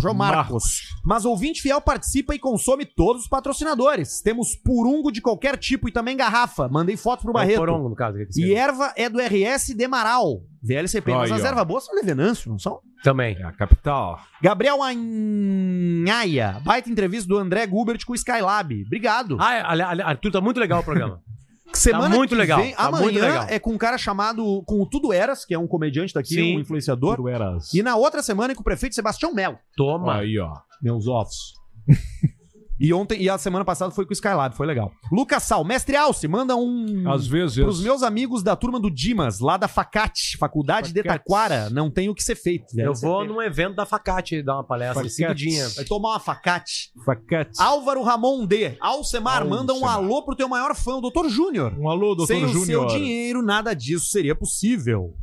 Joel 0.00 0.14
Marcos. 0.14 0.82
Mas 1.04 1.24
ouvinte 1.24 1.60
fiel 1.62 1.80
participa 1.80 2.34
e 2.34 2.38
consome 2.38 2.84
todos 2.84 3.22
os 3.22 3.28
patrocinadores. 3.28 4.20
Temos 4.20 4.54
purungo 4.54 5.10
de 5.10 5.20
qualquer 5.20 5.56
tipo 5.56 5.88
e 5.88 5.92
também 5.92 6.16
garrafa. 6.16 6.68
Mandei 6.68 6.96
foto 6.96 7.20
pro 7.22 7.28
É 7.28 7.30
o 7.30 7.34
Barreto. 7.34 7.58
Porongo, 7.58 7.88
no 7.88 7.96
caso. 7.96 8.18
E 8.36 8.54
erva 8.54 8.92
é 8.96 9.08
do 9.08 9.18
RS 9.18 9.74
Demaral. 9.74 10.42
VLCP. 10.62 11.10
Mas 11.12 11.32
Aí, 11.32 11.38
as 11.38 11.44
ervas 11.44 11.64
boas 11.66 11.84
são 11.84 11.94
de 11.94 12.02
Venâncio, 12.06 12.50
não 12.50 12.58
são? 12.58 12.78
Também. 13.02 13.36
É 13.36 13.44
a 13.44 13.52
capital. 13.52 14.20
Gabriel 14.40 14.80
Anhaia. 14.82 16.60
Baita 16.64 16.88
entrevista 16.90 17.28
do 17.28 17.36
André 17.38 17.66
Gubert 17.66 18.04
com 18.06 18.12
o 18.12 18.16
Skylab. 18.16 18.84
Obrigado. 18.86 19.36
Ah, 19.40 19.72
ali- 19.72 20.02
Arthur, 20.02 20.30
tá 20.32 20.40
muito 20.40 20.60
legal 20.60 20.80
o 20.80 20.84
programa. 20.84 21.20
Semana 21.78 22.10
tá 22.10 22.16
muito 22.16 22.30
que 22.30 22.36
legal, 22.36 22.60
vem, 22.60 22.74
tá 22.74 22.84
amanhã 22.84 23.02
muito 23.02 23.20
legal. 23.20 23.46
é 23.48 23.58
com 23.58 23.70
um 23.72 23.78
cara 23.78 23.96
chamado 23.98 24.62
com 24.66 24.80
o 24.80 24.86
Tudo 24.86 25.12
Eras, 25.12 25.44
que 25.44 25.54
é 25.54 25.58
um 25.58 25.66
comediante 25.66 26.12
daqui, 26.12 26.34
Sim. 26.34 26.56
um 26.56 26.60
influenciador. 26.60 27.16
Tu 27.16 27.28
eras. 27.28 27.72
E 27.72 27.82
na 27.82 27.96
outra 27.96 28.22
semana 28.22 28.52
é 28.52 28.54
com 28.54 28.60
o 28.60 28.64
prefeito 28.64 28.94
Sebastião 28.94 29.34
Melo. 29.34 29.58
Toma. 29.76 30.18
Aí, 30.18 30.38
ó. 30.38 30.52
Meus 30.82 31.06
ovos. 31.06 31.54
E 32.82 32.92
ontem 32.92 33.22
e 33.22 33.30
a 33.30 33.38
semana 33.38 33.64
passada 33.64 33.92
foi 33.94 34.04
com 34.04 34.10
o 34.10 34.12
Skylab, 34.12 34.56
foi 34.56 34.66
legal. 34.66 34.90
Lucas 35.12 35.44
Sal, 35.44 35.62
mestre 35.64 35.94
Alce, 35.94 36.26
manda 36.26 36.56
um 36.56 37.08
Às 37.08 37.28
vezes. 37.28 37.56
pros 37.62 37.80
meus 37.80 38.02
amigos 38.02 38.42
da 38.42 38.56
turma 38.56 38.80
do 38.80 38.90
Dimas, 38.90 39.38
lá 39.38 39.56
da 39.56 39.68
Facate, 39.68 40.36
Faculdade 40.36 40.92
de 40.92 41.00
Facate. 41.00 41.24
Taquara, 41.24 41.70
não 41.70 41.88
tem 41.88 42.08
o 42.08 42.14
que 42.14 42.24
ser 42.24 42.34
feito. 42.34 42.74
velho. 42.74 42.88
Eu 42.88 42.94
vou 42.94 43.24
num 43.24 43.40
evento 43.40 43.76
da 43.76 43.86
Facate 43.86 44.42
dar 44.42 44.54
uma 44.56 44.64
palestra 44.64 45.08
seguidinha. 45.08 45.68
Vai 45.76 45.84
tomar 45.84 46.10
uma 46.10 46.18
facate. 46.20 46.90
Facate. 47.06 47.52
Álvaro 47.58 48.02
Ramon 48.02 48.44
D. 48.44 48.76
Alcemar, 48.80 49.46
manda 49.46 49.72
um 49.72 49.86
alô 49.86 50.24
pro 50.24 50.34
teu 50.34 50.48
maior 50.48 50.74
fã, 50.74 50.96
o 50.96 51.00
Dr. 51.00 51.28
Júnior. 51.28 51.72
Um 51.78 51.88
alô, 51.88 52.16
doutor 52.16 52.26
Sem 52.34 52.44
o 52.44 52.48
seu 52.48 52.60
Júnior. 52.64 52.86
dinheiro, 52.88 53.42
nada 53.42 53.74
disso 53.74 54.06
seria 54.06 54.34
possível. 54.34 55.14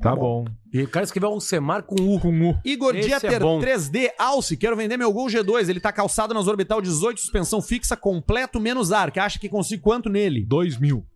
Tá 0.00 0.14
bom. 0.14 0.44
E 0.72 0.82
o 0.82 0.88
cara 0.88 1.04
escreveu 1.04 1.32
um 1.32 1.40
Semar 1.40 1.82
com 1.82 1.94
U. 1.94 2.20
Com 2.20 2.28
U. 2.50 2.60
Igor 2.64 2.94
Esse 2.94 3.08
Dieter 3.08 3.32
é 3.34 3.38
bom. 3.38 3.60
3D 3.60 4.10
Alce, 4.18 4.56
quero 4.56 4.76
vender 4.76 4.96
meu 4.96 5.12
Gol 5.12 5.28
G2. 5.28 5.68
Ele 5.68 5.80
tá 5.80 5.90
calçado 5.90 6.34
nas 6.34 6.46
Orbital 6.46 6.82
18, 6.82 7.20
suspensão 7.20 7.62
fixa, 7.62 7.96
completo, 7.96 8.60
menos 8.60 8.92
ar. 8.92 9.10
Que 9.10 9.18
acha 9.18 9.38
que 9.38 9.48
consigo 9.48 9.82
quanto 9.82 10.08
nele? 10.10 10.44
2 10.44 10.78
mil. 10.78 11.06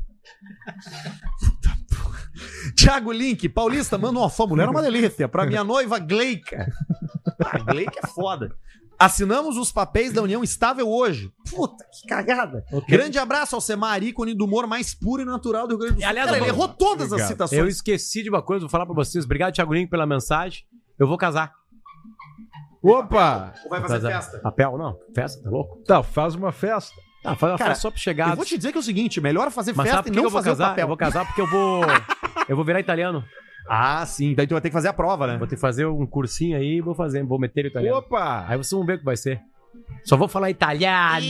Thiago 2.77 3.11
Link, 3.13 3.49
Paulista, 3.49 3.97
manda 3.99 4.19
uma 4.19 4.31
fã. 4.31 4.47
Mulher 4.47 4.67
é 4.67 4.71
uma 4.71 4.83
delícia. 4.83 5.29
Pra 5.29 5.47
minha 5.47 5.65
noiva 5.65 5.99
Gleica. 5.99 6.71
Ah, 7.41 7.59
Gleica 7.59 8.01
é 8.03 8.07
foda. 8.09 8.51
Assinamos 8.99 9.57
os 9.57 9.71
papéis 9.71 10.13
da 10.13 10.21
união 10.23 10.43
estável 10.43 10.89
hoje. 10.89 11.33
Puta, 11.51 11.85
que 11.93 12.09
cagada. 12.09 12.65
Grande 12.89 13.17
abraço 13.19 13.55
ao 13.55 13.61
Semar, 13.61 14.03
ícone 14.03 14.35
do 14.35 14.45
humor 14.45 14.67
mais 14.67 14.93
puro 14.93 15.23
e 15.23 15.25
natural 15.25 15.67
do 15.69 15.75
Rio 15.75 15.79
Grande 15.79 15.95
do 15.95 16.01
Sul. 16.01 16.09
Aliás, 16.09 16.27
Cara, 16.29 16.39
eu 16.39 16.45
ele 16.45 16.53
vou- 16.53 16.65
errou 16.65 16.75
todas 16.77 17.05
as 17.07 17.13
Obrigado. 17.13 17.29
citações. 17.29 17.59
Eu 17.61 17.69
esqueci 17.69 18.23
de 18.25 18.29
uma 18.29 18.43
coisa, 18.43 18.63
vou 18.63 18.69
falar 18.71 18.87
pra 18.87 18.95
vocês. 18.97 19.25
Obrigado, 19.25 19.55
Thiago 19.55 19.73
Link, 19.73 19.89
pela 19.89 20.05
mensagem. 20.05 20.65
Eu 20.99 21.07
vou 21.07 21.17
casar. 21.17 21.53
Opa! 22.83 23.55
Ou 23.65 23.71
vai 23.71 23.81
fazer 23.81 23.95
casar. 24.01 24.11
festa? 24.23 24.39
Papel, 24.41 24.79
não. 24.79 24.97
Festa, 25.15 25.43
tá 25.43 25.51
louco? 25.51 25.83
Tá, 25.85 26.03
faz 26.03 26.35
uma 26.35 26.53
festa. 26.53 26.95
Ah, 27.25 27.35
faz 27.35 27.53
uma 27.53 27.59
Cara, 27.59 27.71
festa 27.71 27.83
só 27.83 27.91
pro 27.91 27.99
Eu 27.99 28.03
chegados. 28.03 28.37
vou 28.37 28.45
te 28.45 28.57
dizer 28.57 28.71
que 28.73 28.79
é 28.79 28.81
o 28.81 28.85
seguinte, 28.85 29.21
melhor 29.21 29.51
fazer 29.51 29.75
Mas 29.77 29.87
festa 29.87 29.97
sabe 29.99 30.11
e 30.11 30.13
não 30.13 30.25
eu 30.25 30.31
vou 30.31 30.39
fazer 30.41 30.51
casar? 30.51 30.69
papel. 30.71 30.85
Eu 30.85 30.89
vou 30.89 30.97
casar 30.97 31.27
porque 31.27 31.41
eu 31.41 31.47
vou. 31.51 31.83
eu 32.49 32.57
vou 32.57 32.65
virar 32.65 32.81
italiano. 32.81 33.25
Ah, 33.69 34.05
sim. 34.07 34.35
Daí 34.35 34.47
tu 34.47 34.55
vai 34.55 34.61
ter 34.61 34.69
que 34.71 34.75
fazer 34.75 34.89
a 34.89 34.93
prova, 34.93 35.27
né? 35.27 35.37
Vou 35.37 35.47
ter 35.47 35.57
que 35.57 35.61
fazer 35.61 35.87
um 35.87 36.07
cursinho 36.07 36.57
aí 36.57 36.77
e 36.77 36.81
vou 36.81 36.95
fazer, 36.95 37.23
vou 37.23 37.39
meter 37.39 37.67
o 37.67 37.69
italiano. 37.69 37.99
Opa! 37.99 38.47
Aí 38.49 38.57
vocês 38.57 38.71
vão 38.73 38.87
ver 38.87 38.95
o 38.95 38.99
que 38.99 39.05
vai 39.05 39.17
ser. 39.17 39.41
Só 40.05 40.17
vou 40.17 40.27
falar 40.29 40.51
italiano. 40.51 41.21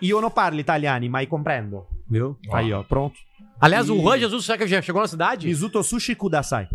E 0.00 0.10
eu 0.10 0.20
não 0.20 0.30
parlo 0.30 0.60
italiano, 0.60 1.06
mas 1.10 1.28
compreendo. 1.28 1.84
Viu? 2.08 2.38
Aí, 2.52 2.72
ó, 2.72 2.82
pronto. 2.82 3.16
Aliás, 3.60 3.90
o 3.90 4.00
Juan 4.00 4.18
Jesus, 4.18 4.44
será 4.44 4.58
que 4.58 4.66
já 4.66 4.80
chegou 4.82 5.00
na 5.00 5.08
cidade? 5.08 5.46
Mizuto 5.46 5.82
Sushi 5.82 6.14
Kudasai. 6.14 6.68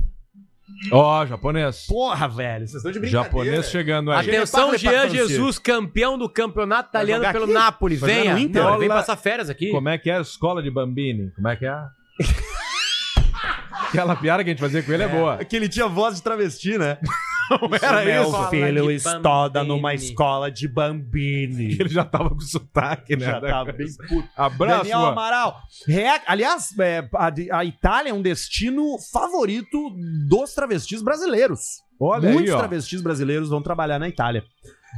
Ó, 0.92 1.26
japonês. 1.26 1.86
Porra, 1.88 2.28
velho, 2.28 2.66
vocês 2.68 2.76
estão 2.76 2.92
de 2.92 3.00
brincadeira. 3.00 3.26
Japonês 3.28 3.70
chegando 3.70 4.12
aí. 4.12 4.30
Atenção, 4.30 4.78
Jean 4.78 5.10
Jesus, 5.10 5.60
campeão 5.60 6.18
do 6.18 6.30
campeonato 6.30 6.90
italiano 6.90 7.22
jogar 7.22 7.34
pelo 7.34 7.46
aqui? 7.46 7.54
Napoli. 7.54 7.96
Vai 7.98 8.10
jogar 8.10 8.22
Venha. 8.22 8.40
Inter? 8.40 8.64
Não, 8.64 8.70
ele 8.72 8.80
vem 8.80 8.88
Olá. 8.88 8.98
passar 8.98 9.18
férias 9.18 9.50
aqui. 9.50 9.72
Como 9.72 9.90
é 9.90 9.98
que 9.98 10.10
é 10.10 10.18
a 10.18 10.22
escola 10.22 10.64
de 10.64 10.72
Bambini? 10.72 11.32
Como 11.36 11.48
é 11.48 11.56
que 11.56 11.66
é? 11.66 11.76
Aquela 13.90 14.16
piada 14.16 14.44
que 14.44 14.50
a 14.50 14.54
gente 14.54 14.60
fazia 14.62 14.84
com 14.84 14.92
ele 14.92 15.04
é, 15.04 15.08
boa. 15.08 15.38
Que 15.44 15.56
ele 15.56 15.68
tinha 15.70 15.88
voz 15.88 16.16
de 16.16 16.22
travesti, 16.24 16.78
né? 16.78 16.98
Não 17.50 17.70
era 17.82 18.06
Meu 18.06 18.24
isso. 18.30 18.50
filho 18.50 18.86
de 18.88 18.94
estuda 18.94 19.50
Bambini. 19.50 19.68
numa 19.68 19.94
escola 19.96 20.52
de 20.52 20.68
Bambini. 20.68 21.72
Ele 21.82 21.90
já 21.90 22.06
tava 22.06 22.30
com 22.30 22.40
sotaque, 22.42 23.16
né? 23.16 23.26
Já 23.26 23.42
tá 23.42 23.66
bem 23.66 23.88
puto. 24.08 24.30
Abraço, 24.38 24.78
Daniel 24.84 25.00
Juan. 25.00 25.12
Amaral. 25.14 25.58
Rea- 25.88 26.22
Aliás, 26.28 26.78
é, 26.78 27.10
a, 27.12 27.58
a 27.58 27.66
Itália 27.66 28.12
é 28.12 28.14
um 28.14 28.22
destino 28.22 29.00
favorito 29.12 29.90
dos 30.30 30.54
travestis 30.54 31.02
brasileiros. 31.02 31.80
Olha 32.00 32.30
Muitos 32.32 32.52
aí, 32.54 32.58
travestis 32.60 33.02
brasileiros 33.02 33.50
vão 33.50 33.64
trabalhar 33.64 33.98
na 33.98 34.08
Itália. 34.08 34.44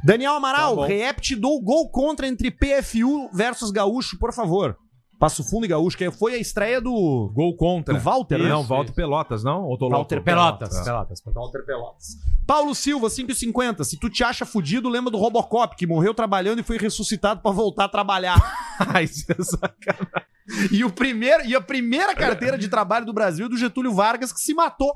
Daniel 0.03 0.33
Amaral, 0.33 0.75
Tá. 0.75 0.87
Reapt 0.87 1.33
dou 1.37 1.61
gol 1.63 1.89
contra 1.89 2.27
entre 2.27 2.51
PFU 2.51 3.29
versus 3.33 3.71
Gaúcho, 3.71 4.19
por 4.19 4.33
favor. 4.33 4.75
Passo 5.21 5.43
Fundo 5.43 5.65
e 5.65 5.67
Gaúcho, 5.67 5.95
que 5.95 6.09
foi 6.09 6.33
a 6.33 6.37
estreia 6.39 6.81
do. 6.81 7.31
Gol 7.35 7.55
contra. 7.55 7.93
Do 7.93 7.99
Walter, 7.99 8.39
né? 8.39 8.49
Não, 8.49 8.63
Walter 8.63 8.91
Pelotas, 8.91 9.43
não? 9.43 9.65
Ou? 9.65 9.77
Walter 9.87 10.19
Pelotas. 10.19 10.75
Ah. 10.75 10.83
Pelotas. 10.83 11.21
Walter 11.23 11.63
Pelotas. 11.63 12.17
Paulo 12.47 12.73
Silva, 12.73 13.07
5,50. 13.07 13.83
Se 13.83 13.99
tu 13.99 14.09
te 14.09 14.23
acha 14.23 14.47
fudido, 14.47 14.89
lembra 14.89 15.11
do 15.11 15.19
Robocop, 15.19 15.75
que 15.75 15.85
morreu 15.85 16.15
trabalhando 16.15 16.61
e 16.61 16.63
foi 16.63 16.79
ressuscitado 16.79 17.39
pra 17.39 17.51
voltar 17.51 17.85
a 17.85 17.87
trabalhar. 17.87 18.35
Ai, 18.91 19.03
isso 19.03 19.23
é 19.29 19.43
sacanagem. 19.43 20.27
E, 20.71 20.83
o 20.83 20.91
primeiro, 20.91 21.45
e 21.45 21.55
a 21.55 21.61
primeira 21.61 22.15
carteira 22.15 22.57
de 22.57 22.67
trabalho 22.67 23.05
do 23.05 23.13
Brasil 23.13 23.45
é 23.45 23.49
do 23.49 23.57
Getúlio 23.57 23.93
Vargas, 23.93 24.33
que 24.33 24.39
se 24.39 24.55
matou. 24.55 24.91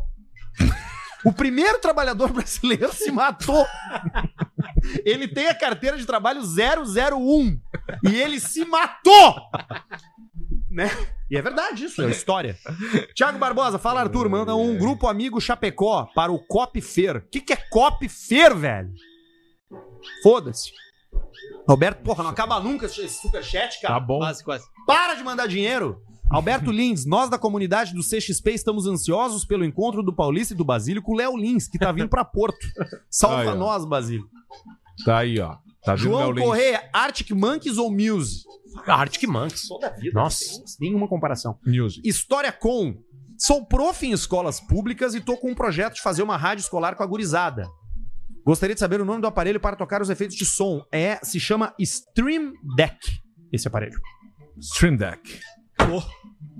O 1.23 1.31
primeiro 1.31 1.77
trabalhador 1.77 2.33
brasileiro 2.33 2.91
se 2.91 3.11
matou. 3.11 3.63
Ele 5.05 5.27
tem 5.27 5.47
a 5.47 5.55
carteira 5.55 5.97
de 5.97 6.05
trabalho 6.05 6.41
001 6.41 7.59
e 8.09 8.15
ele 8.15 8.39
se 8.39 8.65
matou. 8.65 9.35
Né? 10.69 10.89
E 11.29 11.37
é 11.37 11.41
verdade 11.41 11.85
isso, 11.85 12.01
é 12.01 12.09
história. 12.09 12.57
Tiago 13.15 13.37
Barbosa, 13.37 13.79
fala 13.79 14.01
Arthur, 14.01 14.29
manda 14.29 14.55
um 14.55 14.77
grupo 14.77 15.07
amigo 15.07 15.39
Chapecó 15.39 16.09
para 16.13 16.31
o 16.31 16.39
Cop 16.39 16.79
Fer. 16.81 17.17
O 17.17 17.21
que, 17.21 17.39
que 17.41 17.53
é 17.53 17.55
Cop 17.55 18.07
Fer, 18.09 18.55
velho? 18.55 18.93
Foda-se. 20.21 20.71
Roberto, 21.67 22.03
porra, 22.03 22.23
não 22.23 22.29
acaba 22.29 22.59
nunca 22.59 22.85
esse 22.85 23.09
superchat, 23.09 23.81
cara. 23.81 23.95
Tá 23.95 23.99
bom. 23.99 24.19
Quase, 24.19 24.43
quase. 24.43 24.65
Para 24.85 25.15
de 25.15 25.23
mandar 25.23 25.47
dinheiro! 25.47 26.01
Alberto 26.29 26.71
Lins, 26.71 27.05
nós 27.05 27.29
da 27.29 27.37
comunidade 27.37 27.93
do 27.93 28.01
CXP 28.01 28.51
estamos 28.51 28.87
ansiosos 28.87 29.45
pelo 29.45 29.63
encontro 29.63 30.01
do 30.01 30.13
Paulista 30.13 30.53
e 30.53 30.57
do 30.57 30.65
Basílio 30.65 31.01
com 31.01 31.13
o 31.13 31.15
Léo 31.15 31.37
Lins, 31.37 31.67
que 31.67 31.77
tá 31.77 31.91
vindo 31.91 32.09
pra 32.09 32.25
Porto. 32.25 32.67
Salva 33.09 33.51
Aí, 33.51 33.57
nós, 33.57 33.85
Basílio. 33.85 34.27
Tá 35.05 35.19
aí, 35.19 35.39
ó. 35.39 35.57
Tá 35.83 35.95
João 35.95 36.19
Léo 36.19 36.31
Lins. 36.31 36.45
Correia, 36.45 36.89
Arctic 36.91 37.31
Monkeys 37.31 37.77
ou 37.77 37.91
Muse? 37.91 38.43
Arctic 38.87 39.29
Monkeys. 39.29 39.67
Sou 39.67 39.79
da 39.79 39.89
vida. 39.89 40.19
Nossa. 40.19 40.63
Nenhuma 40.79 41.07
comparação. 41.07 41.57
Music. 41.65 42.07
História 42.07 42.51
com. 42.51 42.95
Sou 43.37 43.65
prof 43.65 44.05
em 44.05 44.11
escolas 44.11 44.59
públicas 44.59 45.13
e 45.13 45.21
tô 45.21 45.37
com 45.37 45.51
um 45.51 45.55
projeto 45.55 45.95
de 45.95 46.01
fazer 46.01 46.23
uma 46.23 46.37
rádio 46.37 46.61
escolar 46.61 46.95
com 46.95 47.03
a 47.03 47.05
gurizada. 47.05 47.67
Gostaria 48.45 48.73
de 48.73 48.79
saber 48.79 49.01
o 49.01 49.05
nome 49.05 49.21
do 49.21 49.27
aparelho 49.27 49.59
para 49.59 49.75
tocar 49.75 50.01
os 50.01 50.09
efeitos 50.09 50.35
de 50.35 50.45
som. 50.45 50.83
É, 50.91 51.19
se 51.23 51.39
chama 51.39 51.73
Stream 51.79 52.53
Deck, 52.75 52.97
esse 53.51 53.67
aparelho. 53.67 53.99
Stream 54.59 54.95
Deck. 54.95 55.39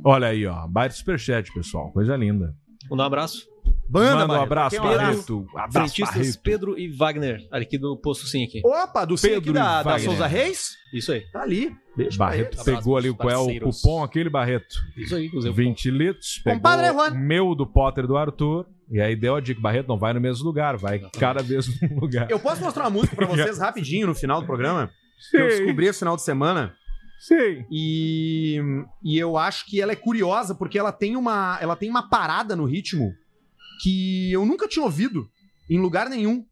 Olha 0.04 0.28
aí, 0.28 0.46
ó. 0.46 0.68
Baita 0.68 0.96
superchat, 0.96 1.52
pessoal. 1.54 1.92
Coisa 1.92 2.16
linda. 2.16 2.56
Mandar 2.90 3.04
um 3.04 3.08
abraço. 3.08 3.48
Banda, 3.90 4.12
Manda 4.12 4.26
um 4.26 4.28
Barreto. 4.28 4.44
abraço, 4.44 4.76
Quem 4.76 4.80
é 4.80 4.84
o 4.84 4.94
abraço? 4.94 5.12
Barreto. 5.12 5.48
Abraço, 5.58 5.72
Frentistas 5.74 6.16
Barreto. 6.18 6.40
Pedro 6.42 6.80
e 6.80 6.88
Wagner, 6.96 7.48
aqui 7.52 7.78
do 7.78 7.98
Posto 7.98 8.28
Sim 8.28 8.44
aqui. 8.44 8.62
Opa, 8.64 9.06
do 9.06 9.16
Pedro 9.16 9.54
da, 9.54 9.82
da. 9.84 10.00
Souza 10.00 10.28
Reis? 10.28 10.76
Isso 10.94 11.12
aí. 11.12 11.22
Tá 11.32 11.42
ali. 11.42 11.76
Beijo 11.96 12.18
Barreto 12.18 12.64
pegou 12.64 12.98
ali 12.98 13.14
qual 13.14 13.30
é 13.30 13.38
o 13.38 13.60
cupom 13.62 14.04
aquele, 14.04 14.30
Barreto. 14.30 14.76
Isso 14.98 15.16
aí, 15.16 15.30
o 15.34 15.52
20 15.54 15.90
litros. 15.92 16.40
Pegou 16.44 16.58
Compadre 16.60 16.88
Juan. 16.92 17.12
meu 17.12 17.56
do 17.56 17.66
Potter 17.66 18.06
do 18.06 18.18
Arthur. 18.18 18.66
E 18.92 19.02
aí 19.02 19.16
deu 19.16 19.36
a 19.36 19.42
dica, 19.42 19.60
Barreto 19.60 19.88
não 19.88 19.98
vai 19.98 20.14
no 20.14 20.22
mesmo 20.22 20.46
lugar, 20.46 20.78
vai 20.78 21.00
cada 21.20 21.42
vez 21.42 21.66
num 21.82 21.98
lugar. 22.02 22.30
Eu 22.30 22.40
posso 22.40 22.62
mostrar 22.62 22.84
uma 22.84 22.90
música 22.92 23.16
pra 23.16 23.26
vocês 23.28 23.58
rapidinho 23.58 24.06
no 24.08 24.14
final 24.14 24.42
do 24.42 24.46
programa? 24.48 24.92
Que 25.32 25.38
eu 25.38 25.50
Sim. 25.50 25.58
descobri 25.58 25.88
esse 25.88 26.00
final 26.00 26.16
de 26.16 26.22
semana. 26.22 26.76
Sim. 27.20 27.66
E, 27.72 28.60
e 29.04 29.18
eu 29.18 29.38
acho 29.38 29.66
que 29.66 29.82
ela 29.82 29.92
é 29.92 29.96
curiosa 29.96 30.54
porque 30.54 30.78
ela 30.78 30.92
tem 30.92 31.16
uma 31.16 31.58
ela 31.62 31.76
tem 31.76 31.90
uma 31.90 32.10
parada 32.10 32.56
no 32.56 32.66
ritmo 32.66 33.12
que 33.82 34.32
eu 34.32 34.46
nunca 34.46 34.68
tinha 34.68 34.84
ouvido 34.84 35.28
em 35.70 35.80
lugar 35.80 36.10
nenhum. 36.10 36.46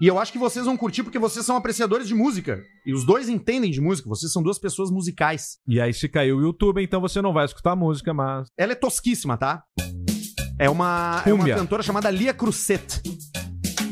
E 0.00 0.06
eu 0.06 0.18
acho 0.18 0.32
que 0.32 0.38
vocês 0.38 0.66
vão 0.66 0.76
curtir 0.76 1.02
porque 1.02 1.18
vocês 1.18 1.46
são 1.46 1.56
apreciadores 1.56 2.06
de 2.06 2.14
música. 2.14 2.62
E 2.84 2.92
os 2.92 3.04
dois 3.04 3.28
entendem 3.28 3.70
de 3.70 3.80
música. 3.80 4.08
Vocês 4.08 4.30
são 4.32 4.42
duas 4.42 4.58
pessoas 4.58 4.90
musicais. 4.90 5.58
E 5.66 5.80
aí 5.80 5.92
se 5.94 6.08
caiu 6.08 6.36
o 6.36 6.42
YouTube, 6.42 6.82
então 6.82 7.00
você 7.00 7.22
não 7.22 7.32
vai 7.32 7.44
escutar 7.44 7.72
a 7.72 7.76
música, 7.76 8.12
mas... 8.12 8.48
Ela 8.58 8.72
é 8.72 8.74
tosquíssima, 8.74 9.38
tá? 9.38 9.62
É 10.58 10.68
uma, 10.68 11.22
é 11.24 11.32
uma 11.32 11.46
cantora 11.46 11.82
chamada 11.82 12.10
Lia 12.10 12.34
Cruzet. 12.34 13.02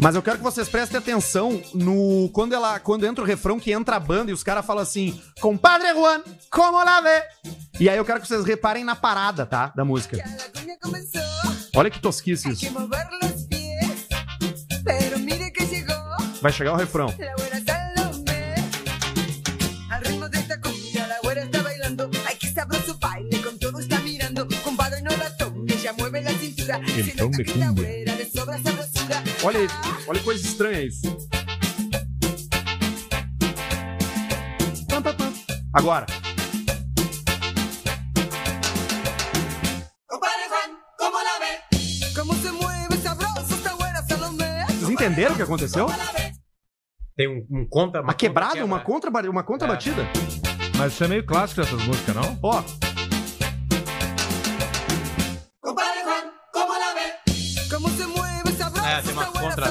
Mas 0.01 0.14
eu 0.14 0.22
quero 0.22 0.38
que 0.38 0.42
vocês 0.42 0.68
prestem 0.68 0.99
atenção 0.99 1.62
no 1.72 2.28
quando 2.32 2.55
ela 2.55 2.78
quando 2.78 3.07
entra 3.07 3.22
o 3.22 3.26
refrão 3.26 3.59
que 3.59 3.72
entra 3.72 3.97
a 3.97 4.01
banda 4.01 4.30
e 4.30 4.34
os 4.34 4.42
caras 4.42 4.64
falam 4.64 4.82
assim: 4.82 5.20
"Compadre 5.40 5.92
Juan, 5.95 6.22
como 6.51 6.82
la 6.82 7.01
vê?" 7.01 7.22
E 7.80 7.88
aí 7.88 7.97
eu 7.97 8.05
quero 8.05 8.20
que 8.20 8.28
vocês 8.28 8.45
reparem 8.45 8.84
na 8.84 8.95
parada, 8.95 9.47
tá, 9.47 9.72
da 9.74 9.84
música. 9.84 10.16
Olha 11.74 11.90
que 11.90 12.01
tosquice 12.01 12.51
isso. 12.51 12.66
Vai 16.40 16.53
chegar 16.53 16.72
o 16.72 16.76
refrão. 16.76 17.12
ritmo 27.03 27.30
de 27.30 27.45
cumbia 27.45 28.14
de 28.25 28.31
sobra. 28.31 28.57
Olha, 29.43 29.59
olha 30.07 30.18
que 30.18 30.25
coisa 30.25 30.47
estranha 30.47 30.83
isso. 30.83 31.03
Agora. 35.72 36.07
Vocês 44.68 44.91
entenderam 44.91 45.33
o 45.33 45.37
que 45.37 45.43
aconteceu? 45.43 45.87
Tem 47.16 47.29
um, 47.29 47.47
um 47.51 47.66
contra. 47.68 48.03
Uma 48.03 48.14
quebrada, 48.14 48.64
uma 48.64 48.81
contra, 48.81 49.11
uma 49.31 49.43
contra 49.43 49.68
batida. 49.68 50.07
Mas 50.77 50.93
isso 50.93 51.05
é 51.05 51.09
meio 51.09 51.25
clássico 51.25 51.61
essas 51.61 51.83
músicas, 51.85 52.14
não? 52.14 52.39
Ó. 52.43 52.62
Como 52.62 52.84
uma 59.15 59.27
contra. 59.27 59.67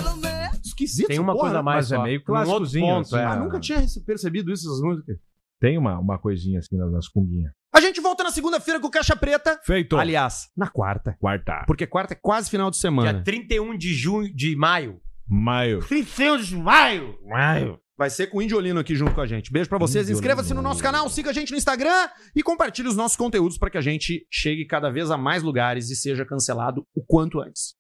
Esquisito, 0.64 1.08
Tem 1.08 1.20
uma 1.20 1.34
porra. 1.34 1.46
coisa 1.46 1.60
a 1.60 1.64
mais. 1.64 1.91
Mas 1.91 2.00
é 2.00 2.04
meio 2.04 2.20
outro 2.20 2.34
ponto, 2.80 3.02
assim, 3.02 3.16
é. 3.16 3.24
Ah, 3.24 3.36
nunca 3.36 3.60
tinha 3.60 3.84
percebido 4.06 4.52
isso, 4.52 4.68
essas 4.68 4.82
músicas. 4.82 5.18
Tem 5.60 5.78
uma, 5.78 6.00
uma 6.00 6.18
coisinha 6.18 6.60
assim 6.60 6.78
nas, 6.78 6.91
nas 6.91 7.08
cunguinhas. 7.08 7.52
A 7.74 7.80
gente 7.80 8.02
volta 8.02 8.24
na 8.24 8.32
segunda-feira 8.32 8.80
com 8.80 8.89
Caixa 8.89 9.16
Preta. 9.16 9.60
Feito. 9.64 9.98
Aliás, 9.98 10.50
na 10.56 10.68
quarta. 10.68 11.16
Quarta. 11.20 11.64
Porque 11.66 11.88
quarta 11.88 12.14
é 12.14 12.18
quase 12.22 12.50
final 12.50 12.70
de 12.70 12.76
Dia 12.76 12.82
semana. 12.82 13.24
31 13.24 13.78
de 13.78 13.94
junho, 13.94 14.34
de 14.34 14.56
maio. 14.56 15.00
Maio. 15.28 15.80
31 15.80 16.38
de 16.38 16.56
maio. 16.58 17.18
Maio. 17.26 17.80
Vai 17.98 18.10
ser 18.10 18.28
com 18.28 18.39
o 18.39 18.41
Indiolino 18.41 18.80
aqui 18.80 18.96
junto 18.96 19.14
com 19.14 19.22
a 19.22 19.26
gente. 19.26 19.52
Beijo 19.52 19.70
pra 19.70 19.78
vocês. 19.78 20.10
Inscreva-se 20.10 20.54
no 20.54 20.62
nosso 20.62 20.82
canal, 20.82 21.08
siga 21.10 21.30
a 21.30 21.34
gente 21.34 21.52
no 21.52 21.58
Instagram 21.58 22.10
e 22.36 22.41
compartilhe 22.44 22.88
os 22.88 22.96
nossos 22.96 23.16
conteúdos 23.16 23.58
para 23.58 23.70
que 23.70 23.78
a 23.78 23.82
gente 23.82 24.28
chegue 24.32 24.66
cada 24.66 24.89
vez 24.89 25.12
a 25.12 25.18
mais 25.18 25.44
lugares 25.44 25.89
e 25.89 25.96
seja 25.96 26.26
cancelado 26.26 26.86
o 26.96 27.04
quanto 27.06 27.39
antes. 27.39 27.76